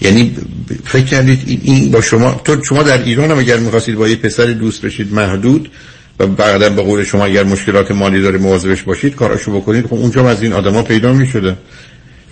یعنی 0.00 0.36
فکر 0.84 1.04
کردید 1.04 1.60
این 1.64 1.90
با 1.90 2.00
شما 2.00 2.40
تو 2.44 2.64
شما 2.64 2.82
در 2.82 3.02
ایران 3.02 3.30
هم 3.30 3.38
اگر 3.38 3.56
می‌خواستید 3.56 3.94
با 3.94 4.08
یه 4.08 4.16
پسر 4.16 4.46
دوست 4.46 4.82
بشید 4.82 5.14
محدود 5.14 5.70
و 6.18 6.26
بعدا 6.26 6.70
به 6.70 6.82
قول 6.82 7.04
شما 7.04 7.24
اگر 7.24 7.44
مشکلات 7.44 7.90
مالی 7.90 8.22
داره 8.22 8.38
مواظبش 8.38 8.82
باشید 8.82 9.14
کاراشو 9.14 9.60
بکنید 9.60 9.86
خب 9.86 9.94
اونجا 9.94 10.28
از 10.28 10.42
این 10.42 10.52
آدما 10.52 10.82
پیدا 10.82 11.12
می‌شده. 11.12 11.56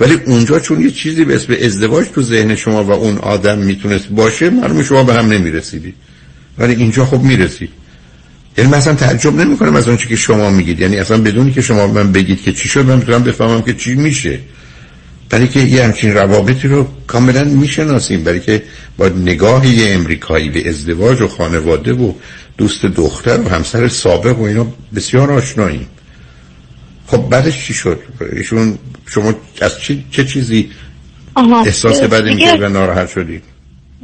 ولی 0.00 0.14
اونجا 0.26 0.60
چون 0.60 0.80
یه 0.80 0.90
چیزی 0.90 1.24
به 1.24 1.34
اسم 1.34 1.54
ازدواج 1.62 2.06
تو 2.14 2.22
ذهن 2.22 2.54
شما 2.54 2.84
و 2.84 2.90
اون 2.90 3.18
آدم 3.18 3.58
می‌تونست 3.58 4.08
باشه 4.08 4.50
معلومه 4.50 4.82
شما 4.82 5.04
به 5.04 5.14
هم 5.14 5.26
نمی‌رسیدی 5.26 5.94
ولی 6.58 6.74
اینجا 6.74 7.04
خب 7.04 7.20
می‌رسید. 7.22 7.70
یعنی 8.58 8.70
مثلا 8.70 8.94
تعجب 8.94 9.34
نمی‌کنم 9.34 9.76
از 9.76 9.88
اون 9.88 9.96
که 9.96 10.16
شما 10.16 10.50
میگید. 10.50 10.80
یعنی 10.80 10.96
اصلا 10.96 11.18
بدونی 11.18 11.52
که 11.52 11.60
شما 11.60 11.86
من 11.86 12.12
بگید 12.12 12.42
که 12.42 12.52
چی 12.52 12.68
شد 12.68 12.86
من 12.86 12.96
می‌تونم 12.96 13.22
بفهمم 13.22 13.62
که 13.62 13.74
چی 13.74 13.94
میشه. 13.94 14.38
برای 15.30 15.48
که 15.48 15.60
یه 15.60 15.84
همچین 15.84 16.14
روابطی 16.14 16.68
رو 16.68 16.86
کاملا 17.06 17.44
می‌شناسیم 17.44 18.24
برای 18.24 18.40
که 18.40 18.62
با 18.96 19.08
نگاه 19.08 19.66
یه 19.66 19.94
امریکایی 19.94 20.48
به 20.50 20.68
ازدواج 20.68 21.20
و 21.20 21.28
خانواده 21.28 21.92
و 21.92 22.12
دوست 22.58 22.86
دختر 22.86 23.40
و 23.40 23.48
همسر 23.48 23.88
سابق 23.88 24.38
و 24.38 24.42
اینا 24.42 24.66
بسیار 24.94 25.32
آشناییم. 25.32 25.86
خب 27.06 27.28
بعدش 27.28 27.66
چی 27.66 27.74
شد؟ 27.74 28.00
ایشون 28.32 28.78
شما 29.06 29.34
از 29.60 29.80
چی، 29.80 30.04
چه 30.10 30.24
چیزی 30.24 30.70
احساس 31.66 32.02
بدی 32.02 32.34
می‌کرد 32.34 32.62
و 32.62 32.68
ناراحت 32.68 33.08
شدید 33.08 33.53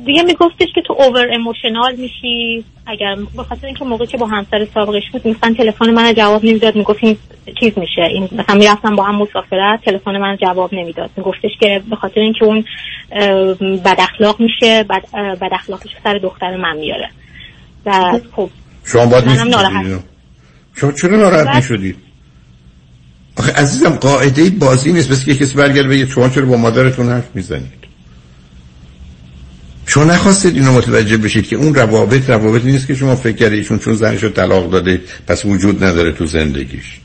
دیگه 0.07 0.23
میگفتش 0.23 0.69
که 0.75 0.81
تو 0.87 0.97
اوور 0.99 1.27
اموشنال 1.33 1.97
میشی. 1.97 2.65
اگر 2.87 3.17
بخاطر 3.39 3.67
اینکه 3.67 3.85
موقع 3.85 4.07
که 4.07 4.17
با 4.17 4.27
همسر 4.27 4.67
سابقش 4.75 5.03
بود 5.13 5.29
مثلا 5.29 5.55
تلفن 5.55 5.91
من 5.91 6.15
جواب 6.15 6.45
نمی‌داد 6.45 6.77
می‌گفت 6.77 6.99
این 7.05 7.17
چیز 7.61 7.79
میشه. 7.79 8.03
این 8.03 8.29
مثلا 8.33 8.55
می‌رفتم 8.55 8.97
با 8.97 9.05
هم 9.05 9.15
مسافرت 9.15 9.81
تلفن 9.85 10.17
من 10.17 10.37
جواب 10.43 10.75
نمی‌داد. 10.75 11.11
میگفتش 11.17 11.51
که 11.61 11.83
به 11.91 11.97
خاطر 11.97 12.21
اینکه 12.21 12.45
اون 12.45 12.65
بد 13.85 13.97
اخلاق 13.99 14.41
میشه 14.41 14.83
بد, 14.83 15.03
بد 15.41 15.51
اخلاقش 15.53 15.91
سر 16.05 16.19
دختر 16.19 16.57
من 16.57 16.77
میاره. 16.77 17.09
و 17.87 18.19
خب 18.37 18.51
شما 18.85 19.07
باید 19.07 19.25
شما 20.75 20.93
چرا 20.93 21.17
ناراحت 21.17 21.57
می‌شدید 21.57 21.97
آخه 23.39 23.53
عزیزم 23.53 23.91
قاعده 23.91 24.51
بازی 24.51 24.93
نیست. 24.93 25.11
بس 25.11 25.25
که 25.25 25.35
کسی 25.35 25.55
برگرد 25.55 25.89
بگه 25.89 26.07
شما 26.07 26.29
چرا 26.29 26.47
با 26.47 26.57
مادرتون 26.57 27.09
حرف 27.09 27.37
می‌زنید 27.37 27.80
شما 29.91 30.05
نخواستید 30.05 30.55
اینو 30.57 30.73
متوجه 30.73 31.17
بشید 31.17 31.47
که 31.47 31.57
اون 31.57 31.75
روابط 31.75 32.31
روابط 32.31 32.65
نیست 32.65 32.87
که 32.87 32.95
شما 32.95 33.17
فکر 33.17 33.37
کردیشون 33.37 33.79
چون 33.79 33.95
زنشو 33.95 34.29
طلاق 34.29 34.71
داده 34.71 35.01
پس 35.27 35.45
وجود 35.45 35.85
نداره 35.85 36.13
تو 36.13 36.27
زندگیش. 36.27 37.01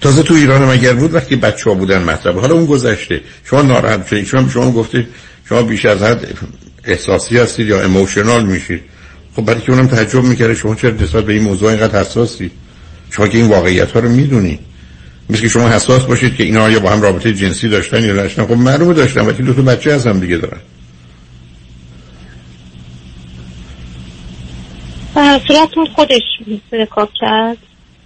تازه 0.00 0.22
تو 0.22 0.34
ایران 0.34 0.62
هم 0.62 0.68
اگر 0.68 0.92
بود 0.92 1.14
وقتی 1.14 1.36
بچه 1.36 1.70
ها 1.70 1.76
بودن 1.76 2.02
مطلب. 2.02 2.38
حالا 2.38 2.54
اون 2.54 2.66
گذشته. 2.66 3.20
شما 3.44 3.62
ناراحت 3.62 4.06
شدید. 4.06 4.26
شما 4.26 4.48
شما 4.48 4.72
گفته 4.72 5.06
شما 5.48 5.62
بیش 5.62 5.84
از 5.84 6.02
حد 6.02 6.38
احساسی 6.84 7.38
هستید 7.38 7.68
یا 7.68 7.82
اموشنال 7.82 8.46
میشید. 8.46 8.80
خب 9.36 9.44
برای 9.44 9.60
که 9.60 9.72
اونم 9.72 9.86
تعجب 9.86 10.22
می‌کرده 10.22 10.54
شما 10.54 10.74
چرا 10.74 10.90
نسبت 10.90 11.24
به 11.24 11.32
این 11.32 11.42
موضوع 11.42 11.68
اینقدر 11.68 12.00
حساسی؟ 12.00 12.50
شما 13.10 13.28
که 13.28 13.38
این 13.38 13.48
واقعیت 13.48 13.90
ها 13.90 14.00
رو 14.00 14.08
می‌دونید 14.08 14.60
مثل 15.30 15.42
که 15.42 15.48
شما 15.48 15.68
حساس 15.68 16.02
باشید 16.02 16.34
که 16.34 16.44
اینا 16.44 16.70
یا 16.70 16.80
با 16.80 16.90
هم 16.90 17.02
رابطه 17.02 17.34
جنسی 17.34 17.68
داشتن 17.68 18.04
یا 18.04 18.14
داشتن 18.14 18.46
خب 18.46 18.52
معلومه 18.52 18.94
داشتن 18.94 19.26
وقتی 19.26 19.42
دو 19.42 19.52
تا 19.52 19.62
بچه 19.62 19.98
هم 19.98 20.20
دیگه 20.20 20.36
دارن. 20.36 20.60
صورتون 25.48 25.86
خودش 25.86 26.22
برکاپ 26.70 27.08
کرد 27.20 27.56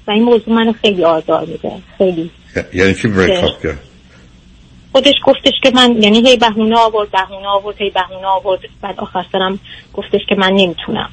و 0.06 0.10
این 0.10 0.22
موضوع 0.22 0.54
منو 0.54 0.72
خیلی 0.72 1.04
آزار 1.04 1.46
میده. 1.46 1.72
خیلی. 1.98 2.30
یعنی 2.74 2.94
چی 2.94 3.08
برکاپ 3.08 3.62
کرد؟ 3.62 3.78
خودش 4.92 5.14
گفتش 5.24 5.52
که 5.62 5.70
من 5.74 6.02
یعنی 6.02 6.28
هی 6.28 6.36
بهونه 6.36 6.78
آورد 6.78 7.10
بهونه 7.10 7.48
آورد 7.48 7.76
هی 7.78 7.90
بهونه 7.90 8.26
آورد. 8.26 8.60
بعد 8.82 9.00
آخر 9.00 9.24
سرم 9.32 9.58
گفتش 9.94 10.20
که 10.28 10.34
من 10.38 10.50
نمی‌تونم 10.52 11.10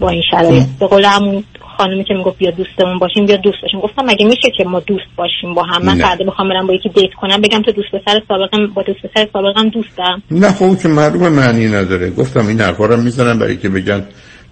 با 0.00 0.10
این 0.10 0.22
شرایط. 0.30 0.66
به 0.80 0.86
قول 0.86 1.04
همون 1.04 1.44
خانمی 1.76 2.04
که 2.04 2.14
می‌گفت 2.14 2.38
بیا 2.38 2.50
دوستمون 2.50 2.98
باشیم 2.98 3.26
بیا 3.26 3.36
دوست 3.36 3.58
باشیم. 3.62 3.80
گفتم 3.80 4.04
مگه 4.04 4.26
میشه 4.26 4.50
که 4.58 4.64
ما 4.64 4.80
دوست 4.80 5.06
باشیم 5.16 5.54
با 5.54 5.62
هم؟ 5.62 5.84
من 5.84 5.98
فردا 5.98 6.24
بخوام 6.24 6.48
برم 6.48 6.66
با 6.66 6.74
یکی 6.74 6.88
دیت 6.88 7.14
کنم 7.20 7.40
بگم 7.40 7.62
تو 7.62 7.72
دوست 7.72 7.88
پسر 7.88 8.22
سابقم 8.28 8.66
با 8.66 8.82
دوست 8.82 8.98
پسر 8.98 9.28
سابقم 9.32 9.68
دوستم. 9.68 10.22
نه 10.30 10.52
خب 10.52 10.82
که 10.82 10.88
معلومه 10.88 11.28
معنی 11.28 11.68
نداره. 11.68 12.10
گفتم 12.10 12.46
این 12.46 12.60
حرفا 12.60 12.86
رو 12.86 12.96
می‌زنم 12.96 13.38
برای 13.38 13.56
که 13.56 13.68
بگن 13.68 14.06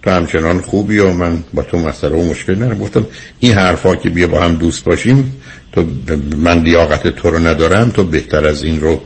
تو 0.07 0.13
همچنان 0.13 0.61
خوبی 0.61 0.99
و 0.99 1.11
من 1.11 1.43
با 1.53 1.63
تو 1.63 1.77
مسئله 1.77 2.15
و 2.15 2.29
مشکل 2.29 2.55
ندارم. 2.55 2.77
گفتم 2.77 3.05
این 3.39 3.53
حرفا 3.53 3.95
که 3.95 4.09
بیا 4.09 4.27
با 4.27 4.41
هم 4.41 4.55
دوست 4.55 4.83
باشیم 4.83 5.41
تو 5.71 5.85
من 6.37 6.63
لیاقت 6.63 7.07
تو 7.07 7.29
رو 7.29 7.39
ندارم 7.39 7.89
تو 7.89 8.03
بهتر 8.03 8.45
از 8.45 8.63
این 8.63 8.81
رو 8.81 9.01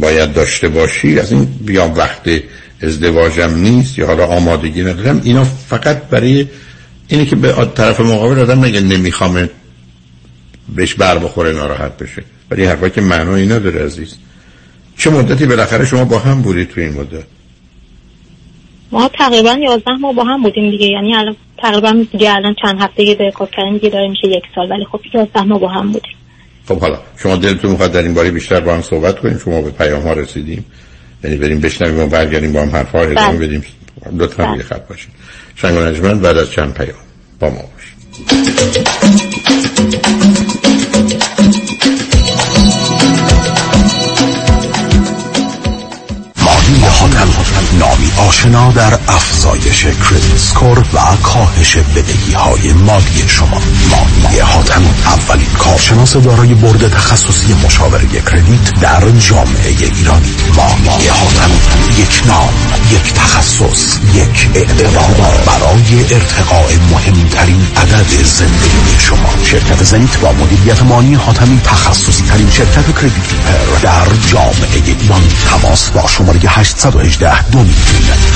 باید 0.00 0.32
داشته 0.32 0.68
باشی. 0.68 1.20
از 1.20 1.32
این 1.32 1.44
بیا 1.44 1.92
وقت 1.96 2.30
ازدواجم 2.82 3.54
نیست 3.54 3.98
یا 3.98 4.06
حالا 4.06 4.26
آمادگی 4.26 4.82
ندارم. 4.82 5.20
اینا 5.24 5.44
فقط 5.44 6.02
برای 6.02 6.46
اینه 7.08 7.26
که 7.26 7.36
به 7.36 7.68
طرف 7.74 8.00
مقابل 8.00 8.38
آدم 8.38 8.64
نگه 8.64 8.80
نمیخوامه 8.80 9.50
بهش 10.74 10.94
بر 10.94 11.18
بخوره 11.18 11.52
ناراحت 11.52 11.96
بشه. 11.96 12.22
ولی 12.50 12.64
حرفا 12.64 12.88
که 12.88 13.00
معنایی 13.00 13.46
نداره 13.46 13.84
عزیز. 13.84 14.14
چه 14.98 15.10
مدتی 15.10 15.46
بالاخره 15.46 15.84
شما 15.84 16.04
با 16.04 16.18
هم 16.18 16.42
بودید 16.42 16.68
تو 16.68 16.80
این 16.80 16.92
مدت؟ 16.92 17.35
ما 18.92 19.08
تقریبا 19.08 19.56
11 19.60 19.90
ماه 20.00 20.14
با 20.14 20.24
هم 20.24 20.42
بودیم 20.42 20.70
دیگه. 20.70 20.86
یعنی 20.86 21.14
الان 21.14 21.36
تقریبا 21.58 22.04
دیگه 22.12 22.34
الان 22.34 22.54
چند 22.62 22.80
هفته 22.80 23.02
یه 23.02 23.14
دقیقه 23.14 23.46
کردن 23.46 23.72
دیگه 23.72 23.88
داره 23.88 24.08
میشه 24.08 24.28
یک 24.28 24.44
سال. 24.54 24.70
ولی 24.70 24.84
خب 24.92 25.00
11 25.14 25.42
ماه 25.42 25.60
با 25.60 25.68
هم 25.68 25.92
بودیم. 25.92 26.12
خب 26.68 26.80
حالا 26.80 26.98
شما 27.16 27.36
دلتون 27.36 27.70
می‌خواد 27.70 27.92
در 27.92 28.02
این 28.02 28.14
باره 28.14 28.30
بیشتر 28.30 28.60
با 28.60 28.74
هم 28.74 28.82
صحبت 28.82 29.18
کنیم. 29.20 29.38
شما 29.38 29.62
به 29.62 29.70
پیام 29.70 30.02
ها 30.02 30.12
رسیدیم. 30.12 30.64
یعنی 31.24 31.36
بریم 31.36 31.60
بشنویم 31.60 32.00
و 32.00 32.06
برگردیم 32.06 32.52
با 32.52 32.60
هم 32.60 32.86
رو 32.92 33.00
ادامه 33.00 33.14
بله. 33.14 33.46
بدیم. 33.46 33.64
لطفا 34.12 34.44
روی 34.44 34.54
بله. 34.54 34.62
خط 34.62 34.88
باشید. 34.88 35.10
شنگ 35.56 35.74
بعد 36.20 36.38
از 36.38 36.50
چند 36.50 36.74
پیام 36.74 36.98
با 37.40 37.50
ما 37.50 37.62
باشید. 37.74 37.96
آشنا 48.46 48.72
در 48.72 48.98
افزایش 49.08 49.84
کردیت 49.84 50.36
سکور 50.36 50.78
و 50.78 51.16
کاهش 51.22 51.76
بدهی 51.76 52.32
های 52.32 52.72
مالی 52.72 53.24
شما. 53.26 53.60
مانی 53.90 54.38
حاتمی 54.38 54.90
اولین 55.06 55.46
کارشناس 55.58 56.16
دارای 56.16 56.54
برد 56.54 56.88
تخصصی 56.88 57.54
مشاوره 57.64 58.06
کردیت 58.06 58.80
در 58.80 59.10
جامعه 59.10 59.68
ایرانی. 59.68 60.34
مانی 60.56 61.08
حاتمی 61.08 61.56
یک 61.98 62.22
نام 62.26 62.48
یک 62.92 63.12
تخصص 63.14 63.98
یک 64.14 64.48
اعتبار 64.54 65.44
برای 65.46 66.14
ارتقاء 66.14 66.70
مهمترین 66.90 67.66
عدد 67.76 68.24
زندگی 68.24 68.98
شما. 68.98 69.44
شرکت 69.44 69.84
زنیت 69.84 70.18
با 70.18 70.32
مدیریت 70.32 70.82
مانی 70.82 71.14
حاتمی 71.14 71.60
تخصصی 71.64 72.24
ترین 72.24 72.50
شرکت 72.50 72.94
کردیت 72.94 73.82
در 73.82 74.06
جامعه 74.26 74.98
ایران. 75.00 75.22
تماس 75.50 75.90
با 75.90 76.08
شماره 76.08 76.40
818 76.48 77.42
دو 77.42 77.58
میلیون 77.58 78.35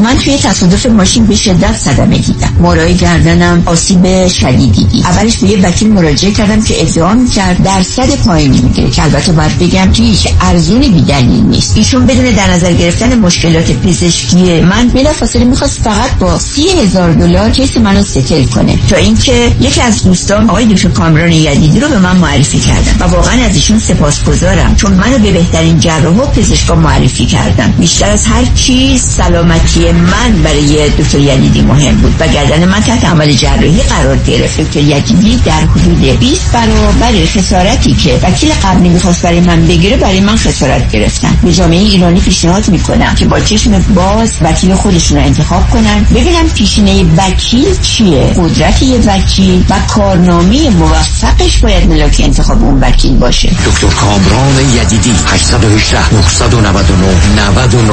من 0.00 0.18
توی 0.18 0.38
تصادف 0.38 0.86
ماشین 0.86 1.26
به 1.26 1.36
شدت 1.36 1.76
صدمه 1.76 2.18
دیدم. 2.18 2.52
مورای 2.60 2.94
گردنم 2.94 3.62
آسیب 3.66 4.28
شدیدی 4.28 4.84
دید. 4.84 5.06
اولش 5.06 5.36
به 5.36 5.48
یه 5.48 5.58
وکیل 5.58 5.92
مراجعه 5.92 6.32
کردم 6.32 6.62
که 6.62 6.82
ادعا 6.82 7.14
می‌کرد 7.14 7.62
درصد 7.62 8.16
پایینی 8.16 8.60
می‌گیره 8.60 8.90
که 8.90 9.02
البته 9.02 9.32
باید 9.32 9.58
بگم 9.58 9.92
که 9.92 10.02
هیچ 10.02 10.28
ارزونی 10.40 10.88
بیدلیل 10.88 11.42
نیست. 11.42 11.76
ایشون 11.76 12.06
بدون 12.06 12.30
در 12.30 12.50
نظر 12.50 12.72
گرفتن 12.72 13.18
مشکلات 13.18 13.72
پزشکی 13.72 14.60
من 14.60 14.88
بلافاصله 14.88 15.44
می‌خواست 15.44 15.80
فقط 15.84 16.10
با 16.18 16.38
سی 16.38 16.68
هزار 16.68 17.12
دلار 17.12 17.50
کیس 17.50 17.76
منو 17.76 18.02
ستل 18.02 18.44
کنه. 18.44 18.78
تا 18.88 18.96
اینکه 18.96 19.52
یکی 19.60 19.80
از 19.80 20.04
دوستان 20.04 20.50
آقای 20.50 20.66
دکتر 20.66 20.88
کامران 20.88 21.32
یدیدی 21.32 21.80
رو 21.80 21.88
به 21.88 21.98
من 21.98 22.16
معرفی 22.16 22.58
کردن 22.58 22.96
و 23.00 23.04
واقعا 23.04 23.44
از 23.44 23.54
ایشون 23.54 23.78
سپاسگزارم 23.78 24.76
چون 24.76 24.92
منو 24.92 25.18
به 25.18 25.32
بهترین 25.32 25.80
جراح 25.80 26.16
و 26.16 26.26
پزشکا 26.26 26.74
معرفی 26.74 27.26
کردن. 27.26 27.74
بیشتر 27.78 28.10
از 28.10 28.26
هر 28.26 28.44
چیز 28.54 29.02
سلامتی 29.02 29.89
من 29.92 30.42
برای 30.44 30.88
دکتر 30.88 31.18
یدیدی 31.18 31.62
مهم 31.62 31.94
بود 31.94 32.14
و 32.20 32.26
گردن 32.26 32.64
من 32.64 32.80
تحت 32.80 33.04
عمل 33.04 33.32
جراحی 33.32 33.82
قرار 33.82 34.16
گرفت. 34.16 34.60
دکتر 34.60 34.80
یدیدی 34.80 35.36
در 35.44 35.60
حدود 35.60 36.18
20 36.20 36.52
برابر 36.52 37.26
خسارتی 37.26 37.94
که 37.94 38.20
وکیل 38.22 38.52
قبلی 38.62 38.88
می‌خواست 38.88 39.22
برای 39.22 39.40
من 39.40 39.66
بگیره 39.66 39.96
برای 39.96 40.20
من 40.20 40.36
خسارت 40.36 40.92
گرفتن. 40.92 41.38
به 41.42 41.52
جامعه 41.52 41.78
ایرانی 41.78 42.20
پیشنهاد 42.20 42.68
می‌کنم 42.68 43.14
که 43.14 43.24
با 43.24 43.40
چشم 43.40 43.84
باز 43.94 44.32
وکیل 44.42 44.74
خودشون 44.74 45.18
رو 45.18 45.24
انتخاب 45.24 45.70
کنن. 45.70 46.06
ببینم 46.14 46.48
پیشینه 46.54 47.04
وکیل 47.16 47.80
چیه؟ 47.82 48.32
قدرت 48.36 48.82
یه 48.82 48.98
وکیل 48.98 49.64
و 49.70 49.74
کارنامه 49.88 50.70
موفقش 50.70 51.58
باید 51.58 51.88
ملاک 51.88 52.20
انتخاب 52.24 52.64
اون 52.64 52.80
وکیل 52.80 53.16
باشه. 53.16 53.48
دکتر 53.66 53.86
کامران 53.86 54.56
یدیدی 54.74 55.10
818 55.26 56.14
999 56.14 57.06
99 57.36 57.92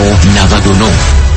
99 0.53 1.36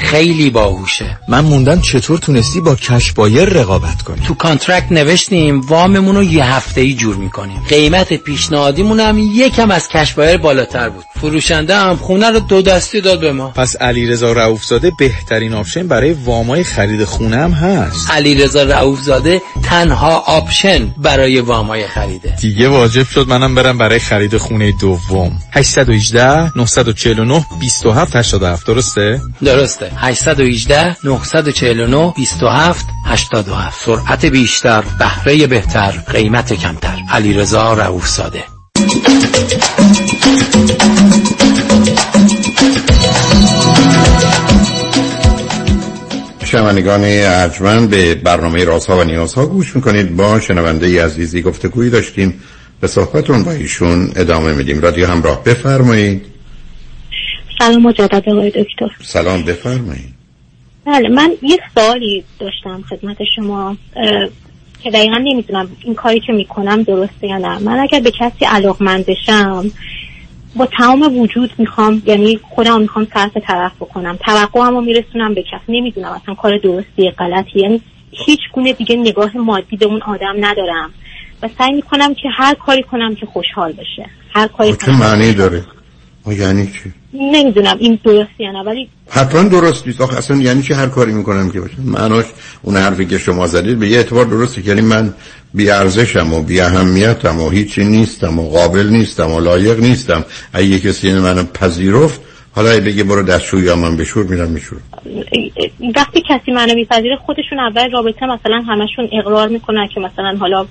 خیلی 0.00 0.50
باهوشه. 0.50 1.18
من 1.28 1.40
موندم 1.40 1.80
چطور 1.80 2.18
تونستی 2.18 2.60
با 2.60 2.74
cash 2.74 3.12
buyer 3.12 3.44
رقابت 3.48 4.02
کنی. 4.02 4.20
تو 4.26 4.34
contract 4.34 4.92
نوشتیم 4.92 5.60
واممون 5.60 6.16
رو 6.16 6.22
یه 6.22 6.44
هفته 6.44 6.80
ای 6.80 6.94
جور 6.94 7.16
می‌کنیم. 7.16 7.62
قیمت 7.68 8.12
پیشنهادیمون 8.12 9.00
هم 9.00 9.18
یکم 9.18 9.70
از 9.70 9.88
cash 9.88 10.12
buyer 10.12 10.36
بالاتر 10.36 10.88
بود. 10.88 11.04
فروشنده 11.20 11.76
هم 11.76 11.96
خونه 11.96 12.30
رو 12.30 12.40
دو 12.40 12.62
دستی 12.62 13.00
داد 13.00 13.20
به 13.20 13.32
ما. 13.32 13.48
پس 13.48 13.76
علیرضا 13.76 14.32
رؤوفزاده 14.32 14.92
بهترین 14.98 15.54
option 15.54 15.88
برای 15.88 16.12
وامای 16.12 16.64
خرید 16.64 17.04
خونه 17.04 17.36
هم 17.36 17.50
هست. 17.50 18.10
علیرضا 18.10 18.62
رؤوفزاده 18.62 19.42
تنها 19.62 20.18
option 20.18 20.94
برای 20.98 21.40
وامای 21.40 21.86
خریده. 21.86 22.36
دیگه 22.40 22.68
واجب 22.68 23.06
شد 23.06 23.28
منم 23.28 23.54
برم 23.54 23.78
برای 23.78 23.98
خرید 23.98 24.36
خونه 24.36 24.72
دوم. 24.72 25.38
818 25.52 26.58
949 26.58 27.46
27 27.60 28.16
87 28.16 28.66
درسته؟ 28.66 29.20
درسته. 29.44 29.89
818 29.96 30.96
949 31.04 32.12
27 32.16 32.86
87 33.06 33.84
سرعت 33.84 34.26
بیشتر 34.26 34.84
بهره 34.98 35.46
بهتر 35.46 35.90
قیمت 35.90 36.52
کمتر. 36.52 36.98
علیرضا 37.12 37.72
رؤوف 37.72 38.08
زاده 38.08 38.44
شنوندگان 46.50 47.00
ارجمند 47.04 47.90
به 47.90 48.14
برنامه 48.14 48.64
رازها 48.64 48.98
و 48.98 49.04
نیازها 49.04 49.46
گوش 49.46 49.76
می‌کنید. 49.76 50.16
با 50.16 50.40
شنونده 50.40 51.04
عزیزی 51.04 51.42
گفتگویی 51.42 51.90
داشتیم. 51.90 52.40
به 52.80 52.86
صحبتون 52.86 53.42
با 53.42 53.50
ایشون 53.50 54.12
ادامه 54.16 54.52
میدیم. 54.52 54.80
رادیو 54.80 55.06
همراه 55.06 55.44
بفرمایید. 55.44 56.29
سلام 57.60 57.82
مجدد 57.82 58.28
آقای 58.28 58.50
دکتر. 58.50 58.88
سلام 59.00 59.42
بفرمایید. 59.42 60.14
بله 60.86 61.08
من 61.08 61.32
یه 61.42 61.58
سوالی 61.74 62.24
داشتم 62.38 62.82
خدمت 62.90 63.16
شما 63.36 63.76
که 64.82 64.90
دقیقا 64.90 65.16
نمی‌دونم 65.16 65.68
این 65.84 65.94
کاری 65.94 66.20
که 66.20 66.32
می‌کنم 66.32 66.82
درسته 66.82 67.26
یا 67.26 67.38
نه. 67.38 67.58
من 67.58 67.78
اگر 67.78 68.00
به 68.00 68.10
کسی 68.10 68.44
علاقمند 68.44 69.06
بشم 69.06 69.70
با 70.56 70.68
تمام 70.78 71.18
وجود 71.18 71.50
می‌خوام 71.58 72.02
یعنی 72.06 72.40
خودم 72.42 72.80
می‌خوام 72.80 73.06
صرف 73.14 73.36
طرف 73.36 73.72
بکنم 73.80 74.18
توقعم 74.24 74.74
رو 74.74 74.80
میرسونم 74.80 75.34
به 75.34 75.42
کس 75.42 75.60
نمی‌دونم 75.68 76.12
اصلا 76.22 76.34
کار 76.34 76.58
درستی 76.58 77.10
غلطی. 77.10 77.60
یعنی 77.60 77.80
هیچ 78.26 78.40
گونه 78.52 78.72
دیگه 78.72 78.96
نگاه 78.96 79.36
مادی 79.36 79.76
به 79.76 79.86
اون 79.86 80.02
آدم 80.02 80.34
ندارم. 80.40 80.90
و 81.42 81.48
سعی 81.58 81.72
می‌کنم 81.72 82.14
که 82.14 82.28
هر 82.36 82.54
کاری 82.54 82.82
کنم 82.82 83.14
که 83.14 83.26
خوشحال 83.26 83.72
بشه 83.72 84.06
هر 84.34 84.46
کاری 84.46 84.76
چه 84.86 84.92
معنی 84.92 85.34
داره؟ 85.34 85.64
یعنی 86.26 86.66
چی؟ 86.66 86.92
نمی‌دونم 87.12 87.76
این 87.80 87.98
درستی 88.04 88.44
یا 88.44 88.52
نه 88.52 88.62
ولی 88.62 88.88
حتما 89.08 89.42
درست 89.42 89.86
نیست. 89.86 90.00
آخه 90.00 90.18
اصلا 90.18 90.36
یعنی 90.36 90.62
چی 90.62 90.74
هر 90.74 90.86
کاری 90.86 91.12
می‌کنم 91.12 91.50
که 91.50 91.60
باشه 91.60 91.74
معناش 91.84 92.24
اون 92.62 92.76
حرفی 92.76 93.06
که 93.06 93.18
شما 93.18 93.46
زدید 93.46 93.78
به 93.78 93.88
یه 93.88 93.96
اعتبار 93.96 94.24
درسته 94.24 94.66
یعنی 94.66 94.80
من 94.80 95.14
بی 95.54 95.70
ارزشم 95.70 96.32
و 96.32 96.42
بی 96.42 96.60
اهمیتم 96.60 97.40
و 97.40 97.50
هیچی 97.50 97.84
نیستم 97.84 98.38
و 98.38 98.48
قابل 98.48 98.86
نیستم 98.86 99.30
و 99.30 99.40
لایق 99.40 99.80
نیستم. 99.80 100.24
اگه 100.52 100.78
کسی 100.78 101.12
منو 101.12 101.44
پذیرفت 101.44 102.20
حالا 102.52 102.80
بگه 102.80 103.04
برو 103.04 103.22
دستشویی 103.22 103.64
یا 103.64 103.76
من 103.76 103.96
بشور 103.96 104.26
میرم 104.26 104.50
میشور 104.50 104.78
وقتی 105.96 106.22
کسی 106.28 106.52
منو 106.52 106.74
میپذیره 106.74 107.16
خودشون 107.16 107.58
اول 107.58 107.90
رابطه 107.90 108.26
مثلا 108.26 108.62
همشون 108.68 109.08
اقرار 109.12 109.48
می‌کنن 109.48 109.88
که 109.94 110.00
مثلا 110.00 110.36
حالا 110.40 110.66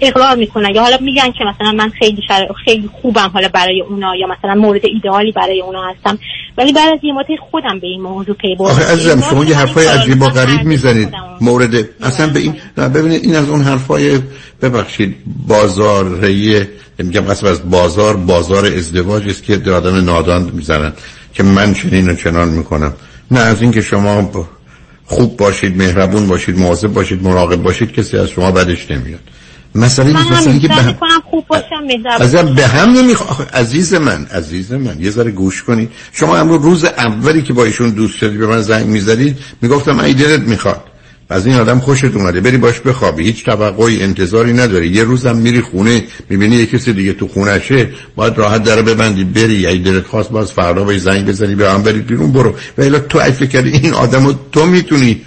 اقرار 0.00 0.36
می‌کنن 0.36 0.74
یا 0.74 0.82
حالا 0.82 0.96
میگن 1.00 1.32
که 1.32 1.44
مثلا 1.44 1.72
من 1.72 1.88
خیلی 1.88 2.22
شر... 2.28 2.48
خیلی 2.64 2.90
خوبم 3.02 3.30
حالا 3.34 3.48
برای 3.48 3.82
اونا 3.88 4.16
یا 4.16 4.26
مثلا 4.26 4.54
مورد 4.54 4.80
ایدئالی 4.84 5.32
برای 5.32 5.62
اونا 5.62 5.90
هستم. 5.90 6.18
ولی 6.58 6.72
بعد 6.72 6.92
از 6.92 6.98
یه 7.02 7.36
خودم 7.50 7.78
به 7.80 7.86
این 7.86 8.02
موضوع 8.02 8.36
پی 8.36 8.54
بردم. 8.54 8.72
آخه 8.72 8.92
عزیزم 8.92 9.20
شما 9.20 9.44
یه 9.44 9.56
حرفای 9.56 9.86
عجیب 9.86 10.22
و 10.22 10.28
غریب 10.28 10.64
می‌زنید. 10.64 11.08
مورد 11.40 11.88
اصلا 12.02 12.26
به 12.26 12.40
این 12.40 12.54
نه 12.78 12.88
ببینید 12.88 13.24
این 13.24 13.36
از 13.36 13.48
اون 13.48 13.62
حرفای 13.62 14.18
ببخشید 14.62 15.16
بازاریه 15.48 16.68
میگم 16.98 17.20
قسم 17.20 17.46
از 17.46 17.70
بازار 17.70 18.16
بازار 18.16 18.66
ازدواج 18.66 19.28
است 19.28 19.44
که 19.44 19.70
آدم 19.70 20.04
نادان 20.04 20.50
می‌زنن 20.54 20.92
که 21.34 21.42
من 21.42 21.74
چنین 21.74 22.08
و 22.08 22.14
چنان 22.14 22.48
می‌کنم. 22.48 22.92
نه 23.30 23.40
از 23.40 23.62
اینکه 23.62 23.80
شما 23.80 24.30
خوب 25.04 25.36
باشید 25.36 25.76
مهربون 25.76 26.28
باشید 26.28 26.58
مواظب 26.58 26.88
باشید 26.88 27.22
مراقب 27.22 27.62
باشید 27.62 27.92
کسی 27.92 28.16
از 28.16 28.28
شما 28.28 28.50
بدش 28.50 28.90
نمیاد. 28.90 29.20
مسئله 29.74 30.12
من 30.12 30.22
نیست 30.22 30.48
هم 30.48 30.58
که 30.58 30.68
به 30.68 30.74
هم 30.74 30.96
خوب 31.30 31.44
باشم 31.46 32.54
به 32.54 32.66
هم 32.66 32.90
نمی‌خواد 32.90 33.50
عزیز 33.54 33.94
من 33.94 34.26
عزیز 34.26 34.72
من 34.72 34.96
یه 35.00 35.10
ذره 35.10 35.30
گوش 35.30 35.62
کنید 35.62 35.90
شما 36.12 36.36
امروز 36.36 36.62
روز 36.62 36.84
اولی 36.84 37.42
که 37.42 37.52
با 37.52 37.64
ایشون 37.64 37.90
دوست 37.90 38.16
شدی 38.16 38.38
به 38.38 38.46
من 38.46 38.60
زنگ 38.60 38.86
می‌زدید 38.86 39.38
می‌گفتم 39.62 40.00
ای 40.00 40.14
دلت 40.14 40.40
می‌خواد. 40.40 40.84
از 41.28 41.46
این 41.46 41.54
آدم 41.54 41.78
خوشت 41.78 42.04
اومده. 42.04 42.40
بری 42.40 42.56
باش 42.56 42.80
بخوابی. 42.80 43.24
هیچ 43.24 43.44
توقعی 43.44 44.02
انتظاری 44.02 44.52
نداری. 44.52 44.88
یه 44.88 45.04
روزم 45.04 45.36
میری 45.36 45.60
خونه 45.60 46.04
می‌بینی 46.28 46.56
یه 46.56 46.66
کسی 46.66 46.92
دیگه 46.92 47.12
تو 47.12 47.28
خونشه. 47.28 47.88
باید 48.16 48.38
راحت 48.38 48.62
در 48.62 48.82
ببندی 48.82 49.24
بری. 49.24 49.66
ای 49.66 49.78
دلت 49.78 50.06
خواست 50.06 50.30
باز 50.30 50.52
فردا 50.52 50.84
به 50.84 50.98
زنگ 50.98 51.26
بزنی 51.26 51.54
به 51.54 51.70
هم 51.70 51.82
برید 51.82 52.06
بیرون 52.06 52.32
برو. 52.32 52.54
و 52.78 52.82
الا 52.82 52.98
تو 52.98 53.18
ای 53.18 53.32
فکر 53.32 53.62
این 53.62 53.94
آدمو 53.94 54.32
تو 54.52 54.66
می‌تونی 54.66 55.20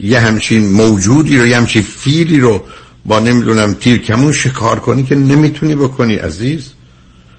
یه 0.00 0.20
همچین 0.20 0.72
موجودی 0.72 1.38
رو 1.38 1.46
یه 1.46 1.56
همچین 1.56 1.82
فیلی 1.82 2.40
رو 2.40 2.64
با 3.06 3.20
نمی‌دونم 3.20 3.74
تیر 3.74 3.98
کمون 3.98 4.32
شکار 4.32 4.80
کنی 4.80 5.02
که 5.02 5.14
نمی‌تونی 5.14 5.74
بکنی 5.74 6.14
عزیز. 6.14 6.70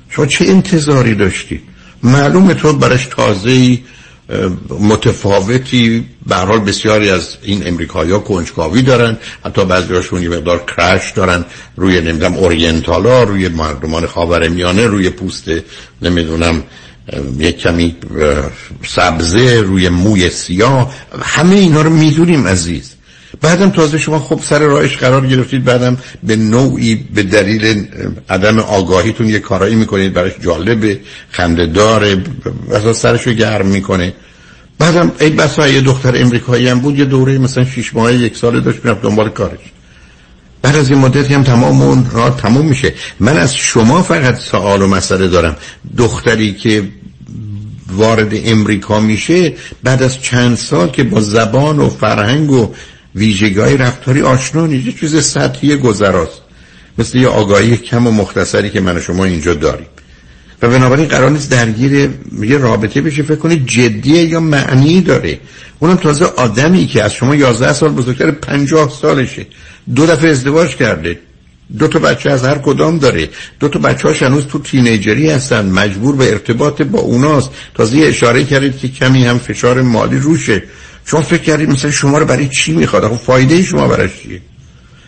شما 0.09 0.25
چه 0.25 0.45
انتظاری 0.45 1.15
داشتی؟ 1.15 1.61
معلومه 2.03 2.53
تو 2.53 2.73
برش 2.73 3.05
تازه 3.05 3.79
متفاوتی. 4.79 6.05
به 6.27 6.35
حال 6.35 6.59
بسیاری 6.59 7.09
از 7.09 7.37
این 7.43 7.67
امریکایی 7.67 8.11
ها 8.11 8.19
کنجکاوی 8.19 8.81
دارن. 8.81 9.17
حتی 9.45 9.65
بعضی 9.65 9.93
هاشون 9.93 10.23
یه 10.23 10.29
مقدار 10.29 10.65
کرش 10.77 11.11
دارن. 11.11 11.45
روی 11.75 12.01
نمی‌دونم 12.01 12.33
اورینتال 12.33 13.05
روی 13.05 13.47
مردمان 13.47 14.05
خاور 14.05 14.47
میانه 14.47 14.87
روی 14.87 15.09
پوست 15.09 15.45
نمی‌دونم 16.01 16.63
یک 17.37 17.57
کمی 17.57 17.95
سبزه 18.87 19.61
روی 19.61 19.89
موی 19.89 20.29
سیاه. 20.29 20.95
همه 21.21 21.55
اینا 21.55 21.81
رو 21.81 21.89
می‌دونیم 21.89 22.47
عزیز. 22.47 22.94
بعدم 23.41 23.69
تازه 23.69 23.97
شما 23.97 24.19
خب 24.19 24.39
سر 24.43 24.59
راهش 24.59 24.97
قرار 24.97 25.27
گرفتید 25.27 25.63
بعدم 25.63 25.97
به 26.23 26.35
نوعی 26.35 26.95
به 26.95 27.23
دلیل 27.23 27.87
عدم 28.29 28.59
آگاهیتون 28.59 29.29
یه 29.29 29.39
کارایی 29.39 29.75
می‌کنید 29.75 30.13
براش 30.13 30.31
جالبه 30.41 30.99
خنده 31.31 31.65
داره 31.65 32.23
اساس 32.71 33.01
سرشو 33.01 33.33
گرم 33.33 33.67
می‌کنه. 33.67 34.13
بعدم 34.79 35.11
ای 35.19 35.29
بسا 35.29 35.67
یه 35.67 35.81
دختر 35.81 36.21
امریکایی 36.21 36.67
هم 36.67 36.79
بود 36.79 36.99
یه 36.99 37.05
دوره 37.05 37.37
مثلا 37.37 37.65
شیش 37.65 37.95
ماه 37.95 38.13
یک 38.13 38.37
ساله 38.37 38.59
داشت 38.59 38.85
می‌رفت 38.85 39.01
دنبال 39.01 39.29
کارش. 39.29 39.59
بعد 40.61 40.75
از 40.75 40.89
این 40.89 40.99
مدتی 40.99 41.33
هم 41.33 41.43
تمام 41.43 41.81
اون 41.81 42.05
راه 42.11 42.37
تموم 42.37 42.65
میشه. 42.65 42.93
من 43.19 43.37
از 43.37 43.55
شما 43.55 44.03
فقط 44.03 44.39
سوال 44.39 44.81
و 44.81 44.87
مسئله 44.87 45.27
دارم. 45.27 45.55
دختری 45.97 46.53
که 46.53 46.83
وارد 47.91 48.33
امریکا 48.45 48.99
میشه 48.99 49.53
بعد 49.83 50.03
از 50.03 50.21
چند 50.21 50.57
سال 50.57 50.89
که 50.89 51.03
با 51.03 51.21
زبان 51.21 51.79
و 51.79 51.89
فرهنگ 51.89 52.51
و 52.51 52.73
ویژگی 53.15 53.77
رفتاری 53.77 54.21
آشنا 54.21 54.67
نیست. 54.67 54.85
یه 54.87 54.93
چیز 54.93 55.25
سطحی 55.25 55.75
گذراست. 55.75 56.41
مثل 56.97 57.17
یه 57.17 57.27
آگاهی 57.27 57.77
کم 57.77 58.07
و 58.07 58.11
مختصری 58.11 58.69
که 58.69 58.81
من 58.81 58.97
و 58.97 59.01
شما 59.01 59.25
اینجا 59.25 59.53
داریم. 59.53 59.87
و 60.61 60.69
بنابراین 60.69 61.07
قرار 61.07 61.31
نیست 61.31 61.51
درگیر 61.51 62.09
یه 62.41 62.57
رابطه 62.57 63.01
بشه 63.01 63.23
فکر 63.23 63.35
کنید 63.35 63.67
جدیه 63.67 64.23
یا 64.23 64.39
معنی 64.39 65.01
داره. 65.01 65.39
اونم 65.79 65.95
تازه 65.95 66.25
آدمی 66.25 66.87
که 66.87 67.03
از 67.03 67.13
شما 67.13 67.35
11 67.35 67.73
سال 67.73 67.89
بزرگتر 67.89 68.31
50 68.31 68.89
سالشه. 69.01 69.45
دو 69.95 70.05
دفعه 70.05 70.29
ازدواج 70.29 70.75
کرده. 70.75 71.19
دو 71.79 71.87
تا 71.87 71.99
بچه 71.99 72.29
از 72.29 72.43
هر 72.43 72.57
کدام 72.57 72.97
داره. 72.97 73.29
دو 73.59 73.67
تا 73.67 73.79
بچه 73.79 74.07
هاش 74.07 74.23
هنوز 74.23 74.45
تو 74.45 74.59
تینیجری 74.59 75.29
هستن. 75.29 75.65
مجبور 75.65 76.15
به 76.15 76.29
ارتباط 76.29 76.81
با 76.81 76.99
اوناست. 76.99 77.49
تازه 77.73 77.97
اشاره 77.97 78.43
کردید 78.43 78.77
که 78.77 78.87
کمی 78.87 79.25
هم 79.25 79.39
فشار 79.39 79.81
مالی 79.81 80.17
روشه. 80.17 80.63
شما 81.05 81.21
فکر 81.21 81.41
کردید 81.41 81.69
مثلا 81.69 81.91
شما 81.91 82.17
رو 82.17 82.25
برای 82.25 82.47
چی 82.47 82.73
می‌خواد؟ 82.73 83.07
خب 83.07 83.15
فایده 83.15 83.63
شما 83.63 83.87
برای 83.87 84.09
چیه؟ 84.09 84.41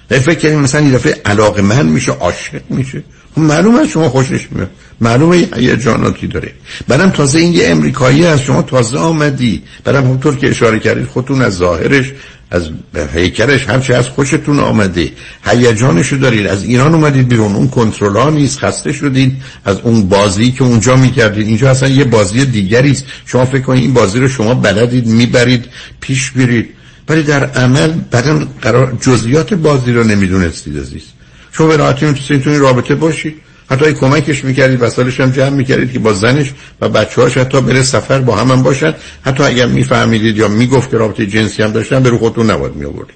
فکر 0.10 0.36
کردید 0.36 0.60
مثلا 0.60 0.82
این 0.82 0.91
دفعه 0.91 1.22
علاقه 1.26 1.61
من 1.61 1.86
میشه 1.86 2.11
عاشق 2.11 2.61
میشه. 2.69 3.03
خب 3.36 3.41
معلومه 3.41 3.88
شما 3.88 4.10
خوشش 4.10 4.48
میاد. 4.52 4.69
معلومه 5.02 5.48
یه 5.57 5.78
جاناتی 5.78 6.28
داره. 6.28 6.52
بعدم 6.88 7.10
تازه 7.10 7.40
این 7.40 7.53
یه 7.53 7.68
امریکایی 7.68 8.26
از 8.26 8.41
شما 8.41 8.61
تازه 8.61 8.98
آمدی. 8.98 9.64
بعدم 9.84 10.03
همونطور 10.03 10.36
که 10.36 10.49
اشاره 10.49 10.80
کردید 10.80 11.07
خودتون 11.07 11.41
از 11.41 11.53
ظاهرش 11.53 12.14
از 12.52 12.69
هیکلش 13.14 13.65
همچه 13.65 13.95
از 13.95 14.07
خوشتون 14.07 14.60
آمده. 14.60 15.11
هیجانشو 15.45 16.15
دارید. 16.15 16.48
از 16.48 16.64
ایران 16.64 16.95
اومدید 16.95 17.28
بیرون. 17.28 17.56
اون 17.56 17.68
کنترل 17.68 18.34
نیست 18.34 18.60
خسته 18.60 18.94
شدید. 18.94 19.36
از 19.65 19.80
اون 19.80 20.10
بازی 20.10 20.52
که 20.52 20.64
اونجا 20.64 20.95
می‌کردید. 20.95 21.48
اینجا 21.48 21.69
اصلا 21.69 21.90
یه 21.90 22.03
بازی 22.03 22.45
دیگری 22.45 22.98
شما 23.26 23.45
فکر 23.45 23.61
کنید 23.61 23.84
این 23.84 23.94
بازی 23.94 24.19
رو 24.19 24.28
شما 24.28 24.53
بلدید 24.53 25.07
می‌برید 25.07 25.65
پیش 26.02 26.32
برید 26.32 26.69
ولی 27.10 27.24
در 27.24 27.45
عمل 27.45 27.91
بعدا 28.11 28.48
قرار 28.61 28.98
جزئیات 29.02 29.53
بازی 29.53 29.91
رو 29.91 30.03
نمی‌دونستید 30.03 30.78
عزیز. 30.78 31.03
شما 31.52 31.68
به 31.68 31.78
راحتی 31.78 32.06
می‌تونید 32.06 32.60
رابطه 32.60 32.95
باشید. 32.95 33.36
حتی 33.69 33.94
کمکش 33.94 34.45
می‌کردید 34.45 34.81
وسایلش 34.81 35.19
هم 35.19 35.31
جمع 35.31 35.49
می‌کردید 35.49 35.91
که 35.91 35.99
با 35.99 36.14
زنش 36.14 36.53
و 36.81 36.89
بچه 36.89 37.22
هاش 37.22 37.38
حتی 37.38 37.61
بره 37.61 37.81
سفر 37.81 38.19
با 38.19 38.35
هم, 38.35 38.52
هم 38.52 38.64
باشن. 38.64 38.94
حتی 39.22 39.44
اگر 39.44 39.65
میفهمیدید 39.65 40.38
یا 40.38 40.48
می‌گفت 40.48 40.91
که 40.91 40.98
رابطه 40.98 41.26
جنسی 41.26 41.64
هم 41.64 41.72
داشتن 41.72 42.03
به 42.03 42.10
رو 42.10 42.18
خودتون 42.18 42.52
نباید 42.52 42.76
میآوردید. 42.76 43.15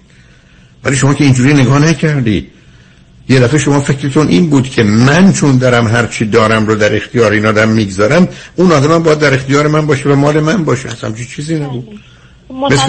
ولی 0.84 0.96
شما 0.96 1.14
که 1.14 1.24
اینجوری 1.24 1.54
نگاه 1.54 1.80
نکردید. 1.80 2.48
یه 3.30 3.40
دفعه 3.40 3.60
شما 3.60 3.82
فکرتون 3.82 4.28
این 4.28 4.50
بود 4.50 4.70
که 4.70 4.84
من 4.84 5.34
چون 5.34 5.58
دارم 5.58 5.88
هر 5.88 6.06
چی 6.06 6.26
دارم 6.26 6.66
رو 6.66 6.76
در 6.76 6.96
اختیار 6.96 7.32
این 7.32 7.46
آدم 7.46 7.70
می‌گذارم 7.70 8.28
اون 8.56 8.72
آدم 8.72 9.04
باید 9.04 9.20
در 9.20 9.34
اختیار 9.34 9.68
من 9.68 9.86
باشه 9.86 10.10
و 10.10 10.16
مال 10.16 10.40
من 10.40 10.64
باشه. 10.64 10.90
اصلا 10.90 11.12
چیزی 11.36 11.56
نبود. 11.56 12.00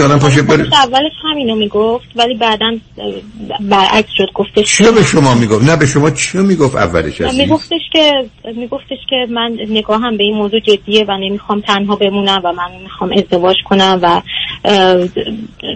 آدم 0.01 0.19
پاشه 0.19 0.41
اولش 0.41 1.13
همینو 1.31 1.57
می‌گفت 1.57 2.07
ولی 2.17 2.35
بعدا 2.35 2.77
برعکس 3.61 4.11
شد 4.17 4.29
گفتش 4.35 4.77
چیو 4.77 4.93
به 4.93 5.03
شما 5.03 5.35
می‌گفت؟ 5.35 5.65
نه 5.65 5.77
به 5.77 5.87
شما 5.87 6.11
چیو 6.11 6.43
می‌گفت 6.43 6.77
اولش 6.77 7.21
عزیز 7.21 7.41
میگفتش 7.41 7.81
که 7.93 8.13
میگفتش 8.57 8.99
که 9.11 9.17
من 9.31 9.59
نگاهم 9.69 10.17
به 10.17 10.25
این 10.25 10.35
موضوع 10.35 10.61
جدیه 10.61 11.05
و 11.09 11.17
نمی‌خوام 11.17 11.61
تنها 11.61 11.97
بمونم 11.97 12.41
و 12.45 12.53
من 12.53 12.83
می‌خوام 12.83 13.11
ازدواج 13.13 13.57
کنم 13.69 14.01
و 14.03 14.23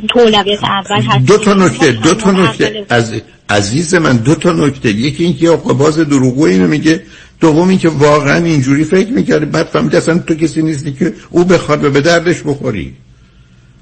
تو 0.08 0.20
اولویت 0.20 0.64
اول 0.64 1.02
هست 1.02 1.26
دو 1.26 1.38
تا 1.38 1.54
نکته 1.54 1.92
دو 1.92 2.14
تا 2.14 2.30
نکته. 2.30 2.86
از 2.88 3.14
عزیز 3.50 3.94
من 3.94 4.16
دو 4.16 4.34
تا 4.34 4.52
نکته. 4.52 4.88
یکی 4.88 5.24
اینکه 5.24 5.50
آقا 5.50 5.74
باز 5.74 5.98
دروغو 5.98 6.44
اینو 6.44 6.68
میگه. 6.68 7.02
دوم 7.40 7.68
اینکه 7.68 7.88
واقعا 7.88 8.44
اینجوری 8.44 8.84
فکر 8.84 9.10
می‌کرده 9.10 9.46
بعد 9.46 9.66
فهمید 9.66 9.96
اصلا 9.96 10.18
تو 10.18 10.34
کسی 10.34 10.62
نیستی 10.62 10.92
که 10.92 11.12
او 11.30 11.44
بخواد 11.44 11.84
و 11.84 11.90
به 11.90 12.00
دردش 12.00 12.42
بخوری. 12.42 12.94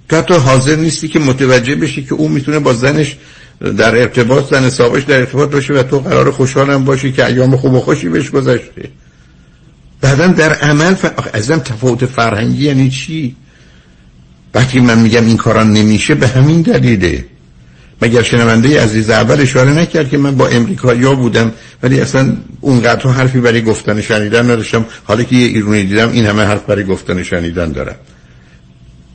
تو 0.08 0.16
حتی 0.16 0.34
حاضر 0.34 0.76
نیستی 0.76 1.08
که 1.08 1.18
متوجه 1.18 1.74
بشی 1.74 2.04
که 2.04 2.14
او 2.14 2.28
می‌تونه 2.28 2.58
با 2.58 2.72
زنش 2.72 3.16
در 3.60 3.96
ارتباط 3.96 4.50
زن 4.50 4.64
حسابش 4.64 5.02
در 5.02 5.18
ارتباط 5.18 5.50
باشه 5.50 5.74
و 5.74 5.82
تو 5.82 5.98
قرار 5.98 6.30
خوشحالم 6.30 6.84
باشی 6.84 7.12
که 7.12 7.26
ایام 7.26 7.56
خوب 7.56 7.74
و 7.74 7.80
خوشی 7.80 8.08
بهش 8.08 8.30
گذشته. 8.30 8.88
بعدا 10.00 10.26
در 10.26 10.52
عمل 10.52 10.94
ف... 10.94 11.06
ازم 11.32 11.58
تفاوت 11.58 12.06
فرهنگی 12.06 12.64
یعنی 12.64 12.90
چی؟ 12.90 13.36
وقتی 14.54 14.80
من 14.80 14.98
میگم 14.98 15.26
این 15.26 15.36
کارا 15.36 15.62
نمیشه 15.62 16.14
به 16.14 16.28
همین 16.28 16.62
دلیله. 16.62 17.24
مگر 18.02 18.22
شنونده 18.22 18.82
عزیز 18.82 19.10
اول 19.10 19.40
اشاره 19.40 19.70
نکرد 19.70 20.10
که 20.10 20.18
من 20.18 20.34
با 20.34 20.48
امریکایی 20.48 21.14
بودم 21.14 21.52
ولی 21.82 22.00
اصلا 22.00 22.36
اونقدر 22.60 23.10
حرفی 23.10 23.40
برای 23.40 23.62
گفتن 23.62 24.00
شنیدن 24.00 24.44
نداشتم. 24.50 24.86
حالا 25.04 25.22
که 25.22 25.36
یه 25.36 25.46
ایرونی 25.46 25.84
دیدم 25.84 26.10
این 26.12 26.26
همه 26.26 26.42
حرف 26.42 26.62
برای 26.62 26.84
گفتن 26.84 27.22
شنیدن 27.22 27.72
دارم. 27.72 27.96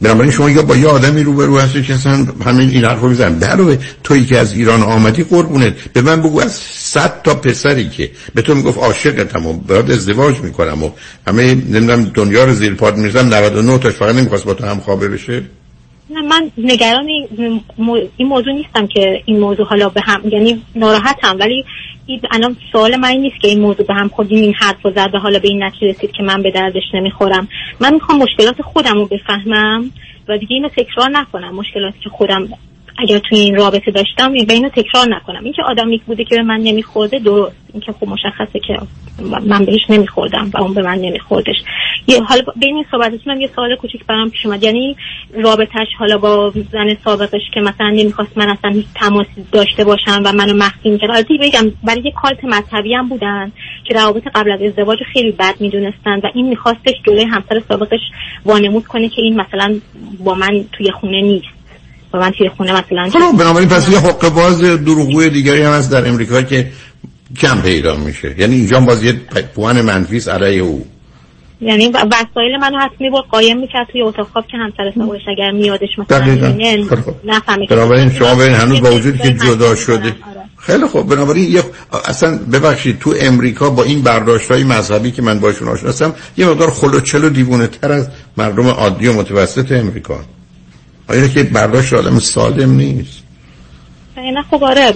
بنابراین 0.02 0.32
شما 0.32 0.50
یا 0.50 0.62
با 0.62 0.76
یه 0.76 0.88
آدمی 0.88 1.24
روبرو 1.24 1.60
هستی 1.60 1.84
که 1.84 1.94
اصلا 1.94 2.28
همین 2.46 2.70
این 2.70 2.86
حرفو 2.86 3.08
می‌زنم 3.08 3.44
علاوه 3.44 3.78
تویی 4.04 4.26
که 4.26 4.38
از 4.38 4.54
ایران 4.54 4.84
آمدی 4.84 5.24
قربونت. 5.24 5.74
به 5.94 6.02
من 6.02 6.22
بگو 6.22 6.42
از 6.42 6.52
صد 6.74 7.22
تا 7.24 7.36
پسری 7.36 7.90
که 7.90 8.12
به 8.36 8.42
تو 8.42 8.56
می‌گفت 8.56 8.78
عاشقتم 8.78 9.46
و 9.46 9.54
برات 9.54 9.90
ازدواج 9.90 10.40
می‌کنم 10.40 10.84
و 10.84 10.92
همه 11.28 11.56
نمی‌دونم 11.56 12.04
دنیا 12.04 12.44
رو 12.44 12.54
زیر 12.54 12.74
پاد 12.74 12.98
میرزم 12.98 13.34
99 13.34 13.78
تاش 13.78 13.94
فقط 13.94 14.16
نمی‌خواست 14.16 14.46
با 14.46 14.54
تو 14.54 14.66
هم 14.66 14.80
خوابه 14.80 15.08
بشه. 15.08 15.44
نه 16.10 16.22
من 16.22 16.52
نگران 16.58 17.08
این 18.18 18.28
موضوع 18.28 18.54
نیستم 18.54 18.88
که 18.88 19.22
این 19.26 19.40
موضوع 19.40 19.66
حالا 19.66 19.90
به 19.90 20.02
هم 20.02 20.22
یعنی 20.30 20.62
ناراحتم 20.76 21.40
ولی 21.40 21.66
الان 22.32 22.58
سوال 22.72 22.96
من 22.96 23.10
این 23.10 23.22
نیست 23.22 23.42
که 23.42 23.48
این 23.48 23.60
موضوع 23.60 23.86
به 23.86 23.94
هم 23.94 24.08
خودیم 24.08 24.42
این 24.42 24.54
حرف 24.54 24.82
رو 24.84 24.92
زد 24.92 25.10
و 25.14 25.18
حالا 25.18 25.40
به 25.40 25.48
این 25.48 25.64
نتیجه 25.64 25.88
رسید 25.88 26.12
که 26.12 26.24
من 26.24 26.42
به 26.42 26.52
دردش 26.52 26.84
نمی‌خورم. 26.94 27.48
من 27.80 27.94
می‌خوام 27.94 28.20
مشکلات 28.20 28.62
خودم 28.62 28.94
رو 28.94 29.06
بفهمم 29.06 29.92
و 30.28 30.38
دیگه 30.38 30.56
اینو 30.56 30.70
تکرار 30.70 31.10
نکنم 31.10 31.56
مشکلاتی 31.56 32.00
که 32.00 32.10
خودم 32.10 32.50
اگر 33.00 33.20
توی 33.20 33.40
این 33.40 33.56
رابطه 33.56 33.92
داشتم 33.92 34.34
به 34.34 34.54
اینو 34.54 34.70
تکرار 34.70 35.08
نکنم. 35.10 35.44
اینکه 35.44 35.62
آدم 35.64 35.92
یک 35.92 36.04
بوده 36.04 36.24
که 36.24 36.36
به 36.36 36.44
من 36.44 36.60
نمیخورده 36.60 37.20
درست. 37.20 37.56
اینکه 37.74 37.92
خب 37.92 38.08
مشخصه 38.08 38.60
که 38.68 38.78
من 39.46 39.66
بهش 39.66 39.82
نمیخوردم 39.90 40.52
و 40.54 40.62
اون 40.62 40.74
به 40.74 40.82
من 40.82 40.98
نمیخوردش. 40.98 41.56
یه 42.08 42.24
حالا 42.24 42.42
بین 42.56 42.76
این 42.76 42.86
صحبتتون 42.92 43.42
یه 43.42 43.50
سوال 43.56 43.76
کوچیک 43.76 44.06
برام 44.06 44.30
پیش 44.30 44.46
اومد. 44.46 44.64
یعنی 44.64 44.96
رابطش 45.44 45.88
حالا 46.00 46.18
با 46.18 46.54
زن 46.72 46.98
سابقش 47.04 47.42
که 47.54 47.60
مثلا 47.60 47.90
نمی‌خواست 47.90 48.38
من 48.38 48.50
اصلا 48.50 48.72
هیچ 48.72 48.86
تماسی 48.96 49.46
داشته 49.52 49.84
باشم 49.84 50.22
و 50.26 50.32
منو 50.32 50.54
مخفی 50.54 50.90
می‌کرد. 50.90 51.12
البته 51.12 51.34
بگم 51.42 51.72
برای 51.84 52.02
یه 52.06 52.12
کالت 52.12 52.44
مذهبی 52.44 52.94
هم 52.94 53.10
بودن 53.10 53.52
که 53.88 53.94
روابط 53.94 54.24
قبل 54.36 54.52
از 54.52 54.62
ازدواج 54.62 55.00
خیلی 55.14 55.32
بد 55.32 55.56
می‌دونستن 55.60 56.20
و 56.24 56.28
این 56.34 56.50
میخواستش 56.50 56.96
جلوی 57.06 57.24
همسر 57.24 57.62
سابقش 57.70 58.02
وانمود 58.46 58.88
کنه 58.88 59.10
که 59.10 59.22
این 59.22 59.42
مثلا 59.42 59.80
با 60.26 60.34
من 60.34 60.66
توی 60.72 60.92
خونه 60.92 61.22
نیست. 61.22 61.59
و 62.14 62.18
من 62.18 62.32
توی 62.32 62.50
خونه 62.50 62.72
مثلا 62.72 63.10
خب 63.10 63.38
بنابراین 63.38 63.70
پس 63.70 63.90
یه 63.90 64.00
حق 64.00 64.30
باز 64.30 64.62
دروغگوی 64.62 65.30
دیگری 65.30 65.62
هم 65.62 65.72
هست 65.72 65.92
در 65.92 66.08
امریکا 66.08 66.42
که 66.42 66.68
کم 67.38 67.62
پیدا 67.62 67.96
میشه. 67.96 68.36
یعنی 68.38 68.56
اینجا 68.56 68.80
باز 68.80 69.04
یه 69.04 69.14
پوان 69.56 69.82
منفیس 69.82 70.28
علیه 70.28 70.62
او. 70.62 70.86
یعنی 71.62 71.90
وسایل 71.90 72.58
منو 72.62 72.78
حتمی 72.78 73.10
با 73.10 73.22
قایم 73.22 73.60
می‌کرد 73.60 73.88
توی 73.92 74.02
اتاق. 74.02 74.28
خواب 74.34 74.48
که 74.48 74.58
همسر 74.58 74.92
سابقش 74.96 75.22
اگر 75.28 75.52
میادش 75.52 75.90
مثلا 75.98 76.26
نفهمه 77.26 77.66
بنابراین 77.70 78.10
شما 78.10 78.36
ببین 78.36 78.54
هنوز 78.54 78.82
با 78.82 78.92
وجودی 78.92 79.18
که 79.18 79.34
جدا 79.34 79.76
شده. 79.76 80.08
آره. 80.08 80.16
خیلی 80.58 80.86
خوب 80.86 81.16
بنابراین 81.16 81.52
یه 81.52 81.64
اصلا 82.06 82.40
ببخشید 82.54 83.00
تو 83.00 83.14
امریکا 83.20 83.70
با 83.70 83.84
این 83.84 84.02
برداشت 84.02 84.52
های 84.52 84.64
مذهبی 84.64 85.12
که 85.12 85.22
من 85.22 85.40
باشون 85.40 85.68
آشناسم 85.68 86.16
یه 86.38 86.46
مقدار 86.46 86.72
خلوچل 86.72 87.24
و 87.24 87.30
دیوونه 87.30 87.68
تر 87.68 87.92
از 87.92 88.10
مردم 88.38 88.68
عادی 88.68 89.08
و 89.08 89.14
متوسط 89.14 89.72
امریکا. 89.72 90.20
آیا 91.10 91.28
که 91.28 91.44
برداشت 91.44 91.94
آدم 91.94 92.20
سالم 92.20 92.72
نیست. 92.72 93.24
نه 94.18 94.42
خب 94.52 94.64
آره 94.64 94.94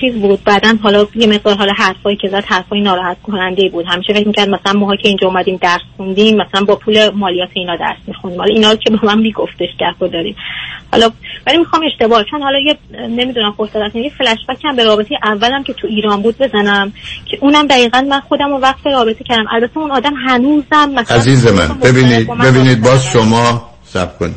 چیز 0.00 0.14
بود. 0.14 0.44
بعدا 0.44 0.74
حالا 0.82 1.06
یه 1.14 1.26
مقدار 1.26 1.56
حالا 1.56 1.72
حرفایی 1.76 2.16
که 2.16 2.28
زد 2.28 2.44
حرفای 2.46 2.80
ناراحت 2.80 3.16
کننده 3.22 3.68
بود. 3.68 3.84
همیشه 3.88 4.12
فکر 4.12 4.26
می‌کرد 4.26 4.48
مثلا 4.48 4.80
ماها 4.80 4.96
که 4.96 5.08
اینجا 5.08 5.28
اومدیم 5.28 5.58
درس 5.62 5.80
خوندیم 5.96 6.36
مثلا 6.36 6.64
با 6.64 6.76
پول 6.76 7.10
مالیات 7.10 7.48
اینا 7.52 7.76
درس 7.76 7.96
می‌خونیم 8.06 8.38
حالا 8.38 8.54
اینا 8.54 8.74
که 8.74 8.90
به 8.90 9.06
من 9.06 9.18
میگفتش 9.18 9.68
که 9.78 10.08
داریم. 10.08 10.36
حالا 10.92 11.10
ولی 11.46 11.58
می‌خوام 11.58 11.82
اشتباه 11.92 12.24
چون 12.30 12.42
حالا 12.42 12.58
یه 12.58 12.76
نمی‌دونم 13.08 13.52
فرصت 13.56 13.96
یه 13.96 14.12
فلش 14.18 14.38
بک 14.48 14.64
هم 14.64 14.76
به 14.76 14.84
رابطه 14.84 15.14
اولم 15.24 15.62
که 15.62 15.72
تو 15.72 15.86
ایران 15.86 16.22
بود 16.22 16.38
بزنم 16.38 16.92
که 17.26 17.38
اونم 17.40 17.66
دقیقا 17.66 18.00
من 18.00 18.20
خودم 18.20 18.50
رو 18.50 18.58
وقت 18.58 18.86
رابطه 18.86 19.24
کردم. 19.24 19.44
البته 19.50 19.78
اون 19.78 19.90
آدم 19.90 20.14
هنوزم 20.14 20.90
مثلا 20.94 21.16
عزیز 21.16 21.46
من 21.46 21.68
ببینید 21.68 22.28
ببینید 22.30 22.82
باز 22.82 23.06
شما 23.06 23.70
سب 23.84 24.18
کنید 24.18 24.36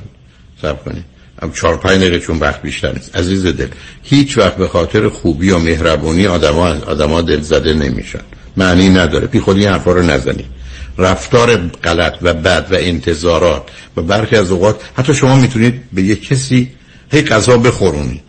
سب 0.61 0.83
کنید. 0.85 1.14
هم 1.43 1.51
چهار 1.51 1.77
پنج 1.77 1.97
دقیقه 2.01 2.19
چون 2.19 2.39
وقت 2.39 2.61
بیشتر 2.61 2.93
نیست. 2.93 3.15
عزیز 3.15 3.45
دل 3.45 3.67
هیچ 4.03 4.37
وقت 4.37 4.55
به 4.55 4.67
خاطر 4.67 5.09
خوبی 5.09 5.51
و 5.51 5.59
مهربونی 5.59 6.27
آدما 6.27 6.67
آدما 6.67 7.21
دل 7.21 7.41
زده 7.41 7.73
نمیشن. 7.73 8.21
معنی 8.57 8.89
نداره. 8.89 9.27
بی 9.27 9.39
خودی 9.39 9.65
حرفا 9.65 9.91
رو 9.91 10.01
نزنی. 10.01 10.45
رفتار 10.97 11.57
غلط 11.57 12.13
و 12.21 12.33
بد 12.33 12.67
و 12.71 12.75
انتظارات 12.79 13.63
و 13.97 14.01
برخی 14.01 14.35
از 14.35 14.51
اوقات 14.51 14.81
حتی 14.97 15.13
شما 15.13 15.35
می‌تونید 15.35 15.81
به 15.93 16.01
یه 16.01 16.15
کسی 16.15 16.71
هی 17.11 17.21
غذا 17.21 17.57
بخورونید. 17.57 18.21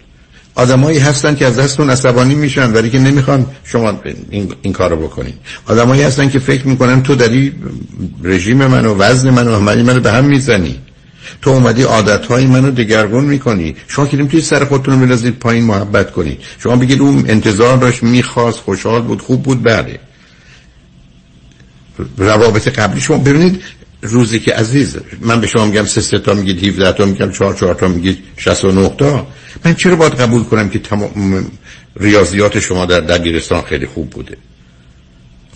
آدمایی 0.55 0.99
هستن 0.99 1.35
که 1.35 1.47
از 1.47 1.59
دستتون 1.59 1.91
عصبانی 1.91 2.35
میشن 2.35 2.73
ولی 2.73 2.91
که 2.91 2.99
نمی‌خوان 2.99 3.47
شما 3.65 4.01
این, 4.31 4.53
این 4.63 4.73
کارو 4.73 4.97
بکنید. 4.97 5.35
آدمایی 5.67 6.03
هستن 6.03 6.29
که 6.31 6.39
فکر 6.39 6.67
می‌کنن 6.67 7.03
تو 7.03 7.15
داری 7.15 7.53
رژیم 8.23 8.67
منو 8.67 8.95
وزن 8.95 9.31
منو 9.31 9.57
و 9.57 9.61
منو 9.61 10.01
به 10.01 10.13
هم 10.13 10.25
می‌زنی. 10.25 10.79
تو 11.43 11.51
اومدی 11.51 11.83
عادت 11.83 12.27
های 12.27 12.47
منو 12.47 12.71
دگرگون 12.71 13.25
می‌کنی. 13.25 13.77
شما 13.89 14.07
که 14.07 14.17
توی 14.17 14.41
سر 14.41 14.65
خودتون 14.65 14.95
رو 14.95 15.07
بلازید 15.07 15.39
پایین 15.39 15.65
محبت 15.65 16.13
کنید 16.13 16.39
شما 16.59 16.77
بگید 16.77 17.01
اون 17.01 17.25
انتظار 17.29 17.77
داشت 17.77 18.03
می‌خواست 18.03 18.59
خوشحال 18.59 19.03
بود 19.03 19.23
خوب 19.23 19.43
بود 19.43 19.63
بله. 19.63 20.01
روابط 22.19 22.69
قبلی 22.69 23.01
شما 23.01 23.19
ببینید 23.19 23.63
روزی 24.03 24.41
که 24.41 24.55
عزیز 24.55 24.97
من 25.21 25.41
به 25.41 25.47
شما 25.47 25.65
میگم 25.65 25.85
سه 25.85 26.01
سه 26.01 26.19
تا 26.19 26.35
میگید 26.35 26.65
17 26.65 26.93
تا 26.93 27.05
میگم 27.05 27.33
4 27.33 27.55
4 27.55 27.75
تا 27.75 27.89
میگید 27.89 28.19
69 28.37 28.89
تا. 28.89 29.27
من 29.65 29.75
چرا 29.75 29.97
باید 29.97 30.15
قبول 30.15 30.45
کنم 30.45 30.69
که 30.69 30.79
تمام 30.79 31.47
ریاضیات 31.97 32.61
شما 32.61 32.87
در 32.87 33.01
دبیرستان 33.01 33.63
خیلی 33.63 33.87
خوب 33.87 34.11
بوده؟ 34.11 34.37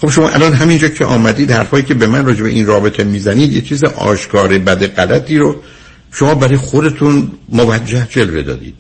خب 0.01 0.11
شما 0.11 0.29
الان 0.29 0.53
همینجا 0.53 0.89
که 0.89 1.05
آمدید 1.05 1.51
حرفایی 1.51 1.85
که 1.85 1.95
به 1.95 2.07
من 2.07 2.27
راجع 2.27 2.43
به 2.43 2.49
این 2.49 2.67
رابطه 2.67 3.05
می‌زنید 3.05 3.53
یه 3.53 3.61
چیز 3.61 3.85
آشکار 3.85 4.59
بد 4.59 4.87
غلطی 4.87 5.39
رو 5.39 5.57
شما 6.13 6.35
برای 6.35 6.57
خودتون 6.57 7.31
موجه 7.49 8.07
جلوه 8.11 8.43
دادید 8.43 8.75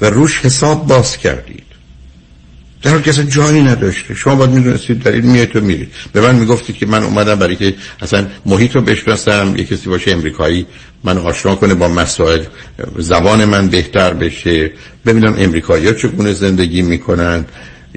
و 0.00 0.10
روش 0.10 0.38
حساب 0.38 0.86
باز 0.86 1.16
کردید. 1.16 1.64
در 2.82 2.90
حال 2.90 3.02
اصلا 3.06 3.24
جایی 3.24 3.62
نداشته. 3.62 4.14
شما 4.14 4.34
باید 4.34 4.50
می‌دونستید 4.50 5.02
در 5.02 5.12
این 5.12 5.26
میایید 5.26 5.56
و 5.56 5.60
میرید. 5.60 5.88
به 6.12 6.20
من 6.20 6.34
می‌گفتید 6.34 6.76
که 6.76 6.86
من 6.86 7.02
اومدم 7.02 7.34
برای 7.34 7.56
که 7.56 7.74
اصلا 8.02 8.26
محیط 8.46 8.74
رو 8.74 8.82
بشناسم 8.82 9.54
یه 9.56 9.64
کسی 9.64 9.88
باشه 9.88 10.10
امریکایی 10.10 10.66
من 11.04 11.18
آشنا 11.18 11.54
کنه 11.54 11.74
با 11.74 11.88
مسائل 11.88 12.44
زبان 12.98 13.44
من 13.44 13.68
بهتر 13.68 14.14
بشه 14.14 14.70
ببینم 15.06 15.34
امریکایی 15.38 15.86
ها 15.86 15.92
چگونه 15.92 16.32
زندگی 16.32 16.82
می‌کنن 16.82 17.44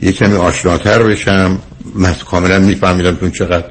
یه 0.01 0.11
کمی 0.11 0.35
آشناتر 0.35 1.03
بشم. 1.03 1.59
من 1.95 2.13
کاملا 2.13 2.59
میفهمیدم 2.59 3.15
که 3.15 3.31
چقدر 3.31 3.65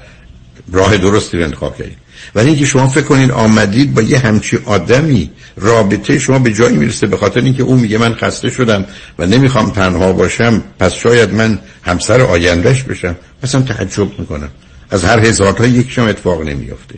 راه 0.72 0.96
درستی 0.96 1.38
رو 1.38 1.44
انتخاب 1.44 1.76
کردید 1.76 1.98
ولی 2.34 2.48
اینکه 2.48 2.64
شما 2.64 2.88
فکر 2.88 3.04
کنید 3.04 3.30
آمدید 3.30 3.94
با 3.94 4.02
یه 4.02 4.18
همچی 4.18 4.58
آدمی 4.64 5.30
رابطه 5.56 6.18
شما 6.18 6.38
به 6.38 6.52
جایی 6.52 6.76
می‌رسه 6.76 7.06
به 7.06 7.16
خاطر 7.16 7.40
اینکه 7.40 7.62
اون 7.62 7.80
میگه 7.80 7.98
من 7.98 8.14
خسته 8.14 8.50
شدم 8.50 8.84
و 9.18 9.26
نمی‌خوام 9.26 9.70
تنها 9.70 10.12
باشم 10.12 10.62
پس 10.78 10.94
شاید 10.94 11.34
من 11.34 11.58
همسر 11.82 12.20
آیندهش 12.20 12.82
بشم. 12.82 13.16
مثلا 13.42 13.62
تعجب 13.62 14.18
می‌کنم. 14.18 14.48
از 14.90 15.04
هر 15.04 15.18
هزار 15.20 15.52
تا 15.52 15.66
یکشم 15.66 16.04
اتفاق 16.04 16.42
نمیافته. 16.42 16.94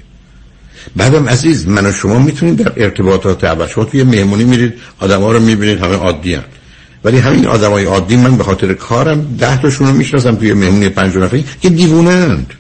بعدم 0.97 1.29
عزیز 1.29 1.69
من 1.69 1.87
و 1.87 1.93
شما 1.93 2.19
می‌تونید 2.19 2.57
در 2.57 2.73
ارتباطات 2.77 3.45
اول 3.45 3.67
شما 3.67 3.85
توی 3.85 4.03
مهمونی 4.03 4.45
میرید 4.45 4.75
آدم 4.99 5.21
ها 5.21 5.33
رو 5.33 5.41
می‌بینید 5.41 5.81
همه 5.81 5.95
عادی 5.95 6.35
هم. 6.35 6.45
ولی 7.05 7.19
همین 7.19 7.47
آدمای 7.47 7.85
عادی 7.85 8.17
من 8.17 8.37
به 8.37 8.45
خاطر 8.45 8.75
کارم 8.75 9.37
ده 9.39 9.63
تاشون 9.63 9.87
رو 9.87 9.93
می‌شناسم 9.93 10.35
توی 10.35 10.53
مهمونی 10.53 10.89
پنج 10.89 11.17
نفری 11.17 11.45
که 11.63 11.69
دیوونند. 11.69 12.55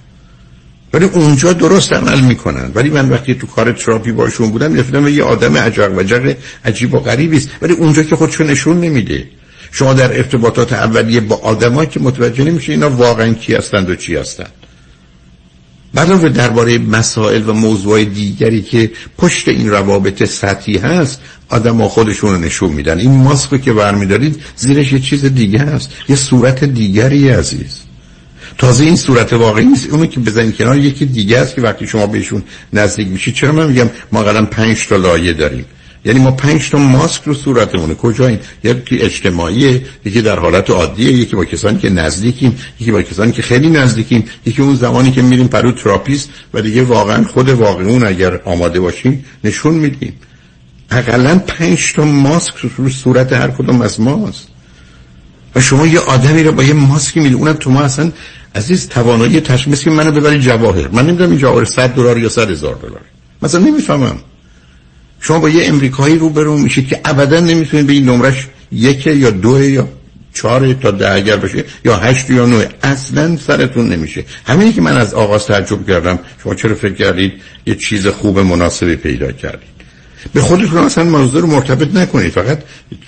ولی 0.92 1.04
اونجا 1.04 1.52
درست 1.52 1.92
عمل 1.92 2.20
می‌کنن. 2.20 2.72
ولی 2.74 2.90
من 2.90 3.08
وقتی 3.08 3.34
تو 3.34 3.46
کار 3.46 3.72
تراپی 3.72 4.12
باشون 4.12 4.50
بودم 4.50 4.70
میفتم 4.70 5.08
یه 5.08 5.22
آدم 5.22 5.56
عجق 5.56 5.92
و 5.98 6.34
عجیب 6.64 6.94
و 6.94 6.98
غریبی 6.98 7.36
است. 7.36 7.48
ولی 7.62 7.72
اونجا 7.72 8.02
که 8.02 8.16
خودشو 8.16 8.44
نشون 8.44 8.80
نمیده. 8.80 9.24
شما 9.72 9.94
در 9.94 10.16
ارتباطات 10.16 10.72
اولیه 10.72 11.20
با 11.20 11.36
آدمایی 11.36 11.88
که 11.88 12.00
متوجه 12.00 12.44
نمیشه 12.44 12.72
اینا 12.72 12.90
واقعا 12.90 13.32
کی 13.32 13.54
هستند 13.54 13.90
و 13.90 13.96
چی 13.96 14.16
هستند. 14.16 14.52
علاوه 15.96 16.28
درباره 16.28 16.78
مسائل 16.78 17.48
و 17.48 17.52
موضوع 17.52 18.04
دیگری 18.04 18.62
که 18.62 18.90
پشت 19.18 19.48
این 19.48 19.70
روابط 19.70 20.24
سطحی 20.24 20.76
هست 20.78 21.20
آدم 21.48 21.76
ها 21.76 21.88
خودشون 21.88 22.30
رو 22.30 22.40
نشون 22.40 22.72
میدن. 22.72 22.98
این 22.98 23.10
ماسک 23.10 23.62
که 23.62 23.72
برمیدارید 23.72 24.42
زیرش 24.56 24.92
یه 24.92 25.00
چیز 25.00 25.24
دیگه 25.24 25.58
هست. 25.58 25.90
یه 26.08 26.16
صورت 26.16 26.64
دیگری 26.64 27.28
عزیز. 27.28 27.80
تازه 28.58 28.84
این 28.84 28.96
صورت 28.96 29.32
واقعی 29.32 29.64
نیست. 29.64 29.90
اونو 29.90 30.06
که 30.06 30.20
بزنید 30.20 30.56
کنار 30.56 30.76
یکی 30.76 31.06
دیگه 31.06 31.38
است 31.38 31.54
که 31.54 31.60
وقتی 31.62 31.86
شما 31.86 32.06
بهشون 32.06 32.42
نزدیک 32.72 33.08
میشید 33.08 33.34
چرا 33.34 33.52
من 33.52 33.66
میگم 33.66 33.90
ما 34.12 34.22
قدم 34.22 34.46
پنج 34.46 34.86
تا 34.86 34.96
لایه 34.96 35.32
داریم؟ 35.32 35.64
یعنی 36.04 36.20
ما 36.20 36.30
پنج 36.30 36.70
تا 36.70 36.78
ماسک 36.78 37.22
رو 37.24 37.34
صورتمونه. 37.34 37.94
کجاییم 37.94 38.38
یکی 38.64 38.98
اجتماعیه 38.98 39.82
یکی 40.04 40.22
در 40.22 40.38
حالت 40.38 40.70
عادیه 40.70 41.12
یکی 41.12 41.36
با 41.36 41.44
کسانی 41.44 41.78
که 41.78 41.90
نزدیکیم 41.90 42.58
یکی 42.80 42.92
با 42.92 43.02
کسانی 43.02 43.32
که 43.32 43.42
خیلی 43.42 43.70
نزدیکیم 43.70 44.24
یکی 44.46 44.62
اون 44.62 44.74
زمانی 44.74 45.10
که 45.10 45.22
میریم 45.22 45.48
پهلو 45.48 45.72
therapist 45.72 46.30
و 46.54 46.62
دیگه 46.62 46.82
واقعا 46.82 47.24
خود 47.24 47.48
واقعیمون 47.48 48.06
اگر 48.06 48.40
آماده 48.44 48.80
باشیم 48.80 49.24
نشون 49.44 49.74
میدیم. 49.74 50.12
اقلا 50.90 51.38
پنج 51.38 51.92
تا 51.92 52.04
ماسک 52.04 52.54
رو 52.76 52.90
صورت 52.90 53.32
هر 53.32 53.48
کدوم 53.48 53.80
از 53.80 54.00
ماست. 54.00 54.48
و 55.54 55.60
شما 55.60 55.86
یه 55.86 55.98
آدمی 55.98 56.42
رو 56.42 56.52
با 56.52 56.62
یه 56.62 56.72
ماسکی 56.72 57.20
می‌دید 57.20 57.38
اونم 57.38 57.52
تو 57.52 57.70
ما 57.70 57.80
اصلا 57.80 58.12
عزیز 58.54 58.88
توانایی 58.88 59.40
تشخیص 59.40 59.86
منو 59.86 60.12
ببری 60.12 60.40
جواهر. 60.40 60.88
من 60.88 61.06
نمی‌دونم 61.06 61.30
این 61.30 61.38
جواهر 61.38 61.64
100 61.64 61.94
دلار 61.94 62.18
یا 62.18 62.28
100 62.28 62.50
هزار 62.50 62.74
دلار 62.74 63.00
مثلا 63.42 63.60
نمی‌فهمم. 63.60 64.18
شما 65.20 65.38
با 65.38 65.48
یه 65.48 65.68
امریکایی 65.68 66.18
روبرو 66.18 66.58
میشید 66.58 66.88
که 66.88 67.00
ابدا 67.04 67.40
نمی‌تونید 67.40 67.86
به 67.86 67.92
این 67.92 68.04
نمرش 68.04 68.46
یک 68.72 69.06
یا 69.06 69.30
دو 69.30 69.64
یا 69.64 69.88
چهار 70.34 70.72
تا 70.72 70.90
ده 70.90 71.12
اگر 71.12 71.36
بشه 71.36 71.64
یا 71.84 71.96
هشت 71.96 72.30
یا 72.30 72.46
نه 72.46 72.68
اصلا 72.82 73.36
سرتون 73.36 73.88
نمیشه. 73.88 74.24
همینی 74.46 74.72
که 74.72 74.80
من 74.80 74.96
از 74.96 75.14
آغاز 75.14 75.46
تعجب 75.46 75.86
کردم 75.86 76.18
شما 76.42 76.54
چرا 76.54 76.74
فکر 76.74 76.94
کردید 76.94 77.32
یه 77.66 77.74
چیز 77.74 78.06
خوب 78.06 78.38
مناسبی 78.38 78.96
پیدا 78.96 79.32
کردید؟ 79.32 79.68
به 80.32 80.40
خودتون 80.40 80.78
اصلا 80.78 81.04
موضوع 81.04 81.40
رو 81.40 81.46
مرتبط 81.46 81.94
نکنید. 81.94 82.32
فقط 82.32 82.58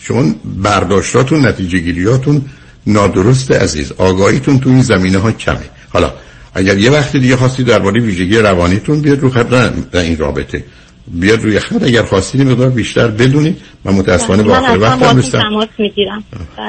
شما 0.02 0.34
برداشتاتون 0.62 1.46
نتیجه 1.46 1.78
گیریاتون 1.78 2.42
نادرست 2.86 3.52
عزیز. 3.52 3.92
آگاهیتون 3.92 4.60
تو 4.60 4.70
این 4.70 4.82
زمینه 4.82 5.18
ها 5.18 5.32
کمه. 5.32 5.70
حالا 5.88 6.12
اگر 6.54 6.78
یه 6.78 6.90
وقت 6.90 7.16
دیگه 7.16 7.36
خواستید 7.36 7.66
درباره 7.66 8.00
ویژگی 8.00 8.38
روانیتون 8.38 9.00
بیاد 9.00 9.20
رو 9.20 9.30
خط 9.30 9.72
این 9.94 10.18
رابطه. 10.18 10.64
بیاد 11.14 11.42
روی 11.42 11.60
خط 11.60 11.82
اگر 11.82 12.02
خواستید 12.02 12.42
مقدار 12.42 12.70
بیشتر 12.70 13.08
بدونید 13.08 13.60
من 13.84 13.94
متاسفانه 13.94 14.42
با 14.42 14.56
آخر 14.56 14.78
وقت 14.78 15.02
هم 15.02 15.16
نیستم. 15.16 15.66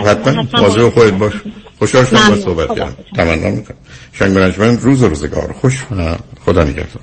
حتما. 0.06 0.46
واضح 0.54 0.90
خودت 0.90 1.14
باش. 1.14 1.34
خوشحال 1.80 2.06
شدم 2.06 2.30
با 2.30 2.36
صحبت 2.36 2.68
کردم. 2.68 2.96
تمنا 3.16 3.50
می‌کنم. 3.50 3.78
شنگ 4.14 4.34
برنجمن 4.34 4.78
روز 4.78 5.04
و 5.04 5.08
روزگار. 5.08 5.56
خوش 5.62 5.84
خدا 6.46 6.64
نگهدار. 6.64 7.02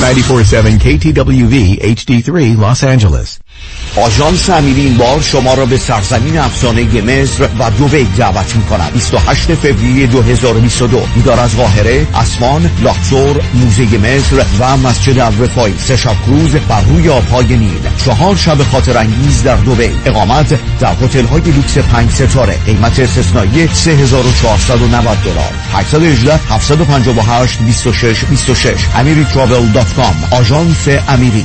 947 0.00 0.78
KTWV 0.78 1.54
HD3 1.82 2.56
Los 2.56 2.80
Angeles. 2.82 3.47
آژانس 3.96 4.50
امیری 4.50 4.80
این 4.80 4.96
بار 4.96 5.20
شما 5.22 5.54
را 5.54 5.66
به 5.66 5.76
سرزمین 5.76 6.38
افسانه 6.38 7.02
مصر 7.02 7.48
و 7.58 7.70
دوبی 7.70 8.04
دعوت 8.04 8.56
می 8.56 8.64
کند 8.64 8.92
28 8.92 9.54
فوریه 9.54 10.06
2022 10.06 11.02
دار 11.24 11.40
از 11.40 11.56
قاهره 11.56 12.06
اسوان 12.14 12.70
لاکسور 12.82 13.40
موزه 13.54 13.98
مصر 13.98 14.44
و 14.60 14.76
مسجد 14.76 15.18
الرفای 15.18 15.72
سه 15.78 15.96
شب 15.96 16.14
کروز 16.26 16.50
بر 16.68 16.80
روی 16.80 17.08
آبهای 17.08 17.56
نیل. 17.56 17.80
چهار 18.04 18.36
شب 18.36 18.62
خاطر 18.62 18.98
انگیز 18.98 19.42
در 19.42 19.56
دوبی 19.56 19.90
اقامت 20.06 20.78
در 20.80 20.92
هتل 21.02 21.24
های 21.24 21.40
لوکس 21.40 21.78
5 21.78 22.10
ستاره. 22.10 22.58
قیمت 22.66 22.98
استثنایی 22.98 23.68
3490 23.68 25.18
دلار. 25.24 25.52
818 25.72 26.40
758 26.50 27.58
26 27.58 28.24
26 28.24 28.74
amiritravel.com 28.94 30.34
آژانس 30.34 30.88
امیری. 31.08 31.44